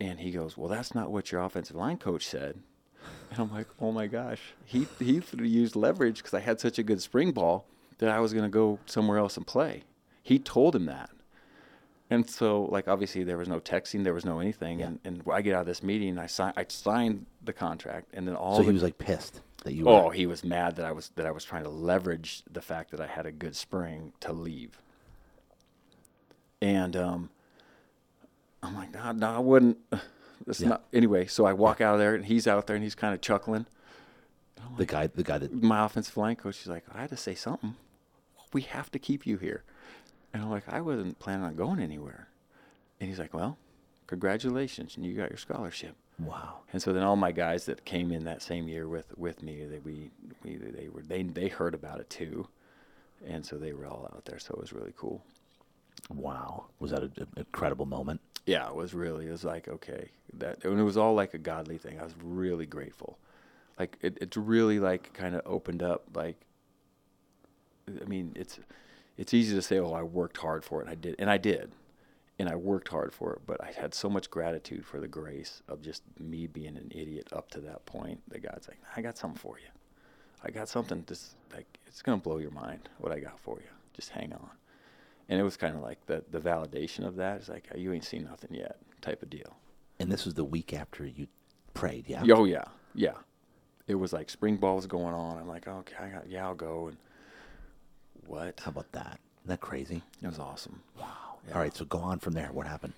And 0.00 0.20
he 0.20 0.30
goes, 0.30 0.56
Well, 0.56 0.68
that's 0.68 0.94
not 0.94 1.10
what 1.10 1.32
your 1.32 1.42
offensive 1.42 1.76
line 1.76 1.98
coach 1.98 2.26
said. 2.26 2.58
And 3.30 3.38
I'm 3.38 3.52
like, 3.52 3.68
Oh 3.80 3.92
my 3.92 4.06
gosh. 4.06 4.40
He 4.64 4.86
he 4.98 5.22
used 5.38 5.76
leverage 5.76 6.18
because 6.18 6.34
I 6.34 6.40
had 6.40 6.60
such 6.60 6.78
a 6.78 6.82
good 6.82 7.00
spring 7.00 7.32
ball 7.32 7.66
that 7.98 8.10
I 8.10 8.20
was 8.20 8.32
going 8.32 8.44
to 8.44 8.50
go 8.50 8.78
somewhere 8.86 9.18
else 9.18 9.36
and 9.36 9.46
play. 9.46 9.84
He 10.22 10.38
told 10.38 10.74
him 10.74 10.86
that. 10.86 11.10
And 12.10 12.28
so, 12.28 12.64
like, 12.64 12.86
obviously, 12.86 13.24
there 13.24 13.38
was 13.38 13.48
no 13.48 13.60
texting, 13.60 14.04
there 14.04 14.12
was 14.14 14.26
no 14.26 14.38
anything. 14.38 14.82
And, 14.82 14.98
and 15.04 15.22
I 15.32 15.40
get 15.40 15.54
out 15.54 15.62
of 15.62 15.66
this 15.66 15.82
meeting, 15.82 16.18
I 16.18 16.26
sign, 16.26 16.52
I 16.56 16.66
signed 16.68 17.24
the 17.42 17.52
contract, 17.52 18.10
and 18.12 18.28
then 18.28 18.36
all 18.36 18.56
So 18.56 18.62
the, 18.62 18.68
he 18.68 18.72
was 18.74 18.82
like 18.82 18.98
pissed 18.98 19.40
that 19.64 19.72
you. 19.72 19.88
oh, 19.88 20.06
were, 20.06 20.12
he 20.12 20.26
was 20.26 20.44
mad 20.44 20.76
that 20.76 20.84
I 20.84 20.92
was 20.92 21.08
that 21.16 21.24
I 21.26 21.30
was 21.30 21.44
trying 21.44 21.62
to 21.64 21.70
leverage 21.70 22.42
the 22.50 22.60
fact 22.60 22.90
that 22.90 23.00
I 23.00 23.06
had 23.06 23.24
a 23.24 23.32
good 23.32 23.56
spring 23.56 24.12
to 24.20 24.32
leave. 24.34 24.78
And 26.60 26.94
um, 26.96 27.30
I'm 28.62 28.74
like, 28.74 28.92
no, 28.92 29.12
no, 29.12 29.30
I 29.30 29.38
wouldn't. 29.38 29.78
That's 30.46 30.60
Yeah. 30.60 30.68
not. 30.68 30.84
Anyway, 30.92 31.26
so 31.26 31.46
I 31.46 31.52
walk 31.54 31.80
out 31.80 31.94
of 31.94 32.00
there, 32.00 32.14
and 32.14 32.26
he's 32.26 32.46
out 32.46 32.66
there, 32.66 32.76
and 32.76 32.82
he's 32.82 32.94
kind 32.94 33.14
of 33.14 33.20
chuckling. 33.20 33.66
The 34.76 34.86
guy, 34.86 35.06
the 35.06 35.22
guy 35.22 35.38
that 35.38 35.62
my 35.62 35.84
offensive 35.84 36.16
line 36.16 36.36
coach 36.36 36.60
is 36.62 36.66
like, 36.66 36.84
I 36.92 37.02
had 37.02 37.10
to 37.10 37.16
say 37.16 37.34
something. 37.34 37.76
We 38.52 38.62
have 38.62 38.90
to 38.92 38.98
keep 38.98 39.26
you 39.26 39.36
here. 39.36 39.62
And 40.34 40.42
I'm 40.42 40.50
like, 40.50 40.68
I 40.68 40.80
wasn't 40.80 41.18
planning 41.20 41.44
on 41.46 41.54
going 41.54 41.80
anywhere. 41.80 42.28
And 43.00 43.08
he's 43.08 43.18
like, 43.20 43.32
Well, 43.32 43.56
congratulations, 44.08 44.96
and 44.96 45.06
you 45.06 45.14
got 45.14 45.30
your 45.30 45.38
scholarship. 45.38 45.94
wow. 46.18 46.58
And 46.72 46.82
so 46.82 46.92
then 46.92 47.04
all 47.04 47.16
my 47.16 47.32
guys 47.32 47.64
that 47.66 47.84
came 47.84 48.10
in 48.12 48.24
that 48.24 48.42
same 48.42 48.68
year 48.68 48.88
with 48.88 49.16
with 49.16 49.42
me, 49.42 49.64
they 49.64 49.78
we, 49.78 50.10
we 50.42 50.56
they 50.56 50.88
were 50.88 51.02
they 51.02 51.22
they 51.22 51.48
heard 51.48 51.72
about 51.74 52.00
it 52.00 52.10
too, 52.10 52.48
and 53.26 53.46
so 53.46 53.56
they 53.56 53.72
were 53.72 53.86
all 53.86 54.10
out 54.12 54.24
there. 54.26 54.38
So 54.40 54.54
it 54.54 54.60
was 54.60 54.72
really 54.72 54.92
cool. 54.96 55.22
Wow. 56.12 56.66
Was 56.80 56.90
that 56.90 57.02
an 57.02 57.28
incredible 57.36 57.86
moment? 57.86 58.20
Yeah, 58.44 58.68
it 58.68 58.74
was 58.74 58.92
really. 58.92 59.28
It 59.28 59.30
was 59.30 59.44
like 59.44 59.68
okay, 59.68 60.10
that 60.34 60.64
and 60.64 60.78
it 60.80 60.82
was 60.82 60.96
all 60.96 61.14
like 61.14 61.32
a 61.34 61.38
godly 61.38 61.78
thing. 61.78 61.98
I 62.00 62.04
was 62.04 62.14
really 62.22 62.66
grateful. 62.66 63.18
Like 63.78 63.96
it, 64.02 64.18
it's 64.20 64.36
really 64.36 64.80
like 64.80 65.12
kind 65.14 65.34
of 65.36 65.42
opened 65.46 65.82
up. 65.82 66.04
Like, 66.14 66.36
I 67.88 68.04
mean, 68.04 68.32
it's 68.36 68.58
it's 69.16 69.34
easy 69.34 69.54
to 69.54 69.62
say, 69.62 69.78
oh, 69.78 69.92
I 69.92 70.02
worked 70.02 70.38
hard 70.38 70.64
for 70.64 70.80
it, 70.80 70.84
and 70.84 70.90
I 70.90 70.94
did, 70.94 71.16
and 71.18 71.30
I 71.30 71.38
did, 71.38 71.72
and 72.38 72.48
I 72.48 72.56
worked 72.56 72.88
hard 72.88 73.12
for 73.12 73.32
it. 73.34 73.42
But 73.46 73.62
I 73.62 73.72
had 73.72 73.94
so 73.94 74.08
much 74.08 74.30
gratitude 74.30 74.84
for 74.84 75.00
the 75.00 75.08
grace 75.08 75.62
of 75.68 75.82
just 75.82 76.02
me 76.18 76.46
being 76.46 76.76
an 76.76 76.90
idiot 76.90 77.28
up 77.32 77.50
to 77.50 77.60
that 77.60 77.86
point. 77.86 78.20
That 78.28 78.42
God's 78.42 78.68
like, 78.68 78.78
I 78.96 79.02
got 79.02 79.16
something 79.16 79.38
for 79.38 79.58
you. 79.58 79.68
I 80.42 80.50
got 80.50 80.68
something. 80.68 81.04
Just 81.06 81.36
like 81.54 81.66
it's 81.86 82.02
gonna 82.02 82.18
blow 82.18 82.38
your 82.38 82.50
mind 82.50 82.88
what 82.98 83.12
I 83.12 83.20
got 83.20 83.38
for 83.38 83.58
you. 83.58 83.70
Just 83.94 84.10
hang 84.10 84.32
on. 84.32 84.50
And 85.28 85.40
it 85.40 85.44
was 85.44 85.56
kind 85.56 85.74
of 85.74 85.82
like 85.82 86.04
the 86.06 86.24
the 86.30 86.40
validation 86.40 87.06
of 87.06 87.16
that 87.16 87.40
is 87.40 87.48
like 87.48 87.68
you 87.74 87.92
ain't 87.92 88.04
seen 88.04 88.24
nothing 88.24 88.52
yet 88.52 88.78
type 89.00 89.22
of 89.22 89.30
deal. 89.30 89.56
And 89.98 90.10
this 90.10 90.24
was 90.24 90.34
the 90.34 90.44
week 90.44 90.74
after 90.74 91.06
you 91.06 91.28
prayed, 91.72 92.04
yeah? 92.08 92.24
Oh 92.30 92.44
yeah, 92.44 92.64
yeah. 92.94 93.14
It 93.86 93.94
was 93.94 94.12
like 94.12 94.28
spring 94.30 94.56
ball 94.56 94.76
was 94.76 94.86
going 94.86 95.14
on. 95.14 95.38
I'm 95.38 95.48
like, 95.48 95.68
okay, 95.68 95.94
I 96.00 96.08
got, 96.08 96.28
yeah, 96.28 96.46
I'll 96.46 96.54
go. 96.54 96.88
And 96.88 96.96
what? 98.26 98.60
How 98.64 98.70
about 98.70 98.92
that? 98.92 99.18
Isn't 99.42 99.48
that 99.48 99.60
crazy? 99.60 100.02
It 100.22 100.26
was 100.26 100.38
awesome. 100.38 100.82
Wow. 100.98 101.06
Yeah. 101.46 101.54
All 101.54 101.60
right, 101.60 101.76
so 101.76 101.84
go 101.84 101.98
on 101.98 102.18
from 102.18 102.32
there. 102.32 102.50
What 102.52 102.66
happened? 102.66 102.94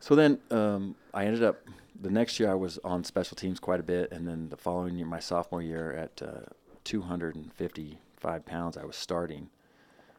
So 0.00 0.14
then 0.14 0.38
um, 0.50 0.94
I 1.14 1.24
ended 1.26 1.42
up 1.42 1.66
the 2.00 2.10
next 2.10 2.38
year 2.38 2.50
I 2.50 2.54
was 2.54 2.78
on 2.84 3.04
special 3.04 3.36
teams 3.36 3.58
quite 3.58 3.80
a 3.80 3.84
bit, 3.84 4.12
and 4.12 4.26
then 4.26 4.48
the 4.48 4.56
following 4.56 4.96
year, 4.96 5.06
my 5.06 5.20
sophomore 5.20 5.62
year 5.62 5.92
at 5.92 6.22
uh, 6.22 6.46
255 6.84 8.46
pounds, 8.46 8.76
I 8.76 8.84
was 8.84 8.96
starting 8.96 9.50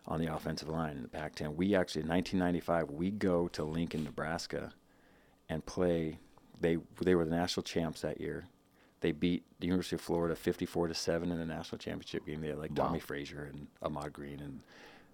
on 0.08 0.20
the 0.20 0.34
offensive 0.34 0.70
line 0.70 0.96
in 0.96 1.04
the 1.04 1.10
Pac-10. 1.10 1.56
We 1.56 1.76
actually 1.76 2.04
in 2.04 2.10
1995 2.10 2.92
we 2.92 3.12
go 3.12 3.48
to 3.50 3.64
Lincoln, 3.64 4.04
Nebraska, 4.04 4.74
and 5.50 5.66
play. 5.66 6.20
They 6.60 6.78
they 7.02 7.16
were 7.16 7.26
the 7.26 7.36
national 7.36 7.64
champs 7.64 8.02
that 8.02 8.20
year. 8.20 8.46
They 9.02 9.12
beat 9.12 9.44
the 9.60 9.68
University 9.68 9.96
of 9.96 10.02
Florida 10.02 10.36
54 10.36 10.88
to 10.88 10.94
seven 10.94 11.32
in 11.32 11.38
the 11.38 11.46
national 11.46 11.78
championship 11.78 12.26
game. 12.26 12.42
They 12.42 12.48
had 12.50 12.58
like 12.58 12.72
Wow. 12.72 12.88
Tommie 12.88 13.00
Frazier 13.00 13.44
and 13.52 13.68
Ahman 13.82 14.10
Green 14.12 14.40
and 14.40 14.62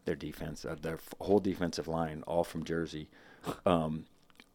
their 0.06 0.16
defense, 0.16 0.64
uh, 0.66 0.76
their 0.82 0.96
f- 0.96 1.14
whole 1.22 1.40
defensive 1.40 1.88
line, 1.88 2.24
all 2.28 2.44
from 2.44 2.64
Jersey, 2.64 3.10
um, 3.66 4.06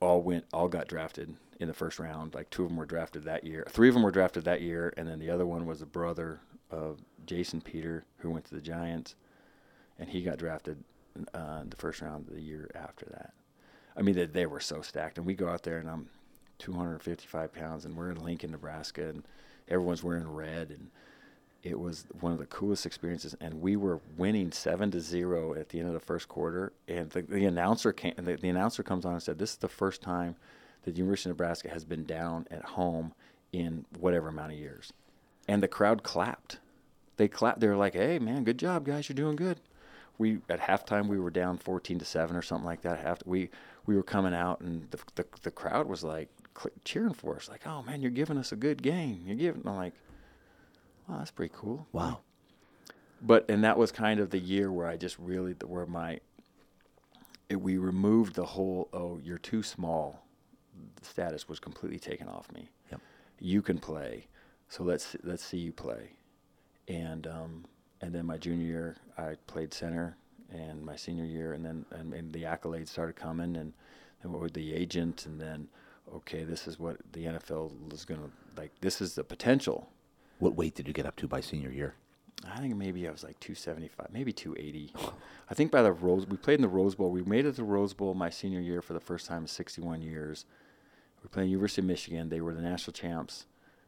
all 0.00 0.22
went, 0.22 0.44
all 0.52 0.68
got 0.68 0.88
drafted 0.88 1.34
in 1.60 1.68
the 1.68 1.74
first 1.74 1.98
round. 1.98 2.34
Like 2.34 2.48
two 2.50 2.62
of 2.62 2.68
them 2.68 2.76
were 2.78 2.86
drafted 2.86 3.24
that 3.24 3.44
year. 3.44 3.66
Three 3.68 3.88
of 3.88 3.94
them 3.94 4.02
were 4.02 4.10
drafted 4.10 4.44
that 4.44 4.60
year, 4.62 4.92
and 4.96 5.08
then 5.08 5.18
the 5.18 5.30
other 5.30 5.46
one 5.46 5.66
was 5.66 5.80
the 5.80 5.86
brother 5.86 6.40
of 6.70 6.98
Jason 7.26 7.60
Peter, 7.60 8.04
who 8.18 8.30
went 8.30 8.44
to 8.46 8.54
the 8.54 8.60
Giants, 8.60 9.14
and 9.98 10.08
he 10.08 10.22
got 10.22 10.38
drafted 10.38 10.82
uh, 11.34 11.60
in 11.62 11.70
the 11.70 11.76
first 11.76 12.00
round 12.00 12.28
of 12.28 12.34
the 12.34 12.40
year 12.42 12.70
after 12.74 13.06
that. 13.10 13.32
I 13.96 14.02
mean, 14.02 14.14
they, 14.14 14.26
they 14.26 14.46
were 14.46 14.60
so 14.60 14.80
stacked, 14.82 15.18
and 15.18 15.26
we 15.26 15.34
go 15.34 15.48
out 15.48 15.62
there, 15.64 15.78
and 15.78 15.88
I'm 15.90 16.08
255 16.58 17.52
pounds, 17.52 17.84
and 17.84 17.96
we're 17.96 18.10
in 18.10 18.22
Lincoln, 18.22 18.50
Nebraska, 18.50 19.08
and 19.08 19.22
everyone's 19.68 20.02
wearing 20.02 20.32
red, 20.32 20.70
and 20.70 20.90
it 21.62 21.78
was 21.78 22.06
one 22.20 22.32
of 22.32 22.38
the 22.38 22.46
coolest 22.46 22.86
experiences. 22.86 23.36
And 23.40 23.60
we 23.60 23.76
were 23.76 24.00
winning 24.16 24.52
seven 24.52 24.90
to 24.92 25.00
zero 25.00 25.54
at 25.54 25.70
the 25.70 25.78
end 25.78 25.88
of 25.88 25.94
the 25.94 26.00
first 26.00 26.28
quarter, 26.28 26.72
and 26.86 27.10
the, 27.10 27.22
the 27.22 27.44
announcer 27.44 27.92
came, 27.92 28.14
the, 28.16 28.36
the 28.36 28.48
announcer 28.48 28.82
comes 28.82 29.04
on 29.04 29.12
and 29.14 29.22
said, 29.22 29.38
"This 29.38 29.52
is 29.52 29.58
the 29.58 29.68
first 29.68 30.02
time 30.02 30.36
that 30.84 30.92
the 30.92 30.98
University 30.98 31.30
of 31.30 31.36
Nebraska 31.36 31.68
has 31.70 31.84
been 31.84 32.04
down 32.04 32.46
at 32.50 32.64
home 32.64 33.12
in 33.52 33.84
whatever 33.98 34.28
amount 34.28 34.52
of 34.52 34.58
years," 34.58 34.92
and 35.46 35.62
the 35.62 35.68
crowd 35.68 36.02
clapped. 36.02 36.58
They 37.16 37.28
clapped. 37.28 37.60
They 37.60 37.68
were 37.68 37.76
like, 37.76 37.94
"Hey, 37.94 38.18
man, 38.18 38.44
good 38.44 38.58
job, 38.58 38.84
guys! 38.84 39.08
You're 39.08 39.16
doing 39.16 39.36
good." 39.36 39.60
we 40.18 40.38
at 40.48 40.60
halftime 40.60 41.06
we 41.06 41.18
were 41.18 41.30
down 41.30 41.56
14 41.56 42.00
to 42.00 42.04
7 42.04 42.36
or 42.36 42.42
something 42.42 42.66
like 42.66 42.82
that 42.82 43.04
after 43.04 43.24
we 43.26 43.48
we 43.86 43.94
were 43.94 44.02
coming 44.02 44.34
out 44.34 44.60
and 44.60 44.90
the 44.90 44.98
the, 45.14 45.24
the 45.42 45.50
crowd 45.50 45.88
was 45.88 46.04
like 46.04 46.28
cheering 46.84 47.14
for 47.14 47.36
us 47.36 47.48
like 47.48 47.66
oh 47.66 47.82
man 47.82 48.00
you're 48.02 48.10
giving 48.10 48.36
us 48.38 48.52
a 48.52 48.56
good 48.56 48.82
game 48.82 49.22
you're 49.26 49.36
giving 49.36 49.62
I'm 49.66 49.76
like 49.76 49.94
wow 51.08 51.18
that's 51.18 51.30
pretty 51.30 51.52
cool 51.56 51.86
Wow. 51.92 52.20
but 53.22 53.44
and 53.48 53.62
that 53.64 53.78
was 53.78 53.92
kind 53.92 54.20
of 54.20 54.30
the 54.30 54.38
year 54.38 54.70
where 54.72 54.86
I 54.86 54.96
just 54.96 55.18
really 55.18 55.52
where 55.64 55.86
my 55.86 56.20
it, 57.48 57.60
we 57.60 57.78
removed 57.78 58.34
the 58.34 58.44
whole 58.44 58.88
oh 58.92 59.18
you're 59.22 59.38
too 59.38 59.62
small 59.62 60.24
status 61.02 61.48
was 61.48 61.58
completely 61.60 61.98
taken 61.98 62.28
off 62.28 62.50
me 62.52 62.68
Yep. 62.90 63.00
you 63.40 63.62
can 63.62 63.78
play 63.78 64.26
so 64.68 64.82
let's 64.82 65.16
let's 65.24 65.44
see 65.44 65.58
you 65.58 65.72
play 65.72 66.10
and 66.88 67.26
um, 67.26 67.64
and 68.00 68.14
then 68.14 68.26
my 68.26 68.36
junior 68.36 68.66
year 68.66 68.96
I 69.16 69.34
played 69.46 69.72
center 69.74 70.16
and 70.52 70.84
my 70.84 70.96
senior 70.96 71.24
year 71.24 71.52
and 71.52 71.64
then 71.64 71.84
and, 71.90 72.12
and 72.14 72.32
the 72.32 72.42
accolades 72.44 72.88
started 72.88 73.16
coming 73.16 73.56
and 73.56 73.72
and 74.22 74.32
what 74.32 74.42
with 74.42 74.54
the 74.54 74.74
agent 74.74 75.26
and 75.26 75.40
then 75.40 75.68
okay 76.14 76.44
this 76.44 76.66
is 76.66 76.78
what 76.78 76.96
the 77.12 77.24
NFL 77.24 77.92
is 77.92 78.04
going 78.04 78.20
to 78.20 78.30
like 78.60 78.72
this 78.80 79.00
is 79.00 79.14
the 79.14 79.24
potential 79.24 79.88
What 80.38 80.54
weight 80.54 80.74
did 80.74 80.86
you 80.86 80.94
get 80.94 81.06
up 81.06 81.16
to 81.16 81.28
by 81.28 81.40
senior 81.40 81.70
year? 81.70 81.94
I 82.48 82.60
think 82.60 82.76
maybe 82.76 83.08
I 83.08 83.10
was 83.10 83.24
like 83.24 83.40
275, 83.40 84.08
maybe 84.12 84.32
280. 84.32 84.94
I 85.50 85.54
think 85.54 85.72
by 85.72 85.82
the 85.82 85.90
Rose, 85.92 86.26
we 86.26 86.36
played 86.36 86.54
in 86.54 86.62
the 86.62 86.68
Rose 86.68 86.94
Bowl. 86.94 87.10
We 87.10 87.22
made 87.22 87.44
it 87.44 87.50
to 87.50 87.56
the 87.56 87.64
Rose 87.64 87.94
Bowl 87.94 88.14
my 88.14 88.30
senior 88.30 88.60
year 88.60 88.80
for 88.80 88.92
the 88.92 89.00
first 89.00 89.26
time 89.26 89.42
in 89.42 89.48
61 89.48 90.02
years. 90.02 90.44
We 91.22 91.28
played 91.28 91.50
University 91.50 91.80
of 91.82 91.86
Michigan. 91.86 92.28
They 92.28 92.40
were 92.40 92.54
the 92.54 92.62
national 92.62 92.92
champs. 92.92 93.46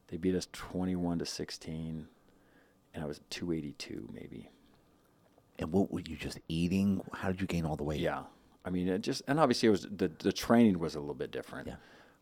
They 0.09 0.17
beat 0.17 0.35
us 0.35 0.49
21 0.53 1.21
to 1.21 1.27
16, 1.27 2.09
and 2.93 3.05
I 3.05 3.07
was 3.07 3.21
282 3.31 4.09
maybe. 4.13 4.51
And 5.61 5.71
what 5.71 5.93
were 5.93 6.01
you 6.01 6.17
just 6.17 6.41
eating? 6.49 7.03
How 7.13 7.29
did 7.29 7.41
you 7.41 7.47
gain 7.47 7.65
all 7.65 7.77
the 7.77 7.85
weight? 7.85 8.01
Yeah, 8.01 8.23
I 8.65 8.71
mean, 8.71 8.89
it 8.89 9.03
just 9.03 9.23
and 9.29 9.39
obviously 9.39 9.69
it 9.69 9.71
was 9.71 9.83
the 9.83 10.11
the 10.19 10.33
training 10.33 10.81
was 10.81 10.97
a 10.97 11.01
little 11.01 11.15
bit 11.15 11.31
different. 11.31 11.69
Yeah. 11.69 11.77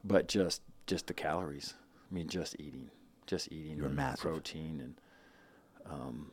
But 0.05 0.29
just 0.29 0.63
just 0.87 1.07
the 1.07 1.15
calories. 1.15 1.75
I 2.11 2.15
mean, 2.15 2.29
just 2.29 2.57
eating, 2.59 2.91
just 3.27 3.53
eating 3.53 3.79
protein, 4.19 4.81
and 4.81 4.95
um, 5.91 6.31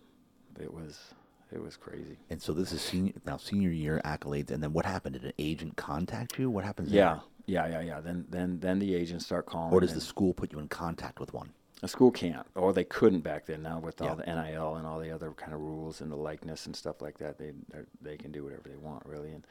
it 0.59 0.73
was 0.73 1.13
it 1.51 1.61
was 1.61 1.77
crazy. 1.77 2.17
And 2.29 2.41
so 2.41 2.53
this 2.53 2.71
is 2.71 2.81
senior 2.81 3.13
now 3.25 3.37
senior 3.37 3.69
year 3.71 4.01
accolades, 4.05 4.51
and 4.51 4.61
then 4.63 4.73
what 4.73 4.85
happened? 4.85 5.13
Did 5.13 5.25
an 5.25 5.33
agent 5.37 5.75
contact 5.75 6.39
you? 6.39 6.49
What 6.49 6.63
happens? 6.63 6.91
Yeah, 6.91 7.19
yeah, 7.45 7.67
yeah, 7.67 7.81
yeah. 7.81 8.01
Then 8.01 8.25
then 8.29 8.59
then 8.59 8.79
the 8.79 8.95
agents 8.95 9.25
start 9.25 9.45
calling. 9.45 9.73
Or 9.73 9.81
does 9.81 9.93
the 9.93 10.01
school 10.01 10.33
put 10.33 10.51
you 10.51 10.59
in 10.59 10.67
contact 10.67 11.19
with 11.19 11.33
one? 11.33 11.51
a 11.83 11.87
school 11.89 12.09
can't, 12.09 12.47
or 12.55 12.71
they 12.71 12.85
couldn't 12.85 13.19
back 13.19 13.45
then. 13.45 13.61
Now 13.61 13.79
with 13.79 14.01
all 14.01 14.07
Yeah. 14.07 14.15
the 14.15 14.25
NIL 14.51 14.75
and 14.75 14.87
all 14.87 14.99
the 14.99 15.11
other 15.11 15.31
kind 15.31 15.53
of 15.53 15.59
rules 15.59 15.99
and 16.01 16.09
the 16.11 16.15
likeness 16.15 16.65
and 16.65 16.75
stuff 16.75 17.01
like 17.01 17.17
that, 17.17 17.37
they 17.37 17.51
they 18.01 18.17
can 18.17 18.31
do 18.31 18.43
whatever 18.43 18.69
they 18.69 18.77
want 18.77 19.05
really. 19.05 19.31
And 19.31 19.45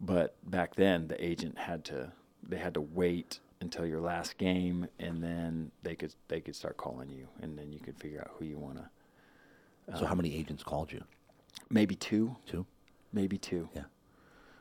but 0.00 0.36
back 0.48 0.76
then 0.76 1.08
the 1.08 1.22
agent 1.22 1.58
had 1.58 1.84
to 1.86 2.12
they 2.46 2.56
had 2.58 2.74
to 2.74 2.80
wait 2.80 3.40
until 3.60 3.84
your 3.86 4.00
last 4.00 4.38
game, 4.38 4.86
and 4.98 5.22
then 5.22 5.70
they 5.82 5.94
could 5.94 6.14
they 6.28 6.40
could 6.40 6.54
start 6.56 6.76
calling 6.76 7.10
you, 7.10 7.28
and 7.42 7.58
then 7.58 7.72
you 7.72 7.80
could 7.80 7.96
figure 7.96 8.20
out 8.20 8.30
who 8.38 8.44
you 8.44 8.58
want 8.58 8.76
to. 8.78 9.98
so 9.98 10.06
how 10.06 10.14
many 10.14 10.34
agents 10.34 10.62
called 10.62 10.92
you? 10.92 11.02
Maybe 11.70 11.94
two, 11.94 12.36
Two. 12.46 12.66
maybe 13.12 13.36
two. 13.38 13.68
Yeah. 13.74 13.84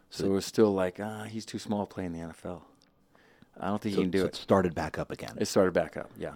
So, 0.10 0.26
it 0.26 0.30
was 0.30 0.46
still 0.46 0.74
like, 0.74 1.00
ah, 1.02 1.24
he's 1.26 1.46
too 1.46 1.60
small 1.60 1.86
to 1.86 1.94
play 1.94 2.06
in 2.06 2.14
the 2.14 2.20
NFL. 2.20 2.62
I 3.60 3.68
don't 3.68 3.82
think 3.82 3.96
So, 3.96 4.00
he 4.02 4.04
can 4.06 4.12
do 4.12 4.20
so 4.22 4.26
it. 4.28 4.36
started 4.36 4.74
back 4.74 4.98
up 4.98 5.12
again. 5.12 5.36
It 5.38 5.48
started 5.48 5.74
back 5.74 5.98
up, 5.98 6.10
yeah. 6.18 6.36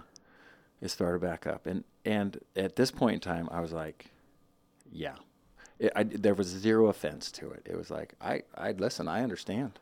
It 0.82 0.90
started 0.90 1.20
back 1.22 1.46
up, 1.46 1.66
and 1.66 1.84
and 2.04 2.38
at 2.54 2.76
this 2.76 2.90
point 2.90 3.14
in 3.14 3.20
time, 3.20 3.48
I 3.50 3.60
was 3.60 3.72
like, 3.72 4.06
yeah. 4.92 5.14
It, 5.78 5.90
I, 5.96 6.02
there 6.04 6.34
was 6.34 6.46
zero 6.48 6.86
offense 6.88 7.32
to 7.32 7.50
it. 7.50 7.62
It 7.64 7.76
was 7.76 7.90
like, 7.90 8.14
I, 8.20 8.42
I 8.56 8.72
listen. 8.72 9.08
I 9.08 9.22
understand. 9.22 9.78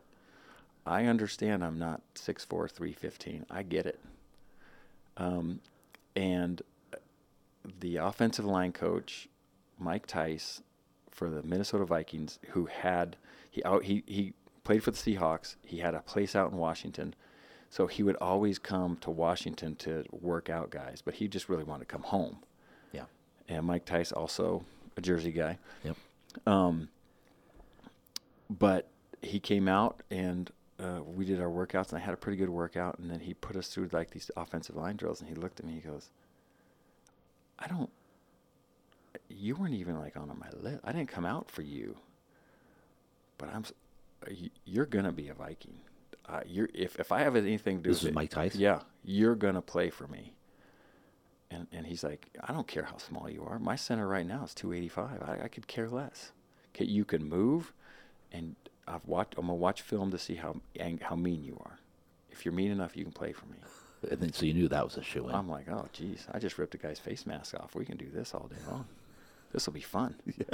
I 0.87 1.05
understand. 1.05 1.63
I'm 1.65 1.79
not 1.79 2.03
six 2.15 2.45
four, 2.45 2.69
three 2.69 2.93
fifteen. 2.93 3.47
I 3.51 3.63
get 3.63 3.87
it. 3.87 4.01
Um, 5.17 5.61
and 6.17 6.63
the 7.81 7.97
offensive 7.97 8.45
line 8.45 8.73
coach, 8.73 9.29
Mike 9.79 10.07
Tice, 10.07 10.63
for 11.11 11.29
the 11.29 11.43
Minnesota 11.43 11.85
Vikings, 11.85 12.39
who 12.51 12.67
had 12.67 13.17
he 13.51 13.63
out 13.65 13.85
he 13.85 14.03
he 14.07 14.33
played 14.65 14.83
for 14.83 14.91
the 14.91 14.97
Seahawks. 14.97 15.57
He 15.65 15.79
had 15.79 15.95
a 15.95 16.01
place 16.01 16.35
out 16.35 16.51
in 16.51 16.59
Washington, 16.59 17.15
so 17.69 17.87
he 17.87 18.03
would 18.03 18.17
always 18.17 18.59
come 18.59 18.97
to 18.99 19.11
Washington 19.11 19.77
to 19.77 20.05
work 20.11 20.49
out 20.49 20.71
guys. 20.71 21.03
But 21.05 21.15
he 21.15 21.29
just 21.29 21.49
really 21.49 21.65
wanted 21.65 21.89
to 21.89 21.93
come 21.93 22.03
home. 22.03 22.39
yeah. 22.93 23.05
And 23.49 23.67
Mike 23.67 23.85
Tice 23.85 24.13
also 24.13 24.65
a 24.97 25.01
Jersey 25.01 25.33
guy. 25.33 25.59
Yep. 25.85 25.97
Um, 26.47 26.89
but 28.49 28.89
he 29.23 29.41
came 29.41 29.69
out 29.69 30.03
and 30.11 30.51
uh, 30.81 31.03
we 31.03 31.25
did 31.25 31.41
our 31.41 31.49
workouts, 31.49 31.91
and 31.91 31.99
I 31.99 32.05
had 32.05 32.15
a 32.15 32.17
pretty 32.17 32.37
good 32.37 32.49
workout. 32.49 32.99
And 32.99 33.11
then 33.11 33.21
he 33.21 33.35
put 33.35 33.57
us 33.57 33.69
through 33.69 33.91
like 33.93 34.11
these 34.11 34.31
offensive 34.37 34.77
line 34.77 34.97
drills, 34.97 35.21
and 35.21 35.29
he 35.29 35.35
looked 35.35 35.61
at 35.61 35.67
me. 35.67 35.75
He 35.75 35.81
goes, 35.81 36.11
I 37.59 37.67
don't. 37.69 37.91
You 39.29 39.57
weren't 39.57 39.75
even 39.75 39.99
like 39.99 40.17
on 40.17 40.29
my 40.29 40.49
list. 40.59 40.81
I 40.85 40.93
didn't 40.93 41.09
come 41.09 41.27
out 41.27 41.51
for 41.51 41.63
you. 41.63 41.97
But 43.39 43.51
I'm. 43.55 43.65
You're 44.65 44.87
gonna 44.87 45.13
be 45.13 45.29
a 45.29 45.35
Viking. 45.35 45.79
Uh, 46.27 46.41
you're 46.47 46.69
if 46.75 46.99
if 46.99 47.11
I 47.13 47.21
have 47.21 47.37
anything 47.37 47.79
to 47.79 47.83
do 47.83 47.91
This 47.91 48.03
with 48.03 48.11
is 48.11 48.15
Mike 48.15 48.31
Tyson? 48.31 48.61
Yeah, 48.61 48.81
you're 49.05 49.35
gonna 49.35 49.63
play 49.63 49.91
for 49.91 50.07
me. 50.07 50.35
And 51.51 51.67
and 51.73 51.87
he's 51.87 52.05
like, 52.05 52.29
I 52.45 52.53
don't 52.53 52.67
care 52.67 52.85
how 52.85 52.99
small 52.99 53.29
you 53.29 53.43
are. 53.45 53.59
My 53.59 53.77
center 53.77 54.07
right 54.07 54.27
now 54.27 54.45
is 54.45 54.55
285. 54.55 55.23
I, 55.23 55.45
I 55.45 55.49
could 55.49 55.67
care 55.67 55.89
less. 55.89 56.33
Okay, 56.75 56.85
you 56.85 57.05
can 57.05 57.29
move, 57.29 57.73
and 58.31 58.55
I've 58.91 59.07
watched. 59.07 59.35
I'm 59.39 59.47
gonna 59.47 59.55
watch 59.55 59.83
film 59.83 60.11
to 60.11 60.19
see 60.19 60.37
how 60.37 60.57
ang- 60.79 61.01
how 61.03 61.17
mean 61.17 61.45
you 61.45 61.57
are. 61.65 61.79
If 62.31 62.45
you're 62.45 62.55
mean 62.55 62.71
enough, 62.71 62.97
you 62.97 63.05
can 63.05 63.13
play 63.13 63.33
for 63.33 63.47
me. 63.47 63.57
And 64.11 64.21
then, 64.21 64.33
so 64.33 64.47
you 64.47 64.55
knew 64.55 64.69
that 64.69 64.85
was 64.85 64.97
a 64.97 65.03
shoe 65.03 65.29
in. 65.29 65.35
I'm 65.35 65.49
like, 65.49 65.69
oh, 65.69 65.87
geez, 65.93 66.27
I 66.33 66.39
just 66.39 66.59
ripped 66.59 66.75
a 66.75 66.79
guy's 66.79 66.99
face 66.99 67.27
mask 67.27 67.55
off. 67.55 67.75
We 67.75 67.85
can 67.85 67.99
do 67.99 68.09
this 68.13 68.33
all 68.35 68.49
day 68.49 68.57
long. 68.67 68.87
This 69.53 69.67
will 69.67 69.75
be 69.75 69.81
fun. 69.83 70.15
yeah. 70.39 70.45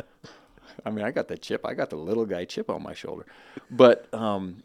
I 0.85 0.91
mean, 0.91 1.05
I 1.05 1.13
got 1.13 1.29
the 1.29 1.39
chip. 1.39 1.65
I 1.65 1.75
got 1.75 1.91
the 1.91 1.97
little 1.97 2.27
guy 2.27 2.45
chip 2.45 2.69
on 2.69 2.83
my 2.83 2.93
shoulder, 2.95 3.25
but 3.71 4.13
um, 4.13 4.63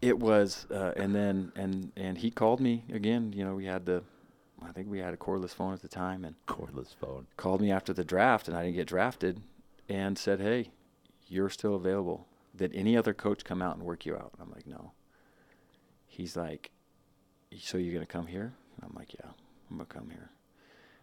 it 0.00 0.18
was. 0.18 0.66
Uh, 0.70 0.92
and 0.96 1.12
then 1.14 1.50
and 1.56 1.90
and 1.96 2.18
he 2.18 2.30
called 2.30 2.60
me 2.60 2.84
again. 2.92 3.32
You 3.34 3.44
know, 3.44 3.54
we 3.54 3.64
had 3.64 3.84
the, 3.84 4.02
I 4.62 4.70
think 4.70 4.88
we 4.88 5.00
had 5.00 5.12
a 5.12 5.16
cordless 5.16 5.50
phone 5.50 5.72
at 5.74 5.82
the 5.82 5.88
time, 5.88 6.24
and 6.24 6.36
Cordless 6.46 6.94
phone. 6.94 7.26
called 7.36 7.60
me 7.60 7.72
after 7.72 7.92
the 7.92 8.04
draft, 8.04 8.46
and 8.46 8.56
I 8.56 8.62
didn't 8.62 8.76
get 8.76 8.86
drafted, 8.86 9.40
and 9.88 10.16
said, 10.16 10.40
hey, 10.40 10.70
you're 11.28 11.50
still 11.50 11.74
available. 11.74 12.26
Did 12.56 12.74
any 12.74 12.96
other 12.96 13.12
coach 13.14 13.44
come 13.44 13.60
out 13.62 13.76
and 13.76 13.84
work 13.84 14.06
you 14.06 14.14
out? 14.14 14.32
And 14.34 14.42
I'm 14.42 14.52
like, 14.52 14.66
no. 14.66 14.92
He's 16.06 16.36
like, 16.36 16.70
so 17.58 17.78
you're 17.78 17.94
gonna 17.94 18.06
come 18.06 18.26
here? 18.26 18.52
I'm 18.82 18.92
like, 18.94 19.14
yeah, 19.14 19.30
I'm 19.70 19.76
gonna 19.76 19.86
come 19.86 20.10
here. 20.10 20.30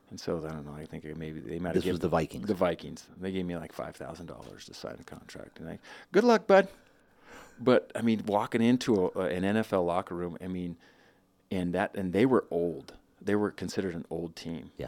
And 0.09 0.19
so 0.19 0.37
I 0.45 0.51
don't 0.51 0.65
know. 0.65 0.73
I 0.75 0.85
think 0.85 1.03
maybe 1.17 1.39
they 1.39 1.59
might 1.59 1.75
have 1.75 1.83
This 1.83 1.91
was 1.91 1.99
the 1.99 2.09
Vikings. 2.09 2.47
the 2.47 2.53
Vikings. 2.53 3.07
They 3.19 3.31
gave 3.31 3.45
me 3.45 3.55
like 3.55 3.71
five 3.73 3.95
thousand 3.95 4.25
dollars 4.27 4.65
to 4.65 4.73
sign 4.73 4.97
a 4.99 5.03
contract, 5.03 5.59
and 5.59 5.69
I, 5.69 5.79
good 6.11 6.23
luck, 6.23 6.47
bud. 6.47 6.67
But 7.59 7.91
I 7.95 8.01
mean, 8.01 8.23
walking 8.25 8.61
into 8.61 9.11
a, 9.15 9.19
an 9.21 9.43
NFL 9.43 9.85
locker 9.85 10.15
room, 10.15 10.37
I 10.43 10.47
mean, 10.47 10.77
and 11.51 11.73
that 11.73 11.95
and 11.95 12.11
they 12.13 12.25
were 12.25 12.45
old. 12.51 12.93
They 13.21 13.35
were 13.35 13.51
considered 13.51 13.93
an 13.95 14.05
old 14.09 14.35
team. 14.35 14.71
Yeah. 14.77 14.87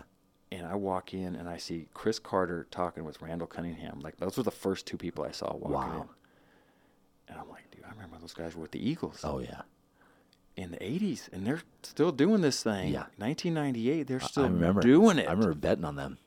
And 0.52 0.68
I 0.68 0.76
walk 0.76 1.14
in 1.14 1.36
and 1.36 1.48
I 1.50 1.58
see 1.58 1.88
Cris 1.94 2.20
Carter 2.20 2.68
talking 2.70 3.04
with 3.06 3.22
Randall 3.22 3.48
Cunningham. 3.48 4.00
Like 4.02 4.18
those 4.18 4.38
were 4.38 4.44
the 4.44 4.52
first 4.52 4.86
two 4.86 4.98
people 4.98 5.24
I 5.24 5.32
saw 5.32 5.56
walking 5.56 5.72
Wow. 5.72 6.02
in. 6.02 6.08
And 7.34 7.42
I'm 7.42 7.50
like, 7.50 7.70
dude, 7.72 7.84
I 7.86 7.90
remember 7.90 8.18
those 8.22 8.34
guys 8.36 8.56
were 8.56 8.62
with 8.62 8.72
the 8.72 8.88
Eagles 8.90 9.22
Oh 9.24 9.40
yeah. 9.40 9.62
in 10.56 10.70
the 10.72 10.78
'80s, 10.78 11.32
and 11.34 11.46
they're 11.48 11.64
still 11.82 12.12
doing 12.12 12.42
this 12.42 12.62
thing. 12.62 12.90
Yeah. 12.94 13.06
1998, 13.18 14.06
they're 14.08 14.20
still 14.20 14.44
I 14.44 14.48
remember 14.48 14.82
doing 14.82 15.18
it. 15.18 15.28
I 15.28 15.32
remember 15.32 15.56
betting 15.56 15.84
on 15.86 15.96
them. 15.96 16.20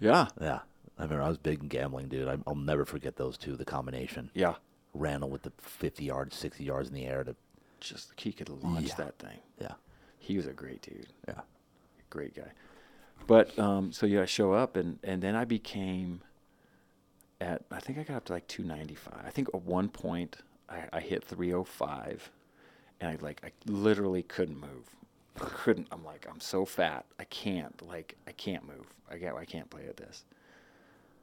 Yeah. 0.00 0.28
Yeah. 0.40 0.60
I 0.98 1.02
remember 1.02 1.24
I 1.24 1.28
was 1.28 1.38
big 1.38 1.62
in 1.62 1.68
gambling, 1.68 2.08
dude. 2.08 2.28
I, 2.28 2.38
I'll 2.46 2.54
never 2.54 2.84
forget 2.84 3.16
those 3.16 3.36
two. 3.36 3.56
The 3.56 3.64
combination. 3.64 4.30
Yeah. 4.34 4.54
Randall 4.94 5.28
with 5.30 5.42
the 5.42 5.52
50 5.58 6.04
yards, 6.04 6.36
60 6.36 6.64
yards 6.64 6.88
in 6.88 6.94
the 6.94 7.06
air. 7.06 7.24
To 7.24 7.34
Just 7.80 8.12
he 8.16 8.32
could 8.32 8.48
launch 8.48 8.88
Yeah. 8.88 8.94
that 8.96 9.18
thing. 9.18 9.38
yeah. 9.60 9.72
He 10.18 10.36
was 10.36 10.46
a 10.46 10.52
great 10.52 10.82
dude. 10.82 11.08
Yeah. 11.28 11.40
great 12.10 12.34
guy. 12.34 12.52
But 13.26 13.58
um, 13.58 13.92
so 13.92 14.06
yeah, 14.06 14.22
I 14.22 14.26
show 14.26 14.52
up 14.52 14.76
and 14.76 14.98
and 15.02 15.22
then 15.22 15.34
I 15.34 15.44
became 15.44 16.20
at 17.40 17.62
I 17.70 17.80
think 17.80 17.98
I 17.98 18.02
got 18.02 18.16
up 18.16 18.24
to 18.26 18.32
like 18.32 18.46
295. 18.48 19.14
I 19.26 19.30
think 19.30 19.48
at 19.54 19.62
one 19.62 19.88
point 19.88 20.36
I, 20.68 20.84
I 20.92 21.00
hit 21.00 21.24
305, 21.24 22.30
and 23.00 23.10
I 23.10 23.16
like 23.24 23.40
I 23.44 23.50
literally 23.70 24.22
couldn't 24.22 24.60
move. 24.60 24.88
I 25.36 25.44
couldn't. 25.44 25.88
I'm 25.92 26.04
like 26.04 26.26
I'm 26.30 26.40
so 26.40 26.64
fat. 26.64 27.04
I 27.20 27.24
can't 27.24 27.86
like 27.86 28.16
I 28.26 28.32
can't 28.32 28.66
move. 28.66 28.86
I 29.10 29.18
got 29.18 29.36
I 29.36 29.44
can't 29.44 29.68
play 29.70 29.86
at 29.88 29.96
this. 29.96 30.24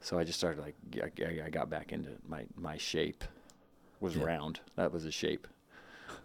So 0.01 0.19
I 0.19 0.23
just 0.23 0.37
started 0.37 0.61
like 0.61 0.75
I, 1.01 1.45
I 1.45 1.49
got 1.49 1.69
back 1.69 1.91
into 1.91 2.11
my 2.27 2.45
my 2.55 2.77
shape 2.77 3.23
was 3.99 4.15
Yeah. 4.15 4.23
round. 4.25 4.59
That 4.75 4.91
was 4.91 5.05
a 5.05 5.11
shape. 5.11 5.47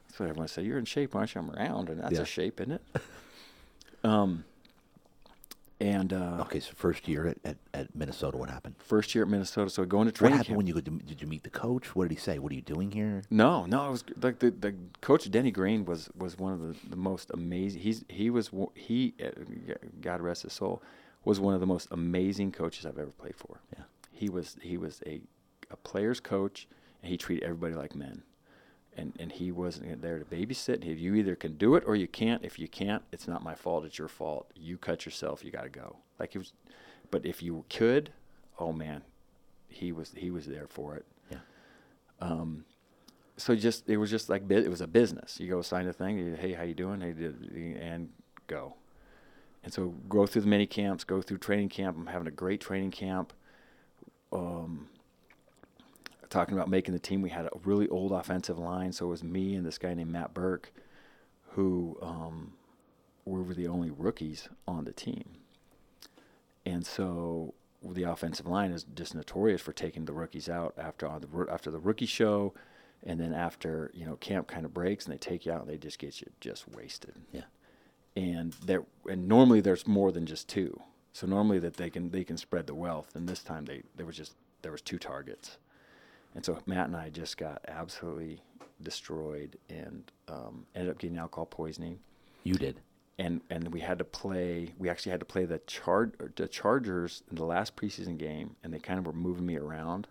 That's 0.07 0.19
what 0.19 0.29
everyone 0.29 0.49
said. 0.49 0.65
You're 0.65 0.79
in 0.79 0.85
shape, 0.85 1.15
aren't 1.15 1.35
you? 1.35 1.41
I'm 1.41 1.51
round, 1.51 1.89
and 1.91 2.01
that's 2.01 2.15
Yeah. 2.17 2.23
a 2.23 2.27
shape, 2.27 2.61
isn't 2.61 2.73
it? 2.73 2.83
um. 4.05 4.45
And 5.81 6.13
uh, 6.13 6.39
Okay, 6.41 6.59
so 6.59 6.73
first 6.75 7.07
year 7.07 7.29
at, 7.29 7.39
at, 7.45 7.57
at 7.73 7.95
Minnesota, 7.95 8.37
what 8.37 8.51
happened? 8.51 8.75
first 8.79 9.15
year 9.15 9.23
at 9.23 9.31
Minnesota, 9.31 9.71
so 9.71 9.85
going 9.85 10.07
to 10.07 10.13
training. 10.13 10.33
What 10.33 10.37
happened 10.39 10.47
camp. 10.49 10.57
when 10.57 10.67
you 10.67 10.75
go? 10.75 10.81
To, 10.81 10.91
did 10.91 11.21
you 11.23 11.29
meet 11.29 11.45
the 11.45 11.51
coach? 11.51 11.95
What 11.95 12.09
did 12.09 12.15
he 12.17 12.21
say? 12.21 12.39
What 12.41 12.51
are 12.51 12.57
you 12.57 12.63
doing 12.63 12.91
here? 12.91 13.23
No, 13.31 13.65
no, 13.67 13.87
it 13.89 13.91
was 13.93 14.05
like 14.21 14.41
the, 14.41 14.51
the 14.51 14.75
coach 15.01 15.31
Denny 15.31 15.53
Green 15.53 15.85
was 15.85 16.11
was 16.17 16.37
one 16.37 16.53
of 16.53 16.61
the, 16.61 16.75
the 16.91 16.97
most 16.97 17.31
amazing. 17.33 17.81
He's 17.83 18.05
he 18.09 18.29
was 18.29 18.51
he 18.75 19.15
uh, 19.25 19.31
God 20.01 20.21
rest 20.21 20.43
his 20.43 20.53
soul 20.53 20.83
was 21.25 21.39
one 21.39 21.55
of 21.55 21.61
the 21.61 21.67
most 21.67 21.89
amazing 21.93 22.53
coaches 22.53 22.85
I've 22.85 22.99
ever 22.99 23.11
played 23.13 23.37
for. 23.37 23.61
Yeah. 23.77 23.85
He 24.11 24.29
was 24.29 24.57
he 24.61 24.77
was 24.77 25.01
a 25.07 25.21
a 25.71 25.77
player's 25.77 26.19
coach 26.19 26.67
and 27.03 27.11
he 27.11 27.17
treated 27.17 27.45
everybody 27.45 27.75
like 27.75 27.95
men. 27.95 28.23
And 28.99 29.13
and 29.21 29.31
he 29.31 29.53
wasn't 29.53 30.03
there 30.03 30.19
to 30.19 30.25
babysit. 30.25 30.85
If 30.85 30.99
you 30.99 31.15
either 31.15 31.37
can 31.37 31.57
do 31.57 31.77
it 31.77 31.85
or 31.87 31.95
you 31.95 32.09
can't. 32.09 32.45
If 32.45 32.59
you 32.59 32.67
can't, 32.69 33.03
it's 33.13 33.29
not 33.29 33.45
my 33.45 33.55
fault. 33.55 33.85
It's 33.85 33.99
your 33.99 34.09
fault. 34.09 34.51
You 34.57 34.77
cut 34.77 35.05
yourself. 35.07 35.45
You 35.45 35.53
got 35.53 35.63
to 35.63 35.69
go. 35.69 35.99
Like 36.19 36.35
it 36.35 36.39
was, 36.39 36.53
but 37.11 37.25
if 37.25 37.43
you 37.43 37.65
could, 37.71 38.11
oh 38.59 38.73
man, 38.73 39.03
he 39.69 39.93
was 39.93 40.13
he 40.17 40.31
was 40.31 40.47
there 40.47 40.67
for 40.67 40.97
it 40.97 41.07
Yeah. 41.31 41.39
um, 42.21 42.65
so 43.37 43.55
just 43.55 43.89
it 43.89 43.99
was 43.99 44.11
just 44.11 44.29
like 44.29 44.51
it 44.51 44.69
was 44.69 44.81
a 44.81 44.89
business. 44.89 45.39
You 45.39 45.49
go 45.49 45.63
sign 45.63 45.87
a 45.87 45.93
thing. 45.93 46.19
You, 46.19 46.35
hey, 46.35 46.53
how 46.55 46.65
you 46.65 46.75
doing? 46.75 47.01
Hey, 47.01 47.77
and 47.81 48.09
go. 48.49 48.75
And 49.63 49.73
so 49.73 49.95
go 50.09 50.27
through 50.27 50.43
the 50.43 50.49
mini 50.49 50.67
camps, 50.67 51.05
go 51.05 51.23
through 51.23 51.39
training 51.39 51.69
camp. 51.69 51.97
I'm 51.97 52.07
having 52.07 52.27
a 52.27 52.33
great 52.33 52.61
training 52.61 52.91
camp. 52.91 53.33
Um, 54.33 54.89
talking 56.29 56.55
about 56.55 56.69
making 56.69 56.95
the 56.95 57.01
team, 57.01 57.23
we 57.23 57.31
had 57.31 57.47
a 57.47 57.51
really 57.65 57.89
old 57.89 58.13
offensive 58.13 58.59
line. 58.59 58.93
So 58.93 59.07
it 59.07 59.11
was 59.11 59.25
me 59.25 59.55
and 59.55 59.65
this 59.65 59.79
guy 59.79 59.95
named 59.95 60.11
Matt 60.11 60.35
Birk, 60.35 60.73
who 61.51 61.99
um, 62.03 62.53
we 63.25 63.43
were 63.43 63.55
the 63.55 63.69
only 63.69 63.91
rookies 63.91 64.49
on 64.67 64.85
the 64.85 64.93
team. 64.93 65.25
And 66.65 66.87
so 66.87 67.55
the 67.83 68.03
offensive 68.03 68.47
line 68.47 68.73
is 68.73 68.85
just 68.95 69.15
notorious 69.15 69.61
for 69.61 69.73
taking 69.73 70.05
the 70.05 70.13
rookies 70.13 70.49
out 70.49 70.75
after 70.77 71.07
on 71.07 71.21
the 71.21 71.47
after 71.51 71.71
the 71.71 71.79
rookie 71.79 72.07
show, 72.07 72.53
and 73.05 73.21
then 73.21 73.33
after 73.33 73.91
you 73.95 74.05
know 74.05 74.17
camp 74.17 74.49
kind 74.49 74.65
of 74.65 74.75
breaks 74.75 75.07
and 75.07 75.15
they 75.15 75.19
take 75.19 75.47
you 75.47 75.53
out 75.53 75.63
and 75.63 75.71
they 75.71 75.79
just 75.79 75.99
get 75.99 76.21
you 76.21 76.29
just 76.41 76.69
wasted. 76.69 77.15
Yeah. 77.33 77.43
And 78.17 78.53
there 78.65 78.85
and 79.09 79.29
normally 79.29 79.61
there's 79.61 79.87
more 79.87 80.13
than 80.13 80.27
just 80.27 80.49
two. 80.49 80.81
So 81.13 81.27
normally 81.27 81.59
that 81.61 81.77
they 81.77 81.91
can 81.91 82.11
they 82.11 82.25
can 82.25 82.37
spread 82.37 82.67
the 82.67 82.75
wealth, 82.75 83.15
and 83.15 83.29
this 83.29 83.43
time 83.43 83.65
they 83.65 83.83
there 83.97 84.07
was 84.07 84.17
just 84.17 84.35
there 84.63 84.73
was 84.73 84.83
two 84.83 84.99
targets, 84.99 85.59
and 86.39 86.45
so 86.45 86.57
Matt 86.67 86.87
and 86.87 86.97
I 86.97 87.11
just 87.11 87.37
got 87.37 87.61
absolutely 87.67 88.41
destroyed 88.81 89.57
and 89.69 90.05
um, 90.29 90.67
ended 90.77 90.89
up 90.93 90.99
getting 90.99 91.19
alcohol 91.19 91.47
poisoning 91.47 91.99
You 92.45 92.55
did. 92.55 92.77
and 93.19 93.41
and 93.51 93.73
we 93.73 93.81
had 93.81 93.99
to 93.99 94.05
play. 94.05 94.73
We 94.79 94.89
actually 94.89 95.11
had 95.11 95.19
to 95.19 95.27
play 95.27 95.47
the 95.47 95.59
char 95.67 96.13
the 96.37 96.47
Chargers 96.47 97.25
in 97.29 97.35
the 97.35 97.45
last 97.45 97.75
preseason 97.75 98.17
game, 98.19 98.55
and 98.63 98.73
they 98.73 98.79
kind 98.79 99.01
of 99.01 99.07
were 99.07 99.13
moving 99.13 99.47
me 99.47 99.57
around, 99.57 100.07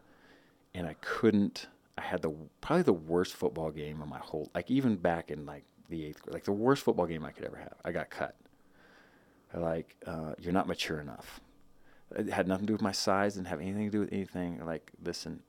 and 0.76 0.86
I 0.86 0.96
couldn't. 1.00 1.68
I 1.98 2.02
had 2.02 2.22
the 2.24 2.32
probably 2.60 2.84
the 2.84 2.92
worst 2.92 3.34
football 3.34 3.72
game 3.72 4.02
of 4.02 4.10
my 4.10 4.20
whole 4.20 4.52
like 4.54 4.70
even 4.70 4.98
back 4.98 5.32
in 5.32 5.46
like 5.46 5.64
the 5.88 6.06
eighth 6.08 6.22
grade, 6.24 6.34
like 6.34 6.44
the 6.44 6.52
worst 6.52 6.84
football 6.84 7.06
game 7.06 7.24
I 7.24 7.32
could 7.32 7.46
ever 7.46 7.56
have. 7.58 7.76
I 7.86 7.94
got 7.94 8.10
cut. 8.10 8.36
I 9.54 9.60
like 9.60 9.96
uh, 10.06 10.34
you're 10.42 10.52
not 10.52 10.68
mature 10.68 11.00
enough. 11.00 11.40
It 12.18 12.28
had 12.30 12.50
nothing 12.50 12.66
to 12.66 12.72
do 12.72 12.74
with 12.74 12.82
my 12.82 12.92
size, 12.92 13.36
didn't 13.36 13.48
have 13.48 13.62
anything 13.62 13.86
to 13.86 13.92
do 13.92 14.00
with 14.02 14.12
anything. 14.12 14.60
Like 14.66 14.92
listen, 15.02 15.42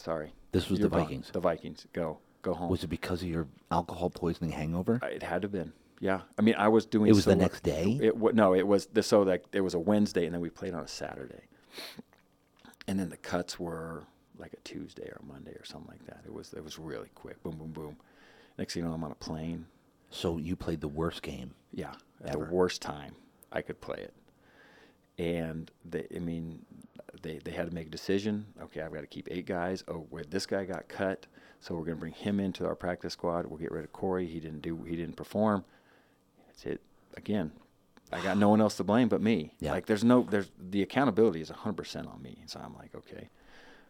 sorry. 0.00 0.32
This 0.52 0.68
was 0.68 0.78
you're 0.80 0.88
the. 0.88 0.98
Vikings. 0.98 1.30
The 1.32 1.40
Vikings. 1.40 1.86
Go 1.92 2.18
go 2.42 2.54
home. 2.54 2.70
Was 2.70 2.82
it 2.84 2.88
because 2.88 3.22
of 3.22 3.28
your 3.28 3.46
alcohol 3.70 4.10
poisoning 4.10 4.50
hangover? 4.52 4.98
Uh, 5.02 5.06
It 5.06 5.22
had 5.22 5.42
to 5.42 5.46
have 5.46 5.52
been. 5.52 5.72
Yeah. 6.00 6.22
I 6.38 6.42
mean, 6.42 6.54
I 6.56 6.68
was 6.68 6.86
doing. 6.86 7.08
It 7.10 7.14
was 7.14 7.24
so 7.24 7.30
the 7.30 7.36
next 7.36 7.62
day? 7.62 7.98
It 8.02 8.16
wa- 8.16 8.30
no, 8.32 8.54
it 8.54 8.66
was 8.66 8.86
the 8.86 9.02
so 9.02 9.22
like 9.22 9.44
it 9.52 9.60
was 9.60 9.74
a 9.74 9.78
Wednesday, 9.78 10.24
and 10.24 10.34
then 10.34 10.40
we 10.40 10.50
played 10.50 10.74
on 10.74 10.82
a 10.82 10.88
Saturday, 10.88 11.42
and 12.88 12.98
then 12.98 13.08
the 13.10 13.16
cuts 13.16 13.58
were 13.60 14.04
like 14.38 14.52
a 14.54 14.60
Tuesday 14.64 15.04
or 15.08 15.20
a 15.22 15.26
Monday 15.26 15.52
or 15.52 15.64
something 15.64 15.90
like 15.90 16.04
that. 16.06 16.22
It 16.26 16.32
was 16.32 16.52
it 16.54 16.64
was 16.64 16.78
really 16.78 17.10
quick. 17.14 17.42
Boom, 17.42 17.56
boom, 17.56 17.72
boom. 17.72 17.96
Next 18.58 18.74
thing 18.74 18.82
you 18.82 18.88
know, 18.88 18.94
I'm 18.94 19.04
on 19.04 19.12
a 19.12 19.16
plane. 19.16 19.66
So 20.10 20.38
you 20.38 20.56
played 20.56 20.80
the 20.80 20.88
worst 20.88 21.22
game. 21.22 21.52
Yeah, 21.72 21.92
at 22.24 22.34
Ever. 22.34 22.46
the 22.46 22.50
worst 22.52 22.82
time 22.82 23.14
I 23.52 23.62
could 23.62 23.80
play 23.80 23.98
it. 23.98 24.12
And 25.20 25.70
they, 25.84 26.06
I 26.16 26.18
mean, 26.18 26.64
they 27.22 27.38
they 27.44 27.50
had 27.50 27.68
to 27.68 27.74
make 27.74 27.88
a 27.88 27.90
decision. 27.90 28.46
Okay, 28.62 28.80
I've 28.80 28.92
got 28.92 29.02
to 29.02 29.06
keep 29.06 29.28
eight 29.30 29.44
guys. 29.44 29.84
Oh, 29.86 30.06
wait, 30.10 30.30
this 30.30 30.46
guy 30.46 30.64
got 30.64 30.88
cut, 30.88 31.26
so 31.60 31.74
we're 31.74 31.84
going 31.84 31.96
to 31.96 32.00
bring 32.00 32.14
him 32.14 32.40
into 32.40 32.64
our 32.66 32.74
practice 32.74 33.12
squad. 33.12 33.44
We'll 33.46 33.58
get 33.58 33.70
rid 33.70 33.84
of 33.84 33.92
Cory. 33.92 34.26
He 34.26 34.40
didn't 34.40 34.62
do. 34.62 34.82
He 34.84 34.96
didn't 34.96 35.16
perform. 35.16 35.66
That's 36.46 36.64
it. 36.64 36.80
Again, 37.18 37.52
I 38.10 38.22
got 38.22 38.38
no 38.38 38.48
one 38.48 38.62
else 38.62 38.76
to 38.78 38.84
blame 38.84 39.08
but 39.08 39.20
me. 39.20 39.52
Yeah. 39.60 39.72
Like 39.72 39.84
there's 39.84 40.04
no 40.04 40.22
there's 40.22 40.50
the 40.58 40.80
accountability 40.80 41.42
is 41.42 41.50
100% 41.50 42.12
on 42.12 42.22
me. 42.22 42.38
So 42.46 42.58
I'm 42.64 42.74
like, 42.76 42.94
okay. 42.94 43.28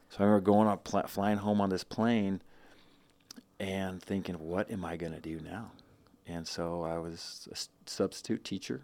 So 0.08 0.18
I 0.18 0.22
remember 0.24 0.44
going 0.44 0.66
up 0.66 0.82
pl- 0.82 1.06
flying 1.06 1.38
home 1.38 1.60
on 1.60 1.70
this 1.70 1.84
plane 1.84 2.42
and 3.60 4.02
thinking, 4.02 4.34
what 4.40 4.68
am 4.68 4.84
I 4.84 4.96
going 4.96 5.12
to 5.12 5.20
do 5.20 5.38
now? 5.38 5.70
And 6.26 6.48
so 6.48 6.82
I 6.82 6.98
was 6.98 7.46
a 7.48 7.54
s- 7.54 7.68
substitute 7.86 8.42
teacher 8.42 8.82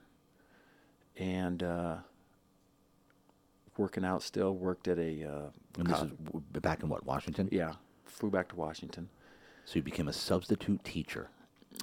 and 1.17 1.63
uh, 1.63 1.97
working 3.79 4.05
out 4.05 4.23
still. 4.23 4.55
Worked 4.55 4.89
at 4.89 4.99
a 4.99 5.25
uh, 5.25 5.51
And 5.79 5.87
this 5.89 5.99
co- 5.99 6.05
is 6.07 6.11
w- 6.13 6.43
back 6.61 6.83
in 6.83 6.89
what 6.89 7.05
Washington. 7.05 7.49
yeah. 7.53 7.75
Flew 8.05 8.31
back 8.31 8.49
to 8.49 8.57
Washington. 8.57 9.09
So 9.65 9.77
you 9.77 9.83
became 9.83 10.09
a 10.09 10.13
substitute 10.13 10.83
teacher. 10.85 11.29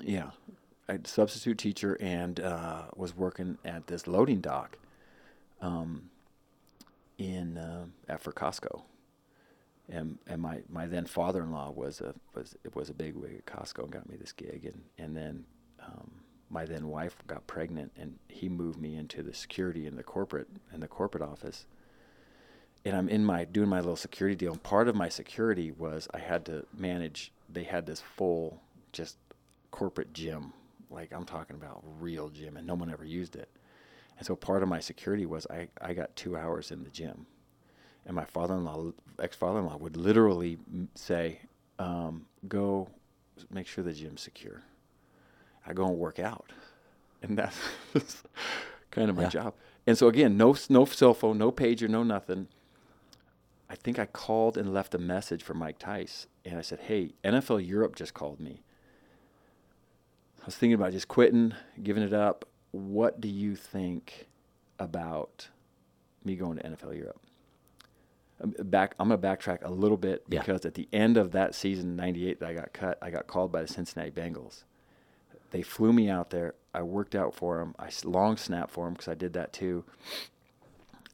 Yeah, 0.01 0.31
a 0.87 0.97
substitute 1.03 1.57
teacher 1.57 1.97
and 2.01 2.39
uh, 2.39 2.83
was 2.95 3.15
working 3.15 3.57
at 3.65 3.85
this 3.87 4.07
loading 4.07 4.41
dock, 4.41 4.77
um, 5.61 6.09
in 7.17 7.57
uh, 7.57 7.85
at 8.09 8.21
for 8.21 8.31
Costco, 8.31 8.81
and 9.89 10.17
and 10.27 10.41
my, 10.41 10.61
my 10.69 10.87
then 10.87 11.05
father 11.05 11.43
in 11.43 11.51
law 11.51 11.69
was 11.71 12.01
a 12.01 12.15
was 12.33 12.55
it 12.63 12.75
was 12.75 12.89
a 12.89 12.93
big 12.93 13.15
wig 13.15 13.35
at 13.39 13.45
Costco 13.45 13.83
and 13.83 13.91
got 13.91 14.09
me 14.09 14.15
this 14.15 14.31
gig 14.31 14.65
and 14.65 14.81
and 14.97 15.15
then 15.15 15.45
um, 15.85 16.09
my 16.49 16.65
then 16.65 16.87
wife 16.87 17.15
got 17.27 17.45
pregnant 17.47 17.91
and 17.97 18.17
he 18.29 18.49
moved 18.49 18.79
me 18.79 18.95
into 18.95 19.21
the 19.21 19.33
security 19.33 19.85
in 19.85 19.95
the 19.95 20.03
corporate 20.03 20.47
in 20.73 20.79
the 20.79 20.87
corporate 20.87 21.23
office. 21.23 21.65
And 22.85 22.95
I'm 22.97 23.07
in 23.09 23.23
my 23.23 23.45
doing 23.45 23.69
my 23.69 23.79
little 23.79 23.95
security 23.95 24.35
deal. 24.35 24.51
And 24.51 24.61
part 24.63 24.87
of 24.87 24.95
my 24.95 25.07
security 25.09 25.71
was 25.71 26.07
I 26.13 26.19
had 26.19 26.45
to 26.47 26.65
manage. 26.77 27.31
They 27.49 27.63
had 27.63 27.85
this 27.85 28.01
full 28.01 28.59
just 28.91 29.17
corporate 29.71 30.13
gym, 30.13 30.53
like 30.89 31.11
I'm 31.13 31.25
talking 31.25 31.55
about 31.55 31.83
real 31.99 32.29
gym, 32.29 32.57
and 32.57 32.67
no 32.67 32.73
one 32.75 32.91
ever 32.91 33.05
used 33.05 33.35
it. 33.35 33.49
And 34.17 34.25
so 34.27 34.35
part 34.35 34.61
of 34.63 34.69
my 34.69 34.79
security 34.79 35.25
was 35.25 35.47
I, 35.49 35.69
I 35.81 35.93
got 35.93 36.15
two 36.15 36.35
hours 36.37 36.71
in 36.71 36.83
the 36.83 36.89
gym, 36.89 37.25
and 38.05 38.15
my 38.15 38.25
father-in-law, 38.25 38.91
ex-father-in-law, 39.19 39.77
would 39.77 39.97
literally 39.97 40.57
say, 40.93 41.39
um, 41.79 42.27
"Go, 42.47 42.89
make 43.49 43.65
sure 43.65 43.83
the 43.83 43.93
gym's 43.93 44.21
secure." 44.21 44.61
I 45.65 45.73
go 45.73 45.87
and 45.87 45.97
work 45.97 46.19
out, 46.19 46.51
and 47.23 47.35
that's 47.37 47.57
kind 48.91 49.09
of 49.09 49.15
my 49.15 49.23
Yeah. 49.23 49.29
job. 49.29 49.53
And 49.87 49.97
so 49.97 50.07
again, 50.07 50.37
no 50.37 50.55
no 50.69 50.85
cell 50.85 51.13
phone, 51.15 51.37
no 51.39 51.51
pager, 51.51 51.89
no 51.89 52.03
nothing. 52.03 52.47
I 53.73 53.75
think 53.75 53.97
I 53.97 54.05
called 54.05 54.55
and 54.55 54.71
left 54.71 54.93
a 54.93 54.99
message 54.99 55.41
for 55.41 55.55
Mike 55.55 55.79
Tice, 55.79 56.27
and 56.45 56.59
I 56.59 56.61
said, 56.61 56.81
"Hey, 56.81 57.15
NFL 57.23 57.59
Europe 57.59 57.95
just 57.95 58.13
called 58.13 58.39
me. 58.39 58.61
I 60.43 60.45
was 60.45 60.55
thinking 60.55 60.75
about 60.75 60.91
just 60.91 61.07
quitting, 61.07 61.55
giving 61.81 62.03
it 62.03 62.13
up. 62.13 62.45
What 62.69 63.19
do 63.19 63.27
you 63.27 63.55
think 63.55 64.27
about 64.77 65.49
me 66.23 66.35
going 66.35 66.57
to 66.59 66.63
NFL 66.67 66.93
Europe?" 66.95 67.19
Um, 68.39 68.51
Back, 68.59 68.93
I'm 68.99 69.09
gonna 69.09 69.19
backtrack 69.19 69.63
a 69.63 69.71
little 69.71 69.97
bit 69.97 70.23
Yeah. 70.29 70.41
because 70.41 70.67
at 70.67 70.75
the 70.75 70.87
end 70.93 71.17
of 71.17 71.31
that 71.31 71.55
season, 71.55 71.95
'98, 71.95 72.39
that 72.41 72.49
I 72.49 72.53
got 72.53 72.73
cut. 72.73 72.99
I 73.01 73.09
got 73.09 73.25
called 73.25 73.51
by 73.51 73.63
the 73.63 73.67
Cincinnati 73.67 74.11
Bengals. 74.11 74.65
They 75.49 75.63
flew 75.63 75.93
me 75.93 76.11
out 76.11 76.29
there. 76.29 76.53
I 76.75 76.83
worked 76.83 77.15
out 77.15 77.33
for 77.33 77.57
them. 77.57 77.73
I 77.79 77.89
long 78.03 78.37
snap 78.37 78.69
for 78.69 78.85
them 78.85 78.93
because 78.93 79.07
I 79.07 79.15
did 79.15 79.33
that 79.33 79.51
too. 79.51 79.83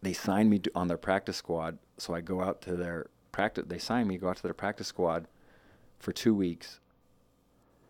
They 0.02 0.12
signed 0.14 0.50
me 0.50 0.62
on 0.76 0.90
their 0.90 0.98
practice 0.98 1.38
squad, 1.38 1.78
so 2.02 2.14
I 2.14 2.22
go 2.22 2.42
out 2.42 2.62
to 2.64 2.76
their 2.76 3.08
practice. 3.32 3.66
They 3.68 3.80
sign 3.80 4.08
me, 4.08 4.18
go 4.18 4.30
out 4.30 4.38
to 4.38 4.44
their 4.44 4.54
practice 4.54 4.88
squad 4.88 5.28
for 6.00 6.12
two 6.12 6.34
weeks, 6.34 6.80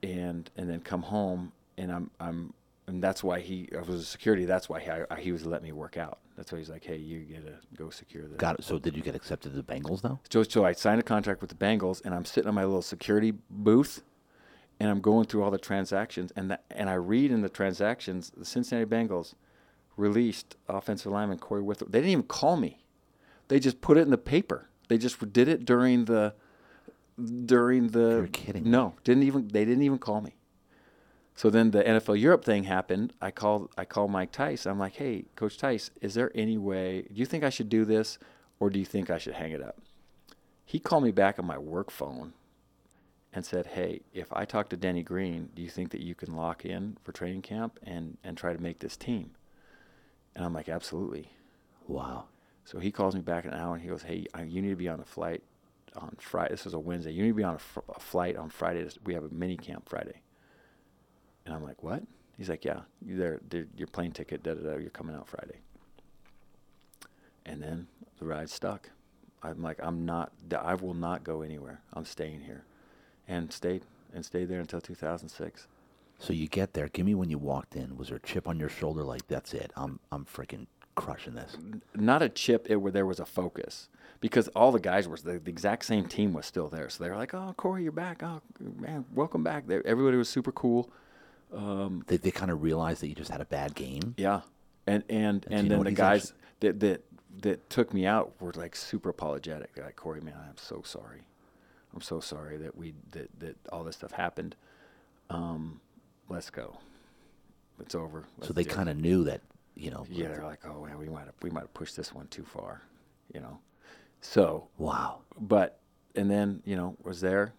and 0.04 0.50
and 0.56 0.70
then 0.70 0.82
come 0.82 1.04
home. 1.04 1.52
And 1.78 1.92
I'm 1.92 2.12
I'm 2.20 2.54
and 2.88 3.04
that's 3.04 3.24
why 3.24 3.40
he 3.40 3.70
I 3.76 3.82
was 3.82 4.02
a 4.02 4.06
security. 4.06 4.46
That's 4.46 4.68
why 4.68 4.80
he 4.80 4.90
I, 4.90 5.20
he 5.20 5.32
was 5.32 5.46
let 5.46 5.64
me 5.64 5.72
work 5.72 5.98
out. 5.98 6.20
That's 6.36 6.52
why 6.52 6.58
he's 6.58 6.70
like, 6.70 6.86
hey, 6.86 6.96
you 6.96 7.20
gotta 7.20 7.58
go 7.78 7.90
secure 7.90 8.24
this. 8.24 8.38
Got 8.38 8.60
it. 8.60 8.64
So 8.64 8.80
did 8.80 8.96
you 8.96 9.04
get 9.04 9.14
accepted 9.14 9.52
to 9.52 9.62
the 9.62 9.64
Bengals 9.64 10.02
though? 10.02 10.20
So, 10.32 10.44
so 10.44 10.66
I 10.66 10.72
signed 10.72 11.00
a 11.00 11.04
contract 11.04 11.42
with 11.42 11.50
the 11.50 11.56
Bengals, 11.56 12.02
and 12.04 12.16
I'm 12.16 12.26
sitting 12.26 12.48
in 12.48 12.56
my 12.56 12.64
little 12.64 12.82
security 12.82 13.34
booth, 13.50 14.04
and 14.80 14.90
I'm 14.90 15.02
going 15.02 15.26
through 15.26 15.44
all 15.44 15.52
the 15.52 15.58
transactions, 15.58 16.32
and 16.36 16.50
that, 16.52 16.64
and 16.72 16.90
I 16.90 16.94
read 16.94 17.32
in 17.32 17.42
the 17.42 17.50
transactions 17.50 18.32
the 18.36 18.46
Cincinnati 18.46 18.90
Bengals 18.90 19.34
released 19.98 20.56
offensive 20.70 21.12
lineman 21.12 21.40
Cory 21.40 21.62
Withrow. 21.62 21.90
They 21.90 22.00
didn't 22.00 22.12
even 22.12 22.24
call 22.24 22.56
me; 22.56 22.80
they 23.50 23.60
just 23.60 23.82
put 23.82 23.98
it 23.98 24.02
in 24.02 24.12
the 24.12 24.18
paper. 24.18 24.70
They 24.88 24.98
just 24.98 25.34
did 25.34 25.48
it 25.48 25.66
during 25.66 26.06
the 26.06 26.34
during 27.46 27.90
the. 27.90 28.10
You're 28.10 28.28
kidding. 28.28 28.72
No, 28.72 28.96
didn't 29.04 29.24
even 29.24 29.50
they 29.50 29.66
didn't 29.66 29.84
even 29.84 30.00
call 30.00 30.22
me. 30.22 30.36
So 31.36 31.50
then 31.50 31.72
the 31.72 31.84
NFL 31.84 32.20
Europe 32.20 32.44
thing 32.44 32.64
happened. 32.66 33.14
I 33.22 33.32
called 33.32 33.72
I 33.78 33.86
called 33.86 34.12
Mike 34.12 34.32
Tice. 34.32 34.66
I'm 34.66 34.80
like, 34.80 34.96
hey, 34.96 35.26
Coach 35.36 35.58
Tice, 35.58 35.92
is 36.02 36.14
there 36.14 36.32
any 36.34 36.58
way? 36.58 37.04
Do 37.04 37.20
you 37.20 37.26
think 37.26 37.44
I 37.44 37.50
should 37.50 37.70
do 37.70 37.86
this, 37.86 38.18
or 38.60 38.70
do 38.70 38.80
you 38.80 38.86
think 38.86 39.10
I 39.10 39.18
should 39.18 39.36
hang 39.36 39.52
it 39.52 39.62
up? 39.62 39.78
He 40.66 40.80
called 40.80 41.04
me 41.04 41.12
back 41.12 41.40
on 41.40 41.46
my 41.46 41.58
work 41.58 41.92
phone 41.92 42.34
and 43.32 43.46
said, 43.46 43.68
hey, 43.68 44.02
if 44.14 44.32
I 44.34 44.46
talk 44.46 44.70
to 44.70 44.78
Denny 44.78 45.04
Green, 45.04 45.50
do 45.56 45.62
you 45.62 45.70
think 45.70 45.92
that 45.92 46.02
you 46.02 46.14
can 46.14 46.36
lock 46.36 46.66
in 46.66 46.98
for 47.04 47.12
training 47.12 47.42
camp 47.42 47.80
and 47.84 48.18
and 48.24 48.38
try 48.38 48.54
to 48.54 48.62
make 48.62 48.80
this 48.80 48.98
team? 48.98 49.32
And 50.36 50.46
I'm 50.46 50.54
like, 50.54 50.70
absolutely. 50.70 51.32
Wow. 51.88 52.26
So 52.70 52.78
he 52.78 52.92
calls 52.92 53.16
me 53.16 53.22
back 53.22 53.46
in 53.46 53.52
an 53.52 53.60
hour 53.60 53.74
and 53.74 53.82
he 53.82 53.90
goes, 53.90 54.04
hey, 54.04 54.28
you 54.46 54.62
need 54.62 54.70
to 54.70 54.76
be 54.76 54.88
on 54.88 55.00
a 55.00 55.04
flight 55.04 55.42
on 55.96 56.16
Friday. 56.20 56.52
This 56.52 56.66
was 56.66 56.76
a 56.76 56.80
Wednesday. 56.80 57.12
You 57.12 57.24
need 57.24 57.30
to 57.30 57.36
be 57.36 57.44
on 57.44 57.56
a, 57.56 57.60
fr- 57.60 57.80
a 57.90 58.00
flight 58.00 58.38
on 58.38 58.52
Friday. 58.52 58.88
We 59.04 59.16
have 59.16 59.24
a 59.24 59.30
mini 59.30 59.58
camp 59.58 59.90
Friday. 59.90 60.22
And 61.48 61.56
I'm 61.56 61.64
like, 61.64 61.82
what? 61.82 62.04
He's 62.38 62.48
like, 62.48 62.64
yeah, 62.64 62.82
you 63.04 63.18
there, 63.18 63.40
there, 63.50 63.66
your 63.76 63.88
plane 63.88 64.12
ticket, 64.12 64.44
da 64.44 64.54
da 64.54 64.62
da, 64.62 64.78
you're 64.78 64.92
coming 64.92 65.16
out 65.16 65.28
Friday. 65.28 65.62
And 67.44 67.60
then 67.60 67.88
the 68.20 68.26
ride 68.26 68.52
stuck. 68.52 68.92
I'm 69.42 69.64
like, 69.64 69.80
I'm 69.82 70.06
not, 70.06 70.32
I 70.56 70.76
will 70.76 70.94
not 70.94 71.24
go 71.24 71.42
anywhere. 71.42 71.82
I'm 71.94 72.06
staying 72.06 72.42
here. 72.42 72.66
And 73.28 73.52
stayed, 73.52 73.82
and 74.14 74.24
stayed 74.24 74.48
there 74.48 74.60
until 74.60 74.80
2006. 74.80 75.66
So 76.20 76.34
you 76.34 76.48
get 76.48 76.74
there. 76.74 76.88
Give 76.90 77.08
me 77.08 77.16
when 77.16 77.32
you 77.32 77.40
walked 77.40 77.76
in. 77.76 77.98
Was 77.98 78.10
there 78.10 78.18
a 78.18 78.22
chip 78.22 78.48
on 78.48 78.60
your 78.60 78.70
shoulder? 78.70 79.04
Like 79.04 79.26
that's 79.28 79.56
it. 79.56 79.72
I'm 79.76 80.00
I'm 80.12 80.26
freaking 80.26 80.68
crushing 81.02 81.36
this. 81.36 81.56
not 81.96 82.22
a 82.22 82.30
chip 82.30 82.68
it 82.70 82.78
where 82.78 82.92
there 82.92 83.06
was 83.06 83.20
a 83.20 83.26
focus 83.26 83.90
because 84.22 84.48
all 84.50 84.72
the 84.72 84.80
guys 84.80 85.08
were 85.08 85.18
the, 85.18 85.40
the 85.40 85.50
exact 85.50 85.86
same 85.86 86.06
team 86.08 86.34
was 86.34 86.46
still 86.46 86.68
there. 86.68 86.90
So 86.90 87.04
they 87.04 87.10
were 87.10 87.16
like 87.18 87.34
oh 87.34 87.54
cory 87.58 87.84
you're 87.84 87.92
back. 87.92 88.22
Oh 88.24 88.42
man 88.78 89.06
welcome 89.14 89.44
back. 89.44 89.68
They, 89.68 89.78
everybody 89.86 90.18
was 90.18 90.30
super 90.30 90.52
cool. 90.52 90.90
Um, 91.54 92.04
They 92.08 92.18
they 92.18 92.32
kind 92.32 92.52
of 92.52 92.62
realized 92.62 93.02
that 93.02 93.08
you 93.08 93.16
just 93.16 93.32
had 93.32 93.42
a 93.42 93.46
bad 93.46 93.76
game. 93.76 94.14
yeah. 94.18 94.42
And 94.88 95.04
and 95.10 95.46
And 95.50 95.62
and 95.62 95.72
then 95.72 95.84
the 95.84 95.92
guys 95.92 96.34
that 96.62 96.80
that 96.80 97.04
that 97.42 97.70
took 97.70 97.94
me 97.94 98.06
out 98.06 98.34
were 98.42 98.52
like 98.54 98.76
super 98.76 99.10
apologetic. 99.10 99.74
They're 99.74 99.86
like 99.86 99.96
cory 99.96 100.22
man 100.22 100.36
i'm 100.48 100.58
so 100.58 100.82
sorry. 100.84 101.22
I'm 101.94 102.02
so 102.02 102.20
sorry 102.20 102.58
that 102.58 102.76
we 102.78 102.94
that 103.12 103.30
that 103.40 103.56
all 103.72 103.84
this 103.84 103.96
stuff 103.96 104.12
happened. 104.12 104.56
Um, 105.30 105.80
let's 106.28 106.50
go. 106.50 106.78
It's 107.80 107.96
over. 107.96 108.24
So 108.42 108.48
Let's 108.48 108.54
they 108.56 108.64
kind 108.66 108.90
of 108.90 108.98
knew 108.98 109.24
that 109.24 109.42
you 109.80 109.90
know. 109.92 110.06
yeah 110.10 110.28
they're 110.28 110.44
like 110.44 110.60
oh 110.66 110.86
man 110.86 110.98
we 110.98 111.08
might 111.10 111.26
have 111.26 111.34
we 111.42 111.50
might 111.50 111.62
have 111.62 111.74
pushed 111.74 111.96
this 111.96 112.14
one 112.14 112.28
too 112.28 112.44
far 112.44 112.82
you 113.34 113.40
know 113.40 113.58
so 114.22 114.68
Wow. 114.78 115.20
but 115.40 115.80
and 116.16 116.30
then 116.30 116.62
you 116.66 116.76
know 116.76 116.96
was 117.04 117.22
there 117.22 117.54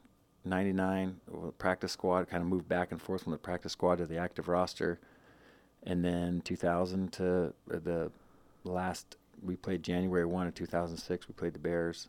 99 0.45 1.21
uh, 1.33 1.51
practice 1.53 1.93
squad 1.93 2.29
kind 2.29 2.43
of 2.43 2.49
moved 2.49 2.69
back 2.69 2.93
and 2.93 3.01
forth 3.01 3.23
from 3.23 3.33
the 3.33 3.39
practice 3.39 3.73
squad 3.73 3.97
to 3.97 4.07
the 4.07 4.17
active 4.19 4.49
roster 4.49 4.99
and 5.83 6.05
then 6.05 6.41
2000 6.45 7.13
to 7.13 7.53
uh, 7.73 7.79
the 7.83 8.11
last 8.65 9.17
we 9.43 9.57
played 9.57 9.83
january 9.83 10.27
1 10.27 10.47
of 10.47 10.55
2006 10.55 11.29
we 11.29 11.35
played 11.35 11.55
the 11.55 11.59
bears 11.59 12.09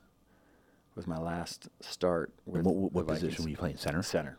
was 0.95 1.07
my 1.07 1.17
last 1.17 1.69
start 1.79 2.31
with 2.45 2.65
what 2.65 2.75
what, 2.75 2.91
what 2.93 3.07
position 3.07 3.43
were 3.45 3.49
you 3.49 3.55
playing? 3.57 3.77
Center. 3.77 4.03
center 4.03 4.37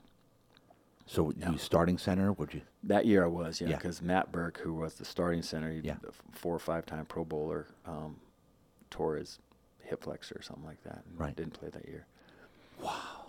So 1.06 1.24
were 1.24 1.32
you 1.50 1.58
starting 1.58 1.98
center? 1.98 2.32
Would 2.32 2.54
you? 2.54 2.62
that 2.84 3.06
year 3.06 3.22
i 3.24 3.28
was 3.28 3.60
yeah 3.60 3.68
Yeah. 3.68 3.76
because 3.76 4.02
matt 4.02 4.32
birk 4.32 4.58
who 4.58 4.74
was 4.74 4.94
the 4.94 5.04
starting 5.04 5.40
center 5.42 5.70
he 5.70 5.78
Yeah. 5.84 5.96
the 6.02 6.10
four 6.32 6.52
or 6.54 6.58
five 6.58 6.84
time 6.84 7.06
pro 7.06 7.24
bowler 7.24 7.68
um, 7.86 8.16
tore 8.90 9.16
his 9.16 9.38
hip 9.80 10.02
flexor 10.02 10.34
or 10.36 10.42
something 10.42 10.64
like 10.64 10.82
that 10.82 11.04
and 11.08 11.18
Right. 11.20 11.36
didn't 11.36 11.52
play 11.52 11.68
that 11.70 11.86
year 11.86 12.06
wow 12.82 13.26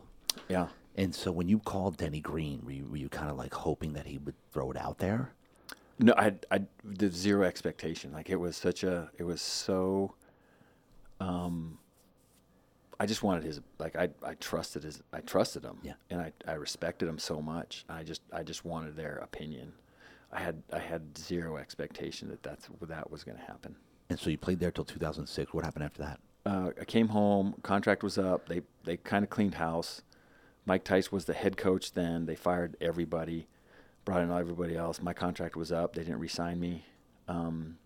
yeah 0.50 0.68
And 0.96 1.14
so 1.14 1.32
when 1.32 1.48
you 1.48 1.60
called 1.60 1.98
Denny 1.98 2.20
Green, 2.20 2.62
were 2.66 2.72
you, 2.72 2.86
were 2.90 2.98
you 2.98 3.10
kind 3.10 3.30
of 3.30 3.38
like 3.38 3.54
hoping 3.54 3.94
that 3.94 4.06
he 4.08 4.18
would 4.20 4.36
throw 4.52 4.70
it 4.72 4.78
out 4.78 4.98
there? 5.00 5.32
No, 6.00 6.14
I 6.18 6.34
I 6.52 6.60
did 7.02 7.14
zero 7.16 7.44
expectation. 7.44 8.12
Like 8.12 8.30
it 8.30 8.40
was 8.40 8.56
such 8.58 8.84
a 8.84 9.10
it 9.18 9.24
was 9.24 9.42
so 9.42 10.16
um 11.20 11.78
I 13.04 13.06
just 13.06 13.22
wanted 13.22 13.44
his 13.44 13.60
like 13.80 13.98
I 13.98 14.08
I 14.26 14.36
trusted 14.36 14.84
his 14.84 15.04
I 15.12 15.20
trusted 15.20 15.66
him. 15.66 15.78
Yeah. 15.84 15.96
And 16.10 16.22
I 16.22 16.32
I 16.48 16.54
respected 16.54 17.10
him 17.10 17.20
so 17.20 17.42
much. 17.42 17.84
I 17.90 18.02
just 18.02 18.22
I 18.32 18.44
just 18.44 18.64
wanted 18.64 18.96
their 18.96 19.18
opinion. 19.18 19.74
I 20.32 20.40
had 20.40 20.64
I 20.72 20.80
had 20.80 21.18
zero 21.18 21.58
expectation 21.58 22.30
that 22.30 22.42
that's 22.44 22.70
that 22.82 23.12
was 23.12 23.26
going 23.26 23.38
to 23.38 23.44
happen. 23.44 23.76
And 24.10 24.18
so 24.18 24.30
you 24.30 24.38
played 24.38 24.62
there 24.62 24.72
till 24.72 24.86
2006. 24.86 25.54
What 25.54 25.66
happened 25.66 25.84
after 25.84 26.02
that? 26.02 26.20
Uh, 26.46 26.70
I 26.80 26.86
came 26.86 27.10
home, 27.10 27.56
contract 27.62 28.04
was 28.04 28.18
up. 28.18 28.48
They 28.48 28.62
they 28.86 28.96
kind 28.96 29.26
of 29.26 29.30
cleaned 29.30 29.56
house. 29.56 30.02
Mike 30.66 30.86
Tice 30.86 31.12
was 31.12 31.26
the 31.26 31.34
head 31.34 31.58
coach 31.58 31.92
then. 31.92 32.26
They 32.26 32.36
fired 32.36 32.78
everybody, 32.80 33.50
brought 34.06 34.22
in 34.22 34.32
everybody 34.32 34.78
else. 34.78 35.02
My 35.02 35.12
contract 35.12 35.58
was 35.58 35.74
up. 35.74 35.94
They 35.94 36.04
didn't 36.04 36.20
re-sign 36.20 36.58
me, 36.58 36.86
um, 37.28 37.80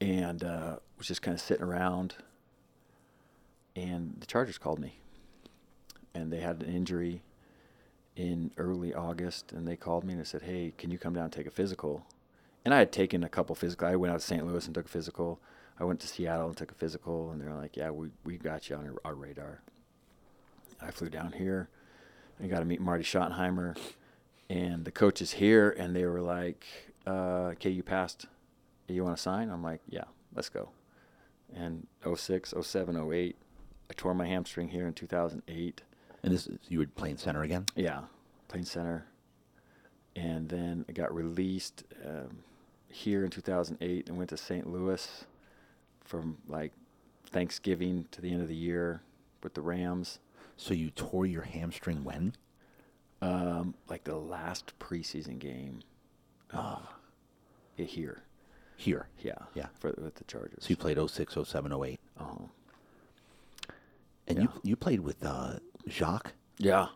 and 0.00 0.42
uh, 0.42 0.76
was 0.98 1.06
just 1.06 1.22
kind 1.22 1.36
of 1.36 1.40
sitting 1.40 1.62
around. 1.62 2.16
And 3.80 4.16
the 4.20 4.26
Chargers 4.26 4.58
called 4.58 4.78
me, 4.78 5.00
and 6.14 6.32
they 6.32 6.40
had 6.40 6.62
an 6.62 6.74
injury 6.74 7.22
in 8.16 8.50
early 8.58 8.92
August, 8.92 9.52
and 9.52 9.66
they 9.66 9.76
called 9.76 10.04
me 10.04 10.12
and 10.12 10.20
they 10.20 10.24
said, 10.24 10.42
"Hey, 10.42 10.74
can 10.76 10.90
you 10.90 10.98
come 10.98 11.14
down 11.14 11.24
and 11.24 11.32
take 11.32 11.46
a 11.46 11.50
physical?" 11.50 12.04
and 12.64 12.74
I 12.74 12.78
had 12.78 12.92
taken 12.92 13.24
a 13.24 13.28
couple 13.28 13.54
physical. 13.54 13.88
I 13.88 13.96
went 13.96 14.12
out 14.12 14.20
to 14.20 14.26
St. 14.26 14.46
Louis 14.46 14.64
and 14.66 14.74
took 14.74 14.86
a 14.86 14.88
physical. 14.88 15.40
I 15.78 15.84
went 15.84 16.00
to 16.00 16.06
Seattle 16.06 16.48
and 16.48 16.56
took 16.56 16.70
a 16.70 16.74
physical, 16.74 17.30
and 17.30 17.40
they're 17.40 17.54
like, 17.54 17.76
"Yeah, 17.76 17.90
we 17.90 18.10
we 18.24 18.36
got 18.36 18.68
you 18.68 18.76
on 18.76 18.86
our, 18.86 19.10
our 19.10 19.14
radar." 19.14 19.62
I 20.80 20.90
flew 20.90 21.08
down 21.08 21.32
here. 21.32 21.68
I 22.42 22.46
got 22.46 22.60
to 22.60 22.64
meet 22.64 22.80
Marty 22.80 23.04
Schottenheimer, 23.04 23.78
and 24.48 24.84
the 24.84 24.90
coaches 24.90 25.32
here, 25.32 25.70
and 25.70 25.96
they 25.96 26.04
were 26.04 26.20
like, 26.20 26.66
uh, 27.06 27.52
"Okay, 27.52 27.70
you 27.70 27.82
passed. 27.82 28.26
You 28.88 29.04
want 29.04 29.16
to 29.16 29.22
sign?" 29.22 29.50
I'm 29.50 29.62
like, 29.62 29.80
"Yeah, 29.88 30.04
let's 30.34 30.48
go." 30.48 30.70
And 31.54 31.86
06, 32.04 32.54
07, 32.60 32.96
08, 32.96 33.36
I 33.90 33.92
tore 33.92 34.14
my 34.14 34.26
hamstring 34.26 34.68
here 34.68 34.86
in 34.86 34.94
2008. 34.94 35.82
And 36.22 36.32
this 36.32 36.46
is, 36.46 36.58
you 36.68 36.78
were 36.78 36.86
playing 36.86 37.16
center 37.16 37.42
again. 37.42 37.66
Yeah, 37.74 38.02
playing 38.48 38.66
center, 38.66 39.06
and 40.14 40.48
then 40.48 40.84
I 40.88 40.92
got 40.92 41.14
released 41.14 41.84
um, 42.04 42.38
here 42.88 43.24
in 43.24 43.30
2008 43.30 44.08
and 44.08 44.18
went 44.18 44.30
to 44.30 44.36
St. 44.36 44.66
Louis 44.66 45.24
from 46.04 46.36
like 46.46 46.72
Thanksgiving 47.26 48.06
to 48.10 48.20
the 48.20 48.30
end 48.30 48.42
of 48.42 48.48
the 48.48 48.54
year 48.54 49.02
with 49.42 49.54
the 49.54 49.62
Rams. 49.62 50.18
So 50.56 50.74
you 50.74 50.90
tore 50.90 51.26
your 51.26 51.42
hamstring 51.42 52.04
when? 52.04 52.34
Um, 53.22 53.74
like 53.88 54.04
the 54.04 54.16
last 54.16 54.78
preseason 54.78 55.38
game. 55.38 55.80
Uh, 56.52 56.80
yeah, 57.76 57.86
here. 57.86 58.22
Here. 58.76 59.08
Yeah. 59.20 59.38
Yeah. 59.54 59.66
For, 59.78 59.94
with 59.98 60.16
the 60.16 60.24
Chargers. 60.24 60.64
So 60.64 60.70
you 60.70 60.76
played 60.76 60.98
06, 60.98 61.36
07, 61.44 61.72
08. 61.72 62.00
Oh. 62.18 62.50
And 64.30 64.38
Yeah. 64.38 64.44
you 64.44 64.60
you 64.70 64.76
played 64.76 65.00
with 65.00 65.24
uh, 65.24 65.58
Jacques. 65.88 66.32
Yeah. 66.58 66.88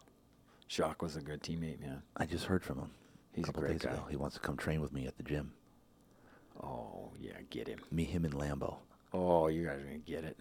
Jacques 0.69 1.02
was 1.02 1.16
a 1.16 1.20
good 1.20 1.43
teammate, 1.43 1.81
man. 1.81 2.02
I 2.16 2.27
just 2.27 2.47
heard 2.47 2.62
from 2.65 2.78
him 2.78 2.90
He's 3.32 3.44
a 3.44 3.44
a 3.44 3.47
couple 3.47 3.62
great 3.62 3.73
days 3.73 3.82
guy. 3.82 3.93
ago. 3.93 4.05
He 4.09 4.16
wants 4.16 4.35
to 4.36 4.40
come 4.40 4.56
train 4.56 4.81
with 4.81 4.93
me 4.93 5.06
at 5.06 5.16
the 5.16 5.23
gym. 5.23 5.52
Oh, 6.62 7.12
yeah, 7.20 7.32
get 7.51 7.69
him. 7.69 7.81
Me, 7.90 8.05
him, 8.05 8.24
and 8.24 8.35
Lambo. 8.35 8.77
Oh, 9.12 9.48
you 9.48 9.65
guys 9.66 9.81
are 9.81 9.85
going 9.85 10.02
to 10.02 10.11
get 10.11 10.24
it. 10.24 10.39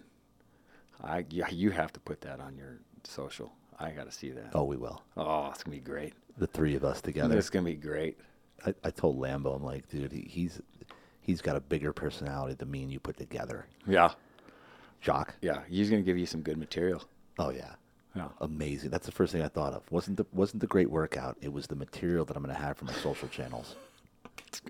I, 1.02 1.24
yeah, 1.30 1.48
you 1.50 1.70
have 1.70 1.92
to 1.92 2.00
put 2.00 2.20
that 2.22 2.40
on 2.40 2.56
your 2.56 2.78
social. 3.04 3.52
I 3.78 3.90
got 3.90 4.06
to 4.06 4.12
see 4.12 4.30
that. 4.30 4.50
Oh, 4.54 4.64
we 4.64 4.76
will. 4.76 5.02
Oh, 5.16 5.50
it's 5.52 5.62
going 5.64 5.76
to 5.78 5.84
be 5.84 5.90
great. 5.90 6.14
The 6.38 6.46
three 6.46 6.74
of 6.76 6.84
us 6.84 7.00
together. 7.00 7.36
It's 7.36 7.50
going 7.50 7.64
to 7.64 7.70
be 7.70 7.76
great. 7.76 8.18
I, 8.64 8.74
I 8.84 8.90
told 8.90 9.18
Lambo, 9.20 9.54
I'm 9.56 9.64
like, 9.64 9.88
dude, 9.88 10.12
he, 10.12 10.26
he's 10.30 10.60
he's 11.20 11.40
got 11.42 11.56
a 11.56 11.60
bigger 11.60 11.92
personality 11.92 12.54
than 12.54 12.70
me 12.70 12.82
and 12.84 12.92
you 12.92 13.00
put 13.00 13.16
together. 13.16 13.66
Yeah. 13.86 14.12
Jacques. 15.04 15.34
Yeah. 15.42 15.60
He's 15.68 15.90
going 15.90 16.02
to 16.02 16.06
give 16.06 16.18
you 16.18 16.26
some 16.26 16.40
good 16.40 16.56
material. 16.56 17.02
Oh 17.38 17.50
yeah. 17.50 17.74
Yeah. 18.16 18.28
Amazing. 18.40 18.90
That's 18.90 19.06
the 19.06 19.12
first 19.12 19.32
thing 19.32 19.42
I 19.42 19.48
thought 19.48 19.72
of. 19.72 19.82
wasn't 19.90 20.16
the 20.16 20.26
wasn't 20.32 20.60
the 20.60 20.66
great 20.66 20.90
workout. 20.90 21.36
It 21.40 21.52
was 21.52 21.66
the 21.66 21.76
material 21.76 22.24
that 22.24 22.36
I'm 22.36 22.42
going 22.42 22.54
to 22.54 22.60
have 22.60 22.76
for 22.76 22.84
my 22.84 22.92
social 22.92 23.28
channels. 23.28 23.76
It's 24.46 24.60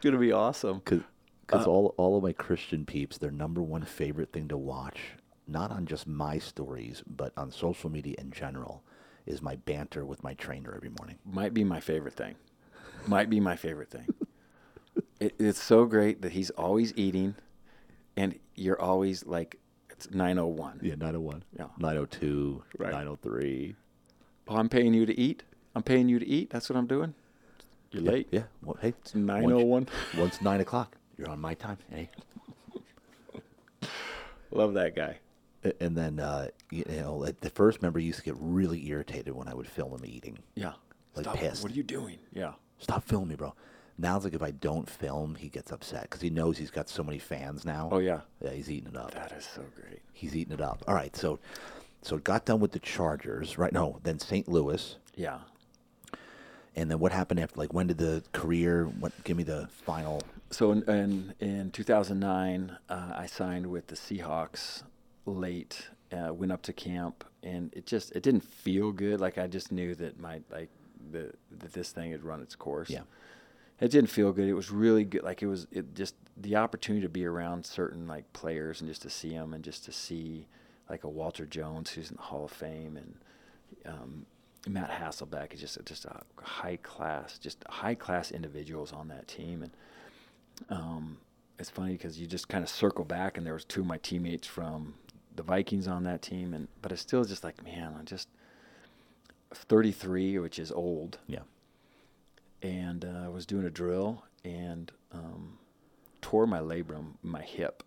going 0.00 0.12
to 0.12 0.18
be 0.18 0.32
awesome. 0.32 0.82
Because 0.84 1.66
uh, 1.66 1.70
all 1.70 1.94
all 1.96 2.16
of 2.16 2.22
my 2.22 2.32
Christian 2.32 2.84
peeps, 2.84 3.18
their 3.18 3.30
number 3.30 3.62
one 3.62 3.82
favorite 3.82 4.32
thing 4.32 4.48
to 4.48 4.56
watch, 4.56 5.00
not 5.48 5.70
on 5.70 5.86
just 5.86 6.06
my 6.06 6.38
stories, 6.38 7.02
but 7.06 7.32
on 7.36 7.50
social 7.50 7.90
media 7.90 8.14
in 8.18 8.30
general, 8.30 8.82
is 9.26 9.42
my 9.42 9.56
banter 9.56 10.04
with 10.04 10.22
my 10.22 10.34
trainer 10.34 10.74
every 10.76 10.90
morning. 10.90 11.18
Might 11.24 11.54
be 11.54 11.64
my 11.64 11.80
favorite 11.80 12.14
thing. 12.14 12.34
Might 13.06 13.30
be 13.30 13.40
my 13.40 13.56
favorite 13.56 13.90
thing. 13.90 14.06
it, 15.20 15.34
it's 15.38 15.62
so 15.62 15.86
great 15.86 16.22
that 16.22 16.32
he's 16.32 16.50
always 16.50 16.92
eating 16.96 17.36
and 18.16 18.38
you're 18.54 18.80
always 18.80 19.26
like, 19.26 19.56
it's 19.90 20.10
901. 20.10 20.80
Yeah, 20.82 20.94
901. 20.96 21.44
Yeah. 21.58 21.66
902, 21.78 22.62
Right. 22.78 22.92
903. 22.92 23.76
Oh, 24.48 24.56
I'm 24.56 24.68
paying 24.68 24.92
you 24.94 25.06
to 25.06 25.18
eat? 25.18 25.42
I'm 25.74 25.82
paying 25.82 26.08
you 26.08 26.18
to 26.18 26.26
eat? 26.26 26.50
That's 26.50 26.68
what 26.68 26.76
I'm 26.76 26.86
doing? 26.86 27.14
You're 27.90 28.02
Yeah, 28.02 28.10
late. 28.10 28.28
Yeah. 28.30 28.42
Well, 28.62 28.76
hey, 28.80 28.88
It's 29.00 29.14
901. 29.14 29.88
Once 30.18 30.40
nine 30.42 30.60
o'clock, 30.60 30.96
you're 31.16 31.28
on 31.30 31.40
my 31.40 31.54
time. 31.54 31.78
Hey. 31.90 32.10
Love 34.50 34.74
that 34.74 34.94
guy. 34.94 35.18
And 35.80 35.96
then, 35.96 36.20
uh, 36.20 36.48
you 36.70 36.84
know, 36.88 37.24
at 37.24 37.40
the 37.40 37.48
first 37.50 37.80
member 37.80 37.98
used 37.98 38.18
to 38.18 38.24
get 38.24 38.34
really 38.38 38.86
irritated 38.88 39.34
when 39.34 39.48
I 39.48 39.54
would 39.54 39.66
film 39.66 39.92
him 39.94 40.04
eating. 40.04 40.38
Yeah. 40.54 40.74
Like 41.14 41.24
Stop. 41.24 41.36
pissed. 41.36 41.62
What 41.62 41.72
are 41.72 41.74
you 41.74 41.82
doing? 41.82 42.18
Yeah. 42.32 42.52
Stop 42.78 43.04
filming 43.04 43.30
me, 43.30 43.36
bro. 43.36 43.54
Now 43.96 44.16
it's 44.16 44.24
like 44.24 44.34
if 44.34 44.42
I 44.42 44.50
don't 44.50 44.88
film, 44.90 45.36
he 45.36 45.48
gets 45.48 45.70
upset 45.70 46.02
because 46.02 46.20
he 46.20 46.30
knows 46.30 46.58
he's 46.58 46.70
got 46.70 46.88
so 46.88 47.04
many 47.04 47.18
fans 47.18 47.64
now. 47.64 47.88
Oh, 47.92 47.98
yeah. 47.98 48.20
Yeah, 48.40 48.50
he's 48.50 48.70
eating 48.70 48.88
it 48.90 48.96
up. 48.96 49.12
That 49.14 49.32
is 49.32 49.44
so 49.44 49.62
great. 49.80 50.00
He's 50.12 50.34
eating 50.34 50.52
it 50.52 50.60
up. 50.60 50.82
All 50.88 50.94
right, 50.94 51.14
so 51.14 51.38
so 52.02 52.16
it 52.16 52.24
got 52.24 52.44
done 52.44 52.60
with 52.60 52.72
the 52.72 52.80
Chargers, 52.80 53.56
right? 53.56 53.72
No, 53.72 54.00
then 54.02 54.18
St. 54.18 54.48
Louis, 54.48 54.96
Yeah. 55.14 55.38
and 56.76 56.90
then 56.90 56.98
what 56.98 57.12
happened 57.12 57.40
after? 57.40 57.58
Like, 57.58 57.72
when 57.72 57.86
did 57.86 57.98
the 57.98 58.22
career? 58.32 58.84
What? 58.86 59.12
Give 59.24 59.36
me 59.36 59.44
the 59.44 59.68
final. 59.86 60.20
So 60.50 60.72
in 60.72 60.82
in, 60.88 61.34
in 61.40 61.70
2009, 61.70 62.76
uh, 62.88 63.12
I 63.14 63.26
signed 63.26 63.66
with 63.66 63.86
the 63.86 63.96
Seahawks 63.96 64.82
late. 65.26 65.88
Uh, 66.12 66.32
went 66.32 66.52
up 66.52 66.62
to 66.62 66.72
camp, 66.72 67.24
and 67.42 67.72
it 67.74 67.86
just 67.86 68.12
it 68.12 68.22
didn't 68.22 68.44
feel 68.44 68.92
good. 68.92 69.20
Like 69.20 69.38
I 69.38 69.46
just 69.46 69.72
knew 69.72 69.94
that 69.96 70.18
my 70.20 70.40
like 70.50 70.68
the 71.10 71.32
that 71.58 71.72
this 71.72 71.90
thing 71.90 72.12
had 72.12 72.22
run 72.22 72.40
its 72.42 72.54
course. 72.54 72.90
Yeah. 72.90 73.00
It 73.80 73.90
didn't 73.90 74.10
feel 74.10 74.32
good. 74.32 74.48
It 74.48 74.54
was 74.54 74.70
really 74.70 75.04
good. 75.04 75.22
Like 75.22 75.42
it 75.42 75.46
was 75.46 75.66
it 75.70 75.94
just 75.94 76.14
the 76.36 76.56
opportunity 76.56 77.02
to 77.02 77.08
be 77.08 77.24
around 77.24 77.66
certain 77.66 78.06
like 78.06 78.32
players 78.32 78.80
and 78.80 78.88
just 78.88 79.02
to 79.02 79.10
see 79.10 79.30
them 79.30 79.52
and 79.54 79.62
just 79.64 79.84
to 79.84 79.92
see 79.92 80.46
like 80.88 81.04
a 81.04 81.08
Walter 81.08 81.46
Jones 81.46 81.90
who's 81.90 82.10
in 82.10 82.16
the 82.16 82.22
Hall 82.22 82.44
of 82.44 82.52
Fame 82.52 82.96
and 82.96 83.14
um, 83.86 84.26
Matt 84.66 84.90
Hasselbeck 84.90 85.52
is 85.52 85.60
just 85.60 85.78
just 85.84 86.04
a 86.04 86.22
high 86.40 86.78
class, 86.82 87.38
just 87.38 87.64
high 87.68 87.94
class 87.94 88.30
individuals 88.30 88.92
on 88.92 89.08
that 89.08 89.28
team, 89.28 89.62
and 89.62 89.72
um, 90.70 91.18
it's 91.58 91.70
funny 91.70 91.92
because 91.92 92.18
you 92.18 92.26
just 92.26 92.48
kind 92.48 92.64
of 92.64 92.70
circle 92.70 93.04
back, 93.04 93.36
and 93.36 93.46
there 93.46 93.54
was 93.54 93.64
two 93.64 93.80
of 93.80 93.86
my 93.86 93.98
teammates 93.98 94.46
from 94.46 94.94
the 95.36 95.42
Vikings 95.42 95.86
on 95.86 96.04
that 96.04 96.22
team, 96.22 96.54
and 96.54 96.68
but 96.80 96.92
it's 96.92 97.02
still 97.02 97.24
just 97.24 97.44
like, 97.44 97.62
man, 97.62 97.94
I'm 97.98 98.06
just 98.06 98.28
33, 99.52 100.38
which 100.38 100.58
is 100.58 100.72
old, 100.72 101.18
Yeah. 101.26 101.40
And 102.64 103.04
uh, 103.04 103.26
I 103.26 103.28
was 103.28 103.44
doing 103.44 103.66
a 103.66 103.70
drill 103.70 104.24
and 104.42 104.90
um, 105.12 105.58
tore 106.22 106.46
my 106.46 106.60
labrum, 106.60 107.12
my 107.22 107.42
hip, 107.42 107.82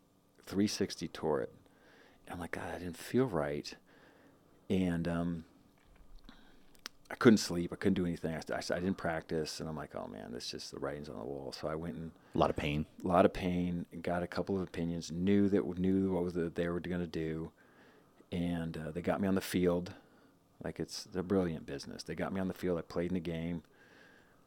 360 0.46 1.08
tore 1.10 1.42
it. 1.42 1.52
And 2.28 2.34
I'm 2.36 2.40
like, 2.40 2.52
God, 2.52 2.70
I 2.74 2.78
didn't 2.78 2.98
feel 2.98 3.26
right, 3.26 3.74
and 4.70 5.08
um, 5.08 5.46
I 7.10 7.16
couldn't 7.16 7.38
sleep. 7.38 7.72
I 7.74 7.78
couldn't 7.78 7.96
do 7.96 8.06
anything. 8.06 8.36
I, 8.36 8.54
I, 8.54 8.58
I 8.76 8.80
didn't 8.80 8.98
practice, 8.98 9.60
and 9.60 9.68
I'm 9.68 9.76
like, 9.78 9.96
oh 9.96 10.08
man, 10.08 10.32
this 10.32 10.52
just 10.52 10.72
the 10.72 10.80
writing's 10.80 11.10
on 11.10 11.18
the 11.18 11.26
wall. 11.26 11.54
So 11.60 11.68
I 11.68 11.76
went 11.76 11.96
and 11.96 12.12
A 12.36 12.38
lot 12.38 12.50
of 12.50 12.56
pain. 12.56 12.86
a 13.04 13.08
lot 13.08 13.26
of 13.26 13.34
pain. 13.34 13.86
Got 14.02 14.24
a 14.24 14.28
couple 14.28 14.56
of 14.56 14.62
opinions. 14.62 15.12
Knew 15.12 15.50
that 15.50 15.80
knew 15.80 16.12
what 16.12 16.24
was 16.24 16.34
that 16.36 16.56
they 16.56 16.68
were 16.68 16.80
going 16.80 17.02
to 17.02 17.08
do, 17.08 17.52
and 18.32 18.78
uh, 18.78 18.92
they 18.92 19.02
got 19.02 19.22
me 19.22 19.28
on 19.28 19.36
the 19.36 19.42
field. 19.42 19.94
Like 20.64 20.80
it's 20.80 21.08
a 21.16 21.24
brilliant 21.24 21.66
business. 21.66 22.04
They 22.04 22.14
got 22.16 22.34
me 22.34 22.42
on 22.42 22.48
the 22.48 22.54
field. 22.54 22.78
I 22.78 22.82
played 22.82 23.10
in 23.10 23.16
the 23.16 23.20
game. 23.22 23.64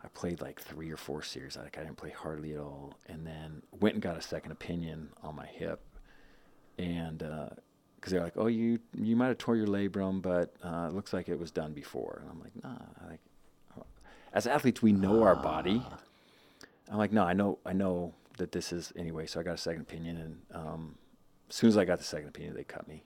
I 0.03 0.09
played 0.09 0.41
like 0.41 0.61
three 0.61 0.91
or 0.91 0.97
four 0.97 1.23
series. 1.23 1.57
Like 1.57 1.77
I 1.79 1.83
didn't 1.83 1.97
play 1.97 2.11
hardly 2.11 2.55
at 2.55 2.61
all, 2.61 2.95
and 3.07 3.27
then 3.27 3.63
went 3.81 3.95
and 3.95 4.03
got 4.03 4.17
a 4.17 4.23
second 4.23 4.53
opinion 4.53 5.11
on 5.23 5.37
my 5.37 5.47
hip, 5.47 5.81
and 6.79 7.19
because 7.97 8.13
they're 8.13 8.23
like, 8.23 8.33
oh, 8.37 8.47
you 8.47 8.79
you 8.95 9.15
might 9.17 9.29
have 9.29 9.39
tore 9.39 9.57
your 9.57 9.67
labrum, 9.67 10.23
but 10.23 10.55
uh, 10.65 10.87
it 10.89 10.95
looks 10.95 11.13
like 11.13 11.29
it 11.29 11.39
was 11.39 11.51
done 11.51 11.73
before. 11.75 12.21
And 12.23 12.31
I'm 12.31 12.41
like, 12.41 12.65
nah. 12.65 13.09
Like, 13.09 13.21
as 14.33 14.47
athletes, 14.47 14.81
we 14.81 14.93
know 14.93 15.23
our 15.23 15.37
body. 15.37 15.83
I'm 16.91 16.99
like, 16.99 17.13
no, 17.13 17.25
I 17.25 17.33
know, 17.33 17.59
I 17.67 17.73
know 17.73 18.15
that 18.39 18.53
this 18.53 18.73
is 18.73 18.93
anyway. 18.97 19.27
So 19.27 19.39
I 19.39 19.43
got 19.43 19.55
a 19.55 19.59
second 19.59 19.83
opinion, 19.83 20.17
and 20.17 20.37
um, 20.55 20.95
as 21.49 21.57
soon 21.57 21.69
as 21.69 21.77
I 21.77 21.85
got 21.85 21.99
the 21.99 22.05
second 22.05 22.29
opinion, 22.29 22.55
they 22.55 22.65
cut 22.65 22.89
me. 22.89 23.05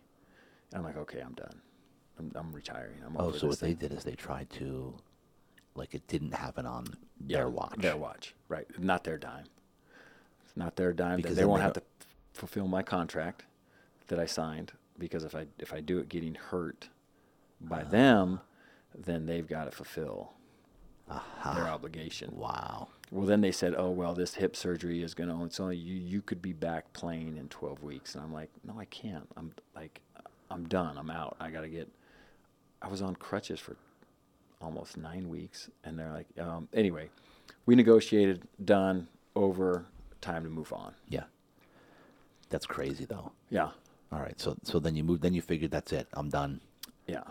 And 0.71 0.79
I'm 0.79 0.85
like, 0.85 0.97
okay, 0.97 1.21
I'm 1.21 1.35
done. 1.35 1.61
I'm, 2.19 2.33
I'm 2.35 2.53
retiring. 2.53 2.99
I'm 3.05 3.17
Oh, 3.19 3.33
so 3.33 3.47
what 3.49 3.61
they 3.61 3.75
did 3.75 3.93
is 3.93 4.05
they 4.05 4.15
tried 4.15 4.49
to, 4.51 4.95
like, 5.75 5.95
it 5.95 6.07
didn't 6.07 6.33
happen 6.35 6.67
on 6.67 6.87
Yeah, 7.27 7.39
their 7.39 7.49
watch. 7.49 7.77
Their 7.79 7.97
watch, 7.97 8.35
right? 8.49 8.67
Not 8.79 9.05
their 9.05 9.19
dime. 9.19 9.47
It's 10.45 10.57
not 10.57 10.77
their 10.77 10.93
dime. 10.93 11.17
Because 11.17 11.37
they 11.37 11.45
won't 11.45 11.61
they 11.61 11.65
have 11.65 11.73
to 11.75 11.83
fulfill 12.33 12.67
my 12.69 12.83
contract 12.83 13.45
that 14.09 14.19
I 14.19 14.27
signed 14.27 14.73
because 14.99 15.25
if 15.25 15.35
I 15.35 15.47
if 15.59 15.73
I 15.73 15.81
do 15.81 15.99
it 15.99 16.09
getting 16.09 16.35
hurt 16.35 16.89
by 17.61 17.83
Ah. 17.83 17.89
them, 17.89 18.41
then 18.95 19.27
they've 19.27 19.47
got 19.47 19.65
to 19.65 19.71
fulfill 19.71 20.33
Aha. 21.11 21.55
their 21.55 21.65
obligation. 21.69 22.31
Wow. 22.37 22.89
Well, 23.11 23.27
then 23.27 23.41
they 23.41 23.53
said, 23.53 23.75
"Oh 23.77 23.91
well, 23.91 24.15
this 24.15 24.35
hip 24.35 24.55
surgery 24.57 25.03
is 25.03 25.15
going 25.15 25.29
to. 25.29 25.45
It's 25.45 25.61
only 25.61 25.77
you. 25.77 25.95
You 25.97 26.23
could 26.23 26.41
be 26.43 26.53
back 26.53 26.93
playing 26.93 27.37
in 27.37 27.49
12 27.49 27.83
weeks." 27.83 28.15
And 28.15 28.23
I'm 28.25 28.33
like, 28.33 28.51
"No, 28.65 28.79
I 28.79 28.85
can't. 28.87 29.29
I'm 29.37 29.53
like, 29.75 30.01
I'm 30.51 30.67
done. 30.69 30.97
I'm 30.99 31.11
out. 31.11 31.37
I 31.41 31.51
got 31.51 31.61
to 31.63 31.69
get." 31.69 31.89
I 32.83 32.89
was 32.89 33.03
on 33.03 33.17
crutches 33.17 33.59
for 33.61 33.77
almost 34.65 34.97
nine 34.97 35.29
weeks, 35.29 35.71
and 35.85 35.99
they're 35.99 36.13
like, 36.13 36.27
um, 36.39 36.69
"Anyway, 36.73 37.11
we 37.67 37.75
negotiated. 37.77 38.43
Done. 38.65 39.09
Over. 39.37 39.85
Time 40.21 40.45
to 40.45 40.51
move 40.51 40.73
on." 40.73 40.95
Yeah. 41.09 41.25
That's 42.51 42.67
crazy, 42.67 43.05
though. 43.05 43.33
Yeah, 43.51 43.71
All 44.13 44.21
right. 44.21 44.39
So 44.41 44.57
so 44.63 44.79
then 44.79 44.95
you 44.97 45.05
moved. 45.05 45.23
Then 45.23 45.35
you 45.35 45.43
figured 45.43 45.71
that's 45.71 45.93
it. 45.93 46.07
I'm 46.15 46.29
done. 46.29 46.61
yeah. 47.07 47.25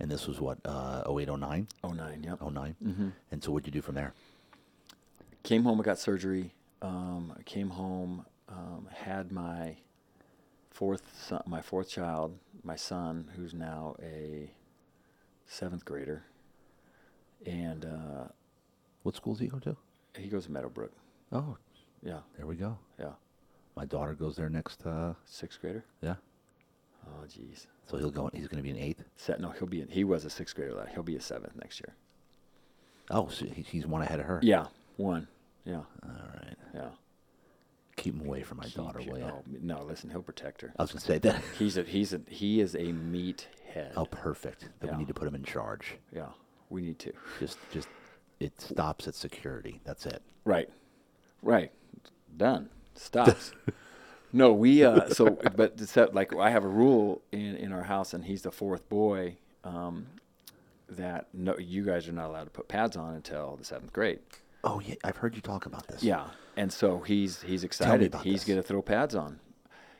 And 0.00 0.10
this 0.10 0.26
was 0.26 0.40
what 0.40 0.58
uh, 0.64 1.04
08, 1.08 1.28
09? 1.28 1.68
Oh 1.84 1.90
nine. 1.92 2.24
Yep. 2.24 2.40
09? 2.42 2.76
Mm-hmm. 2.84 3.08
And 3.30 3.44
so 3.44 3.52
what'd 3.52 3.66
you 3.66 3.72
do 3.72 3.82
from 3.82 3.94
there? 3.94 4.12
came 5.44 5.62
home. 5.64 5.80
I 5.80 5.84
got 5.84 5.98
surgery. 5.98 6.52
Um, 6.80 7.32
I 7.38 7.42
came 7.42 7.70
home. 7.70 8.24
Um, 8.48 8.88
had 8.92 9.30
my 9.32 9.76
fourth 10.70 11.02
son, 11.28 11.42
my 11.46 11.62
fourth 11.62 11.88
child, 11.88 12.36
my 12.64 12.76
son, 12.76 13.30
who's 13.36 13.54
now 13.54 13.94
a 14.02 14.50
seventh 15.46 15.84
grader, 15.84 16.24
and 17.46 17.84
uh, 17.84 18.24
What 19.02 19.16
school 19.16 19.34
does 19.34 19.40
he 19.40 19.46
go 19.48 19.58
to? 19.60 19.76
he 20.16 20.28
goes 20.28 20.44
to 20.46 20.52
Meadowbrook. 20.52 20.92
Oh, 21.32 21.56
Yeah, 22.02 22.18
there 22.36 22.46
we 22.46 22.56
go. 22.56 22.76
yeah, 22.98 23.12
My 23.76 23.84
daughter 23.86 24.14
goes 24.14 24.36
there 24.36 24.48
next. 24.50 24.84
Uh, 24.86 25.14
sixth 25.24 25.60
grader. 25.60 25.84
yeah. 26.02 26.16
Oh, 27.06 27.24
jeez. 27.26 27.66
So 27.86 27.96
he'll 27.98 28.10
go. 28.12 28.30
He's 28.32 28.46
going 28.46 28.58
to 28.58 28.62
be 28.62 28.70
an 28.70 28.76
eighth. 28.78 29.02
Se- 29.16 29.36
no, 29.40 29.50
he'll 29.50 29.66
be. 29.66 29.80
In, 29.80 29.88
he 29.88 30.04
was 30.04 30.24
a 30.24 30.30
sixth 30.30 30.54
grader. 30.54 30.72
last- 30.74 30.92
He'll 30.92 31.02
be 31.02 31.16
a 31.16 31.20
seventh 31.20 31.56
next 31.56 31.80
year. 31.80 31.94
Oh, 33.10 33.28
so 33.28 33.44
he- 33.46 33.62
he's 33.62 33.86
one 33.86 34.02
ahead 34.02 34.20
of 34.20 34.26
her. 34.26 34.38
Yeah, 34.42 34.66
one. 34.98 35.26
Yeah, 35.64 35.76
All 36.04 36.10
right. 36.34 36.56
yeah. 36.74 36.88
Keep 37.96 38.14
him 38.20 38.26
away 38.26 38.42
from 38.42 38.58
my 38.58 38.66
daughter, 38.68 39.00
will 39.00 39.22
oh, 39.22 39.42
no, 39.62 39.82
listen, 39.84 40.10
he'll 40.10 40.22
protect 40.22 40.60
her. 40.62 40.72
I 40.78 40.82
was 40.82 40.92
going 40.92 41.00
to 41.00 41.06
say 41.06 41.18
that. 41.18 41.42
He's 41.58 41.76
a 41.76 41.82
he's 41.82 42.12
a 42.12 42.20
he 42.28 42.60
is 42.60 42.74
a 42.74 42.90
meat 42.92 43.48
head. 43.72 43.92
oh, 43.96 44.06
perfect. 44.06 44.68
Then 44.80 44.88
Yeah. 44.88 44.92
we 44.92 44.98
need 45.00 45.08
to 45.08 45.14
put 45.14 45.26
him 45.28 45.34
in 45.34 45.42
charge. 45.44 45.96
Yeah, 46.14 46.28
we 46.72 46.82
need 46.82 46.98
to. 47.00 47.12
Just, 47.38 47.58
just, 47.72 47.88
it 48.40 48.60
stops 48.60 49.06
at 49.06 49.14
security. 49.14 49.80
That's 49.84 50.06
it. 50.06 50.22
Right, 50.44 50.68
right, 51.42 51.70
done. 52.36 52.70
Stops. 52.94 53.52
no, 54.32 54.52
we 54.52 54.84
uh 54.84 55.08
so 55.10 55.38
but 55.56 55.76
that, 55.76 56.14
like 56.14 56.34
I 56.34 56.50
have 56.50 56.64
a 56.64 56.68
rule 56.68 57.22
in 57.30 57.56
in 57.56 57.72
our 57.72 57.84
house, 57.84 58.12
and 58.12 58.24
he's 58.24 58.42
the 58.42 58.50
fourth 58.50 58.88
boy. 58.88 59.36
Um, 59.64 60.06
that 60.88 61.28
no, 61.32 61.56
you 61.58 61.84
guys 61.84 62.08
are 62.08 62.12
not 62.12 62.28
allowed 62.28 62.44
to 62.44 62.50
put 62.50 62.68
pads 62.68 62.96
on 62.96 63.14
until 63.14 63.56
the 63.56 63.64
seventh 63.64 63.92
grade. 63.92 64.18
Oh 64.64 64.80
yeah, 64.80 64.96
I've 65.04 65.16
heard 65.16 65.34
you 65.34 65.40
talk 65.40 65.66
about 65.66 65.86
this. 65.86 66.02
Yeah, 66.02 66.26
and 66.56 66.72
so 66.72 67.00
he's 67.00 67.42
he's 67.42 67.64
excited. 67.64 68.14
He's 68.22 68.40
this. 68.40 68.44
going 68.44 68.60
to 68.60 68.66
throw 68.66 68.82
pads 68.82 69.14
on. 69.14 69.40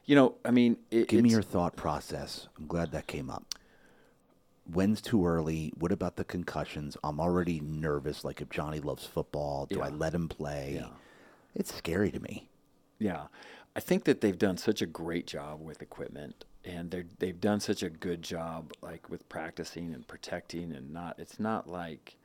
You 0.04 0.16
know, 0.16 0.34
I 0.44 0.50
mean, 0.50 0.78
it, 0.90 1.08
Give 1.08 1.22
me 1.22 1.30
your 1.30 1.42
thought 1.42 1.76
process. 1.76 2.48
I'm 2.58 2.66
glad 2.66 2.90
that 2.90 3.06
came 3.06 3.30
up. 3.30 3.44
When's 4.64 5.00
too 5.00 5.26
early? 5.26 5.72
What 5.78 5.92
about 5.92 6.16
the 6.16 6.24
concussions? 6.24 6.96
I'm 7.02 7.20
already 7.20 7.60
nervous. 7.60 8.24
Like 8.24 8.40
if 8.40 8.48
Johnny 8.48 8.80
loves 8.80 9.04
football, 9.04 9.66
do 9.66 9.80
I 9.80 9.88
let 9.88 10.14
him 10.14 10.28
play? 10.28 10.78
Yeah. 10.80 10.88
It's 11.54 11.74
scary 11.74 12.10
to 12.10 12.20
me. 12.20 12.48
Yeah, 12.98 13.26
I 13.74 13.80
think 13.80 14.04
that 14.04 14.20
they've 14.20 14.38
done 14.38 14.56
such 14.56 14.80
a 14.80 14.86
great 14.86 15.26
job 15.26 15.60
with 15.60 15.82
equipment, 15.82 16.44
and 16.64 16.90
they 16.90 17.04
they've 17.18 17.40
done 17.40 17.58
such 17.58 17.82
a 17.82 17.90
good 17.90 18.22
job, 18.22 18.72
like 18.80 19.10
with 19.10 19.28
practicing 19.28 19.92
and 19.92 20.06
protecting, 20.06 20.72
and 20.72 20.92
not. 20.92 21.18
It's 21.18 21.40
not 21.40 21.68
like 21.68 22.16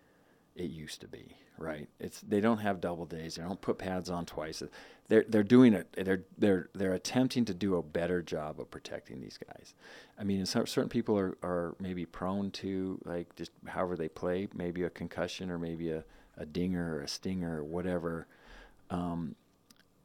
it 0.55 0.69
used 0.69 1.01
to 1.01 1.07
be, 1.07 1.35
right? 1.57 1.87
It's 1.99 2.21
they 2.21 2.41
don't 2.41 2.59
have 2.59 2.81
double 2.81 3.05
days. 3.05 3.35
They 3.35 3.43
don't 3.43 3.61
put 3.61 3.77
pads 3.77 4.09
on 4.09 4.25
twice. 4.25 4.61
They're 5.07 5.25
they're 5.27 5.43
doing 5.43 5.73
it. 5.73 5.87
They're 5.93 6.23
they're 6.37 6.69
they're 6.73 6.93
attempting 6.93 7.45
to 7.45 7.53
do 7.53 7.75
a 7.75 7.83
better 7.83 8.21
job 8.21 8.59
of 8.59 8.69
protecting 8.69 9.21
these 9.21 9.37
guys. 9.37 9.73
I 10.19 10.23
mean, 10.23 10.45
some, 10.45 10.67
certain 10.67 10.89
people 10.89 11.17
are 11.17 11.37
are 11.43 11.75
maybe 11.79 12.05
prone 12.05 12.51
to 12.51 12.99
like 13.05 13.35
just 13.35 13.51
however 13.65 13.95
they 13.95 14.09
play, 14.09 14.47
maybe 14.53 14.83
a 14.83 14.89
concussion 14.89 15.49
or 15.49 15.57
maybe 15.57 15.91
a 15.91 16.03
a 16.37 16.45
dinger 16.45 16.95
or 16.95 17.01
a 17.01 17.07
stinger 17.07 17.59
or 17.59 17.63
whatever. 17.63 18.27
Um, 18.89 19.35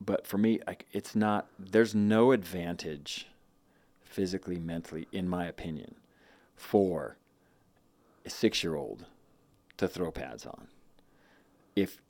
but 0.01 0.27
for 0.27 0.39
me, 0.39 0.61
it's 0.91 1.15
not. 1.15 1.47
There's 1.59 1.95
no 1.95 2.33
advantage, 2.33 3.29
physically, 4.05 4.59
mentally, 4.59 5.07
in 5.12 5.29
my 5.29 5.47
opinion, 5.47 5.95
for 6.57 7.16
a 8.24 8.31
six-year-old 8.31 9.07
to 9.77 9.89
throw 9.89 10.11
pads 10.11 10.47
on. 10.47 10.69
If 11.77 12.01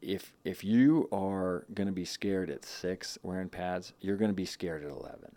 if 0.00 0.32
if 0.44 0.64
you 0.64 1.08
are 1.12 1.64
going 1.74 1.86
to 1.86 1.92
be 1.92 2.04
scared 2.04 2.50
at 2.50 2.64
six 2.64 3.18
wearing 3.22 3.48
pads, 3.48 3.92
you're 4.00 4.16
going 4.16 4.30
to 4.30 4.34
be 4.34 4.46
scared 4.46 4.82
at 4.84 4.90
eleven. 4.90 5.36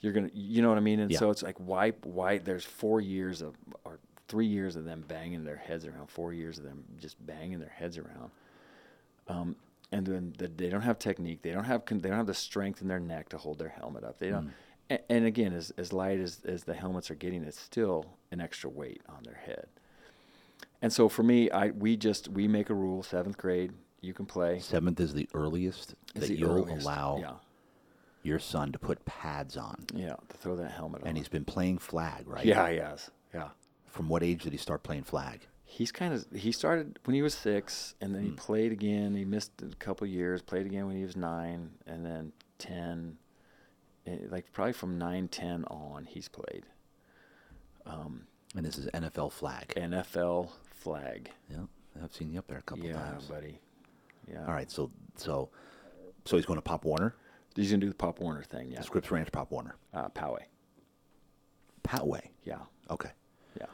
You're 0.00 0.12
gonna, 0.12 0.30
you 0.34 0.62
know 0.62 0.68
what 0.68 0.78
I 0.78 0.80
mean? 0.80 0.98
And 0.98 1.12
Yeah. 1.12 1.20
so 1.20 1.30
it's 1.30 1.44
like, 1.44 1.56
why? 1.58 1.92
Why? 2.02 2.38
There's 2.38 2.64
four 2.64 3.00
years 3.00 3.40
of, 3.40 3.54
or 3.84 4.00
three 4.26 4.46
years 4.46 4.74
of 4.74 4.84
them 4.84 5.04
banging 5.06 5.44
their 5.44 5.56
heads 5.56 5.86
around. 5.86 6.10
Four 6.10 6.32
years 6.32 6.58
of 6.58 6.64
them 6.64 6.82
just 7.00 7.24
banging 7.24 7.60
their 7.60 7.68
heads 7.68 7.98
around. 7.98 8.32
Um, 9.28 9.54
and 9.92 10.04
then 10.04 10.34
the, 10.38 10.48
they 10.48 10.68
don't 10.70 10.80
have 10.82 10.98
technique. 10.98 11.42
They 11.42 11.52
don't 11.52 11.64
have 11.64 11.84
con- 11.84 12.00
they 12.00 12.08
don't 12.08 12.18
have 12.18 12.26
the 12.26 12.34
strength 12.34 12.82
in 12.82 12.88
their 12.88 12.98
neck 12.98 13.28
to 13.28 13.38
hold 13.38 13.58
their 13.60 13.68
helmet 13.68 14.02
up. 14.02 14.18
They 14.18 14.30
don't. 14.30 14.52
And, 14.90 15.00
and 15.08 15.24
again, 15.24 15.52
as 15.52 15.70
as 15.78 15.92
light 15.92 16.18
as 16.18 16.40
as 16.44 16.64
the 16.64 16.74
helmets 16.74 17.08
are 17.08 17.14
getting, 17.14 17.44
it's 17.44 17.60
still 17.60 18.04
an 18.32 18.40
extra 18.40 18.68
weight 18.68 19.02
on 19.08 19.22
their 19.22 19.36
head. 19.36 19.68
And 20.82 20.92
so 20.92 21.08
for 21.08 21.22
me, 21.22 21.50
I 21.50 21.68
we 21.70 21.96
just 21.96 22.28
we 22.28 22.46
make 22.48 22.68
a 22.68 22.74
rule: 22.74 23.02
seventh 23.02 23.38
grade, 23.38 23.72
you 24.00 24.12
can 24.12 24.26
play. 24.26 24.58
Seventh 24.58 24.98
is 25.00 25.14
the 25.14 25.28
earliest 25.32 25.94
It's 26.14 26.26
that 26.26 26.28
the 26.28 26.36
you'll 26.36 26.64
earliest. 26.64 26.84
allow 26.84 27.18
Yeah, 27.20 27.34
your 28.24 28.38
son 28.40 28.72
to 28.72 28.78
put 28.78 29.04
pads 29.04 29.56
on. 29.56 29.86
yeah, 29.94 30.16
to 30.28 30.36
throw 30.36 30.56
that 30.56 30.72
helmet 30.72 31.02
on. 31.02 31.08
And 31.08 31.16
he's 31.16 31.28
been 31.28 31.44
playing 31.44 31.78
flag, 31.78 32.26
right? 32.26 32.44
yeah, 32.44 32.68
he 32.70 32.76
has. 32.78 33.10
Yeah. 33.32 33.50
From 33.86 34.08
what 34.08 34.22
age 34.22 34.42
did 34.42 34.52
he 34.52 34.58
start 34.58 34.82
playing 34.82 35.04
flag? 35.04 35.46
He's 35.64 35.92
kind 35.92 36.12
of 36.12 36.26
he 36.34 36.50
started 36.52 36.98
when 37.04 37.14
he 37.14 37.22
was 37.22 37.34
six, 37.34 37.94
and 38.00 38.10
Hmm. 38.10 38.14
then 38.16 38.24
he 38.24 38.30
played 38.32 38.72
again. 38.72 39.14
He 39.14 39.24
missed 39.24 39.52
a 39.62 39.74
couple 39.76 40.06
years. 40.06 40.42
Played 40.42 40.66
again 40.66 40.86
when 40.86 40.96
he 40.96 41.04
was 41.04 41.16
nine, 41.16 41.70
and 41.86 42.04
then 42.04 42.32
ten. 42.58 43.18
eh, 44.06 44.16
Like 44.28 44.52
probably 44.52 44.72
from 44.72 44.98
nine, 44.98 45.28
ten 45.28 45.64
on, 45.66 46.06
he's 46.06 46.28
played 46.28 46.64
Um, 47.86 48.26
And 48.56 48.66
this 48.66 48.76
is 48.78 48.86
NFL 48.92 49.30
flag. 49.32 49.72
NFL 49.76 50.50
flag. 50.82 51.30
Yeah, 51.50 51.64
I've 52.02 52.12
seen 52.14 52.32
you 52.32 52.38
up 52.38 52.46
there 52.48 52.58
a 52.58 52.62
couple 52.62 52.84
yeah, 52.84 52.94
times. 52.94 53.24
buddy. 53.26 53.58
Yeah. 54.30 54.44
All 54.46 54.54
right, 54.54 54.70
so 54.70 54.90
so 55.16 55.50
so 56.24 56.36
he's 56.36 56.46
going 56.46 56.58
to 56.58 56.62
Pop 56.62 56.84
Warner, 56.84 57.14
He's 57.54 57.70
gonna 57.70 57.80
do 57.80 57.88
the 57.88 57.94
Pop 57.94 58.20
Warner 58.20 58.42
thing. 58.42 58.70
Yeah. 58.70 58.80
Scripps 58.82 59.10
Ranch, 59.10 59.30
Pop 59.32 59.50
Warner, 59.50 59.76
Uh, 59.92 60.08
Poway. 60.08 60.44
Patway. 61.84 62.28
Yeah. 62.44 62.60
Okay. 62.90 63.10
Yeah. 63.58 63.66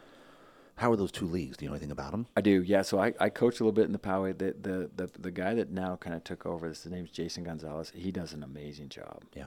How 0.77 0.91
are 0.91 0.97
those 0.97 1.13
two 1.13 1.27
leagues? 1.27 1.57
Do 1.57 1.65
you 1.65 1.69
know 1.71 1.75
anything 1.75 1.91
about 1.93 2.11
them? 2.13 2.27
I 2.37 2.41
do, 2.41 2.63
yeah. 2.63 2.83
So 2.83 2.99
I, 2.99 3.13
I 3.21 3.29
coached 3.29 3.61
a 3.61 3.65
little 3.65 3.73
bit 3.73 3.85
in 3.85 3.93
the 3.93 3.99
Poway. 3.99 4.37
The 4.37 4.55
the 4.61 4.91
the, 4.97 5.11
the 5.19 5.31
guy 5.31 5.55
that 5.55 5.71
now 5.71 5.97
kind 5.97 6.17
of 6.17 6.25
took 6.25 6.47
over, 6.47 6.67
his 6.69 6.85
name's 6.87 7.11
Jason 7.11 7.45
Gonzalez. 7.45 7.93
He 7.95 8.11
does 8.11 8.33
an 8.33 8.43
amazing 8.43 8.89
job. 8.89 9.23
Yeah. 9.37 9.47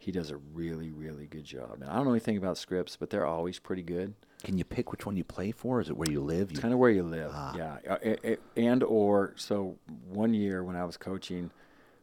He 0.00 0.10
does 0.12 0.30
a 0.30 0.36
really 0.38 0.90
really 0.90 1.26
good 1.26 1.44
job. 1.44 1.74
And 1.80 1.84
I 1.84 1.94
don't 1.94 2.06
know 2.06 2.10
anything 2.12 2.36
about 2.38 2.56
Scripps, 2.58 2.96
but 2.96 3.10
they're 3.10 3.26
always 3.26 3.58
pretty 3.58 3.82
good. 3.82 4.14
Can 4.42 4.56
you 4.56 4.64
pick 4.64 4.90
which 4.90 5.04
one 5.04 5.16
you 5.16 5.24
play 5.24 5.52
for? 5.52 5.80
Is 5.82 5.90
it 5.90 5.96
where 5.96 6.10
you 6.10 6.20
live? 6.22 6.50
You, 6.50 6.54
It's 6.54 6.60
kind 6.60 6.72
of 6.72 6.80
where 6.80 6.90
you 6.90 7.02
live, 7.02 7.30
Ah. 7.34 7.54
yeah. 7.54 7.76
Uh, 7.88 8.36
And 8.56 8.82
or 8.82 9.34
so 9.36 9.76
one 10.08 10.32
year 10.32 10.64
when 10.64 10.74
I 10.76 10.84
was 10.86 10.96
coaching, 10.96 11.50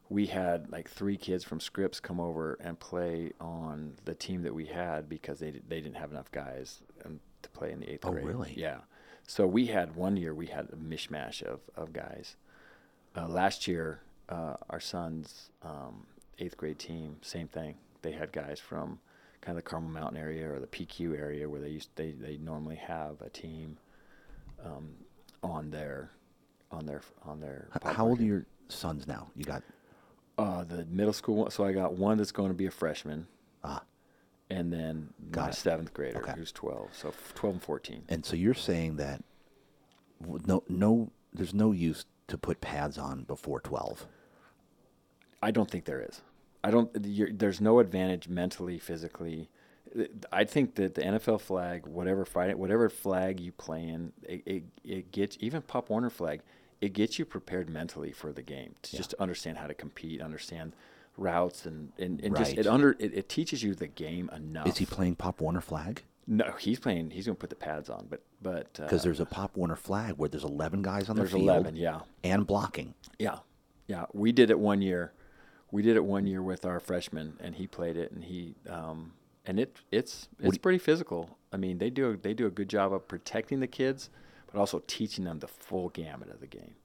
we 0.09 0.27
had 0.27 0.71
like 0.71 0.87
three 0.87 1.17
kids 1.17 1.43
from 1.43 1.59
Scripps 1.59 1.99
come 1.99 2.19
over 2.19 2.53
and 2.61 2.79
play 2.79 3.31
on 3.41 3.93
the 4.05 4.13
team 4.13 4.43
that 4.43 4.53
we 4.53 4.67
had 4.67 5.09
because 5.09 5.39
they 5.39 5.51
they 5.67 5.81
didn't 5.81 5.97
have 5.97 6.11
enough 6.11 6.31
guys 6.31 6.81
um, 7.03 7.19
to 7.41 7.49
play 7.49 7.71
in 7.71 7.79
the 7.79 7.89
eighth 7.91 8.05
Oh, 8.05 8.11
grade. 8.11 8.23
Oh, 8.23 8.27
really? 8.27 8.53
Yeah. 8.55 8.81
So 9.25 9.47
we 9.47 9.65
had 9.65 9.95
one 9.95 10.15
year 10.15 10.33
we 10.35 10.45
had 10.45 10.69
a 10.71 10.75
mishmash 10.75 11.41
of 11.41 11.61
of 11.75 11.91
guys. 11.93 12.35
Uh, 13.15 13.27
last 13.27 13.67
year, 13.67 14.01
uh, 14.29 14.55
our 14.69 14.79
son's 14.79 15.49
um, 15.63 16.05
eighth 16.37 16.55
grade 16.55 16.77
team, 16.77 17.17
same 17.23 17.47
thing. 17.47 17.73
They 18.01 18.11
had 18.11 18.31
guys 18.31 18.59
from 18.59 18.99
kind 19.41 19.57
of 19.57 19.63
the 19.63 19.69
Carmel 19.69 19.89
Mountain 19.89 20.17
area 20.19 20.49
or 20.51 20.59
the 20.59 20.67
PQ 20.67 21.17
area 21.17 21.47
where 21.49 21.61
they 21.61 21.69
used 21.69 21.89
they 21.95 22.11
they 22.11 22.37
normally 22.37 22.75
have 22.75 23.21
a 23.21 23.29
team 23.29 23.77
um, 24.63 24.89
on 25.43 25.69
their 25.71 26.11
on 26.71 26.85
their 26.85 27.01
on 27.25 27.39
their. 27.39 27.67
How 27.83 28.07
old 28.07 28.19
are 28.19 28.23
your 28.23 28.45
sons 28.69 29.07
now? 29.07 29.29
You 29.35 29.43
got 29.45 29.63
Uh, 30.37 30.63
the 30.63 30.85
middle 30.85 31.13
school 31.13 31.35
one. 31.37 31.51
So 31.51 31.63
I 31.63 31.71
got 31.73 31.93
one 31.93 32.17
that's 32.17 32.31
going 32.31 32.49
to 32.49 32.55
be 32.55 32.65
a 32.67 32.71
freshman, 32.71 33.27
ah, 33.63 33.83
and 34.49 34.71
then 34.71 35.13
Got 35.31 35.41
my 35.41 35.49
it. 35.49 35.55
seventh 35.55 35.93
grader 35.93 36.19
Okay. 36.19 36.33
who's 36.35 36.51
twelve. 36.51 36.89
So 36.93 37.13
twelve 37.35 37.55
and 37.55 37.63
fourteen. 37.63 38.03
and 38.09 38.25
so 38.25 38.35
you're 38.35 38.53
saying 38.53 38.97
that 38.97 39.23
no 40.45 40.63
no 40.69 41.11
there's 41.33 41.53
no 41.53 41.71
use 41.71 42.05
to 42.27 42.37
put 42.37 42.59
pads 42.61 42.97
on 42.97 43.23
before 43.23 43.59
12. 43.61 44.05
I 45.41 45.51
don't 45.51 45.69
think 45.69 45.85
there 45.85 46.01
is. 46.01 46.21
I 46.63 46.71
don't. 46.71 46.89
You're, 47.05 47.31
there's 47.31 47.61
no 47.61 47.79
advantage 47.79 48.27
mentally, 48.27 48.79
physically. 48.79 49.49
I 50.31 50.43
think 50.43 50.75
that 50.75 50.95
the 50.95 51.01
NFL 51.01 51.41
flag, 51.41 51.87
whatever 51.87 52.25
fight, 52.25 52.57
whatever 52.59 52.89
flag 52.89 53.39
you 53.39 53.51
play 53.53 53.87
in, 53.87 54.11
it, 54.23 54.43
it, 54.45 54.63
it 54.83 55.11
gets 55.11 55.37
even 55.39 55.61
Pop 55.61 55.89
Warner 55.89 56.09
flag. 56.09 56.41
It 56.81 56.93
gets 56.93 57.17
you 57.17 57.25
prepared 57.25 57.69
mentally 57.69 58.11
for 58.11 58.31
the 58.31 58.41
game 58.43 58.75
to 58.83 58.91
Yeah. 58.95 58.97
just 58.97 59.13
understand 59.15 59.57
how 59.57 59.65
to 59.67 59.73
compete, 59.73 60.21
understand 60.21 60.73
routes, 61.15 61.65
and 61.65 61.91
and, 61.97 62.19
and 62.21 62.35
just 62.35 62.53
it 62.57 62.67
under 62.67 62.91
it, 62.99 63.13
it 63.13 63.29
teaches 63.29 63.63
you 63.63 63.73
the 63.75 63.87
game 63.87 64.29
enough. 64.35 64.67
Is 64.67 64.77
he 64.77 64.85
playing 64.85 65.15
Pop 65.15 65.41
Warner 65.41 65.61
flag? 65.61 66.03
No, 66.27 66.53
he's 66.59 66.79
playing. 66.79 67.11
He's 67.11 67.25
gonna 67.25 67.35
put 67.35 67.49
the 67.49 67.55
pads 67.55 67.89
on, 67.89 68.07
but 68.09 68.21
but 68.41 68.73
Because 68.73 69.01
uh, 69.01 69.03
there's 69.05 69.19
a 69.21 69.25
Pop 69.25 69.55
Warner 69.55 69.77
flag 69.77 70.15
where 70.17 70.27
there's 70.29 70.43
11 70.43 70.81
guys 70.81 71.09
on 71.09 71.15
there's 71.15 71.31
the 71.31 71.37
field 71.37 71.49
eleven. 71.49 71.75
Yeah, 71.75 72.01
and 72.23 72.45
blocking. 72.45 72.93
Yeah, 73.17 73.39
yeah. 73.87 74.05
We 74.13 74.31
did 74.33 74.49
it 74.51 74.59
one 74.59 74.81
year. 74.81 75.13
We 75.71 75.81
did 75.81 75.95
it 75.97 76.05
one 76.05 76.25
year 76.27 76.41
with 76.41 76.65
our 76.65 76.79
freshman, 76.79 77.37
and 77.41 77.55
he 77.55 77.67
played 77.67 77.97
it, 77.97 78.11
and 78.11 78.23
he 78.23 78.55
um, 78.69 79.13
and 79.45 79.59
it 79.59 79.77
it's 79.91 80.29
it's 80.39 80.57
do 80.57 80.61
pretty 80.61 80.77
physical. 80.77 81.37
I 81.51 81.57
mean, 81.57 81.77
they 81.77 81.89
do 81.89 82.11
a, 82.11 82.17
they 82.17 82.33
do 82.33 82.45
a 82.45 82.51
good 82.51 82.69
job 82.69 82.93
of 82.93 83.07
protecting 83.07 83.59
the 83.59 83.67
kids, 83.67 84.09
but 84.51 84.59
also 84.59 84.81
teaching 84.87 85.25
them 85.25 85.39
the 85.39 85.47
full 85.47 85.89
gamut 85.89 86.29
of 86.29 86.39
the 86.39 86.47
game. 86.47 86.75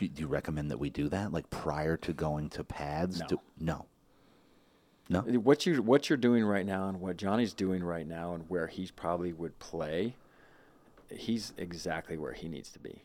Do 0.00 0.10
you 0.16 0.26
recommend 0.26 0.70
that 0.70 0.78
we 0.78 0.90
do 0.90 1.08
that, 1.08 1.32
like 1.32 1.48
prior 1.48 1.96
to 1.98 2.12
going 2.12 2.50
to 2.50 2.64
pads? 2.64 3.20
No. 3.20 3.26
To, 3.28 3.40
no. 3.58 3.86
No. 5.08 5.20
What 5.20 5.64
you 5.64 5.82
what 5.82 6.10
you're 6.10 6.18
doing 6.18 6.44
right 6.44 6.66
now 6.66 6.88
and 6.88 7.00
what 7.00 7.16
Johnny's 7.16 7.54
doing 7.54 7.82
right 7.82 8.06
now 8.06 8.34
and 8.34 8.44
where 8.48 8.66
he 8.66 8.90
probably 8.94 9.32
would 9.32 9.58
play, 9.58 10.16
he's 11.10 11.54
exactly 11.56 12.18
where 12.18 12.34
he 12.34 12.48
needs 12.48 12.70
to 12.72 12.78
be. 12.78 13.02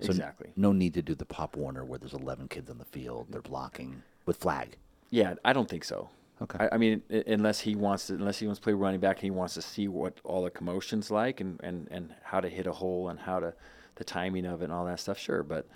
So 0.00 0.06
Exactly. 0.10 0.52
no 0.56 0.72
need 0.72 0.94
to 0.94 1.02
do 1.02 1.14
the 1.14 1.24
Pop 1.24 1.56
Warner 1.56 1.84
where 1.84 2.00
there's 2.00 2.14
11 2.14 2.48
kids 2.48 2.68
on 2.68 2.78
the 2.78 2.84
field. 2.84 3.28
They're 3.30 3.40
blocking 3.40 4.02
with 4.26 4.36
flag. 4.38 4.76
Yeah, 5.10 5.34
I 5.44 5.52
don't 5.52 5.68
think 5.68 5.84
so. 5.84 6.08
Okay. 6.42 6.58
I, 6.58 6.74
I 6.74 6.78
mean, 6.78 7.02
unless 7.26 7.60
he 7.60 7.76
wants 7.76 8.08
to, 8.08 8.14
unless 8.14 8.38
he 8.38 8.46
wants 8.46 8.58
to 8.58 8.64
play 8.64 8.72
running 8.72 9.00
back 9.00 9.16
and 9.18 9.22
he 9.24 9.30
wants 9.30 9.54
to 9.54 9.62
see 9.62 9.86
what 9.86 10.20
all 10.24 10.42
the 10.42 10.50
commotions 10.50 11.10
like 11.10 11.40
and, 11.40 11.60
and, 11.62 11.86
and 11.90 12.14
how 12.24 12.40
to 12.40 12.48
hit 12.48 12.66
a 12.66 12.72
hole 12.72 13.08
and 13.08 13.20
how 13.20 13.38
to 13.40 13.54
the 13.96 14.04
timing 14.04 14.44
of 14.44 14.60
it 14.60 14.64
and 14.64 14.72
all 14.72 14.84
that 14.86 14.98
stuff. 14.98 15.16
Sure, 15.18 15.42
but 15.44 15.68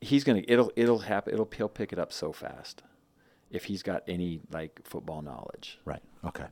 he's 0.00 0.24
gonna 0.24 0.42
it'll 0.48 0.72
it'll 0.74 0.98
happen. 1.00 1.32
It'll 1.32 1.48
he'll 1.56 1.68
pick 1.68 1.92
it 1.92 1.98
up 1.98 2.12
so 2.12 2.32
fast 2.32 2.82
if 3.50 3.64
he's 3.66 3.82
got 3.84 4.02
any 4.08 4.40
like 4.50 4.80
football 4.84 5.22
knowledge. 5.22 5.78
Right. 5.84 6.02
Okay. 6.24 6.46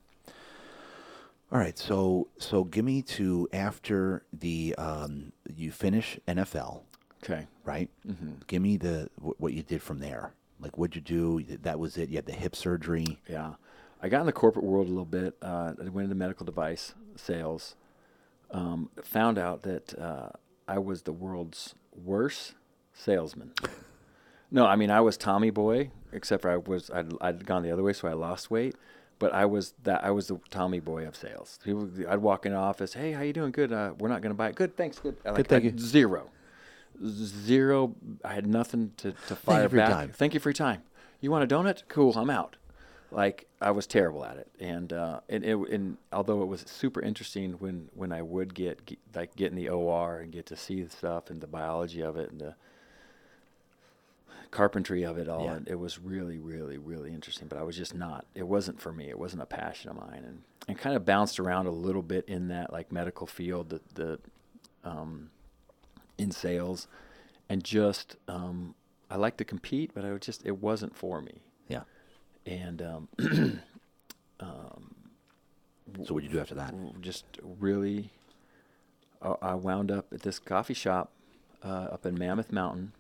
All 1.51 1.59
right. 1.59 1.77
So 1.77 2.29
so 2.39 2.63
give 2.63 2.85
me 2.85 3.03
to 3.03 3.49
after 3.53 4.23
the 4.33 4.75
um, 4.79 5.33
you 5.53 5.73
finish 5.73 6.19
NFL, 6.29 6.83
Okay. 7.25 7.49
right? 7.65 7.91
Mm-hmm. 8.07 8.35
Give 8.47 8.63
me 8.63 8.77
the 8.77 9.09
what 9.17 9.53
you 9.53 9.65
did 9.65 9.83
from 9.83 9.99
there. 9.99 10.33
Like 10.61 10.77
what'd 10.79 10.95
you 10.97 11.01
do? 11.03 11.57
That 11.63 11.79
was 11.79 11.97
it. 11.97 12.09
You 12.09 12.17
had 12.17 12.27
the 12.27 12.33
hip 12.33 12.55
surgery. 12.55 13.19
Yeah, 13.29 13.55
I 14.03 14.09
got 14.09 14.21
in 14.21 14.27
the 14.27 14.33
corporate 14.33 14.65
world 14.65 14.87
a 14.87 14.91
little 14.91 15.05
bit. 15.05 15.37
Uh, 15.43 15.73
I 15.81 15.89
went 15.89 16.05
into 16.05 16.15
medical 16.15 16.45
device 16.47 16.95
sales. 17.17 17.77
Um, 18.51 18.91
found 19.03 19.39
out 19.39 19.63
that 19.63 19.99
uh, 19.99 20.31
I 20.67 20.79
was 20.79 21.03
the 21.03 21.13
world's 21.13 21.75
worst 22.05 22.55
salesman. 22.93 23.53
no, 24.51 24.67
I 24.67 24.77
mean 24.77 24.91
I 24.91 25.01
was 25.01 25.17
Tommy 25.17 25.51
Boy, 25.51 25.91
except 26.13 26.43
for 26.43 26.51
I 26.51 26.57
was 26.57 26.91
I'd, 26.91 27.13
I'd 27.21 27.47
gone 27.47 27.63
the 27.63 27.71
other 27.71 27.83
way, 27.83 27.93
so 27.93 28.09
I 28.09 28.13
lost 28.13 28.51
weight. 28.51 28.75
But 29.19 29.35
I 29.35 29.45
was 29.45 29.75
that 29.85 30.03
I 30.03 30.11
was 30.11 30.29
the 30.29 30.41
Tommy 30.51 30.81
Boy 30.81 31.07
of 31.07 31.15
sales. 31.15 31.59
People, 31.63 31.91
I'd 32.09 32.19
walk 32.21 32.47
in 32.47 32.53
the 32.53 32.59
office, 32.59 32.95
hey, 32.95 33.13
how 33.13 33.21
you 33.23 33.33
doing? 33.35 33.53
Good. 33.53 33.71
Uh, 33.73 33.93
we're 33.99 34.09
not 34.09 34.23
going 34.23 34.31
to 34.31 34.37
buy 34.37 34.49
it. 34.49 34.55
Good, 34.55 34.77
thanks. 34.77 34.99
Good. 34.99 35.17
Like, 35.25 35.47
thank 35.47 35.65
I- 35.65 35.69
you. 35.69 35.79
Zero, 35.79 36.31
zero. 37.05 37.95
I 38.25 38.35
had 38.35 38.47
nothing 38.47 38.93
to, 38.99 39.13
to 39.29 39.37
fire 39.37 39.63
you 39.65 39.69
for 39.69 39.77
back. 39.77 39.91
time. 39.91 40.13
Thank 40.15 40.35
you 40.35 40.41
for 40.41 40.51
your 40.51 40.55
time. 40.55 40.83
You 41.21 41.31
want 41.31 41.51
a 41.51 41.55
donut? 41.55 41.83
Cool, 41.89 42.13
I'm 42.17 42.31
out. 42.31 42.57
Like 43.13 43.47
I 43.61 43.73
was 43.73 43.87
terrible 43.89 44.25
at 44.25 44.37
it, 44.37 44.49
and 44.61 44.93
uh, 44.93 45.21
and, 45.29 45.45
it, 45.45 45.57
and 45.57 45.97
although 46.13 46.43
it 46.43 46.47
was 46.47 46.61
super 46.67 47.01
interesting 47.03 47.55
when 47.55 47.89
when 47.95 48.13
I 48.13 48.23
would 48.23 48.55
get, 48.55 48.87
get 48.87 48.99
like 49.15 49.35
get 49.35 49.51
in 49.51 49.57
the 49.57 49.69
OR 49.69 50.19
and 50.19 50.31
get 50.31 50.47
to 50.47 50.57
see 50.57 50.83
the 50.83 50.91
stuff 50.91 51.29
and 51.29 51.41
the 51.41 51.49
biology 51.49 52.03
of 52.03 52.17
it 52.17 52.31
and 52.31 52.41
the 52.41 52.55
carpentry 54.51 55.03
of 55.05 55.19
it 55.19 55.29
all, 55.29 55.45
Yeah. 55.45 55.55
and 55.55 55.69
it 55.69 55.79
was 55.79 55.99
really 55.99 56.39
really 56.39 56.79
really 56.79 57.13
interesting. 57.13 57.49
But 57.49 57.59
I 57.59 57.63
was 57.63 57.77
just 57.77 57.95
not. 57.95 58.27
It 58.35 58.47
wasn't 58.47 58.81
for 58.81 58.93
me. 58.93 59.09
It 59.09 59.19
wasn't 59.19 59.43
a 59.43 59.47
passion 59.47 59.91
of 59.91 59.97
mine, 59.97 60.23
and 60.25 60.43
and 60.69 60.79
kind 60.79 60.95
of 60.95 61.05
bounced 61.05 61.41
around 61.41 61.67
a 61.67 61.71
little 61.73 62.03
bit 62.03 62.29
in 62.29 62.49
that 62.49 62.73
like 62.73 62.93
medical 62.93 63.27
field, 63.27 63.71
the 63.71 63.81
the 63.95 64.19
um, 64.89 65.31
in 66.21 66.31
sales, 66.31 66.87
and 67.49 67.65
just 67.65 68.17
um, 68.29 68.75
I 69.11 69.17
like 69.17 69.37
to 69.39 69.45
compete, 69.45 69.93
but 69.95 70.05
I 70.05 70.15
just 70.19 70.45
it 70.45 70.59
wasn't 70.59 70.97
for 70.97 71.21
me. 71.21 71.41
Yeah. 71.69 71.83
And 72.47 72.83
um, 72.83 73.09
So 76.05 76.15
what'd 76.15 76.29
you 76.29 76.35
do 76.35 76.41
after 76.41 76.55
that? 76.55 76.75
just 77.01 77.25
really, 77.43 78.11
uh, 79.21 79.35
I 79.43 79.55
wound 79.55 79.91
up 79.91 80.13
at 80.13 80.23
this 80.23 80.39
coffee 80.39 80.75
shop 80.75 81.11
uh, 81.63 81.89
up 81.93 82.07
in 82.07 82.19
Mammoth 82.19 82.53
Mountain, 82.53 82.93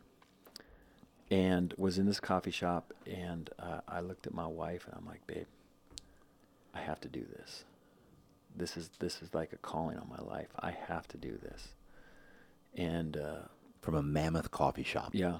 and 1.30 1.72
was 1.78 1.98
in 1.98 2.06
this 2.06 2.20
coffee 2.20 2.50
shop, 2.50 2.92
and 3.06 3.50
uh, 3.58 3.80
I 3.88 4.00
looked 4.00 4.26
at 4.26 4.34
my 4.34 4.46
wife, 4.46 4.86
and 4.86 4.94
I'm 4.98 5.06
like, 5.06 5.26
babe, 5.26 5.46
I 6.74 6.80
have 6.80 7.00
to 7.00 7.08
do 7.08 7.24
this. 7.36 7.64
This 8.54 8.76
is 8.76 8.90
this 8.98 9.22
is 9.22 9.32
like 9.32 9.52
a 9.52 9.56
calling 9.56 9.96
on 9.96 10.08
my 10.08 10.22
life. 10.22 10.48
I 10.58 10.72
have 10.72 11.06
to 11.08 11.16
do 11.16 11.38
this. 11.42 11.68
And 12.76 13.16
uh, 13.16 13.42
From 13.82 13.94
a 13.94 14.02
mammoth 14.02 14.50
coffee 14.50 14.82
shop. 14.84 15.10
yeah, 15.12 15.38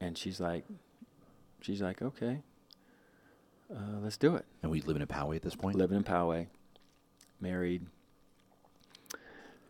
and 0.00 0.16
she's 0.16 0.40
like, 0.40 0.64
she's 1.60 1.80
like, 1.82 2.00
okay, 2.02 2.42
uh, 3.74 3.98
let's 4.02 4.16
do 4.16 4.34
it. 4.36 4.44
And 4.62 4.70
we 4.70 4.80
live 4.80 4.96
in 4.96 5.06
Poway 5.06 5.36
at 5.36 5.42
this 5.42 5.54
point. 5.54 5.76
living 5.76 5.96
in 5.98 6.04
Poway, 6.04 6.46
married, 7.40 7.86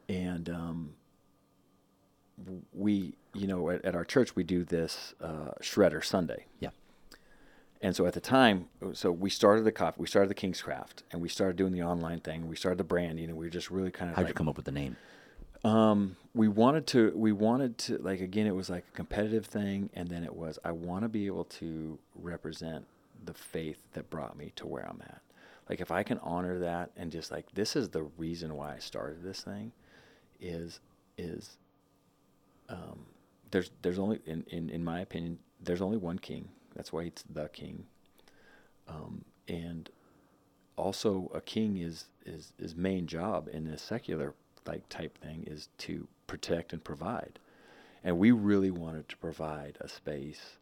and 0.08 0.48
um, 0.48 0.94
we, 2.72 3.14
you 3.34 3.46
know, 3.46 3.70
at, 3.70 3.84
at 3.84 3.94
our 3.94 4.04
church 4.04 4.34
we 4.36 4.44
do 4.44 4.64
this 4.64 5.14
uh, 5.20 5.52
Shredder 5.60 6.04
Sunday. 6.04 6.46
Yeah. 6.60 6.70
And 7.80 7.96
so 7.96 8.06
at 8.06 8.14
the 8.14 8.20
time, 8.20 8.66
so 8.92 9.10
we 9.10 9.28
started 9.28 9.64
the 9.64 9.72
coffee, 9.72 9.96
we 10.00 10.06
started 10.06 10.30
the 10.30 10.34
King's 10.34 10.62
Craft, 10.62 11.02
and 11.10 11.20
we 11.20 11.28
started 11.28 11.56
doing 11.56 11.72
the 11.72 11.82
online 11.82 12.20
thing. 12.20 12.46
We 12.48 12.54
started 12.54 12.78
the 12.78 12.84
branding, 12.84 13.24
and 13.28 13.36
we 13.36 13.44
were 13.44 13.50
just 13.50 13.70
really 13.72 13.90
kind 13.90 14.08
of 14.10 14.16
How'd 14.16 14.26
like, 14.26 14.30
you 14.30 14.34
come 14.34 14.48
up 14.48 14.56
with 14.56 14.66
the 14.66 14.72
name? 14.72 14.96
um, 15.64 16.16
we 16.34 16.48
wanted 16.48 16.86
to, 16.88 17.12
we 17.14 17.32
wanted 17.32 17.78
to, 17.78 17.98
like, 17.98 18.20
again, 18.20 18.46
it 18.46 18.54
was 18.54 18.70
like 18.70 18.84
a 18.92 18.96
competitive 18.96 19.46
thing. 19.46 19.90
And 19.94 20.08
then 20.08 20.24
it 20.24 20.34
was, 20.34 20.58
I 20.64 20.72
want 20.72 21.02
to 21.02 21.08
be 21.08 21.26
able 21.26 21.44
to 21.44 21.98
represent 22.14 22.86
the 23.24 23.34
faith 23.34 23.78
that 23.92 24.10
brought 24.10 24.36
me 24.36 24.52
to 24.56 24.66
where 24.66 24.88
I'm 24.88 25.02
at. 25.02 25.20
Like, 25.68 25.80
if 25.80 25.90
I 25.90 26.02
can 26.02 26.18
honor 26.18 26.58
that 26.58 26.90
and 26.96 27.12
just 27.12 27.30
like, 27.30 27.52
this 27.54 27.76
is 27.76 27.90
the 27.90 28.04
reason 28.16 28.54
why 28.56 28.74
I 28.74 28.78
started 28.78 29.22
this 29.22 29.42
thing 29.42 29.72
is, 30.40 30.80
is, 31.18 31.56
um, 32.68 33.06
there's, 33.50 33.70
there's 33.82 33.98
only, 33.98 34.20
in, 34.26 34.44
in, 34.48 34.70
in 34.70 34.82
my 34.82 35.00
opinion, 35.00 35.38
there's 35.62 35.82
only 35.82 35.98
one 35.98 36.18
king. 36.18 36.48
That's 36.74 36.92
why 36.92 37.02
it's 37.02 37.22
the 37.30 37.48
king. 37.48 37.84
Um, 38.88 39.24
and 39.46 39.90
also 40.76 41.30
a 41.34 41.40
king 41.40 41.76
is 41.76 42.06
is 42.24 42.52
his 42.58 42.74
main 42.74 43.06
job 43.06 43.48
in 43.52 43.66
a 43.66 43.78
secular 43.78 44.34
like 44.66 44.88
type 44.88 45.18
thing 45.18 45.44
is 45.46 45.68
to 45.78 46.06
protect 46.26 46.72
and 46.72 46.82
provide 46.84 47.38
and 48.04 48.18
we 48.18 48.30
really 48.30 48.70
wanted 48.70 49.08
to 49.08 49.16
provide 49.18 49.76
a 49.80 49.88
space 49.88 50.56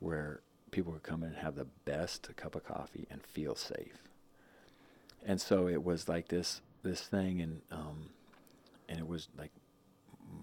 where 0.00 0.40
people 0.70 0.92
could 0.92 1.02
come 1.02 1.22
in 1.22 1.30
and 1.30 1.38
have 1.38 1.54
the 1.54 1.66
best 1.84 2.28
cup 2.36 2.54
of 2.54 2.64
coffee 2.64 3.06
and 3.10 3.22
feel 3.22 3.54
safe 3.54 4.02
and 5.24 5.40
so 5.40 5.68
it 5.68 5.84
was 5.84 6.08
like 6.08 6.28
this 6.28 6.60
this 6.82 7.02
thing 7.02 7.40
and 7.40 7.60
um 7.70 8.10
and 8.88 8.98
it 8.98 9.06
was 9.06 9.28
like 9.38 9.50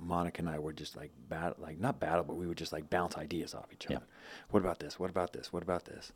Monica 0.02 0.40
and 0.42 0.50
I 0.50 0.60
would 0.60 0.78
just 0.78 0.96
like 0.96 1.12
battle, 1.30 1.58
like 1.60 1.80
not 1.80 2.00
battle, 2.00 2.24
but 2.24 2.36
we 2.36 2.48
would 2.48 2.58
just 2.58 2.72
like 2.72 2.90
bounce 2.90 3.18
ideas 3.18 3.54
off 3.54 3.66
each 3.74 3.88
Yeah. 3.90 3.98
other. 3.98 4.06
What 4.52 4.60
about 4.62 4.80
this? 4.80 5.00
What 5.00 5.10
about 5.10 5.34
this? 5.34 5.52
What 5.52 5.64
about 5.64 5.86
this? 5.86 6.12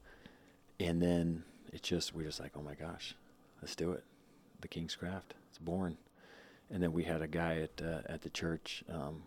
And 0.79 1.01
then 1.01 1.43
it 1.71 1.81
just 1.83 2.13
we're 2.13 2.25
just 2.25 2.39
like, 2.39 2.51
oh 2.55 2.61
my 2.61 2.75
gosh, 2.75 3.15
let's 3.61 3.75
do 3.75 3.91
it. 3.91 4.03
The 4.61 4.67
King's 4.67 4.95
Craft. 4.95 5.33
It's 5.49 5.57
born. 5.57 5.97
And 6.73 6.81
then 6.81 6.91
we 6.91 7.03
had 7.03 7.21
a 7.21 7.27
guy 7.27 7.59
at 7.59 7.85
uh, 7.85 8.01
at 8.07 8.23
the 8.23 8.31
church, 8.31 8.83
um, 8.91 9.21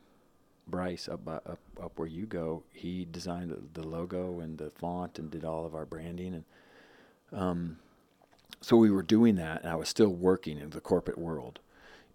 Bryce, 0.67 1.09
up, 1.09 1.25
by, 1.25 1.37
up 1.37 1.61
up 1.81 1.93
where 1.97 2.09
you 2.09 2.27
go. 2.27 2.65
He 2.73 3.07
designed 3.09 3.55
the, 3.73 3.87
logo 3.87 4.41
and 4.41 4.59
the 4.59 4.71
font 4.71 5.21
and 5.21 5.31
did 5.31 5.45
all 5.45 5.65
of 5.65 5.73
our 5.73 5.87
branding. 5.87 6.35
And 6.35 7.41
um, 7.41 7.77
so 8.61 8.77
we 8.77 8.91
were 8.91 9.03
doing 9.03 9.37
that, 9.37 9.63
and 9.63 9.71
I 9.71 9.77
was 9.77 9.89
still 9.89 10.09
working 10.09 10.59
in 10.59 10.71
the 10.71 10.81
corporate 10.81 11.19
world. 11.19 11.61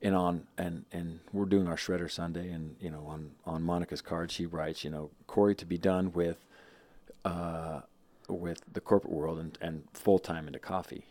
And 0.01 0.13
on 0.15 0.47
and 0.57 0.83
and 0.91 1.21
we're 1.31 1.45
doing 1.45 1.67
our 1.67 1.77
shredder 1.77 2.11
Sunday, 2.11 2.51
and 2.51 2.75
you 2.81 2.89
know 2.89 3.05
on 3.07 3.31
on 3.45 3.63
Monica's 3.63 4.01
card 4.01 4.31
she 4.31 4.45
writes, 4.45 4.83
you 4.83 4.89
know, 4.89 5.11
Cory 5.27 5.55
to 5.55 5.65
be 5.65 5.77
done 5.77 6.11
with, 6.11 6.43
uh, 7.23 7.81
with 8.27 8.63
the 8.73 8.81
corporate 8.81 9.13
world 9.13 9.39
and 9.39 9.57
and 9.61 9.83
full 9.93 10.19
time 10.19 10.47
into 10.47 10.59
coffee. 10.59 11.05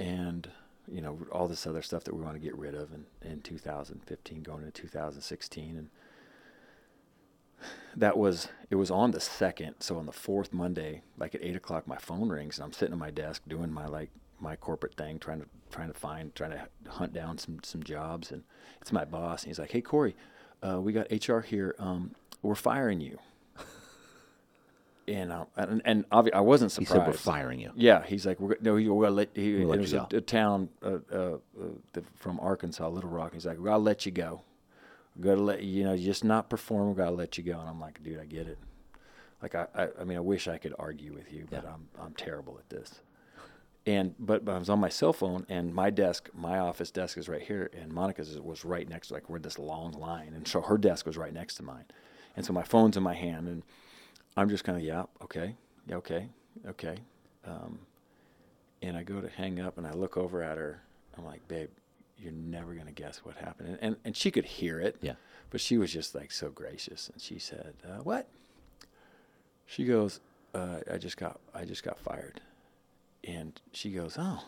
And 0.00 0.48
you 0.90 1.00
know 1.00 1.18
all 1.32 1.48
this 1.48 1.66
other 1.66 1.82
stuff 1.82 2.04
that 2.04 2.14
we 2.14 2.22
want 2.22 2.34
to 2.34 2.40
get 2.40 2.56
rid 2.56 2.74
of 2.74 2.92
in 2.92 3.06
in 3.22 3.40
2015, 3.40 4.42
going 4.42 4.64
into 4.64 4.82
2016, 4.82 5.76
and 5.76 5.88
that 7.96 8.16
was 8.16 8.48
it 8.70 8.76
was 8.76 8.90
on 8.90 9.10
the 9.10 9.20
second 9.20 9.74
so 9.80 9.98
on 9.98 10.06
the 10.06 10.12
fourth 10.12 10.52
monday 10.52 11.02
like 11.18 11.34
at 11.34 11.42
eight 11.42 11.56
o'clock 11.56 11.86
my 11.86 11.96
phone 11.96 12.28
rings 12.28 12.58
and 12.58 12.64
i'm 12.64 12.72
sitting 12.72 12.92
at 12.92 12.98
my 12.98 13.10
desk 13.10 13.42
doing 13.48 13.72
my 13.72 13.86
like 13.86 14.10
my 14.40 14.54
corporate 14.54 14.94
thing 14.94 15.18
trying 15.18 15.40
to 15.40 15.46
trying 15.70 15.88
to 15.88 15.98
find 15.98 16.34
trying 16.34 16.52
to 16.52 16.68
hunt 16.88 17.12
down 17.12 17.36
some 17.36 17.58
some 17.62 17.82
jobs 17.82 18.30
and 18.30 18.44
it's 18.80 18.92
my 18.92 19.04
boss 19.04 19.42
and 19.42 19.50
he's 19.50 19.58
like 19.58 19.72
hey 19.72 19.80
cory 19.80 20.14
uh, 20.62 20.80
we 20.80 20.92
got 20.92 21.06
hr 21.28 21.40
here 21.40 21.74
um, 21.78 22.14
we're 22.42 22.54
firing 22.54 23.00
you 23.00 23.18
and 25.08 25.32
uh, 25.32 25.44
and, 25.56 25.82
and 25.84 26.04
i 26.12 26.40
wasn't 26.40 26.70
surprised. 26.70 26.92
He 26.92 26.98
said 26.98 27.06
we're 27.06 27.12
firing 27.12 27.60
you. 27.60 27.72
yeah, 27.74 28.04
he's 28.04 28.26
like, 28.26 28.38
we're, 28.40 28.56
no, 28.60 28.74
we're 28.74 28.84
gonna 29.06 29.10
let. 29.10 29.30
He, 29.34 29.54
We'll 29.56 29.68
let 29.68 29.80
was 29.80 29.92
you 29.92 30.06
a, 30.12 30.16
a 30.16 30.20
town 30.20 30.68
uh, 30.82 30.98
uh, 31.12 31.16
uh, 31.16 31.38
the, 31.92 32.02
from 32.16 32.38
Arkansas, 32.40 32.88
Little 32.88 33.10
Rock. 33.10 33.34
He's 33.34 33.46
like, 33.46 33.58
we 33.58 33.64
gotta 33.64 33.78
let 33.78 34.06
you 34.06 34.12
go. 34.12 34.42
We 35.16 35.24
gotta 35.24 35.40
let 35.42 35.62
you 35.62 35.84
know, 35.84 35.94
you 35.94 36.04
just 36.04 36.24
not 36.24 36.48
perform. 36.48 36.88
We 36.90 36.94
gotta 36.94 37.16
let 37.16 37.36
you 37.38 37.44
go. 37.44 37.58
And 37.58 37.68
I'm 37.68 37.80
like, 37.80 38.02
dude, 38.02 38.20
I 38.20 38.24
get 38.24 38.46
it. 38.46 38.58
Like, 39.42 39.54
I, 39.54 39.66
I, 39.74 39.88
I 40.00 40.04
mean, 40.04 40.16
I 40.16 40.20
wish 40.20 40.48
I 40.48 40.58
could 40.58 40.74
argue 40.78 41.12
with 41.12 41.32
you, 41.32 41.46
but 41.50 41.62
Yeah. 41.64 41.70
I'm, 41.74 41.88
I'm 42.00 42.14
terrible 42.14 42.58
at 42.58 42.68
this. 42.70 43.00
And 43.86 44.14
but, 44.18 44.44
but 44.44 44.54
I 44.54 44.58
was 44.58 44.68
on 44.68 44.80
my 44.80 44.90
cell 44.90 45.12
phone, 45.14 45.46
and 45.48 45.72
my 45.74 45.88
desk, 45.90 46.28
my 46.34 46.58
office 46.58 46.90
desk 46.90 47.16
is 47.16 47.28
right 47.28 47.40
here, 47.40 47.70
and 47.72 47.90
Monica's 47.92 48.38
was 48.38 48.64
right 48.64 48.86
next, 48.88 49.10
like 49.10 49.30
we're 49.30 49.38
this 49.38 49.58
long 49.58 49.92
line, 49.92 50.34
and 50.34 50.46
so 50.46 50.60
her 50.60 50.76
desk 50.76 51.06
was 51.06 51.16
right 51.16 51.32
next 51.32 51.54
to 51.54 51.62
mine. 51.62 51.84
And 52.36 52.44
so 52.44 52.52
my 52.52 52.62
phone's 52.64 52.96
in 52.98 53.02
my 53.02 53.14
hand, 53.14 53.48
and 53.48 53.62
I'm 54.38 54.48
just 54.48 54.62
kind 54.64 54.78
of, 54.78 54.84
yeah, 54.84 55.04
okay, 55.22 55.56
yeah, 55.86 55.96
okay, 55.96 56.28
okay. 56.68 56.96
Um, 57.44 57.80
and 58.82 58.96
I 58.96 59.02
go 59.02 59.20
to 59.20 59.28
hang 59.28 59.58
up, 59.60 59.78
and 59.78 59.86
I 59.86 59.92
look 59.92 60.16
over 60.16 60.42
at 60.42 60.56
her. 60.58 60.80
I'm 61.16 61.24
like, 61.24 61.46
babe, 61.48 61.70
you're 62.16 62.32
never 62.32 62.74
gonna 62.74 62.92
guess 62.92 63.18
what 63.24 63.36
happened. 63.36 63.68
And 63.70 63.78
and, 63.82 63.96
and 64.04 64.16
she 64.16 64.30
could 64.30 64.44
hear 64.44 64.80
it, 64.80 64.96
Yeah. 65.00 65.14
but 65.50 65.60
she 65.60 65.76
was 65.78 65.92
just 65.92 66.14
like 66.14 66.30
so 66.30 66.50
gracious, 66.50 67.10
and 67.12 67.20
she 67.20 67.38
said, 67.38 67.74
uh, 67.84 67.98
"What?" 68.02 68.28
She 69.66 69.84
goes, 69.84 70.20
uh, 70.54 70.80
"I 70.90 70.98
just 70.98 71.16
got 71.16 71.40
I 71.54 71.64
just 71.64 71.82
got 71.82 71.98
fired," 71.98 72.40
and 73.24 73.60
she 73.72 73.90
goes, 73.90 74.16
"Oh." 74.18 74.44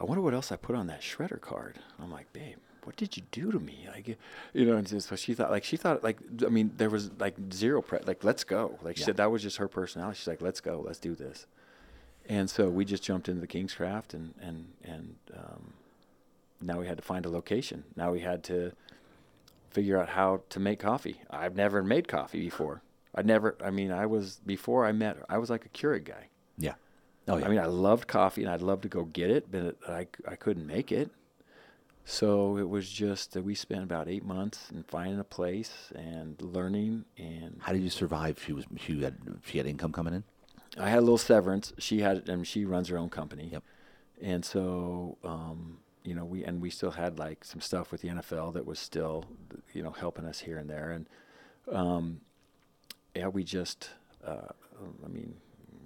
I 0.00 0.04
wonder 0.04 0.20
what 0.22 0.34
else 0.34 0.50
I 0.50 0.56
put 0.56 0.74
on 0.74 0.88
that 0.88 1.00
shredder 1.02 1.40
card. 1.40 1.78
I'm 2.00 2.10
like, 2.10 2.32
babe, 2.32 2.56
what 2.84 2.96
did 2.96 3.16
you 3.16 3.22
do 3.30 3.52
to 3.52 3.58
me? 3.60 3.86
Like, 3.94 4.08
you 4.52 4.64
know, 4.66 4.76
and 4.76 4.88
so 5.02 5.16
she 5.16 5.34
thought, 5.34 5.50
like, 5.50 5.64
she 5.64 5.76
thought, 5.76 6.02
like, 6.02 6.18
I 6.44 6.48
mean, 6.48 6.72
there 6.76 6.90
was 6.90 7.10
like 7.18 7.34
zero 7.52 7.80
pre, 7.82 8.00
like, 8.06 8.24
let's 8.24 8.44
go. 8.44 8.78
Like, 8.82 8.96
she 8.96 9.00
Yeah. 9.02 9.06
said 9.06 9.16
that 9.18 9.30
was 9.30 9.42
just 9.42 9.58
her 9.58 9.68
personality. 9.68 10.18
She's 10.18 10.26
like, 10.28 10.42
let's 10.42 10.60
go, 10.60 10.82
let's 10.84 10.98
do 10.98 11.14
this. 11.14 11.46
And 12.28 12.48
so 12.48 12.68
we 12.68 12.84
just 12.84 13.02
jumped 13.02 13.28
into 13.28 13.40
the 13.40 13.46
King's 13.48 13.74
Craft, 13.74 14.14
and 14.14 14.34
and 14.40 14.66
and 14.84 15.16
um, 15.34 15.72
now 16.60 16.78
we 16.78 16.86
had 16.86 16.96
to 16.96 17.02
find 17.02 17.26
a 17.26 17.28
location. 17.28 17.82
Now 17.96 18.12
we 18.12 18.20
had 18.20 18.44
to 18.44 18.72
figure 19.70 19.98
out 19.98 20.10
how 20.10 20.42
to 20.50 20.60
make 20.60 20.78
coffee. 20.78 21.20
I've 21.30 21.56
never 21.56 21.82
made 21.82 22.06
coffee 22.06 22.38
before. 22.40 22.82
I 23.14 23.22
never. 23.22 23.56
I 23.62 23.70
mean, 23.70 23.90
I 23.90 24.06
was 24.06 24.40
before 24.46 24.86
I 24.86 24.92
met 24.92 25.16
her. 25.16 25.24
I 25.28 25.38
was 25.38 25.50
like 25.50 25.64
a 25.66 25.68
Keurig 25.70 26.04
guy. 26.04 26.28
Yeah. 26.58 26.74
Oh 27.26 27.38
yeah. 27.38 27.46
I 27.46 27.48
mean, 27.48 27.58
I 27.58 27.66
loved 27.66 28.06
coffee 28.06 28.42
and 28.44 28.52
I'd 28.52 28.62
love 28.62 28.82
to 28.82 28.88
go 28.88 29.04
get 29.04 29.30
it, 29.30 29.50
but 29.50 29.62
it, 29.62 29.78
I, 29.88 30.06
I 30.26 30.36
couldn't 30.36 30.66
make 30.66 30.92
it. 30.92 31.10
So 32.04 32.56
it 32.56 32.68
was 32.68 32.90
just 32.90 33.32
that 33.32 33.42
we 33.42 33.54
spent 33.54 33.84
about 33.84 34.08
eight 34.08 34.24
months 34.24 34.70
in 34.70 34.82
finding 34.82 35.20
a 35.20 35.24
place 35.24 35.92
and 35.94 36.40
learning. 36.40 37.04
And 37.16 37.58
How 37.60 37.72
did 37.72 37.82
you 37.82 37.90
survive? 37.90 38.42
She 38.44 38.52
was 38.52 38.64
she 38.76 39.02
had 39.02 39.16
she 39.44 39.58
had 39.58 39.66
income 39.66 39.92
coming 39.92 40.14
in. 40.14 40.24
I 40.78 40.88
had 40.88 40.98
a 40.98 41.02
little 41.02 41.18
severance. 41.18 41.72
She 41.78 42.00
had, 42.00 42.28
and 42.28 42.46
she 42.46 42.64
runs 42.64 42.88
her 42.88 42.96
own 42.96 43.10
company. 43.10 43.50
Yep. 43.52 43.62
And 44.22 44.44
so, 44.44 45.18
um, 45.22 45.78
you 46.02 46.14
know, 46.14 46.24
we 46.24 46.44
and 46.44 46.60
we 46.60 46.70
still 46.70 46.92
had 46.92 47.18
like 47.18 47.44
some 47.44 47.60
stuff 47.60 47.92
with 47.92 48.00
the 48.00 48.08
NFL 48.08 48.54
that 48.54 48.66
was 48.66 48.78
still, 48.78 49.24
you 49.72 49.82
know, 49.82 49.90
helping 49.90 50.24
us 50.24 50.40
here 50.40 50.58
and 50.58 50.68
there. 50.68 50.90
And 50.90 51.06
um, 51.70 52.20
yeah, 53.14 53.28
we 53.28 53.44
just, 53.44 53.90
uh, 54.26 54.48
I 55.04 55.08
mean, 55.08 55.34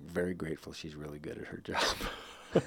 very 0.06 0.34
grateful. 0.34 0.72
She's 0.72 0.94
really 0.94 1.18
good 1.18 1.38
at 1.38 1.46
her 1.48 1.58
job. 1.58 1.82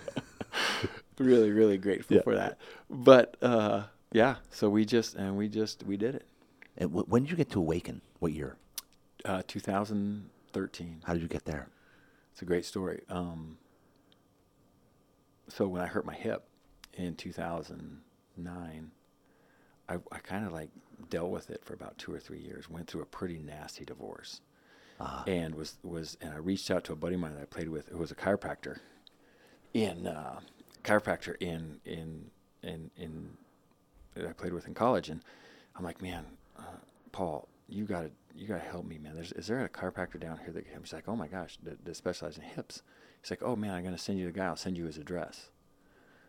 really, 1.19 1.51
really 1.51 1.77
grateful 1.77 2.17
Yeah. 2.17 2.23
for 2.23 2.35
that. 2.35 2.57
But 2.89 3.35
uh, 3.41 3.83
yeah, 4.11 4.37
so 4.51 4.69
we 4.69 4.85
just 4.85 5.15
and 5.15 5.37
we 5.37 5.47
just 5.47 5.83
we 5.83 5.97
did 5.97 6.15
it. 6.15 6.25
And 6.77 6.91
wh- 6.91 7.09
when 7.09 7.23
did 7.23 7.31
you 7.31 7.37
get 7.37 7.49
to 7.51 7.59
Awaken? 7.59 8.01
What 8.19 8.31
year? 8.33 8.57
Uh, 9.25 9.43
2013. 9.47 11.01
How 11.05 11.13
did 11.13 11.21
you 11.21 11.27
get 11.27 11.45
there? 11.45 11.67
It's 12.31 12.41
a 12.41 12.45
great 12.45 12.65
story. 12.65 13.01
Um, 13.09 13.57
so 15.47 15.67
when 15.67 15.81
I 15.81 15.87
hurt 15.87 16.05
my 16.05 16.13
hip 16.15 16.47
in 16.93 17.15
2009, 17.15 18.91
I, 19.89 19.93
I 20.11 20.17
kind 20.19 20.45
of 20.45 20.53
like 20.53 20.69
dealt 21.09 21.31
with 21.31 21.49
it 21.49 21.63
for 21.65 21.73
about 21.73 21.97
two 21.97 22.13
or 22.13 22.19
three 22.19 22.39
years. 22.39 22.69
Went 22.69 22.87
through 22.87 23.01
a 23.01 23.05
pretty 23.05 23.39
nasty 23.39 23.83
divorce, 23.85 24.41
Ah. 24.99 25.23
and 25.27 25.55
was 25.55 25.77
was 25.83 26.17
and 26.21 26.33
I 26.33 26.37
reached 26.37 26.69
out 26.71 26.83
to 26.85 26.93
a 26.93 26.95
buddy 26.95 27.15
of 27.15 27.21
mine 27.21 27.33
that 27.35 27.41
I 27.41 27.45
played 27.45 27.69
with, 27.69 27.89
who 27.89 27.97
was 27.97 28.11
a 28.11 28.15
chiropractor, 28.15 28.77
in 29.73 30.05
uh, 30.07 30.39
chiropractor 30.83 31.35
in 31.39 31.79
in 31.85 32.29
in 32.63 32.91
in 32.97 33.29
that 34.15 34.27
I 34.27 34.33
played 34.33 34.53
with 34.53 34.67
in 34.67 34.73
college, 34.73 35.09
and 35.09 35.21
I'm 35.75 35.83
like, 35.83 36.01
man, 36.01 36.25
uh, 36.57 36.77
Paul, 37.11 37.47
you 37.67 37.85
gotta 37.85 38.11
you 38.35 38.47
gotta 38.47 38.63
help 38.63 38.85
me, 38.85 38.97
man. 38.97 39.15
There's 39.15 39.31
is 39.33 39.47
there 39.47 39.63
a 39.63 39.69
chiropractor 39.69 40.19
down 40.19 40.39
here 40.39 40.51
that 40.51 40.63
can 40.63 40.71
help? 40.71 40.85
He's 40.85 40.93
like, 40.93 41.07
oh 41.07 41.15
my 41.15 41.27
gosh, 41.27 41.57
that, 41.63 41.95
specializes 41.95 42.37
in 42.37 42.43
hips. 42.43 42.81
He's 43.21 43.31
like, 43.31 43.43
oh 43.43 43.55
man, 43.55 43.71
I'm 43.71 43.83
gonna 43.83 43.97
send 43.97 44.19
you 44.19 44.25
the 44.25 44.31
guy. 44.31 44.45
I'll 44.45 44.55
send 44.55 44.77
you 44.77 44.85
his 44.85 44.97
address. 44.97 45.49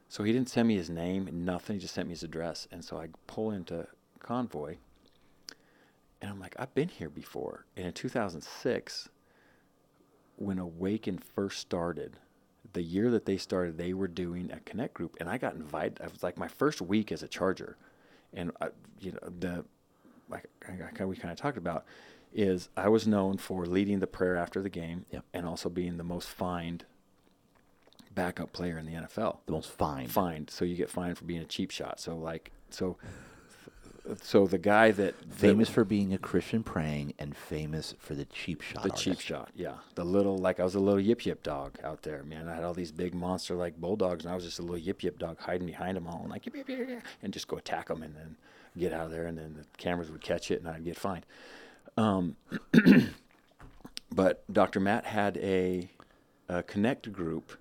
So 0.09 0.25
he 0.25 0.33
didn't 0.33 0.49
send 0.49 0.67
me 0.67 0.75
his 0.75 0.91
name, 0.91 1.29
nothing. 1.33 1.77
He 1.77 1.81
just 1.81 1.95
sent 1.95 2.09
me 2.09 2.15
his 2.15 2.25
address, 2.25 2.67
and 2.73 2.85
so 2.85 2.99
I 2.99 3.09
pull 3.29 3.53
into 3.53 3.87
Convoy, 4.19 4.77
and 6.21 6.31
I'm 6.31 6.41
like, 6.41 6.57
I've 6.59 6.75
been 6.75 6.89
here 6.89 7.09
before. 7.09 7.65
And 7.77 7.87
in 7.87 7.93
2006, 7.93 9.09
when 10.35 10.59
Awaken 10.59 11.19
first 11.19 11.61
started, 11.61 12.17
the 12.73 12.83
year 12.83 13.11
that 13.11 13.25
they 13.27 13.37
started, 13.37 13.77
they 13.79 13.93
were 13.93 14.09
doing 14.09 14.51
a 14.53 14.61
connect 14.61 14.95
group, 14.95 15.17
and 15.21 15.29
I 15.29 15.39
got 15.39 15.55
invited. 15.55 16.01
I 16.03 16.07
was 16.09 16.23
like 16.23 16.37
my 16.39 16.49
first 16.49 16.81
week 16.81 17.11
as 17.13 17.23
a 17.23 17.29
charger, 17.29 17.77
and 18.33 18.51
I, 18.61 18.69
you 19.01 19.13
know 19.13 19.19
the 19.39 19.65
like 20.29 20.45
I, 20.69 21.03
I, 21.03 21.05
we 21.05 21.17
kind 21.17 21.33
of 21.33 21.39
talked 21.39 21.59
about 21.59 21.85
is 22.33 22.69
I 22.77 22.89
was 22.89 23.07
known 23.09 23.37
for 23.39 23.67
leading 23.67 23.99
the 23.99 24.07
prayer 24.07 24.37
after 24.37 24.63
the 24.63 24.69
game, 24.69 25.05
Yep. 25.11 25.25
and 25.35 25.47
also 25.47 25.69
being 25.69 25.97
the 25.97 26.05
most 26.05 26.29
fined 26.29 26.85
backup 28.15 28.53
player 28.53 28.79
in 28.79 28.87
the 28.87 28.93
NFL 28.93 29.39
The 29.47 29.53
most 29.53 29.71
fine. 29.71 30.07
fined. 30.09 30.51
So 30.51 30.65
you 30.65 30.77
get 30.77 30.91
fined 30.91 31.17
for 31.19 31.25
being 31.25 31.41
a 31.43 31.45
cheap 31.47 31.71
shot. 31.71 32.01
So 32.01 32.17
like 32.17 32.51
so 32.71 32.97
so 34.23 34.47
the 34.47 34.59
guy 34.59 34.91
that 34.93 35.19
that- 35.19 35.35
Famous 35.35 35.69
for 35.69 35.85
being 35.85 36.13
a 36.13 36.19
Christian 36.19 36.63
praying 36.63 37.15
and 37.19 37.37
famous 37.37 37.95
for 37.99 38.15
the 38.15 38.25
cheap 38.27 38.61
shot. 38.63 38.83
the 38.83 38.91
cheap 38.91 39.21
shot, 39.21 39.51
yeah. 39.55 39.75
The 39.95 40.05
little 40.05 40.39
like 40.39 40.61
I 40.61 40.65
was 40.65 40.75
a 40.75 40.81
little 40.81 41.01
yip 41.01 41.25
yip 41.27 41.43
dog 41.43 41.79
out 41.83 42.03
there, 42.03 42.23
man. 42.23 42.49
I 42.49 42.55
had 42.55 42.65
all 42.65 42.75
these 42.75 42.93
big 42.93 43.15
monster 43.15 43.55
like 43.55 43.77
bulldogs, 43.81 44.25
and 44.25 44.33
I 44.33 44.35
was 44.35 44.45
just 44.45 44.59
a 44.59 44.63
little 44.63 44.79
yip 44.79 45.03
yip 45.03 45.19
dog 45.19 45.39
hiding 45.39 45.67
behind 45.67 45.97
them 45.97 46.07
all, 46.07 46.21
and 46.23 46.31
like 46.31 46.47
yip 46.47 46.57
yip 46.57 46.69
yip, 46.69 46.89
yip, 46.89 47.03
and 47.23 47.33
just 47.33 47.49
go 47.49 47.57
attack 47.57 47.89
them, 47.89 48.03
and 48.03 48.15
then 48.15 48.37
get 48.79 48.93
out 48.93 49.07
of 49.07 49.11
there, 49.11 49.27
and 49.27 49.37
then 49.37 49.55
the 49.55 49.65
cameras 49.79 50.11
would 50.11 50.21
catch 50.21 50.51
it, 50.51 50.61
and 50.61 50.69
I'd 50.69 50.85
get 50.85 50.97
fined. 50.97 51.27
Um, 51.97 52.37
but 54.13 54.45
Dr. 54.53 54.81
Matt 54.81 55.05
had 55.07 55.37
a, 55.39 55.89
a 56.49 56.63
connect 56.63 57.13
group 57.13 57.53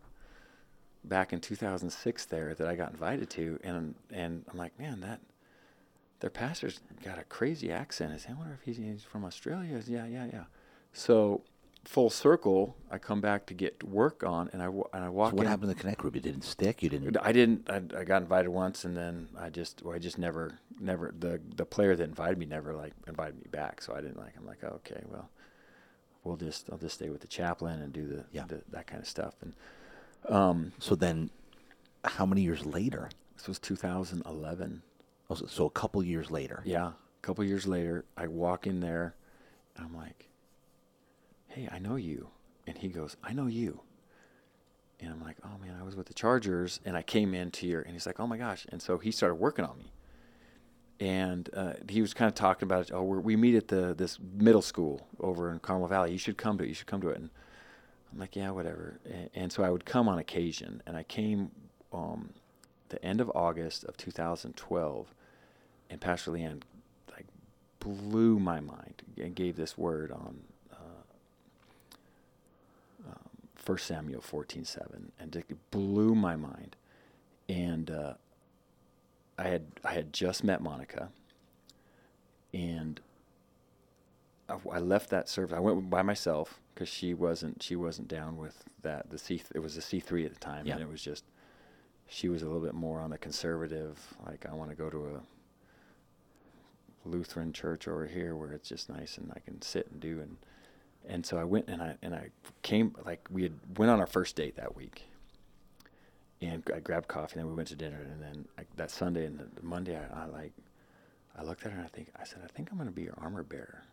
back 1.04 1.34
in 1.34 1.40
2006 1.40 2.26
there 2.26 2.54
that 2.54 2.68
I 2.68 2.76
got 2.76 2.92
invited 2.92 3.30
to, 3.32 3.60
and 3.64 3.96
and 4.12 4.46
I'm 4.52 4.58
like, 4.58 4.78
man, 4.80 5.00
that 5.02 5.20
their 6.20 6.30
pastor's 6.30 6.80
got 7.04 7.18
a 7.18 7.24
crazy 7.24 7.72
accent. 7.72 8.14
I 8.14 8.18
say, 8.18 8.30
I 8.32 8.34
wonder 8.34 8.54
if 8.54 8.62
he's, 8.64 8.78
he's 8.78 9.04
from 9.04 9.24
Australia. 9.26 9.76
Says, 9.78 9.90
yeah, 9.90 10.06
yeah, 10.06 10.26
yeah. 10.32 10.44
So 10.94 11.42
full 11.86 12.10
circle, 12.10 12.76
I 12.92 12.98
come 12.98 13.22
back 13.22 13.46
to 13.48 13.54
get 13.54 13.84
work 13.84 14.24
on, 14.24 14.50
and 14.52 14.62
I 14.62 14.66
and 14.66 15.06
I 15.06 15.10
walk 15.10 15.32
So 15.32 15.38
what 15.38 15.46
in. 15.46 15.50
happened 15.50 15.70
to 15.70 15.76
the 15.76 15.80
Connect 15.82 16.00
group? 16.00 16.16
You 16.16 16.22
didn't 16.22 16.44
stick. 16.44 16.84
You 16.84 16.90
didn't. 16.90 17.16
I 17.22 17.32
didn't. 17.32 17.70
I, 17.70 17.78
I 17.98 18.04
got 18.04 18.22
invited 18.22 18.50
once, 18.50 18.84
and 18.86 18.98
then 18.98 19.30
I 19.40 19.50
just, 19.50 19.82
well, 19.84 19.96
I 19.96 20.00
just 20.00 20.18
never, 20.18 20.60
never. 20.80 21.14
The 21.18 21.40
the 21.56 21.66
player 21.66 21.96
that 21.96 22.04
invited 22.04 22.38
me 22.38 22.46
never 22.46 22.74
like 22.74 22.94
invited 23.08 23.36
me 23.38 23.46
back. 23.52 23.82
So 23.82 23.94
I 23.96 24.02
didn't 24.02 24.18
like. 24.18 24.34
I'm 24.38 24.46
like, 24.46 24.60
oh, 24.64 24.82
okay, 24.86 25.02
well, 25.08 25.30
we'll 26.26 26.36
just, 26.38 26.70
I'll 26.70 26.78
just 26.78 26.96
stay 26.96 27.10
with 27.10 27.22
the 27.22 27.28
chaplain 27.28 27.82
and 27.82 27.94
do 27.94 28.06
the, 28.08 28.26
Yeah. 28.34 28.44
the 28.48 28.62
that 28.72 28.88
kind 28.88 29.02
of 29.02 29.08
stuff. 29.08 29.36
And 29.42 29.54
um, 30.28 30.74
So 30.80 30.96
then, 30.96 31.30
how 32.04 32.26
many 32.26 32.42
years 32.42 32.66
later? 32.66 33.10
this 33.38 33.48
was 33.48 33.58
2011. 33.60 34.82
Oh, 35.30 35.36
so- 35.36 35.66
a 35.66 35.70
couple 35.70 36.04
years 36.04 36.32
later. 36.32 36.62
Yeah. 36.66 36.88
A 36.88 37.22
couple 37.22 37.44
years 37.44 37.68
later, 37.68 38.06
I 38.18 38.28
walk 38.28 38.66
in 38.66 38.80
there, 38.80 39.16
and 39.76 39.86
I'm 39.86 39.96
like, 39.96 40.30
"Hey, 41.48 41.68
I 41.72 41.78
know 41.80 41.96
you," 41.96 42.30
and 42.66 42.78
he 42.78 42.88
goes, 42.90 43.18
"I 43.24 43.34
know 43.34 43.48
you." 43.48 43.82
And 45.02 45.12
I'm 45.12 45.22
like, 45.22 45.38
"Oh 45.44 45.58
man, 45.62 45.78
I 45.80 45.84
was 45.84 45.96
with 45.96 46.08
the 46.08 46.14
Chargers, 46.14 46.80
and 46.86 46.98
I 46.98 47.02
came 47.04 47.34
into 47.34 47.68
your," 47.68 47.82
and 47.82 47.92
he's 47.94 48.06
like, 48.06 48.20
"Oh 48.20 48.28
my 48.28 48.38
gosh!" 48.38 48.66
And 48.70 48.82
so 48.82 48.98
he 48.98 49.12
started 49.12 49.36
working 49.36 49.66
on 49.66 49.78
me, 49.78 49.92
and 51.00 51.50
uh, 51.54 51.74
he 51.88 52.02
was 52.02 52.14
kind 52.14 52.28
of 52.28 52.36
talking 52.36 52.66
about, 52.66 52.90
it. 52.90 52.94
"Oh, 52.94 53.04
we 53.04 53.36
meet 53.36 53.56
at 53.56 53.68
the 53.68 53.94
this 53.94 54.18
middle 54.20 54.62
school 54.62 55.08
over 55.20 55.52
in 55.52 55.60
Carmel 55.60 55.88
Valley. 55.88 56.12
You 56.14 56.18
should 56.18 56.38
come 56.38 56.58
to 56.58 56.64
it. 56.64 56.68
You 56.68 56.74
should 56.74 56.88
come 56.88 57.02
to 57.02 57.10
it." 57.10 57.18
And 57.18 57.30
I'm 58.12 58.20
like, 58.20 58.36
"Yeah, 58.36 58.52
whatever." 58.52 59.00
And, 59.06 59.30
and 59.36 59.52
so 59.52 59.64
I 59.64 59.70
would 59.70 59.86
come 59.86 60.08
on 60.10 60.18
occasion, 60.20 60.82
and 60.88 60.98
I 60.98 61.04
came 61.04 61.52
um, 61.94 62.34
the 62.90 63.04
end 63.04 63.22
of 63.22 63.30
August 63.36 63.84
of 63.84 63.98
2012 63.98 65.14
and 65.90 66.00
Pastor 66.02 66.32
Leanne 66.32 66.62
like 67.12 67.26
blew 67.80 68.40
my 68.40 68.60
mind 68.60 69.02
and 69.18 69.36
gave 69.36 69.56
this 69.56 69.78
word 69.78 70.12
on 70.12 70.40
uh, 70.72 70.76
um, 73.08 73.30
1 73.66 73.78
Samuel 73.78 74.22
14:7 74.22 75.12
and 75.20 75.36
it 75.36 75.72
blew 75.72 76.16
my 76.16 76.36
mind 76.36 76.76
and 77.48 77.90
uh, 77.90 78.14
I 79.38 79.44
had 79.44 79.66
I 79.84 79.94
had 79.94 80.14
just 80.14 80.44
met 80.44 80.62
Monica 80.62 81.10
and 82.54 83.00
I, 84.48 84.58
I 84.72 84.80
left 84.80 85.10
that 85.12 85.30
service 85.30 85.56
I 85.56 85.60
went 85.60 85.90
by 85.90 86.02
myself 86.02 86.60
because 86.74 86.90
she 86.90 87.14
wasn't 87.14 87.62
she 87.64 87.76
wasn't 87.76 88.08
down 88.08 88.38
with 88.38 88.64
that 88.82 89.10
the 89.10 89.18
C 89.18 89.42
it 89.56 89.60
was 89.60 89.78
a 89.78 89.82
C3 89.82 90.26
at 90.26 90.34
the 90.34 90.40
time 90.40 90.66
Yeah. 90.68 90.74
and 90.74 90.82
it 90.82 90.90
was 90.90 91.02
just 91.02 91.24
she 92.08 92.28
was 92.30 92.42
a 92.42 92.46
little 92.46 92.62
bit 92.62 92.74
more 92.74 93.02
on 93.02 93.10
the 93.12 93.18
conservative 93.18 94.00
like 94.26 94.46
I 94.50 94.54
want 94.54 94.70
to 94.72 94.76
go 94.76 94.90
to 94.90 95.16
a 95.16 95.22
Lutheran 97.06 97.54
church 97.54 97.88
over 97.88 98.06
here 98.06 98.36
where 98.36 98.52
it's 98.52 98.70
just 98.70 98.90
nice 98.90 99.18
and 99.18 99.32
I 99.36 99.40
can 99.40 99.62
sit 99.62 99.90
and 99.92 100.00
do 100.00 100.20
and 100.22 100.38
and 101.08 101.26
so 101.26 101.38
I 101.38 101.44
went 101.44 101.68
and 101.68 101.82
I 101.82 101.96
and 102.02 102.14
I 102.14 102.30
came 102.62 102.96
like 103.06 103.28
we 103.32 103.44
had 103.44 103.54
went 103.78 103.92
on 103.92 104.00
our 104.00 104.08
first 104.08 104.36
date 104.36 104.56
that 104.58 104.76
week 104.76 105.04
and 106.42 106.64
I 106.74 106.80
grabbed 106.80 107.08
coffee 107.08 107.34
and 107.34 107.42
then 107.42 107.50
we 107.50 107.56
went 107.56 107.70
to 107.70 107.76
dinner 107.76 108.02
and 108.02 108.22
then 108.22 108.46
I, 108.58 108.64
that 108.76 108.92
Sunday 108.92 109.26
and 109.26 109.40
the 109.40 109.64
Monday 109.64 109.98
I, 109.98 110.24
I 110.24 110.26
like 110.26 110.54
I 111.40 111.44
looked 111.44 111.66
at 111.66 111.72
her 111.72 111.78
and 111.78 111.86
I 111.86 111.90
think 111.90 112.10
I 112.20 112.26
said, 112.26 112.40
I 112.44 112.48
think 112.48 112.70
I'm 112.72 112.78
to 112.80 112.92
be 112.92 113.04
your 113.04 113.18
armor 113.18 113.44
bearer. 113.44 113.84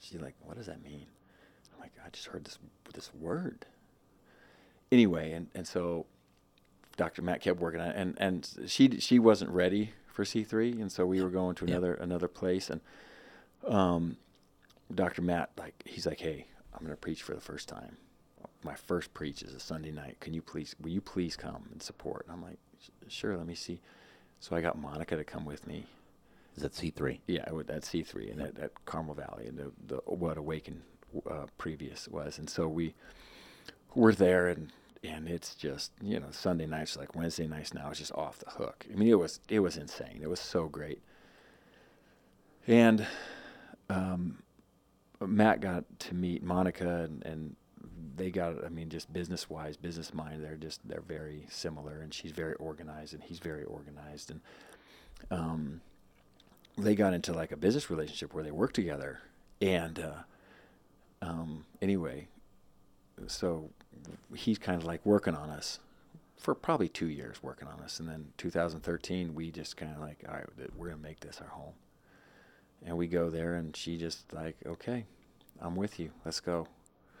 She's 0.00 0.20
like, 0.20 0.34
what 0.40 0.56
does 0.56 0.66
that 0.66 0.82
mean? 0.82 1.06
I'm 1.72 1.80
like, 1.80 1.92
I 2.04 2.08
just 2.10 2.26
heard 2.26 2.44
this 2.44 2.58
this 2.92 3.14
word. 3.14 3.66
Anyway, 4.90 5.32
and, 5.32 5.46
and 5.54 5.66
so 5.66 6.06
Dr. 6.96 7.22
Matt 7.22 7.40
kept 7.40 7.60
working 7.60 7.80
on 7.80 7.90
it, 7.90 7.96
and, 7.96 8.16
and 8.18 8.50
she 8.66 8.98
she 8.98 9.18
wasn't 9.18 9.50
ready 9.50 9.92
for 10.12 10.24
C3, 10.24 10.80
and 10.80 10.92
so 10.92 11.06
we 11.06 11.22
were 11.22 11.30
going 11.30 11.54
to 11.56 11.64
Yeah. 11.64 11.72
another 11.72 11.94
another 11.94 12.28
place, 12.28 12.70
and 12.70 12.80
um, 13.66 14.16
Dr. 14.94 15.22
Matt 15.22 15.50
like 15.56 15.82
he's 15.86 16.06
like, 16.06 16.20
hey, 16.20 16.46
I'm 16.74 16.80
to 16.90 16.96
preach 16.96 17.22
for 17.22 17.34
the 17.34 17.40
first 17.40 17.68
time. 17.68 17.96
My 18.64 18.74
first 18.74 19.12
preach 19.14 19.42
is 19.42 19.54
a 19.54 19.60
Sunday 19.60 19.90
night. 19.90 20.20
Can 20.20 20.34
you 20.34 20.42
please, 20.42 20.76
will 20.80 20.90
you 20.90 21.00
please 21.00 21.36
come 21.36 21.68
and 21.72 21.82
support? 21.82 22.26
And 22.26 22.36
I'm 22.36 22.42
like, 22.42 22.58
sure, 23.08 23.36
let 23.36 23.46
me 23.46 23.56
see. 23.56 23.80
So 24.38 24.54
I 24.54 24.60
got 24.60 24.78
Monica 24.78 25.16
to 25.16 25.24
come 25.24 25.44
with 25.44 25.66
me. 25.66 25.86
Is 26.56 26.62
that 26.62 26.72
C3? 26.72 27.18
Yeah, 27.26 27.44
that 27.66 27.82
C3 27.82 28.30
and 28.30 28.40
at, 28.42 28.58
at 28.58 28.84
Carmel 28.84 29.14
Valley 29.14 29.46
and 29.46 29.58
the, 29.58 29.72
the 29.86 29.96
what 30.06 30.36
Awaken 30.36 30.82
uh, 31.28 31.46
previous 31.58 32.06
was, 32.08 32.38
and 32.38 32.48
so 32.48 32.68
we 32.68 32.94
were 33.94 34.12
there, 34.14 34.48
and 34.48 34.70
and 35.02 35.28
it's 35.28 35.54
just 35.54 35.92
you 36.00 36.18
know 36.20 36.28
Sunday 36.30 36.66
nights 36.66 36.96
like 36.96 37.14
Wednesday 37.14 37.46
nights 37.46 37.74
now 37.74 37.90
is 37.90 37.98
just 37.98 38.12
off 38.12 38.38
the 38.38 38.50
hook. 38.50 38.86
I 38.92 38.96
mean 38.96 39.08
it 39.08 39.18
was 39.18 39.40
it 39.48 39.60
was 39.60 39.76
insane. 39.76 40.20
It 40.22 40.28
was 40.28 40.40
so 40.40 40.68
great, 40.68 41.02
and 42.66 43.06
um, 43.88 44.42
Matt 45.20 45.60
got 45.60 45.84
to 46.00 46.14
meet 46.14 46.42
Monica, 46.42 47.02
and, 47.04 47.24
and 47.24 47.56
they 48.16 48.30
got 48.30 48.64
I 48.64 48.68
mean 48.68 48.88
just 48.88 49.12
business 49.12 49.50
wise, 49.50 49.76
business 49.76 50.14
mind. 50.14 50.42
They're 50.42 50.56
just 50.56 50.86
they're 50.88 51.02
very 51.06 51.46
similar, 51.50 52.00
and 52.00 52.12
she's 52.12 52.32
very 52.32 52.54
organized, 52.54 53.14
and 53.14 53.22
he's 53.22 53.38
very 53.38 53.64
organized, 53.64 54.30
and 54.30 54.40
um, 55.30 55.80
they 56.78 56.94
got 56.94 57.12
into 57.12 57.32
like 57.32 57.52
a 57.52 57.56
business 57.56 57.90
relationship 57.90 58.34
where 58.34 58.44
they 58.44 58.50
work 58.50 58.72
together. 58.72 59.20
And 59.60 59.98
uh, 59.98 60.22
um, 61.20 61.64
anyway, 61.80 62.28
so 63.26 63.70
he's 64.34 64.58
kind 64.58 64.80
of 64.80 64.86
like 64.86 65.04
working 65.04 65.34
on 65.34 65.50
us 65.50 65.78
for 66.36 66.54
probably 66.54 66.88
two 66.88 67.08
years, 67.08 67.42
working 67.42 67.68
on 67.68 67.80
us. 67.80 68.00
And 68.00 68.08
then 68.08 68.32
2013, 68.36 69.34
we 69.34 69.50
just 69.50 69.76
kind 69.76 69.94
of 69.94 70.00
like, 70.00 70.24
all 70.28 70.34
right, 70.34 70.46
we're 70.76 70.88
gonna 70.88 71.00
make 71.00 71.20
this 71.20 71.40
our 71.40 71.48
home. 71.48 71.74
And 72.84 72.96
we 72.96 73.06
go 73.06 73.30
there, 73.30 73.54
and 73.54 73.76
she 73.76 73.96
just 73.96 74.32
like, 74.32 74.56
okay, 74.66 75.04
I'm 75.60 75.76
with 75.76 76.00
you. 76.00 76.10
Let's 76.24 76.40
go. 76.40 76.66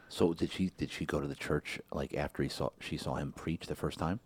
So 0.08 0.34
did 0.34 0.52
she 0.52 0.72
did 0.76 0.90
she 0.90 1.06
go 1.06 1.20
to 1.20 1.26
the 1.26 1.36
church 1.36 1.80
like 1.92 2.14
after 2.14 2.42
he 2.42 2.48
saw 2.48 2.70
she 2.80 2.96
saw 2.96 3.14
him 3.14 3.32
preach 3.32 3.66
the 3.66 3.76
first 3.76 3.98
time? 3.98 4.20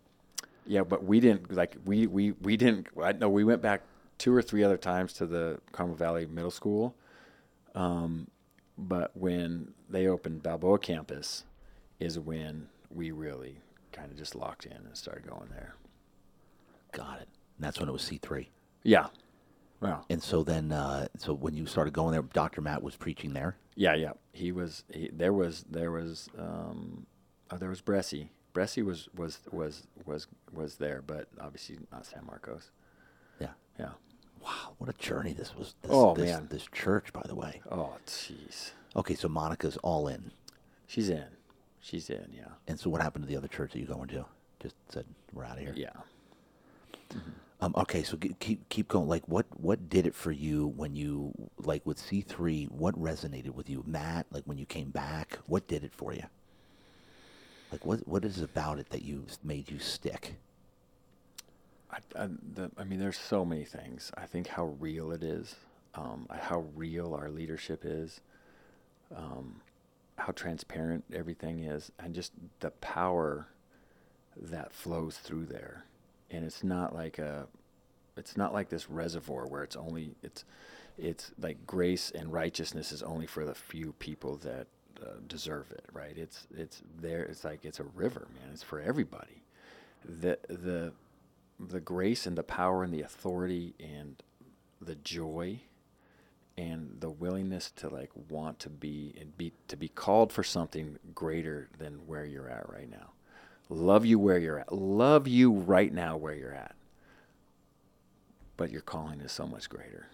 Yeah, 0.65 0.83
but 0.83 1.05
we 1.05 1.19
didn't 1.19 1.53
like 1.53 1.77
we 1.85 2.07
we 2.07 2.31
we 2.31 2.57
didn't. 2.57 2.87
I 3.01 3.13
know 3.13 3.29
we 3.29 3.43
went 3.43 3.61
back 3.61 3.83
two 4.17 4.33
or 4.33 4.41
three 4.41 4.63
other 4.63 4.77
times 4.77 5.13
to 5.13 5.25
the 5.25 5.59
Carmel 5.71 5.95
Valley 5.95 6.25
Middle 6.25 6.51
School, 6.51 6.95
um, 7.75 8.27
but 8.77 9.15
when 9.15 9.73
they 9.89 10.07
opened 10.07 10.43
Balboa 10.43 10.79
campus, 10.79 11.45
is 11.99 12.19
when 12.19 12.67
we 12.93 13.11
really 13.11 13.57
kind 13.91 14.11
of 14.11 14.17
just 14.17 14.35
locked 14.35 14.65
in 14.65 14.73
and 14.73 14.95
started 14.95 15.27
going 15.27 15.49
there. 15.49 15.75
Got 16.91 17.17
it. 17.21 17.27
And 17.57 17.65
that's 17.65 17.79
when 17.79 17.89
it 17.89 17.91
was 17.91 18.03
C3. 18.03 18.47
Yeah, 18.83 19.07
well, 19.81 20.05
And 20.09 20.23
so 20.23 20.43
then, 20.43 20.71
uh, 20.71 21.07
so 21.17 21.33
when 21.33 21.55
you 21.55 21.65
started 21.65 21.93
going 21.93 22.11
there, 22.13 22.21
Dr. 22.21 22.61
Matt 22.61 22.81
was 22.81 22.95
preaching 22.95 23.33
there. 23.33 23.57
yeah, 23.75 23.93
yeah. 23.95 24.13
He 24.31 24.51
was. 24.51 24.83
He, 24.93 25.09
there 25.11 25.33
was 25.33 25.65
there 25.69 25.91
was 25.91 26.29
um, 26.37 27.05
oh, 27.51 27.57
there 27.57 27.69
was 27.69 27.81
Bressie. 27.81 28.29
Bressie 28.53 28.83
was 28.85 29.09
was 29.15 29.39
was 29.51 29.85
was 30.05 30.27
was 30.53 30.75
there, 30.77 31.01
but 31.05 31.27
obviously 31.41 31.77
not 31.91 32.05
San 32.05 32.23
Marcos. 32.25 32.71
Yeah. 33.39 33.49
Yeah. 33.79 33.89
Wow, 34.43 34.73
what 34.77 34.89
a 34.89 34.93
journey 34.93 35.33
this 35.33 35.55
was. 35.55 35.75
This, 35.81 35.91
Oh, 35.93 36.13
this, 36.15 36.31
man. 36.31 36.47
this 36.49 36.67
church, 36.71 37.11
by 37.13 37.23
the 37.25 37.35
way. 37.35 37.61
Oh, 37.71 37.97
jeez. 38.05 38.71
Okay, 38.95 39.15
so 39.15 39.27
Monica's 39.27 39.77
all 39.77 40.07
in. 40.07 40.31
She's 40.87 41.09
in. 41.09 41.25
She's 41.87 42.09
in. 42.09 42.27
Yeah. 42.33 42.49
And 42.67 42.77
so 42.77 42.89
what 42.89 43.01
happened 43.01 43.23
to 43.23 43.29
the 43.29 43.37
other 43.37 43.47
church 43.47 43.71
that 43.71 43.79
you 43.79 43.85
going 43.85 44.09
to? 44.09 44.25
Just 44.61 44.75
said 44.89 45.05
we're 45.31 45.45
out 45.45 45.57
of 45.57 45.59
here. 45.59 45.73
Yeah. 45.73 45.89
Um, 47.61 47.73
okay, 47.77 48.03
so 48.03 48.17
g- 48.17 48.35
keep 48.39 48.67
keep 48.67 48.89
going. 48.89 49.07
Like, 49.07 49.23
what 49.27 49.45
what 49.55 49.89
did 49.89 50.05
it 50.05 50.13
for 50.13 50.31
you 50.31 50.67
when 50.75 50.95
you 50.95 51.31
like 51.57 51.85
with 51.85 51.97
C 51.97 52.19
three? 52.21 52.65
What 52.65 52.99
resonated 53.01 53.51
with 53.51 53.69
you, 53.69 53.83
Matt? 53.87 54.25
Like 54.31 54.43
when 54.43 54.57
you 54.57 54.65
came 54.65 54.89
back, 54.89 55.39
what 55.47 55.65
did 55.67 55.85
it 55.85 55.93
for 55.93 56.13
you? 56.13 56.23
Like, 57.71 57.85
what 57.85 58.05
what 58.05 58.25
is 58.25 58.41
about 58.41 58.79
it 58.79 58.89
that 58.89 59.03
you 59.03 59.25
made 59.43 59.71
you 59.71 59.79
stick? 59.79 60.35
I, 61.89 61.97
I, 62.21 62.27
the, 62.53 62.69
I 62.77 62.83
mean, 62.83 62.99
there's 62.99 63.17
so 63.17 63.45
many 63.45 63.63
things. 63.63 64.11
I 64.17 64.25
think 64.25 64.47
how 64.47 64.75
real 64.79 65.13
it 65.13 65.23
is, 65.23 65.55
um, 65.95 66.27
how 66.29 66.65
real 66.75 67.13
our 67.13 67.29
leadership 67.29 67.83
is, 67.85 68.19
um, 69.15 69.61
how 70.17 70.31
transparent 70.33 71.05
everything 71.13 71.59
is, 71.59 71.91
and 71.99 72.13
just 72.13 72.33
the 72.59 72.71
power 72.71 73.47
that 74.35 74.73
flows 74.73 75.17
through 75.17 75.45
there. 75.45 75.85
And 76.29 76.45
it's 76.45 76.63
not 76.63 76.93
like 76.93 77.19
a, 77.19 77.47
it's 78.15 78.35
not 78.35 78.53
like 78.53 78.69
this 78.69 78.89
reservoir 78.89 79.45
where 79.47 79.63
it's 79.63 79.75
only 79.75 80.15
it's, 80.21 80.43
it's 80.97 81.31
like 81.39 81.65
grace 81.65 82.11
and 82.11 82.33
righteousness 82.33 82.91
is 82.91 83.03
only 83.03 83.27
for 83.27 83.45
the 83.45 83.53
few 83.53 83.93
people 83.93 84.37
that 84.37 84.67
uh, 85.01 85.11
deserve 85.27 85.71
it, 85.71 85.85
right? 85.93 86.17
It's 86.17 86.47
it's 86.55 86.81
there. 86.99 87.23
It's 87.23 87.43
like 87.43 87.65
it's 87.65 87.79
a 87.79 87.83
river, 87.83 88.27
man. 88.33 88.49
It's 88.51 88.63
for 88.63 88.79
everybody. 88.81 89.43
The 90.03 90.39
the 90.47 90.93
the 91.59 91.79
grace 91.79 92.25
and 92.25 92.37
the 92.37 92.43
power 92.43 92.83
and 92.83 92.93
the 92.93 93.01
authority 93.01 93.75
and 93.79 94.21
the 94.81 94.95
joy 94.95 95.61
and 96.57 96.97
the 96.99 97.09
willingness 97.09 97.71
to 97.77 97.89
like 97.89 98.09
want 98.29 98.59
to 98.59 98.69
be 98.69 99.13
and 99.19 99.37
be 99.37 99.53
to 99.67 99.77
be 99.77 99.87
called 99.89 100.31
for 100.33 100.43
something 100.43 100.97
greater 101.13 101.69
than 101.77 101.93
where 102.07 102.25
you're 102.25 102.49
at 102.49 102.69
right 102.69 102.89
now. 102.89 103.11
Love 103.69 104.05
you 104.05 104.17
where 104.17 104.37
you're 104.39 104.59
at. 104.59 104.71
Love 104.73 105.27
you 105.27 105.51
right 105.51 105.93
now 105.93 106.15
where 106.17 106.33
you're 106.33 106.53
at. 106.53 106.75
But 108.55 108.71
your 108.71 108.81
calling 108.81 109.21
is 109.21 109.31
so 109.31 109.45
much 109.45 109.69
greater. 109.69 110.07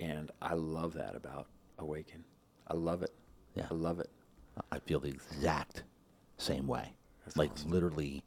And 0.00 0.30
I 0.42 0.54
love 0.54 0.94
that 0.94 1.14
about 1.14 1.46
Awaken. 1.78 2.24
I 2.68 2.74
love 2.74 3.02
it. 3.02 3.12
Yeah. 3.54 3.66
I 3.70 3.74
love 3.74 4.00
it. 4.00 4.10
I 4.72 4.78
feel 4.80 5.00
the 5.00 5.08
exact 5.08 5.82
same 6.38 6.66
way. 6.66 6.94
That's 7.24 7.36
like 7.36 7.52
awesome. 7.52 7.70
literally, 7.70 8.24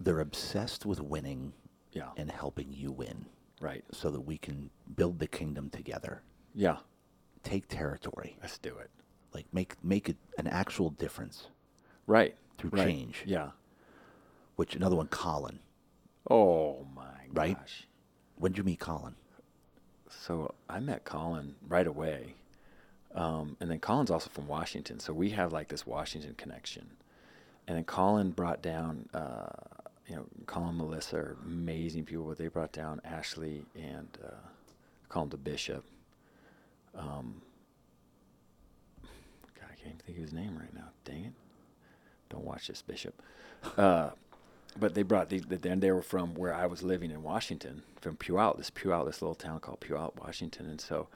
they're 0.00 0.20
obsessed 0.20 0.84
with 0.84 1.00
winning 1.00 1.52
Yeah. 1.92 2.10
and 2.16 2.30
helping 2.30 2.72
you 2.72 2.90
win, 2.90 3.26
Right. 3.64 3.84
so 3.92 4.10
that 4.10 4.20
we 4.20 4.36
can 4.38 4.70
build 4.94 5.18
the 5.18 5.26
kingdom 5.26 5.70
together, 5.70 6.22
Yeah. 6.54 6.78
take 7.42 7.66
territory, 7.68 8.36
Let's 8.42 8.58
do 8.58 8.76
it. 8.76 8.90
like 9.32 9.46
make 9.52 9.82
make 9.82 10.08
it 10.08 10.16
an 10.38 10.46
actual 10.46 10.90
difference. 10.90 11.48
Right. 12.06 12.36
Through 12.58 12.70
right. 12.70 12.86
change. 12.86 13.22
Yeah. 13.26 13.52
Which 14.56 14.74
another 14.76 14.96
one, 14.96 15.08
Colin. 15.08 15.60
Oh 16.30 16.84
my 16.94 17.26
Right? 17.32 17.56
gosh. 17.58 17.88
When 18.36 18.52
did 18.52 18.58
you 18.58 18.64
meet 18.64 18.80
Colin? 18.80 19.14
So 20.08 20.54
I 20.68 20.78
met 20.80 21.04
Colin 21.04 21.56
right 21.66 21.86
away. 21.86 22.34
Um, 23.14 23.56
and 23.60 23.70
then 23.70 23.78
Colin's 23.80 24.10
also 24.10 24.28
from 24.30 24.46
Washington. 24.46 25.00
So 25.00 25.12
we 25.12 25.30
have 25.30 25.52
like 25.52 25.68
this 25.68 25.86
Washington 25.86 26.34
connection. 26.34 26.96
And 27.66 27.76
then 27.76 27.84
Colin 27.84 28.30
brought 28.32 28.60
down, 28.62 29.08
uh, 29.14 29.46
you 30.08 30.16
know, 30.16 30.26
Colin 30.46 30.70
and 30.70 30.78
Melissa 30.78 31.16
are 31.16 31.36
amazing 31.44 32.04
people, 32.04 32.24
but 32.24 32.38
they 32.38 32.48
brought 32.48 32.72
down 32.72 33.00
Ashley 33.04 33.64
and 33.74 34.08
uh, 34.24 34.34
call 35.08 35.24
him 35.24 35.28
the 35.30 35.36
bishop. 35.36 35.84
Um, 36.94 37.40
God, 39.02 39.68
I 39.70 39.74
can't 39.74 39.94
even 39.94 39.98
think 39.98 40.18
of 40.18 40.24
his 40.24 40.32
name 40.32 40.56
right 40.58 40.74
now. 40.74 40.90
Dang 41.04 41.24
it. 41.24 41.32
Don't 42.28 42.44
watch 42.44 42.68
this, 42.68 42.82
Bishop. 42.82 43.20
Uh, 43.76 44.10
but 44.78 44.94
they 44.94 45.02
brought 45.02 45.28
the, 45.28 45.38
the 45.38 45.56
then 45.56 45.80
they 45.80 45.90
were 45.92 46.02
from 46.02 46.34
where 46.34 46.52
I 46.52 46.66
was 46.66 46.82
living 46.82 47.10
in 47.10 47.22
Washington, 47.22 47.82
from 48.00 48.16
Puyallup, 48.16 48.56
this 48.56 48.70
Puyallup, 48.70 49.06
this 49.06 49.22
little 49.22 49.34
town 49.34 49.60
called 49.60 49.80
Puyallup, 49.80 50.20
Washington, 50.20 50.66
and 50.66 50.80
so 50.80 51.08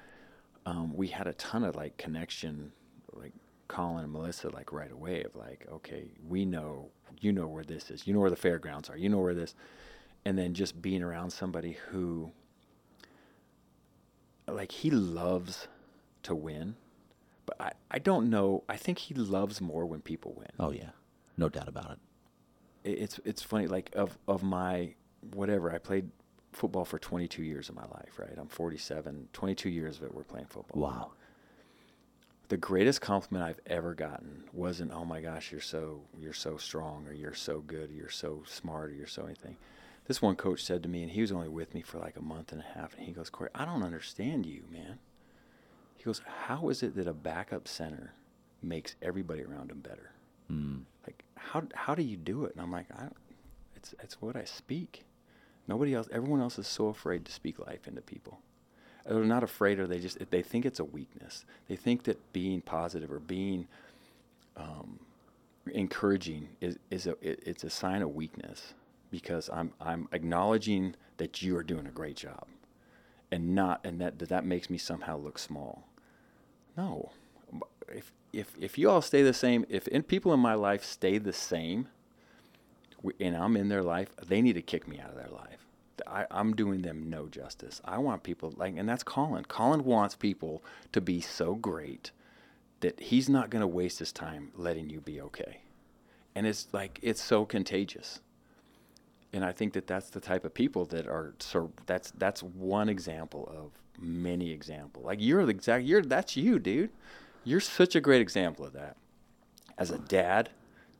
um, 0.64 0.94
we 0.94 1.08
had 1.08 1.26
a 1.26 1.32
ton 1.34 1.64
of 1.64 1.74
like 1.74 1.96
connection, 1.96 2.72
like 3.12 3.32
Colin 3.68 4.04
and 4.04 4.12
Melissa, 4.12 4.48
like 4.50 4.72
right 4.72 4.90
away 4.90 5.22
of 5.22 5.36
like, 5.36 5.66
okay, 5.72 6.10
we 6.26 6.44
know, 6.44 6.90
you 7.20 7.32
know 7.32 7.46
where 7.46 7.64
this 7.64 7.90
is, 7.90 8.06
you 8.06 8.14
know 8.14 8.20
where 8.20 8.30
the 8.30 8.36
fairgrounds 8.36 8.88
are, 8.90 8.96
you 8.96 9.08
know 9.08 9.18
where 9.18 9.34
this, 9.34 9.54
and 10.24 10.36
then 10.38 10.54
just 10.54 10.80
being 10.82 11.02
around 11.02 11.30
somebody 11.30 11.76
who, 11.90 12.32
like, 14.46 14.72
he 14.72 14.90
loves 14.90 15.68
to 16.24 16.34
win, 16.34 16.76
but 17.46 17.60
I, 17.60 17.72
I 17.90 17.98
don't 17.98 18.30
know, 18.30 18.64
I 18.68 18.76
think 18.76 18.98
he 18.98 19.14
loves 19.14 19.60
more 19.60 19.86
when 19.86 20.00
people 20.00 20.34
win. 20.36 20.48
Oh 20.58 20.70
yeah, 20.70 20.90
no 21.36 21.48
doubt 21.48 21.68
about 21.68 21.92
it. 21.92 21.98
it- 22.90 22.98
it's 22.98 23.20
it's 23.24 23.42
funny 23.42 23.66
like 23.66 23.90
of 23.94 24.18
of 24.26 24.42
my 24.42 24.94
whatever 25.34 25.70
I 25.72 25.78
played 25.78 26.10
football 26.52 26.84
for 26.84 26.98
22 26.98 27.42
years 27.42 27.68
of 27.68 27.74
my 27.74 27.84
life 27.84 28.18
right? 28.18 28.32
I'm 28.38 28.48
47 28.48 29.28
22 29.32 29.68
years 29.68 29.98
of 29.98 30.04
it 30.04 30.14
we're 30.14 30.22
playing 30.24 30.46
football 30.46 30.80
Wow. 30.82 31.12
The 32.48 32.56
greatest 32.56 33.00
compliment 33.00 33.44
I've 33.44 33.60
ever 33.66 33.94
gotten 33.94 34.44
wasn't 34.52 34.92
oh 34.92 35.04
my 35.04 35.20
gosh 35.20 35.52
you're 35.52 35.60
so 35.60 36.00
you're 36.18 36.32
so 36.32 36.56
strong 36.56 37.06
or 37.06 37.12
you're 37.12 37.34
so 37.34 37.60
good 37.60 37.90
or 37.90 37.92
you're 37.92 38.08
so 38.08 38.42
smart 38.46 38.90
or 38.90 38.94
you're 38.94 39.06
so 39.06 39.24
anything 39.24 39.56
this 40.08 40.22
one 40.22 40.36
coach 40.36 40.64
said 40.64 40.82
to 40.82 40.88
me, 40.88 41.02
and 41.02 41.12
he 41.12 41.20
was 41.20 41.30
only 41.30 41.50
with 41.50 41.74
me 41.74 41.82
for 41.82 41.98
like 41.98 42.16
a 42.16 42.22
month 42.22 42.50
and 42.50 42.62
a 42.62 42.78
half, 42.78 42.96
and 42.96 43.06
he 43.06 43.12
goes, 43.12 43.28
Cory, 43.28 43.50
I 43.54 43.66
don't 43.66 43.82
understand 43.82 44.46
you, 44.46 44.64
man. 44.72 44.98
He 45.96 46.02
goes, 46.02 46.22
How 46.46 46.70
is 46.70 46.82
it 46.82 46.96
that 46.96 47.06
a 47.06 47.12
backup 47.12 47.68
center 47.68 48.14
makes 48.62 48.96
everybody 49.02 49.42
around 49.42 49.70
him 49.70 49.80
better? 49.80 50.10
Mm. 50.50 50.84
Like, 51.06 51.24
how, 51.36 51.62
how 51.74 51.94
do 51.94 52.02
you 52.02 52.16
do 52.16 52.46
it? 52.46 52.54
And 52.54 52.62
I'm 52.62 52.72
like, 52.72 52.86
I 52.90 53.08
it's, 53.76 53.94
it's 54.02 54.20
what 54.20 54.34
I 54.34 54.44
speak. 54.44 55.04
Nobody 55.68 55.94
else, 55.94 56.08
everyone 56.10 56.40
else 56.40 56.58
is 56.58 56.66
so 56.66 56.88
afraid 56.88 57.26
to 57.26 57.32
speak 57.32 57.58
life 57.58 57.86
into 57.86 58.00
people. 58.00 58.40
They're 59.08 59.24
not 59.24 59.42
afraid, 59.42 59.78
or 59.78 59.86
they 59.86 59.98
just, 59.98 60.18
they 60.30 60.42
think 60.42 60.66
it's 60.66 60.80
a 60.80 60.84
weakness. 60.84 61.44
They 61.66 61.76
think 61.76 62.04
that 62.04 62.32
being 62.32 62.60
positive 62.60 63.10
or 63.10 63.20
being 63.20 63.66
um, 64.56 64.98
encouraging 65.72 66.50
is, 66.60 66.78
is 66.90 67.06
a, 67.06 67.12
it, 67.22 67.42
it's 67.46 67.64
a 67.64 67.70
sign 67.70 68.02
of 68.02 68.14
weakness 68.14 68.74
because 69.10 69.48
I'm 69.52 69.72
I'm 69.80 70.08
acknowledging 70.12 70.94
that 71.16 71.42
you 71.42 71.56
are 71.56 71.62
doing 71.62 71.86
a 71.86 71.90
great 71.90 72.16
job, 72.16 72.46
and 73.30 73.54
not 73.54 73.80
and 73.84 74.00
that 74.00 74.18
that, 74.18 74.44
makes 74.44 74.70
me 74.70 74.78
somehow 74.78 75.16
look 75.16 75.38
small. 75.38 75.84
No, 76.76 77.12
if 77.88 78.12
if 78.32 78.54
if 78.58 78.78
you 78.78 78.90
all 78.90 79.02
stay 79.02 79.22
the 79.22 79.32
same, 79.32 79.64
if 79.68 79.88
in 79.88 80.02
people 80.02 80.34
in 80.34 80.40
my 80.40 80.54
life 80.54 80.84
stay 80.84 81.18
the 81.18 81.32
same, 81.32 81.88
and 83.20 83.36
I'm 83.36 83.56
in 83.56 83.68
their 83.68 83.82
life, 83.82 84.14
they 84.16 84.42
need 84.42 84.54
to 84.54 84.62
kick 84.62 84.86
me 84.86 85.00
out 85.00 85.10
of 85.10 85.16
their 85.16 85.30
life. 85.30 85.67
I, 86.06 86.26
I'm 86.30 86.54
doing 86.54 86.82
them 86.82 87.08
no 87.08 87.26
justice. 87.26 87.80
I 87.84 87.98
want 87.98 88.22
people 88.22 88.52
like, 88.56 88.74
and 88.76 88.88
that's 88.88 89.02
Colin. 89.02 89.44
Colin 89.44 89.84
wants 89.84 90.14
people 90.14 90.62
to 90.92 91.00
be 91.00 91.20
so 91.20 91.54
great 91.54 92.10
that 92.80 93.00
he's 93.00 93.28
not 93.28 93.50
going 93.50 93.60
to 93.60 93.66
waste 93.66 93.98
his 93.98 94.12
time 94.12 94.52
letting 94.54 94.88
you 94.88 95.00
be 95.00 95.20
okay. 95.20 95.62
And 96.34 96.46
it's 96.46 96.68
like 96.72 96.98
it's 97.02 97.22
so 97.22 97.44
contagious 97.44 98.20
and 99.32 99.44
I 99.44 99.52
think 99.52 99.74
that 99.74 99.86
that's 99.86 100.10
the 100.10 100.20
type 100.20 100.44
of 100.44 100.54
people 100.54 100.84
that 100.86 101.06
are 101.06 101.34
so 101.38 101.70
that's 101.86 102.12
that's 102.12 102.42
one 102.42 102.88
example 102.88 103.52
of 103.54 103.72
many 104.00 104.50
examples. 104.50 105.04
Like 105.04 105.18
you're 105.20 105.44
the 105.44 105.50
exact 105.50 105.84
you're 105.84 106.02
that's 106.02 106.36
you, 106.36 106.58
dude. 106.58 106.90
You're 107.44 107.60
such 107.60 107.94
a 107.94 108.00
great 108.00 108.20
example 108.20 108.64
of 108.64 108.72
that. 108.72 108.96
As 109.76 109.90
a 109.90 109.98
dad, 109.98 110.50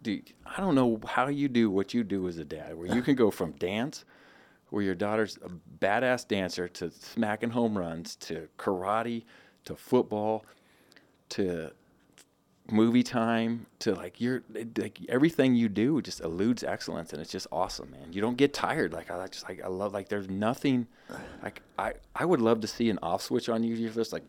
dude, 0.02 0.32
I 0.46 0.60
don't 0.60 0.74
know 0.74 1.00
how 1.06 1.28
you 1.28 1.48
do 1.48 1.70
what 1.70 1.94
you 1.94 2.04
do 2.04 2.28
as 2.28 2.38
a 2.38 2.44
dad, 2.44 2.76
where 2.76 2.94
you 2.94 3.02
can 3.02 3.14
go 3.14 3.30
from 3.30 3.52
dance, 3.52 4.04
where 4.70 4.82
your 4.82 4.94
daughter's 4.94 5.38
a 5.44 5.50
badass 5.82 6.26
dancer, 6.26 6.68
to 6.68 6.90
smacking 6.90 7.50
home 7.50 7.76
runs, 7.76 8.16
to 8.16 8.48
karate, 8.58 9.24
to 9.64 9.76
football, 9.76 10.44
to 11.30 11.72
movie 12.70 13.02
time 13.02 13.64
to 13.78 13.94
like 13.94 14.20
you're 14.20 14.42
like 14.76 14.98
everything 15.08 15.54
you 15.54 15.70
do 15.70 16.02
just 16.02 16.20
eludes 16.20 16.62
excellence 16.62 17.14
and 17.14 17.22
it's 17.22 17.30
just 17.30 17.46
awesome 17.50 17.90
man. 17.90 18.12
You 18.12 18.20
don't 18.20 18.36
get 18.36 18.52
tired. 18.52 18.92
Like 18.92 19.10
i 19.10 19.26
just 19.26 19.48
like 19.48 19.62
i 19.64 19.68
love 19.68 19.94
like 19.94 20.08
there's 20.08 20.28
nothing 20.28 20.86
like 21.42 21.62
i 21.78 21.94
i 22.14 22.24
would 22.24 22.40
love 22.40 22.60
to 22.60 22.66
see 22.66 22.90
an 22.90 22.98
off 23.02 23.22
switch 23.22 23.48
on 23.48 23.62
you 23.62 23.74
you're 23.74 23.90
just 23.90 24.12
like 24.12 24.24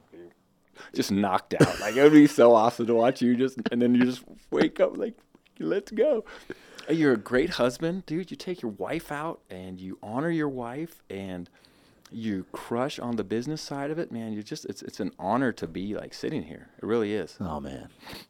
just 0.93 1.11
knocked 1.11 1.53
out. 1.55 1.79
Like 1.81 1.97
it 1.97 2.03
would 2.03 2.13
be 2.13 2.27
so 2.27 2.55
awesome 2.55 2.87
to 2.87 2.93
watch 2.93 3.21
you 3.21 3.35
just 3.35 3.57
and 3.71 3.81
then 3.81 3.93
you 3.93 4.05
just 4.05 4.23
wake 4.51 4.79
up 4.79 4.97
like 4.97 5.15
let's 5.59 5.91
go 5.91 6.23
Oh, 6.89 6.93
you're 6.93 7.13
a 7.13 7.17
great 7.17 7.51
husband 7.51 8.05
dude 8.05 8.31
you 8.31 8.37
take 8.37 8.61
your 8.61 8.71
wife 8.71 9.11
out 9.11 9.41
and 9.49 9.79
you 9.79 9.99
honor 10.01 10.31
your 10.31 10.49
wife 10.49 11.03
and 11.09 11.49
you 12.11 12.45
crush 12.51 12.97
on 12.97 13.15
the 13.15 13.23
business 13.23 13.61
side 13.61 13.91
of 13.91 13.99
it, 13.99 14.11
man. 14.11 14.33
You 14.33 14.41
just 14.41 14.65
it's 14.65 14.81
it's 14.81 14.99
an 14.99 15.11
honor 15.19 15.51
to 15.51 15.67
be 15.67 15.95
like 15.95 16.13
sitting 16.13 16.43
here. 16.43 16.69
It 16.77 16.85
really 16.85 17.13
is. 17.13 17.37
Oh 17.39 17.59
man, 17.59 17.89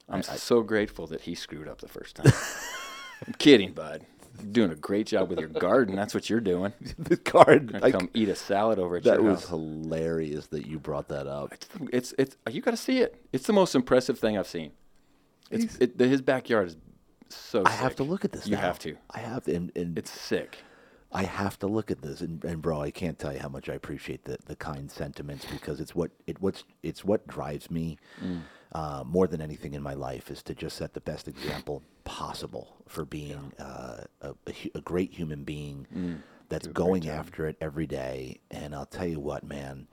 I'm 0.09 0.19
I, 0.19 0.35
so 0.35 0.61
grateful 0.61 1.07
that 1.07 1.21
he 1.21 1.35
screwed 1.35 1.67
up 1.67 1.79
the 1.79 1.87
first 1.87 2.17
time. 2.17 2.31
I'm 3.27 3.33
kidding, 3.33 3.71
bud. 3.71 4.05
You're 4.41 4.51
doing 4.51 4.71
a 4.71 4.75
great 4.75 5.07
job 5.07 5.29
with 5.29 5.39
your 5.39 5.49
garden. 5.49 5.95
That's 5.95 6.13
what 6.13 6.29
you're 6.29 6.39
doing. 6.39 6.73
the 6.99 7.17
garden. 7.17 7.79
I 7.81 7.91
come 7.91 8.09
eat 8.13 8.29
a 8.29 8.35
salad 8.35 8.79
over 8.79 8.97
at 8.97 9.03
that 9.03 9.23
was 9.23 9.41
house. 9.41 9.49
hilarious 9.49 10.47
that 10.47 10.65
you 10.65 10.79
brought 10.79 11.09
that 11.09 11.27
up. 11.27 11.53
It's, 11.53 11.67
it's 11.91 12.13
it's 12.17 12.37
you 12.53 12.61
got 12.61 12.71
to 12.71 12.77
see 12.77 12.99
it. 12.99 13.21
It's 13.31 13.47
the 13.47 13.53
most 13.53 13.75
impressive 13.75 14.19
thing 14.19 14.37
I've 14.37 14.47
seen. 14.47 14.71
It's 15.49 15.77
it, 15.77 15.97
his 15.97 16.21
backyard 16.21 16.67
is 16.67 16.77
so. 17.35 17.63
I 17.65 17.71
sick. 17.71 17.79
have 17.79 17.95
to 17.97 18.03
look 18.03 18.25
at 18.25 18.31
this. 18.31 18.47
You 18.47 18.55
now. 18.55 18.61
have 18.61 18.79
to. 18.79 18.95
I 19.11 19.19
have 19.19 19.45
to, 19.45 19.55
and, 19.55 19.71
and 19.75 19.97
It's 19.97 20.11
sick. 20.11 20.59
I 21.11 21.23
have 21.23 21.57
to 21.59 21.67
look 21.67 21.89
at 21.89 22.03
this, 22.03 22.21
and, 22.21 22.43
and 22.43 22.61
bro, 22.61 22.81
I 22.81 22.91
can't 22.91 23.17
tell 23.17 23.33
you 23.33 23.39
how 23.39 23.49
much 23.49 23.67
I 23.67 23.73
appreciate 23.73 24.25
the, 24.25 24.37
the 24.45 24.55
kind 24.55 24.91
sentiments 24.91 25.43
because 25.51 25.79
it's 25.79 25.95
what 25.95 26.11
it 26.27 26.39
what's 26.39 26.63
it's 26.83 27.03
what 27.03 27.25
drives 27.27 27.71
me 27.71 27.97
Mm. 28.23 28.41
uh, 28.73 29.03
more 29.05 29.25
than 29.25 29.41
anything 29.41 29.73
in 29.73 29.81
my 29.81 29.95
life 29.95 30.29
is 30.29 30.43
to 30.43 30.53
just 30.53 30.77
set 30.77 30.93
the 30.93 31.01
best 31.01 31.27
example 31.27 31.81
possible 32.03 32.77
for 32.87 33.05
being 33.05 33.53
uh, 33.59 34.03
a, 34.21 34.29
a, 34.45 34.53
a 34.75 34.81
great 34.81 35.11
human 35.11 35.43
being 35.43 35.87
that's 36.49 36.67
Mm. 36.67 36.73
Great 36.73 36.85
going 36.85 37.09
after 37.09 37.47
it 37.47 37.57
every 37.59 37.87
day. 37.87 38.39
And 38.51 38.75
I'll 38.75 38.85
tell 38.85 39.07
you 39.07 39.19
what, 39.19 39.43
man, 39.43 39.87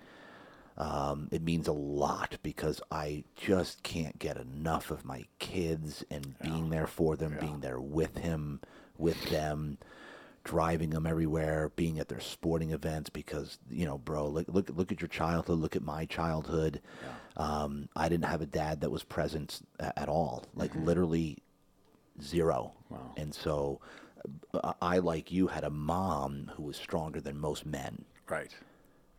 um, 0.79 1.29
it 1.33 1.43
means 1.43 1.69
a 1.69 1.73
lot 1.73 2.37
because 2.43 2.81
I 2.91 3.25
just 3.35 3.83
can't 3.83 4.19
get 4.19 4.37
enough 4.37 4.91
of 4.91 5.05
my 5.05 5.25
kids 5.39 6.05
and 6.11 6.39
being 6.41 6.71
there 6.71 6.87
for 6.87 7.17
them, 7.17 7.37
being 7.41 7.61
there 7.61 7.81
with 7.81 8.17
him, 8.19 8.61
with 8.99 9.31
them, 9.31 9.79
driving 10.45 10.91
them 10.91 11.07
everywhere, 11.07 11.71
being 11.77 11.99
at 11.99 12.09
their 12.09 12.21
sporting 12.21 12.71
events. 12.73 13.09
Because 13.11 13.59
you 13.71 13.87
know, 13.87 13.97
bro, 13.99 14.29
look 14.29 14.47
look 14.49 14.71
look 14.75 14.93
at 14.93 15.01
your 15.01 15.09
childhood. 15.09 15.59
Look 15.59 15.77
at 15.77 15.83
my 15.83 16.05
childhood. 16.05 16.81
Um, 17.39 17.89
I 17.97 18.09
didn't 18.09 18.27
have 18.27 18.41
a 18.43 18.47
dad 18.47 18.81
that 18.83 18.91
was 18.91 19.03
present 19.03 19.61
a- 19.79 19.99
at 19.99 20.09
all, 20.09 20.45
like 20.55 20.75
literally 20.75 21.39
zero. 22.23 22.73
Wow. 22.89 23.13
And 23.17 23.35
so, 23.35 23.81
uh, 24.55 24.73
I 24.81 24.99
like 24.99 25.31
you 25.33 25.47
had 25.49 25.65
a 25.65 25.71
mom 25.71 26.51
who 26.57 26.63
was 26.65 26.77
stronger 26.77 27.21
than 27.21 27.39
most 27.39 27.67
men. 27.67 28.05
Right. 28.29 28.55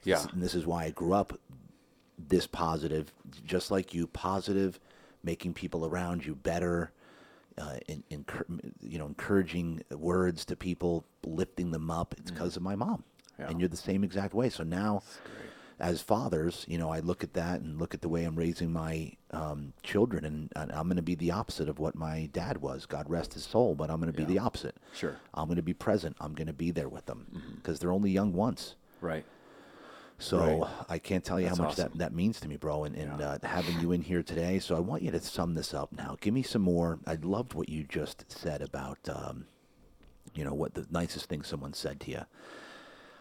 Yeah. 0.03 0.25
And 0.31 0.41
this 0.41 0.55
is 0.55 0.65
why 0.65 0.85
I 0.85 0.89
grew 0.91 1.13
up 1.13 1.39
this 2.17 2.47
positive, 2.47 3.11
just 3.45 3.71
like 3.71 3.93
you, 3.93 4.07
positive, 4.07 4.79
making 5.23 5.53
people 5.53 5.85
around 5.85 6.25
you 6.25 6.35
better, 6.35 6.91
uh, 7.57 7.77
in, 7.87 8.03
encour- 8.11 8.73
you 8.81 8.97
know, 8.97 9.05
encouraging 9.05 9.83
words 9.91 10.45
to 10.45 10.55
people, 10.55 11.05
lifting 11.25 11.71
them 11.71 11.91
up. 11.91 12.15
It's 12.17 12.31
because 12.31 12.55
of 12.55 12.63
my 12.63 12.75
mom. 12.75 13.03
Yeah. 13.39 13.49
And 13.49 13.59
you're 13.59 13.69
the 13.69 13.77
same 13.77 14.03
exact 14.03 14.33
way. 14.33 14.49
So 14.49 14.63
now, 14.63 15.03
as 15.79 16.01
fathers, 16.01 16.65
you 16.67 16.79
know, 16.79 16.89
I 16.89 17.01
look 17.01 17.23
at 17.23 17.33
that 17.33 17.61
and 17.61 17.77
look 17.77 17.93
at 17.93 18.01
the 18.01 18.09
way 18.09 18.23
I'm 18.23 18.35
raising 18.35 18.73
my 18.73 19.11
um, 19.29 19.73
children, 19.83 20.25
and, 20.25 20.51
and 20.55 20.71
I'm 20.71 20.87
going 20.87 20.95
to 20.95 21.03
be 21.03 21.13
the 21.13 21.31
opposite 21.31 21.69
of 21.69 21.77
what 21.77 21.93
my 21.93 22.29
dad 22.33 22.57
was. 22.57 22.87
God 22.87 23.07
rest 23.09 23.35
his 23.35 23.43
soul, 23.43 23.75
but 23.75 23.91
I'm 23.91 23.99
going 23.99 24.11
to 24.11 24.17
be 24.17 24.25
the 24.25 24.39
opposite. 24.39 24.75
Sure. 24.95 25.17
I'm 25.35 25.45
going 25.45 25.57
to 25.57 25.61
be 25.61 25.73
present. 25.75 26.17
I'm 26.19 26.33
going 26.33 26.47
to 26.47 26.53
be 26.53 26.71
there 26.71 26.89
with 26.89 27.05
them 27.05 27.57
because 27.57 27.79
they're 27.79 27.91
only 27.91 28.09
young 28.09 28.33
once. 28.33 28.75
Right. 29.01 29.23
So 30.19 30.37
Right. 30.63 30.71
I 30.89 30.97
can't 30.97 31.23
tell 31.23 31.39
you 31.39 31.45
That's 31.47 31.57
how 31.59 31.63
much 31.65 31.73
awesome. 31.73 31.91
that, 31.93 31.97
that 31.99 32.13
means 32.13 32.39
to 32.39 32.47
me, 32.47 32.57
bro, 32.57 32.85
and, 32.85 32.95
and 32.95 33.19
Yeah. 33.19 33.29
uh, 33.33 33.37
having 33.47 33.79
you 33.79 33.91
in 33.91 34.01
here 34.01 34.23
today. 34.23 34.59
So 34.59 34.75
I 34.75 34.79
want 34.79 35.03
you 35.03 35.11
to 35.11 35.19
sum 35.19 35.53
this 35.53 35.73
up 35.73 35.91
now. 35.91 36.17
Give 36.19 36.33
me 36.33 36.41
some 36.43 36.63
more. 36.63 36.99
I 37.05 37.15
loved 37.15 37.53
what 37.53 37.69
you 37.69 37.83
just 37.83 38.25
said 38.31 38.61
about, 38.61 38.97
um, 39.09 39.45
you 40.33 40.43
know, 40.43 40.53
what 40.53 40.73
the 40.73 40.87
nicest 40.89 41.27
thing 41.29 41.43
someone 41.43 41.73
said 41.73 41.99
to 42.01 42.11
you. 42.11 42.21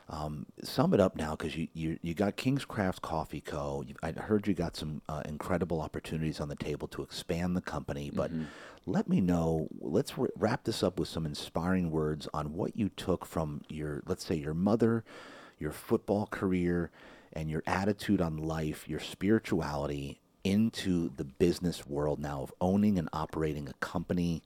Um, 0.08 0.46
sum 0.62 0.94
it 0.94 1.00
up 1.00 1.16
now 1.16 1.32
because 1.34 1.56
you, 1.56 1.66
you, 1.74 1.98
you 2.00 2.14
got 2.14 2.36
King's 2.36 2.64
Craft 2.64 3.02
Coffee 3.02 3.40
Co. 3.40 3.82
You, 3.86 3.96
I 4.04 4.12
heard 4.12 4.46
you 4.46 4.54
got 4.54 4.76
some 4.76 5.02
uh, 5.08 5.22
incredible 5.26 5.80
opportunities 5.80 6.38
on 6.40 6.48
the 6.48 6.54
table 6.54 6.86
to 6.88 7.02
expand 7.02 7.56
the 7.56 7.60
company, 7.60 8.10
but 8.14 8.30
let 8.86 9.08
me 9.08 9.20
know. 9.20 9.66
Let's 9.80 10.12
wrap 10.36 10.62
this 10.62 10.84
up 10.84 11.00
with 11.00 11.08
some 11.08 11.26
inspiring 11.26 11.90
words 11.90 12.28
on 12.32 12.52
what 12.54 12.76
you 12.76 12.88
took 12.88 13.26
from 13.26 13.62
your, 13.68 14.02
let's 14.06 14.24
say, 14.24 14.36
your 14.36 14.54
mother, 14.54 15.02
your 15.58 15.72
football 15.72 16.26
career, 16.26 16.90
and 17.32 17.50
your 17.50 17.62
attitude 17.66 18.20
on 18.20 18.36
life, 18.36 18.88
your 18.88 19.00
spirituality 19.00 20.20
into 20.44 21.10
the 21.16 21.24
business 21.24 21.86
world 21.86 22.18
now 22.20 22.42
of 22.42 22.54
owning 22.60 22.98
and 22.98 23.08
operating 23.12 23.68
a 23.68 23.74
company. 23.74 24.42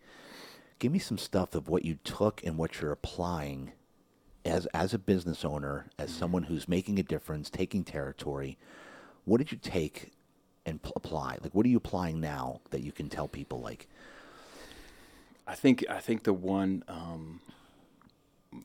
Give 0.78 0.90
me 0.90 0.98
some 0.98 1.18
stuff 1.18 1.54
of 1.54 1.68
what 1.68 1.84
you 1.84 1.98
took 2.04 2.42
and 2.44 2.56
what 2.56 2.80
you're 2.80 2.92
applying 2.92 3.72
as 4.44 4.66
as 4.66 4.94
a 4.94 4.98
business 4.98 5.44
owner, 5.44 5.86
as 5.98 6.10
someone 6.10 6.44
who's 6.44 6.68
making 6.68 6.98
a 6.98 7.02
difference, 7.02 7.50
taking 7.50 7.84
territory, 7.84 8.56
what 9.24 9.38
did 9.38 9.52
you 9.52 9.58
take 9.58 10.12
and 10.66 10.82
pl- 10.82 10.92
apply? 10.96 11.38
Like, 11.42 11.54
what 11.54 11.66
are 11.66 11.68
you 11.68 11.76
applying 11.76 12.20
now 12.20 12.60
that 12.70 12.82
you 12.82 12.92
can 12.92 13.08
tell 13.08 13.28
people? 13.28 13.60
Like, 13.60 13.86
I 15.46 15.54
think 15.54 15.84
I 15.88 15.98
think 16.00 16.24
the 16.24 16.32
one. 16.32 16.84
Um, 16.88 17.40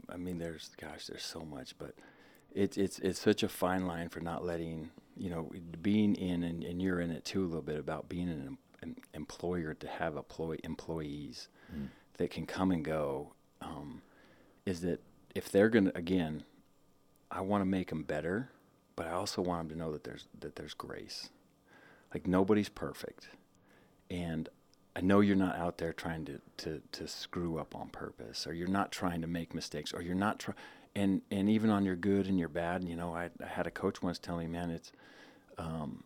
I 0.10 0.18
mean, 0.18 0.40
there's 0.40 0.72
gosh, 0.80 1.08
there's 1.08 1.24
so 1.24 1.42
much, 1.42 1.78
but 1.78 1.94
it's 2.56 2.78
it's 2.78 3.00
it's 3.00 3.20
such 3.20 3.44
a 3.44 3.50
fine 3.50 3.86
line 3.86 4.10
for 4.10 4.22
not 4.22 4.44
letting 4.44 4.90
you 5.18 5.30
know 5.30 5.52
being 5.82 6.16
in 6.16 6.44
and, 6.44 6.64
and 6.64 6.82
you're 6.82 7.00
in 7.02 7.12
it 7.12 7.26
too 7.26 7.44
a 7.44 7.48
little 7.48 7.62
bit 7.62 7.78
about 7.78 8.10
being 8.10 8.30
an, 8.30 8.58
an 8.82 8.96
employer 9.14 9.74
to 9.76 9.88
have 9.88 10.16
employee 10.16 10.60
employees 10.64 11.50
that 12.18 12.32
can 12.32 12.46
come 12.46 12.72
and 12.72 12.84
go. 12.84 13.34
Um, 13.62 14.02
is 14.66 14.82
that 14.82 15.02
if 15.36 15.52
they're 15.52 15.70
gonna 15.70 15.92
again, 15.96 16.44
I 17.30 17.42
want 17.42 17.62
to 17.62 17.66
make 17.66 17.90
them 17.90 18.04
better, 18.04 18.50
but 18.96 19.08
I 19.08 19.12
also 19.12 19.42
want 19.42 19.68
them 19.68 19.78
to 19.78 19.84
know 19.84 19.92
that 19.92 20.04
there's 20.04 20.26
that 20.40 20.56
there's 20.56 20.74
grace. 20.74 21.30
Like 22.14 22.26
nobody's 22.28 22.70
perfect, 22.70 23.28
and 24.10 24.48
I 24.96 25.02
know 25.02 25.20
you're 25.20 25.36
not 25.36 25.58
out 25.58 25.78
there 25.78 25.92
trying 25.92 26.24
to, 26.26 26.40
to, 26.58 26.82
to 26.94 27.08
screw 27.08 27.58
up 27.58 27.76
on 27.76 27.90
purpose, 27.90 28.48
or 28.48 28.54
you're 28.54 28.70
not 28.70 28.92
trying 28.94 29.22
to 29.22 29.28
make 29.28 29.54
mistakes, 29.54 29.94
or 29.94 30.02
you're 30.02 30.16
not 30.16 30.40
trying. 30.40 30.56
And 30.96 31.22
and 31.30 31.50
even 31.50 31.70
on 31.70 31.86
your 31.86 31.96
good 31.96 32.28
and 32.28 32.40
your 32.40 32.50
bad, 32.50 32.84
you 32.84 32.96
know, 32.96 33.14
I, 33.16 33.30
I 33.44 33.48
had 33.48 33.68
a 33.68 33.72
coach 33.72 34.02
once 34.02 34.18
tell 34.18 34.38
me, 34.38 34.48
man, 34.48 34.72
it's 34.72 34.92
um, 35.58 36.04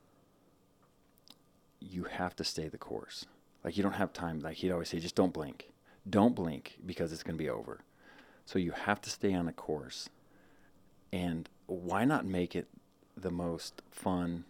you 1.79 2.03
have 2.05 2.35
to 2.37 2.43
stay 2.43 2.67
the 2.67 2.77
course. 2.77 3.25
Like 3.63 3.77
you 3.77 3.83
don't 3.83 3.93
have 3.93 4.13
time. 4.13 4.39
Like 4.39 4.57
he'd 4.57 4.71
always 4.71 4.89
say, 4.89 4.99
just 4.99 5.15
don't 5.15 5.33
blink, 5.33 5.69
don't 6.09 6.35
blink 6.35 6.77
because 6.85 7.13
it's 7.13 7.23
gonna 7.23 7.37
be 7.37 7.49
over. 7.49 7.81
So 8.45 8.57
you 8.57 8.71
have 8.71 8.99
to 9.01 9.09
stay 9.09 9.33
on 9.33 9.47
a 9.47 9.53
course, 9.53 10.09
and 11.13 11.47
why 11.67 12.03
not 12.05 12.25
make 12.25 12.55
it 12.55 12.67
the 13.15 13.31
most 13.31 13.81
fun 13.91 14.45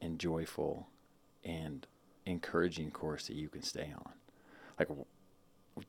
and 0.00 0.18
joyful 0.18 0.88
and 1.44 1.86
encouraging 2.24 2.90
course 2.90 3.28
that 3.28 3.36
you 3.36 3.48
can 3.48 3.62
stay 3.62 3.92
on? 3.94 4.12
Like 4.78 4.88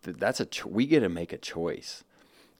that's 0.04 0.40
a 0.40 0.46
cho- 0.46 0.70
we 0.70 0.86
get 0.86 1.00
to 1.00 1.10
make 1.10 1.34
a 1.34 1.38
choice. 1.38 2.04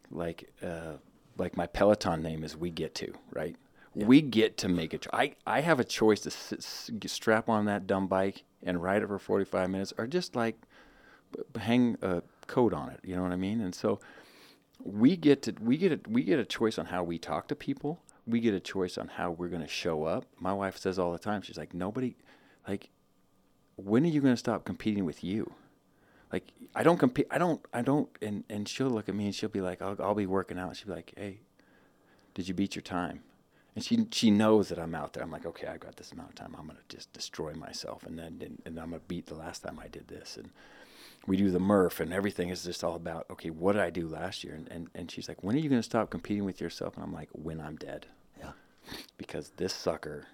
Like 0.10 0.50
uh, 0.64 0.94
like 1.38 1.58
my 1.58 1.68
Peloton 1.68 2.22
name 2.22 2.44
is 2.44 2.56
we 2.56 2.70
get 2.70 2.96
to 2.96 3.14
right. 3.32 3.56
Yeah. 3.96 4.06
We 4.06 4.22
get 4.22 4.58
to 4.58 4.70
make 4.70 4.94
a 4.94 4.98
choice. 5.00 5.10
I, 5.14 5.34
I 5.46 5.62
have 5.62 5.80
a 5.80 5.84
choice 5.84 6.22
to 6.22 6.32
sit, 6.32 6.64
strap 7.10 7.50
on 7.50 7.66
that 7.66 7.88
dumb 7.88 8.08
bike 8.08 8.44
and 8.64 8.82
ride 8.82 9.02
it 9.02 9.08
for 9.08 9.18
45 9.18 9.70
minutes 9.70 9.94
or 9.98 10.08
just 10.08 10.36
like 10.36 10.56
hang 11.60 11.98
a 12.02 12.22
coat 12.46 12.74
on 12.74 12.90
it. 12.90 13.00
You 13.04 13.16
know 13.16 13.24
what 13.24 13.32
I 13.32 13.38
mean? 13.38 13.62
And 13.62 13.74
so 13.74 14.00
we 14.84 15.16
get 15.16 15.42
to 15.44 15.56
we 15.62 15.78
get 15.78 15.92
a, 15.92 16.00
we 16.10 16.24
get 16.24 16.40
a 16.40 16.46
choice 16.46 16.78
on 16.78 16.86
how 16.88 17.04
we 17.04 17.18
talk 17.18 17.48
to 17.48 17.56
people. 17.56 18.02
We 18.26 18.40
get 18.40 18.54
a 18.54 18.60
choice 18.60 18.98
on 18.98 19.08
how 19.08 19.32
we're 19.32 19.48
going 19.48 19.62
to 19.62 19.68
show 19.68 20.04
up. 20.04 20.26
My 20.40 20.54
wife 20.54 20.78
says 20.78 21.00
all 21.00 21.14
the 21.14 21.18
time, 21.18 21.42
she's 21.42 21.58
like, 21.58 21.74
nobody, 21.74 22.18
like, 22.68 22.90
when 23.78 24.04
are 24.04 24.10
you 24.10 24.20
going 24.20 24.34
to 24.34 24.38
stop 24.38 24.66
competing 24.66 25.06
with 25.06 25.24
you? 25.24 25.54
Like, 26.32 26.52
I 26.76 26.84
don't 26.84 26.98
compete. 26.98 27.28
I 27.32 27.38
don't. 27.38 27.62
I 27.74 27.82
don't. 27.82 28.10
And 28.22 28.44
and 28.50 28.68
she'll 28.68 28.90
look 28.90 29.08
at 29.10 29.16
me 29.16 29.26
and 29.26 29.36
she'll 29.36 29.50
be 29.50 29.62
like, 29.62 29.82
I'll 29.82 29.96
I'll 30.00 30.16
be 30.16 30.26
working 30.26 30.60
out. 30.60 30.76
She'll 30.76 30.88
be 30.88 30.94
like, 30.94 31.14
Hey, 31.16 31.40
did 32.34 32.48
you 32.48 32.54
beat 32.54 32.76
your 32.76 32.84
time? 32.84 33.22
And 33.76 33.84
she 33.84 34.08
she 34.12 34.32
knows 34.32 34.70
that 34.70 34.80
I'm 34.80 34.96
out 34.96 35.14
there. 35.14 35.24
I'm 35.24 35.32
like, 35.32 35.46
okay, 35.46 35.68
I've 35.68 35.80
got 35.80 35.98
this 35.98 36.12
amount 36.12 36.30
of 36.30 36.36
time. 36.36 36.56
I'm 36.58 36.68
gonna 36.68 36.80
just 36.90 37.14
destroy 37.14 37.54
myself, 37.54 38.04
and 38.04 38.18
then 38.18 38.42
and, 38.44 38.62
and 38.66 38.80
I'm 38.80 38.90
gonna 38.90 39.02
beat 39.08 39.28
the 39.28 39.36
last 39.36 39.64
time 39.64 39.80
I 39.80 39.88
did 39.88 40.08
this. 40.08 40.36
And 40.36 40.50
we 41.28 41.38
do 41.38 41.52
the 41.52 41.60
Murph 41.60 42.00
and 42.00 42.14
everything 42.14 42.50
is 42.50 42.64
just 42.64 42.84
all 42.84 42.96
about 42.96 43.28
okay, 43.30 43.50
what 43.50 43.74
did 43.74 43.82
I 43.82 43.90
do 43.90 44.08
last 44.08 44.44
year? 44.44 44.56
And 44.56 44.68
and, 44.72 44.90
and 44.96 45.12
she's 45.12 45.28
like, 45.28 45.44
when 45.44 45.56
are 45.56 45.60
you 45.60 45.70
going 45.70 45.82
to 45.82 45.84
stop 45.84 46.10
competing 46.10 46.46
with 46.46 46.60
yourself? 46.62 46.96
And 46.96 47.04
I'm 47.04 47.14
like, 47.14 47.30
when 47.34 47.62
I'm 47.62 47.76
dead. 47.76 48.08
Yeah. 48.40 48.52
Because 49.18 49.52
this 49.58 49.74
sucker 49.74 50.26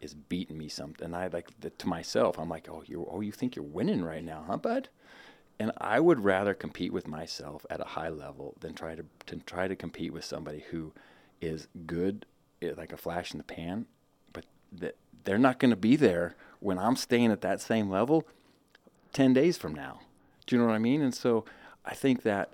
is 0.00 0.14
beating 0.14 0.56
me 0.56 0.68
something. 0.68 1.04
And 1.04 1.16
I 1.16 1.26
like 1.28 1.48
the, 1.60 1.70
to 1.70 1.88
myself, 1.88 2.38
I'm 2.38 2.48
like, 2.48 2.68
oh, 2.70 2.82
you 2.86 3.06
oh, 3.10 3.20
you 3.20 3.32
think 3.32 3.56
you're 3.56 3.64
winning 3.64 4.04
right 4.04 4.24
now, 4.24 4.44
huh, 4.46 4.56
bud? 4.56 4.88
And 5.58 5.72
I 5.78 6.00
would 6.00 6.22
rather 6.22 6.52
compete 6.52 6.92
with 6.92 7.08
myself 7.08 7.64
at 7.70 7.80
a 7.80 7.84
high 7.84 8.10
level 8.10 8.54
than 8.60 8.74
try 8.74 8.94
to 8.94 9.04
to 9.26 9.36
try 9.36 9.68
to 9.68 9.76
compete 9.76 10.12
with 10.12 10.24
somebody 10.24 10.64
who 10.70 10.92
is 11.40 11.68
good, 11.86 12.26
eh, 12.60 12.72
like 12.76 12.92
a 12.92 12.96
flash 12.96 13.32
in 13.32 13.38
the 13.38 13.44
pan, 13.44 13.86
but 14.32 14.44
that 14.70 14.96
they're 15.24 15.38
not 15.38 15.58
going 15.58 15.70
to 15.70 15.76
be 15.76 15.96
there 15.96 16.34
when 16.60 16.78
I'm 16.78 16.96
staying 16.96 17.32
at 17.32 17.40
that 17.40 17.60
same 17.60 17.90
level 17.90 18.26
10 19.12 19.32
days 19.32 19.56
from 19.56 19.74
now. 19.74 20.00
Do 20.46 20.54
you 20.54 20.60
know 20.60 20.68
what 20.68 20.74
I 20.74 20.78
mean? 20.78 21.02
And 21.02 21.14
so 21.14 21.44
I 21.84 21.94
think 21.94 22.22
that 22.22 22.52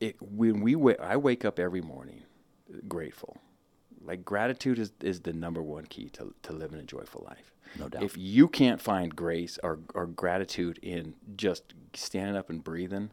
it 0.00 0.16
when 0.20 0.60
we 0.60 0.72
w- 0.72 0.96
I 1.00 1.16
wake 1.16 1.44
up 1.44 1.58
every 1.58 1.80
morning 1.80 2.22
grateful. 2.88 3.36
Like 4.04 4.24
gratitude 4.24 4.78
is, 4.78 4.92
is 5.00 5.20
the 5.20 5.32
number 5.32 5.62
one 5.62 5.86
key 5.86 6.08
to, 6.10 6.34
to 6.42 6.52
living 6.52 6.78
a 6.78 6.82
joyful 6.82 7.24
life. 7.28 7.52
No 7.78 7.88
doubt. 7.88 8.02
If 8.02 8.16
you 8.18 8.48
can't 8.48 8.80
find 8.80 9.14
grace 9.14 9.58
or, 9.62 9.78
or 9.94 10.06
gratitude 10.06 10.78
in 10.82 11.14
just 11.36 11.74
standing 11.94 12.36
up 12.36 12.50
and 12.50 12.62
breathing, 12.62 13.10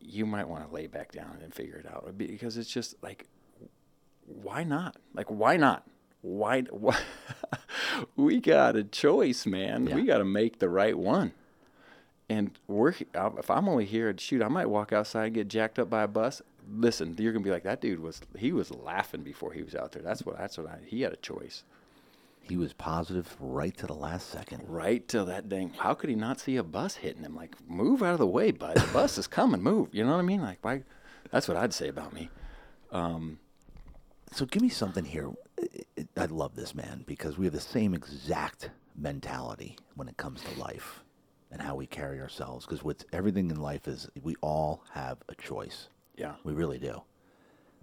you 0.00 0.26
might 0.26 0.48
want 0.48 0.66
to 0.66 0.74
lay 0.74 0.86
back 0.86 1.12
down 1.12 1.38
and 1.42 1.54
figure 1.54 1.76
it 1.76 1.86
out 1.86 2.16
because 2.16 2.56
it's 2.56 2.70
just 2.70 2.94
like, 3.02 3.26
why 4.26 4.64
not? 4.64 4.96
Like, 5.14 5.30
why 5.30 5.56
not? 5.56 5.86
Why? 6.22 6.62
why 6.62 6.98
we 8.16 8.40
got 8.40 8.76
a 8.76 8.84
choice, 8.84 9.44
man. 9.44 9.86
Yeah. 9.86 9.96
We 9.96 10.04
got 10.04 10.18
to 10.18 10.24
make 10.24 10.58
the 10.58 10.68
right 10.68 10.96
one 10.96 11.32
and 12.32 12.50
we're 12.66 12.94
if 13.14 13.50
I'm 13.50 13.68
only 13.68 13.84
here, 13.84 14.14
shoot, 14.16 14.42
I 14.42 14.48
might 14.48 14.66
walk 14.66 14.92
outside 14.92 15.26
and 15.26 15.34
get 15.34 15.48
jacked 15.48 15.78
up 15.78 15.90
by 15.90 16.02
a 16.02 16.08
bus. 16.08 16.40
Listen, 16.74 17.14
you're 17.18 17.32
gonna 17.32 17.44
be 17.44 17.50
like 17.50 17.64
that 17.64 17.80
dude 17.80 18.00
was. 18.00 18.20
He 18.36 18.52
was 18.52 18.70
laughing 18.70 19.22
before 19.22 19.52
he 19.52 19.62
was 19.62 19.74
out 19.74 19.92
there. 19.92 20.02
That's 20.02 20.24
what. 20.24 20.38
That's 20.38 20.56
what 20.56 20.68
I. 20.68 20.78
He 20.86 21.02
had 21.02 21.12
a 21.12 21.16
choice. 21.16 21.64
He 22.40 22.56
was 22.56 22.72
positive 22.72 23.36
right 23.38 23.76
to 23.76 23.86
the 23.86 23.94
last 23.94 24.28
second. 24.28 24.64
Right 24.66 25.06
till 25.06 25.24
that 25.26 25.48
dang. 25.48 25.70
How 25.70 25.94
could 25.94 26.10
he 26.10 26.16
not 26.16 26.40
see 26.40 26.56
a 26.56 26.64
bus 26.64 26.96
hitting 26.96 27.22
him? 27.22 27.36
Like, 27.36 27.54
move 27.68 28.02
out 28.02 28.14
of 28.14 28.18
the 28.18 28.26
way, 28.26 28.50
bud. 28.50 28.76
The 28.76 28.92
bus 28.92 29.16
is 29.16 29.28
coming. 29.28 29.62
Move. 29.62 29.88
You 29.92 30.04
know 30.04 30.10
what 30.10 30.18
I 30.18 30.22
mean? 30.22 30.42
Like, 30.42 30.58
why? 30.62 30.82
That's 31.30 31.46
what 31.46 31.56
I'd 31.56 31.72
say 31.72 31.88
about 31.88 32.12
me. 32.12 32.30
Um, 32.90 33.38
so 34.32 34.44
give 34.44 34.62
me 34.62 34.68
something 34.68 35.04
here. 35.04 35.30
I 36.16 36.24
love 36.26 36.56
this 36.56 36.74
man 36.74 37.04
because 37.06 37.38
we 37.38 37.46
have 37.46 37.54
the 37.54 37.60
same 37.60 37.94
exact 37.94 38.70
mentality 38.96 39.76
when 39.94 40.08
it 40.08 40.16
comes 40.16 40.42
to 40.42 40.60
life 40.60 41.00
and 41.50 41.62
how 41.62 41.74
we 41.74 41.86
carry 41.86 42.20
ourselves. 42.20 42.66
Because 42.66 42.82
with 42.82 43.04
everything 43.12 43.50
in 43.50 43.60
life 43.60 43.86
is 43.86 44.08
we 44.22 44.34
all 44.40 44.82
have 44.92 45.18
a 45.28 45.34
choice. 45.34 45.88
Yeah, 46.16 46.34
we 46.44 46.52
really 46.52 46.78
do. 46.78 47.02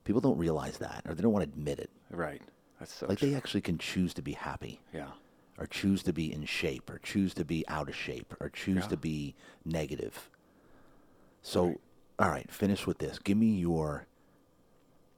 People 0.04 0.22
don't 0.22 0.38
realize 0.38 0.78
that, 0.78 1.04
or 1.08 1.14
they 1.14 1.22
don't 1.22 1.34
want 1.34 1.46
to 1.46 1.52
admit 1.52 1.80
it. 1.80 1.90
Right. 2.10 2.42
That's 2.80 2.94
so. 2.94 3.08
Like 3.08 3.20
true. 3.20 3.30
they 3.30 3.36
actually 3.36 3.62
can 3.62 3.78
choose 3.78 4.14
to 4.16 4.22
be 4.22 4.34
happy. 4.34 4.80
Yeah. 4.94 5.10
Or 5.58 5.66
choose 5.66 6.04
to 6.04 6.14
be 6.14 6.32
in 6.32 6.46
shape, 6.46 6.90
or 6.90 7.00
choose 7.00 7.34
to 7.34 7.44
be 7.44 7.68
out 7.68 7.90
of 7.90 7.96
shape, 7.96 8.34
or 8.40 8.50
choose 8.50 8.84
yeah. 8.84 8.90
to 8.90 8.98
be 8.98 9.36
negative. 9.66 10.30
So, 11.42 11.66
right. 11.66 11.80
all 12.20 12.30
right, 12.30 12.50
finish 12.50 12.88
with 12.88 13.00
this. 13.00 13.20
Give 13.20 13.38
me 13.38 13.48
your 13.48 14.08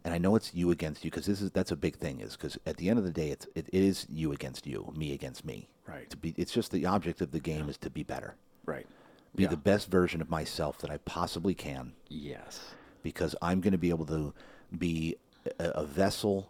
and 0.03 0.13
I 0.13 0.17
know 0.17 0.35
it's 0.35 0.53
you 0.53 0.71
against 0.71 1.03
you 1.03 1.11
because 1.11 1.25
this 1.25 1.41
is 1.41 1.51
that's 1.51 1.71
a 1.71 1.75
big 1.75 1.95
thing 1.95 2.21
is 2.21 2.35
because 2.35 2.57
at 2.65 2.77
the 2.77 2.89
end 2.89 2.97
of 2.97 3.05
the 3.05 3.11
day 3.11 3.29
it's 3.29 3.47
it, 3.55 3.67
it 3.71 3.83
is 3.83 4.07
you 4.09 4.31
against 4.31 4.65
you, 4.65 4.91
me 4.95 5.13
against 5.13 5.45
me. 5.45 5.69
Right. 5.87 6.09
To 6.09 6.17
be, 6.17 6.33
it's 6.37 6.51
just 6.51 6.71
the 6.71 6.85
object 6.85 7.21
of 7.21 7.31
the 7.31 7.39
game 7.39 7.65
yeah. 7.65 7.69
is 7.69 7.77
to 7.79 7.89
be 7.89 8.03
better. 8.03 8.35
Right. 8.65 8.87
Be 9.35 9.43
yeah. 9.43 9.49
the 9.49 9.57
best 9.57 9.89
version 9.89 10.21
of 10.21 10.29
myself 10.29 10.79
that 10.79 10.89
I 10.89 10.97
possibly 10.97 11.53
can. 11.53 11.93
Yes. 12.09 12.61
Because 13.03 13.35
I'm 13.41 13.61
going 13.61 13.71
to 13.71 13.77
be 13.77 13.89
able 13.89 14.05
to 14.07 14.33
be 14.77 15.15
a, 15.59 15.65
a 15.65 15.85
vessel 15.85 16.49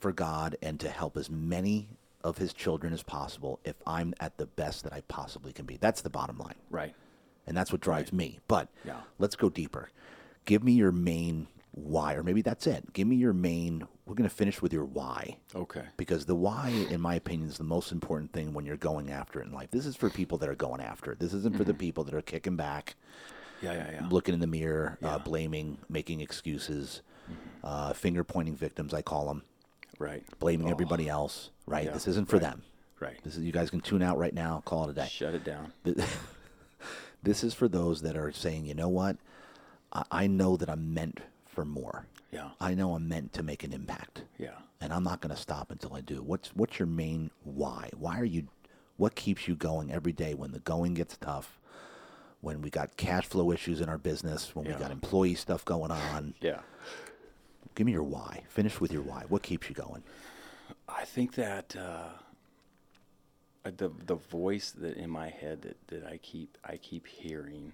for 0.00 0.12
God 0.12 0.56
and 0.62 0.78
to 0.80 0.88
help 0.88 1.16
as 1.16 1.30
many 1.30 1.88
of 2.24 2.38
His 2.38 2.52
children 2.52 2.92
as 2.92 3.02
possible 3.02 3.60
if 3.64 3.76
I'm 3.86 4.14
at 4.20 4.38
the 4.38 4.46
best 4.46 4.84
that 4.84 4.92
I 4.92 5.02
possibly 5.02 5.52
can 5.52 5.66
be. 5.66 5.76
That's 5.76 6.02
the 6.02 6.10
bottom 6.10 6.38
line. 6.38 6.56
Right. 6.70 6.94
And 7.46 7.56
that's 7.56 7.72
what 7.72 7.80
drives 7.80 8.12
right. 8.12 8.18
me. 8.18 8.40
But 8.48 8.68
yeah. 8.84 9.00
let's 9.18 9.36
go 9.36 9.48
deeper. 9.48 9.90
Give 10.44 10.62
me 10.62 10.72
your 10.72 10.92
main 10.92 11.48
why, 11.72 12.14
or 12.14 12.22
maybe 12.22 12.42
that's 12.42 12.66
it. 12.66 12.92
Give 12.92 13.06
me 13.06 13.16
your 13.16 13.32
main. 13.32 13.86
We're 14.06 14.14
going 14.14 14.28
to 14.28 14.34
finish 14.34 14.60
with 14.60 14.72
your 14.72 14.84
why. 14.84 15.36
Okay. 15.54 15.84
Because 15.96 16.26
the 16.26 16.34
why, 16.34 16.70
in 16.90 17.00
my 17.00 17.14
opinion, 17.14 17.48
is 17.48 17.58
the 17.58 17.64
most 17.64 17.92
important 17.92 18.32
thing 18.32 18.52
when 18.52 18.66
you're 18.66 18.76
going 18.76 19.10
after 19.10 19.40
it 19.40 19.46
in 19.46 19.52
life. 19.52 19.70
This 19.70 19.86
is 19.86 19.96
for 19.96 20.10
people 20.10 20.38
that 20.38 20.48
are 20.48 20.54
going 20.54 20.80
after 20.80 21.12
it. 21.12 21.20
This 21.20 21.32
isn't 21.32 21.52
mm-hmm. 21.52 21.58
for 21.58 21.64
the 21.64 21.72
mm-hmm. 21.72 21.80
people 21.80 22.04
that 22.04 22.14
are 22.14 22.22
kicking 22.22 22.56
back. 22.56 22.96
Yeah, 23.62 23.72
yeah, 23.72 23.90
yeah. 23.92 24.08
Looking 24.10 24.34
in 24.34 24.40
the 24.40 24.46
mirror, 24.46 24.98
uh, 25.02 25.06
yeah. 25.06 25.14
uh, 25.14 25.18
blaming, 25.18 25.78
making 25.88 26.20
excuses, 26.20 27.02
mm-hmm. 27.24 27.66
uh, 27.66 27.92
finger 27.92 28.24
pointing 28.24 28.56
victims. 28.56 28.94
I 28.94 29.02
call 29.02 29.26
them. 29.26 29.42
Right. 29.98 30.22
Blaming 30.38 30.68
oh. 30.68 30.70
everybody 30.70 31.08
else. 31.08 31.50
Right. 31.66 31.86
Yeah. 31.86 31.92
This 31.92 32.06
isn't 32.06 32.28
for 32.28 32.36
right. 32.36 32.42
them. 32.42 32.62
Right. 33.00 33.18
This 33.24 33.36
is 33.36 33.44
you 33.44 33.52
guys 33.52 33.70
can 33.70 33.80
tune 33.80 34.02
out 34.02 34.18
right 34.18 34.34
now. 34.34 34.62
Call 34.64 34.84
it 34.84 34.90
a 34.90 34.94
day. 34.94 35.08
Shut 35.08 35.34
it 35.34 35.44
down. 35.44 35.72
this 37.22 37.44
is 37.44 37.54
for 37.54 37.68
those 37.68 38.02
that 38.02 38.16
are 38.16 38.32
saying, 38.32 38.66
you 38.66 38.74
know 38.74 38.88
what, 38.88 39.16
I, 39.92 40.04
I 40.10 40.26
know 40.26 40.56
that 40.56 40.68
I'm 40.68 40.94
meant 40.94 41.20
for 41.46 41.64
more. 41.64 42.06
Yeah. 42.30 42.50
I 42.60 42.74
know 42.74 42.94
I'm 42.94 43.08
meant 43.08 43.32
to 43.34 43.42
make 43.42 43.64
an 43.64 43.72
impact. 43.72 44.24
Yeah. 44.38 44.50
And 44.80 44.92
I'm 44.92 45.02
not 45.02 45.20
going 45.20 45.34
to 45.34 45.40
stop 45.40 45.70
until 45.70 45.94
I 45.94 46.00
do. 46.00 46.22
What's 46.22 46.54
what's 46.54 46.78
your 46.78 46.86
main 46.86 47.30
why? 47.42 47.90
Why 47.96 48.20
are 48.20 48.24
you 48.24 48.48
what 48.96 49.14
keeps 49.14 49.48
you 49.48 49.56
going 49.56 49.90
every 49.90 50.12
day 50.12 50.34
when 50.34 50.52
the 50.52 50.60
going 50.60 50.94
gets 50.94 51.16
tough? 51.16 51.58
When 52.40 52.62
we 52.62 52.70
got 52.70 52.96
cash 52.96 53.26
flow 53.26 53.50
issues 53.50 53.80
in 53.80 53.88
our 53.88 53.98
business, 53.98 54.54
when 54.54 54.66
yeah. 54.66 54.74
we 54.74 54.80
got 54.80 54.90
employee 54.90 55.34
stuff 55.34 55.64
going 55.64 55.90
on. 55.90 56.34
Yeah. 56.40 56.60
Give 57.74 57.86
me 57.86 57.92
your 57.92 58.04
why. 58.04 58.44
Finish 58.48 58.80
with 58.80 58.92
your 58.92 59.02
why. 59.02 59.24
What 59.28 59.42
keeps 59.42 59.68
you 59.68 59.74
going? 59.74 60.02
I 60.88 61.04
think 61.04 61.34
that 61.34 61.74
uh, 61.76 62.10
the 63.64 63.90
the 64.06 64.14
voice 64.14 64.70
that 64.72 64.96
in 64.96 65.10
my 65.10 65.28
head 65.28 65.62
that, 65.62 65.76
that 65.88 66.06
I 66.06 66.18
keep 66.18 66.56
I 66.64 66.76
keep 66.76 67.06
hearing 67.06 67.72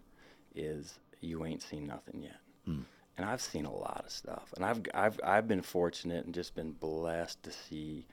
is 0.54 0.98
you 1.20 1.44
ain't 1.44 1.62
seen 1.62 1.86
nothing 1.86 2.22
yet. 2.22 2.40
Hmm 2.64 2.82
and 3.16 3.26
I've 3.26 3.40
seen 3.40 3.64
a 3.64 3.72
lot 3.72 4.02
of 4.04 4.10
stuff, 4.10 4.52
and 4.56 4.64
I've 4.64 4.80
I've 4.92 5.20
I've 5.22 5.48
been 5.48 5.62
fortunate 5.62 6.24
and 6.24 6.34
just 6.34 6.54
been 6.54 6.72
blessed 6.72 7.42
to 7.44 7.52
see 7.52 8.06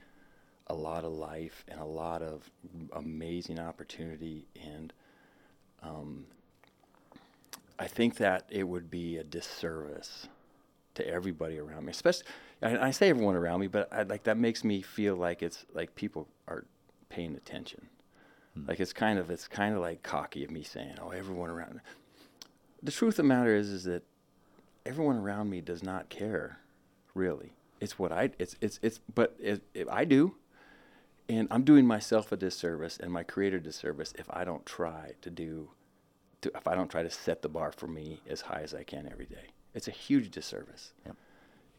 a 0.68 0.74
lot 0.74 1.04
of 1.04 1.12
life 1.12 1.64
and 1.68 1.80
a 1.80 1.84
lot 1.84 2.22
of 2.22 2.48
amazing 2.92 3.58
opportunity, 3.58 4.46
and 4.62 4.92
um, 5.82 6.26
I 7.82 7.88
think 7.88 8.18
that 8.18 8.44
it 8.48 8.62
would 8.62 8.92
be 8.92 9.16
a 9.16 9.24
disservice 9.24 10.28
to 10.94 11.04
everybody 11.04 11.58
around 11.58 11.86
me, 11.86 11.90
especially. 11.90 12.26
And 12.60 12.78
I 12.78 12.92
say 12.92 13.08
everyone 13.08 13.34
around 13.34 13.58
me, 13.58 13.66
but 13.66 13.92
I, 13.92 14.04
like 14.04 14.22
that 14.22 14.38
makes 14.38 14.62
me 14.62 14.82
feel 14.82 15.16
like 15.16 15.42
it's 15.42 15.66
like 15.74 15.96
people 15.96 16.28
are 16.46 16.64
paying 17.08 17.34
attention. 17.34 17.88
Hmm. 18.54 18.66
Like 18.68 18.78
it's 18.78 18.92
kind 18.92 19.18
of 19.18 19.32
it's 19.32 19.48
kind 19.48 19.74
of 19.74 19.80
like 19.80 20.04
cocky 20.04 20.44
of 20.44 20.52
me 20.52 20.62
saying, 20.62 20.94
"Oh, 21.02 21.10
everyone 21.10 21.50
around." 21.50 21.74
Me. 21.74 21.80
The 22.84 22.92
truth 22.92 23.14
of 23.14 23.24
the 23.24 23.34
matter 23.34 23.56
is, 23.56 23.68
is 23.70 23.82
that 23.82 24.04
everyone 24.86 25.16
around 25.16 25.50
me 25.50 25.60
does 25.60 25.82
not 25.82 26.08
care, 26.08 26.60
really. 27.14 27.50
It's 27.80 27.98
what 27.98 28.12
I 28.12 28.30
it's 28.38 28.54
it's 28.60 28.78
it's 28.80 29.00
but 29.12 29.34
it, 29.40 29.60
it, 29.74 29.88
I 29.90 30.04
do, 30.04 30.36
and 31.28 31.48
I'm 31.50 31.64
doing 31.64 31.84
myself 31.84 32.30
a 32.30 32.36
disservice 32.36 32.96
and 32.96 33.10
my 33.10 33.24
creator 33.24 33.58
disservice 33.58 34.14
if 34.16 34.30
I 34.30 34.44
don't 34.44 34.64
try 34.64 35.14
to 35.20 35.30
do, 35.30 35.70
to, 36.42 36.52
if 36.54 36.68
I 36.68 36.74
don't 36.74 36.90
try 36.90 37.02
to 37.02 37.10
set 37.10 37.42
the 37.42 37.48
bar 37.48 37.72
for 37.72 37.86
me 37.86 38.20
as 38.28 38.42
high 38.42 38.60
as 38.60 38.74
I 38.74 38.82
can 38.82 39.08
every 39.10 39.26
day. 39.26 39.48
It's 39.74 39.88
a 39.88 39.92
huge 39.92 40.30
disservice. 40.30 40.92
Yep. 41.06 41.16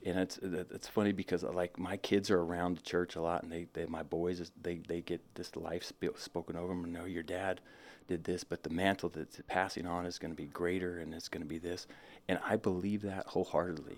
And 0.06 0.20
it's 0.20 0.38
it's 0.38 0.88
funny 0.88 1.14
because 1.14 1.46
uh, 1.46 1.52
like 1.54 1.80
my 1.80 1.96
kids 1.96 2.30
are 2.30 2.42
around 2.42 2.76
the 2.76 2.82
church 2.82 3.16
a 3.16 3.22
lot, 3.22 3.44
and 3.44 3.52
they, 3.52 3.68
they 3.72 3.86
my 3.86 4.04
boys 4.04 4.52
they 4.62 4.80
they 4.86 5.00
get 5.00 5.22
this 5.36 5.56
life 5.56 5.84
sp- 5.88 6.18
spoken 6.18 6.58
over 6.58 6.70
them. 6.70 6.92
Know 6.92 7.06
your 7.06 7.24
dad 7.24 7.62
did 8.10 8.26
this, 8.26 8.44
but 8.44 8.64
the 8.64 8.70
mantle 8.70 9.08
that's 9.08 9.40
passing 9.48 9.86
on 9.86 10.06
is 10.06 10.20
going 10.20 10.32
to 10.32 10.38
be 10.38 10.48
greater, 10.48 11.00
and 11.00 11.14
it's 11.14 11.30
going 11.30 11.42
to 11.42 11.48
be 11.48 11.58
this. 11.58 11.88
And 12.28 12.38
I 12.46 12.58
believe 12.58 13.02
that 13.04 13.28
wholeheartedly. 13.28 13.98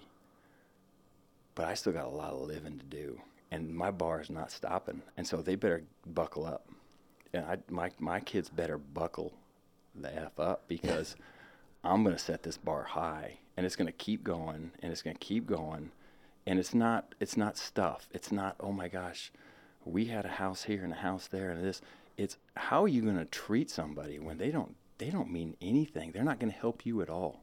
But 1.55 1.65
I 1.65 1.73
still 1.73 1.93
got 1.93 2.05
a 2.05 2.09
lot 2.09 2.33
of 2.33 2.41
living 2.41 2.77
to 2.77 2.85
do, 2.85 3.19
and 3.49 3.73
my 3.73 3.89
bar 3.89 4.21
is 4.21 4.29
not 4.29 4.51
stopping. 4.51 5.01
And 5.17 5.25
so 5.25 5.37
they 5.37 5.55
better 5.55 5.83
buckle 6.05 6.45
up, 6.45 6.69
and 7.33 7.45
I 7.45 7.57
my 7.71 7.89
my 7.97 8.19
kids 8.19 8.49
better 8.49 8.77
buckle 8.77 9.33
the 10.01 10.13
f 10.13 10.39
up 10.39 10.67
because 10.67 11.15
I'm 11.83 12.03
going 12.03 12.15
to 12.15 12.21
set 12.21 12.43
this 12.43 12.57
bar 12.57 12.83
high, 12.83 13.39
and 13.55 13.65
it's 13.65 13.75
going 13.75 13.87
to 13.87 13.93
keep 13.93 14.23
going, 14.23 14.71
and 14.81 14.91
it's 14.91 15.01
going 15.01 15.15
to 15.15 15.25
keep 15.25 15.47
going, 15.47 15.91
and 16.45 16.59
it's 16.59 16.73
not 16.73 17.15
it's 17.19 17.37
not 17.37 17.57
stuff. 17.57 18.07
It's 18.11 18.31
not 18.31 18.55
oh 18.59 18.71
my 18.71 18.87
gosh, 18.87 19.31
we 19.83 20.05
had 20.05 20.25
a 20.25 20.29
house 20.29 20.63
here 20.63 20.83
and 20.83 20.93
a 20.93 20.97
house 20.97 21.27
there 21.27 21.51
and 21.51 21.63
this. 21.63 21.81
It's 22.17 22.37
how 22.55 22.83
are 22.83 22.87
you 22.87 23.01
going 23.01 23.17
to 23.17 23.25
treat 23.25 23.69
somebody 23.69 24.19
when 24.19 24.37
they 24.37 24.49
don't 24.49 24.75
they 24.97 25.09
don't 25.09 25.31
mean 25.31 25.55
anything. 25.61 26.11
They're 26.11 26.23
not 26.23 26.39
going 26.39 26.51
to 26.51 26.57
help 26.57 26.85
you 26.85 27.01
at 27.01 27.09
all. 27.09 27.41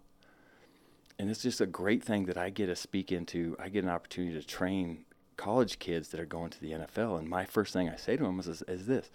And 1.18 1.30
it's 1.30 1.42
just 1.42 1.60
a 1.60 1.66
great 1.66 2.02
thing 2.02 2.24
that 2.26 2.38
I 2.38 2.50
get 2.50 2.66
to 2.66 2.76
speak 2.76 3.12
into. 3.12 3.56
I 3.58 3.68
get 3.68 3.84
an 3.84 3.90
opportunity 3.90 4.40
to 4.40 4.46
train 4.46 5.04
college 5.36 5.78
kids 5.78 6.08
that 6.08 6.20
are 6.20 6.26
going 6.26 6.50
to 6.50 6.60
the 6.60 6.72
NFL. 6.72 7.18
And 7.18 7.28
my 7.28 7.44
first 7.44 7.72
thing 7.72 7.88
I 7.88 7.96
say 7.96 8.16
to 8.16 8.22
them 8.22 8.40
is, 8.40 8.48
is, 8.48 8.62
is 8.62 8.86
this, 8.86 9.10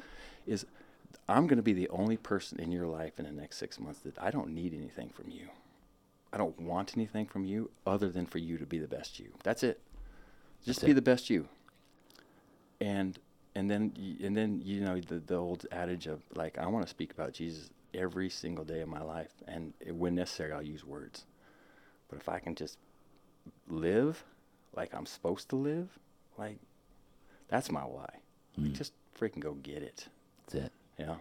is 0.45 0.65
I'm 1.29 1.47
going 1.47 1.57
to 1.57 1.63
be 1.63 1.73
the 1.73 1.89
only 1.89 2.17
person 2.17 2.59
in 2.59 2.71
your 2.71 2.87
life 2.87 3.19
in 3.19 3.25
the 3.25 3.31
next 3.31 3.57
six 3.57 3.79
months 3.79 3.99
that 4.01 4.17
I 4.19 4.31
don't 4.31 4.53
need 4.53 4.73
anything 4.73 5.09
from 5.09 5.29
you. 5.29 5.47
I 6.31 6.37
don't 6.37 6.59
want 6.59 6.95
anything 6.95 7.25
from 7.25 7.45
you 7.45 7.69
other 7.85 8.09
than 8.09 8.25
for 8.25 8.37
you 8.37 8.57
to 8.57 8.65
be 8.65 8.77
the 8.79 8.87
best 8.87 9.19
you. 9.19 9.29
That's 9.43 9.63
it. 9.63 9.79
Just 10.65 10.79
That's 10.81 10.85
be 10.85 10.91
it. 10.91 10.95
the 10.95 11.01
best 11.01 11.29
you. 11.29 11.47
And 12.79 13.17
and 13.55 13.69
then 13.71 13.93
and 14.23 14.35
then 14.37 14.61
you 14.63 14.81
know 14.81 14.99
the 15.01 15.19
the 15.19 15.35
old 15.35 15.65
adage 15.71 16.07
of 16.07 16.21
like 16.35 16.57
I 16.57 16.67
want 16.67 16.85
to 16.85 16.89
speak 16.89 17.11
about 17.11 17.33
Jesus 17.33 17.69
every 17.93 18.29
single 18.29 18.63
day 18.65 18.81
of 18.81 18.87
my 18.89 19.01
life, 19.01 19.31
and 19.47 19.73
when 19.89 20.15
necessary 20.15 20.51
I'll 20.53 20.61
use 20.61 20.85
words. 20.85 21.25
But 22.09 22.19
if 22.19 22.29
I 22.29 22.39
can 22.39 22.53
just 22.55 22.77
live 23.67 24.23
like 24.75 24.93
I'm 24.93 25.05
supposed 25.05 25.49
to 25.49 25.55
live, 25.55 25.97
like 26.37 26.57
that's 27.47 27.71
my 27.71 27.81
why. 27.81 28.09
Like, 28.57 28.71
Mm. 28.71 28.73
just 28.73 28.93
freaking 29.19 29.39
go 29.39 29.53
get 29.53 29.83
it. 29.83 30.07
That's 30.47 30.65
it. 30.65 30.71
Yeah, 30.97 31.15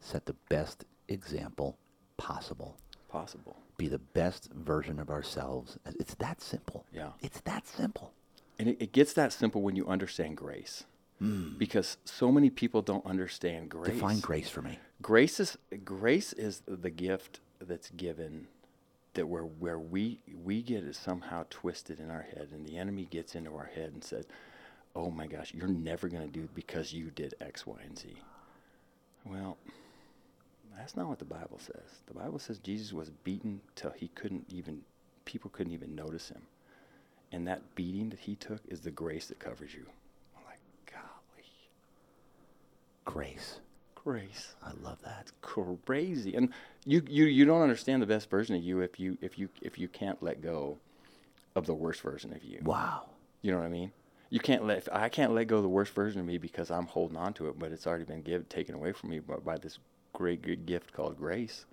Set 0.00 0.26
the 0.26 0.36
best 0.48 0.84
example 1.08 1.78
possible. 2.16 2.76
possible. 3.08 3.56
Be 3.76 3.88
the 3.88 3.98
best 3.98 4.50
version 4.52 4.98
of 5.00 5.10
ourselves. 5.10 5.78
It's 5.98 6.14
that 6.16 6.40
simple. 6.40 6.84
Yeah. 6.92 7.10
It's 7.20 7.40
that 7.40 7.66
simple. 7.66 8.12
And 8.58 8.68
it, 8.68 8.76
it 8.80 8.92
gets 8.92 9.12
that 9.14 9.32
simple 9.32 9.62
when 9.62 9.76
you 9.76 9.86
understand 9.86 10.36
grace. 10.36 10.84
Hmm. 11.18 11.56
Because 11.58 11.96
so 12.04 12.30
many 12.30 12.50
people 12.50 12.82
don't 12.82 13.04
understand 13.06 13.68
grace. 13.70 13.94
Define 13.94 14.20
grace 14.20 14.48
for 14.48 14.62
me. 14.62 14.78
Grace 15.02 15.40
is 15.40 15.58
grace 15.84 16.32
is 16.34 16.62
the 16.66 16.90
gift 16.90 17.40
that's 17.60 17.90
given 17.90 18.48
that 19.14 19.26
where 19.26 19.42
where 19.42 19.78
we 19.78 20.20
we 20.44 20.62
get 20.62 20.84
it 20.84 20.94
somehow 20.94 21.44
twisted 21.48 21.98
in 22.00 22.10
our 22.10 22.22
head 22.22 22.48
and 22.52 22.66
the 22.66 22.76
enemy 22.76 23.06
gets 23.10 23.34
into 23.34 23.54
our 23.56 23.70
head 23.74 23.92
and 23.92 24.04
says, 24.04 24.26
"Oh 24.94 25.10
my 25.10 25.26
gosh, 25.26 25.52
you're 25.54 25.68
never 25.68 26.08
going 26.08 26.26
to 26.26 26.32
do 26.32 26.44
it 26.44 26.54
because 26.54 26.92
you 26.92 27.10
did 27.10 27.34
X, 27.40 27.66
Y, 27.66 27.76
and 27.82 27.98
Z." 27.98 28.16
Well, 29.30 29.56
that's 30.76 30.96
not 30.96 31.08
what 31.08 31.18
the 31.18 31.24
Bible 31.24 31.58
says. 31.58 32.00
The 32.06 32.14
Bible 32.14 32.38
says 32.38 32.58
Jesus 32.58 32.92
was 32.92 33.10
beaten 33.10 33.60
till 33.74 33.90
he 33.90 34.08
couldn't 34.08 34.44
even 34.48 34.82
people 35.24 35.50
couldn't 35.50 35.72
even 35.72 35.94
notice 35.94 36.28
him. 36.28 36.42
And 37.32 37.46
that 37.48 37.74
beating 37.74 38.10
that 38.10 38.20
he 38.20 38.36
took 38.36 38.60
is 38.68 38.80
the 38.80 38.90
grace 38.92 39.26
that 39.26 39.38
covers 39.40 39.74
you. 39.74 39.84
I'm 40.36 40.44
like, 40.46 40.60
golly, 40.90 41.48
Grace. 43.04 43.58
grace. 43.94 44.54
I 44.62 44.70
love 44.82 44.98
that. 45.02 45.18
It's 45.22 45.32
crazy 45.42 46.34
and 46.36 46.50
you, 46.84 47.02
you 47.08 47.24
you 47.24 47.44
don't 47.44 47.62
understand 47.62 48.00
the 48.02 48.06
best 48.06 48.30
version 48.30 48.54
of 48.54 48.62
you 48.62 48.80
if 48.80 49.00
you 49.00 49.18
if 49.20 49.38
you 49.38 49.48
if 49.62 49.78
you 49.78 49.88
can't 49.88 50.22
let 50.22 50.40
go 50.42 50.78
of 51.56 51.66
the 51.66 51.74
worst 51.74 52.00
version 52.02 52.32
of 52.32 52.44
you 52.44 52.60
Wow. 52.62 53.06
you 53.42 53.50
know 53.50 53.58
what 53.58 53.66
i 53.66 53.70
mean 53.70 53.90
you 54.30 54.40
can't 54.40 54.66
let 54.66 54.88
i 54.92 55.08
can't 55.08 55.34
let 55.34 55.46
go 55.46 55.56
of 55.56 55.62
the 55.62 55.68
worst 55.68 55.92
version 55.92 56.20
of 56.20 56.26
me 56.26 56.38
because 56.38 56.70
i'm 56.70 56.86
holding 56.86 57.16
on 57.16 57.32
to 57.32 57.48
it 57.48 57.58
but 57.58 57.72
it's 57.72 57.86
already 57.86 58.04
been 58.04 58.22
give, 58.22 58.48
taken 58.48 58.74
away 58.74 58.92
from 58.92 59.10
me 59.10 59.18
by, 59.18 59.36
by 59.36 59.56
this 59.58 59.78
great 60.12 60.42
good 60.42 60.66
gift 60.66 60.92
called 60.92 61.16
grace 61.18 61.64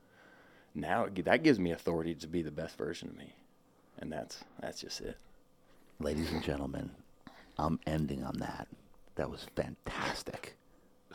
now 0.75 1.05
it, 1.05 1.25
that 1.25 1.43
gives 1.43 1.59
me 1.59 1.71
authority 1.71 2.13
to 2.13 2.27
be 2.27 2.41
the 2.41 2.51
best 2.51 2.77
version 2.77 3.09
of 3.09 3.17
me 3.17 3.33
and 3.99 4.11
that's 4.11 4.43
that's 4.59 4.81
just 4.81 5.01
it 5.01 5.17
Ladies 5.99 6.33
and 6.33 6.43
gentlemen, 6.43 6.89
I'm 7.57 7.79
ending 7.85 8.23
on 8.23 8.39
that. 8.39 8.67
That 9.15 9.29
was 9.29 9.45
fantastic. 9.55 10.57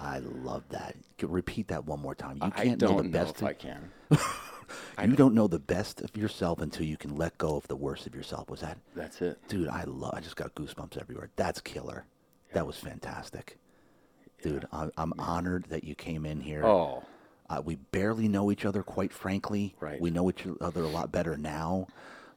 I 0.00 0.18
love 0.18 0.64
that. 0.70 0.96
Repeat 1.22 1.68
that 1.68 1.84
one 1.84 2.00
more 2.00 2.14
time. 2.14 2.38
You 2.42 2.50
can't 2.50 2.78
don't 2.78 2.90
know 2.96 3.02
the 3.02 3.08
know 3.08 3.10
best. 3.10 3.36
if 3.36 3.42
of- 3.42 3.48
i 3.48 3.52
can 3.54 3.90
you 5.10 5.16
don't 5.16 5.34
know 5.34 5.46
the 5.46 5.58
best 5.58 6.00
of 6.02 6.16
yourself 6.16 6.60
until 6.60 6.84
you 6.86 6.96
can 6.96 7.16
let 7.16 7.36
go 7.38 7.56
of 7.56 7.66
the 7.68 7.76
worst 7.76 8.06
of 8.06 8.14
yourself. 8.14 8.48
Was 8.50 8.60
that, 8.60 8.78
that's 8.94 9.20
it 9.22 9.38
dude? 9.48 9.68
I 9.68 9.84
love. 9.84 10.14
I 10.14 10.20
just 10.20 10.36
got 10.36 10.54
goosebumps 10.54 10.98
everywhere. 10.98 11.30
That's 11.36 11.60
killer. 11.60 12.04
That 12.52 12.66
was 12.66 12.76
fantastic, 12.76 13.58
dude. 14.42 14.66
I, 14.72 14.88
I'm 14.96 15.12
honored 15.18 15.64
that 15.70 15.84
you 15.84 15.94
came 15.94 16.24
in 16.26 16.40
here. 16.40 16.64
oh 16.64 17.02
Uh, 17.50 17.62
we 17.64 17.76
barely 17.76 18.28
know 18.28 18.50
each 18.50 18.64
other, 18.64 18.82
quite 18.82 19.12
frankly. 19.12 19.74
Right. 19.80 20.00
We 20.00 20.10
know 20.10 20.28
each 20.30 20.46
other 20.60 20.82
a 20.82 20.88
lot 20.88 21.10
better 21.12 21.36
now, 21.36 21.86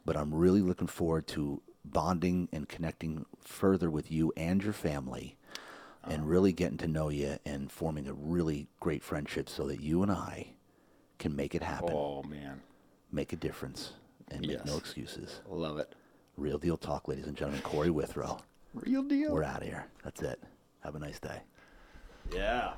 but 0.05 0.15
I'm 0.17 0.33
really 0.33 0.61
looking 0.61 0.88
forward 0.88 1.27
to 1.27 1.61
bonding 1.83 2.47
and 2.53 2.69
connecting 2.69 3.25
further 3.43 3.89
with 3.89 4.11
you 4.11 4.31
and 4.38 4.63
your 4.63 4.73
family 4.73 5.35
and 6.03 6.14
uh-huh. 6.14 6.23
really 6.26 6.53
getting 6.53 6.78
to 6.78 6.88
know 6.88 7.10
you 7.10 7.38
and 7.45 7.72
forming 7.72 8.07
a 8.07 8.14
really 8.14 8.68
great 8.80 9.03
friendship 9.03 9.49
so 9.49 9.68
that 9.68 9.82
you 9.82 10.03
and 10.03 10.11
I 10.11 10.53
can 11.19 11.36
make 11.36 11.53
it 11.53 11.61
happen, 11.61 11.91
oh 11.94 12.23
man 12.23 12.61
make 13.11 13.34
a 13.34 13.36
difference, 13.36 13.94
and 14.30 14.48
make 14.48 14.65
no 14.65 14.78
excuses. 14.78 15.41
love 15.49 15.78
it 15.78 15.94
Real 16.38 16.57
deal 16.57 16.78
talk, 16.78 17.07
ladies 17.07 17.28
and 17.28 17.36
gentlemen. 17.36 17.61
Cory 17.61 17.90
Withrow. 17.90 18.40
real 18.73 19.03
deal 19.03 19.34
We're 19.34 19.44
out 19.44 19.61
of 19.61 19.68
here. 19.68 19.86
That's 20.03 20.22
it. 20.22 20.41
Have 20.80 20.95
a 20.95 20.99
nice 20.99 21.19
day. 21.19 21.41
yeah 22.34 22.73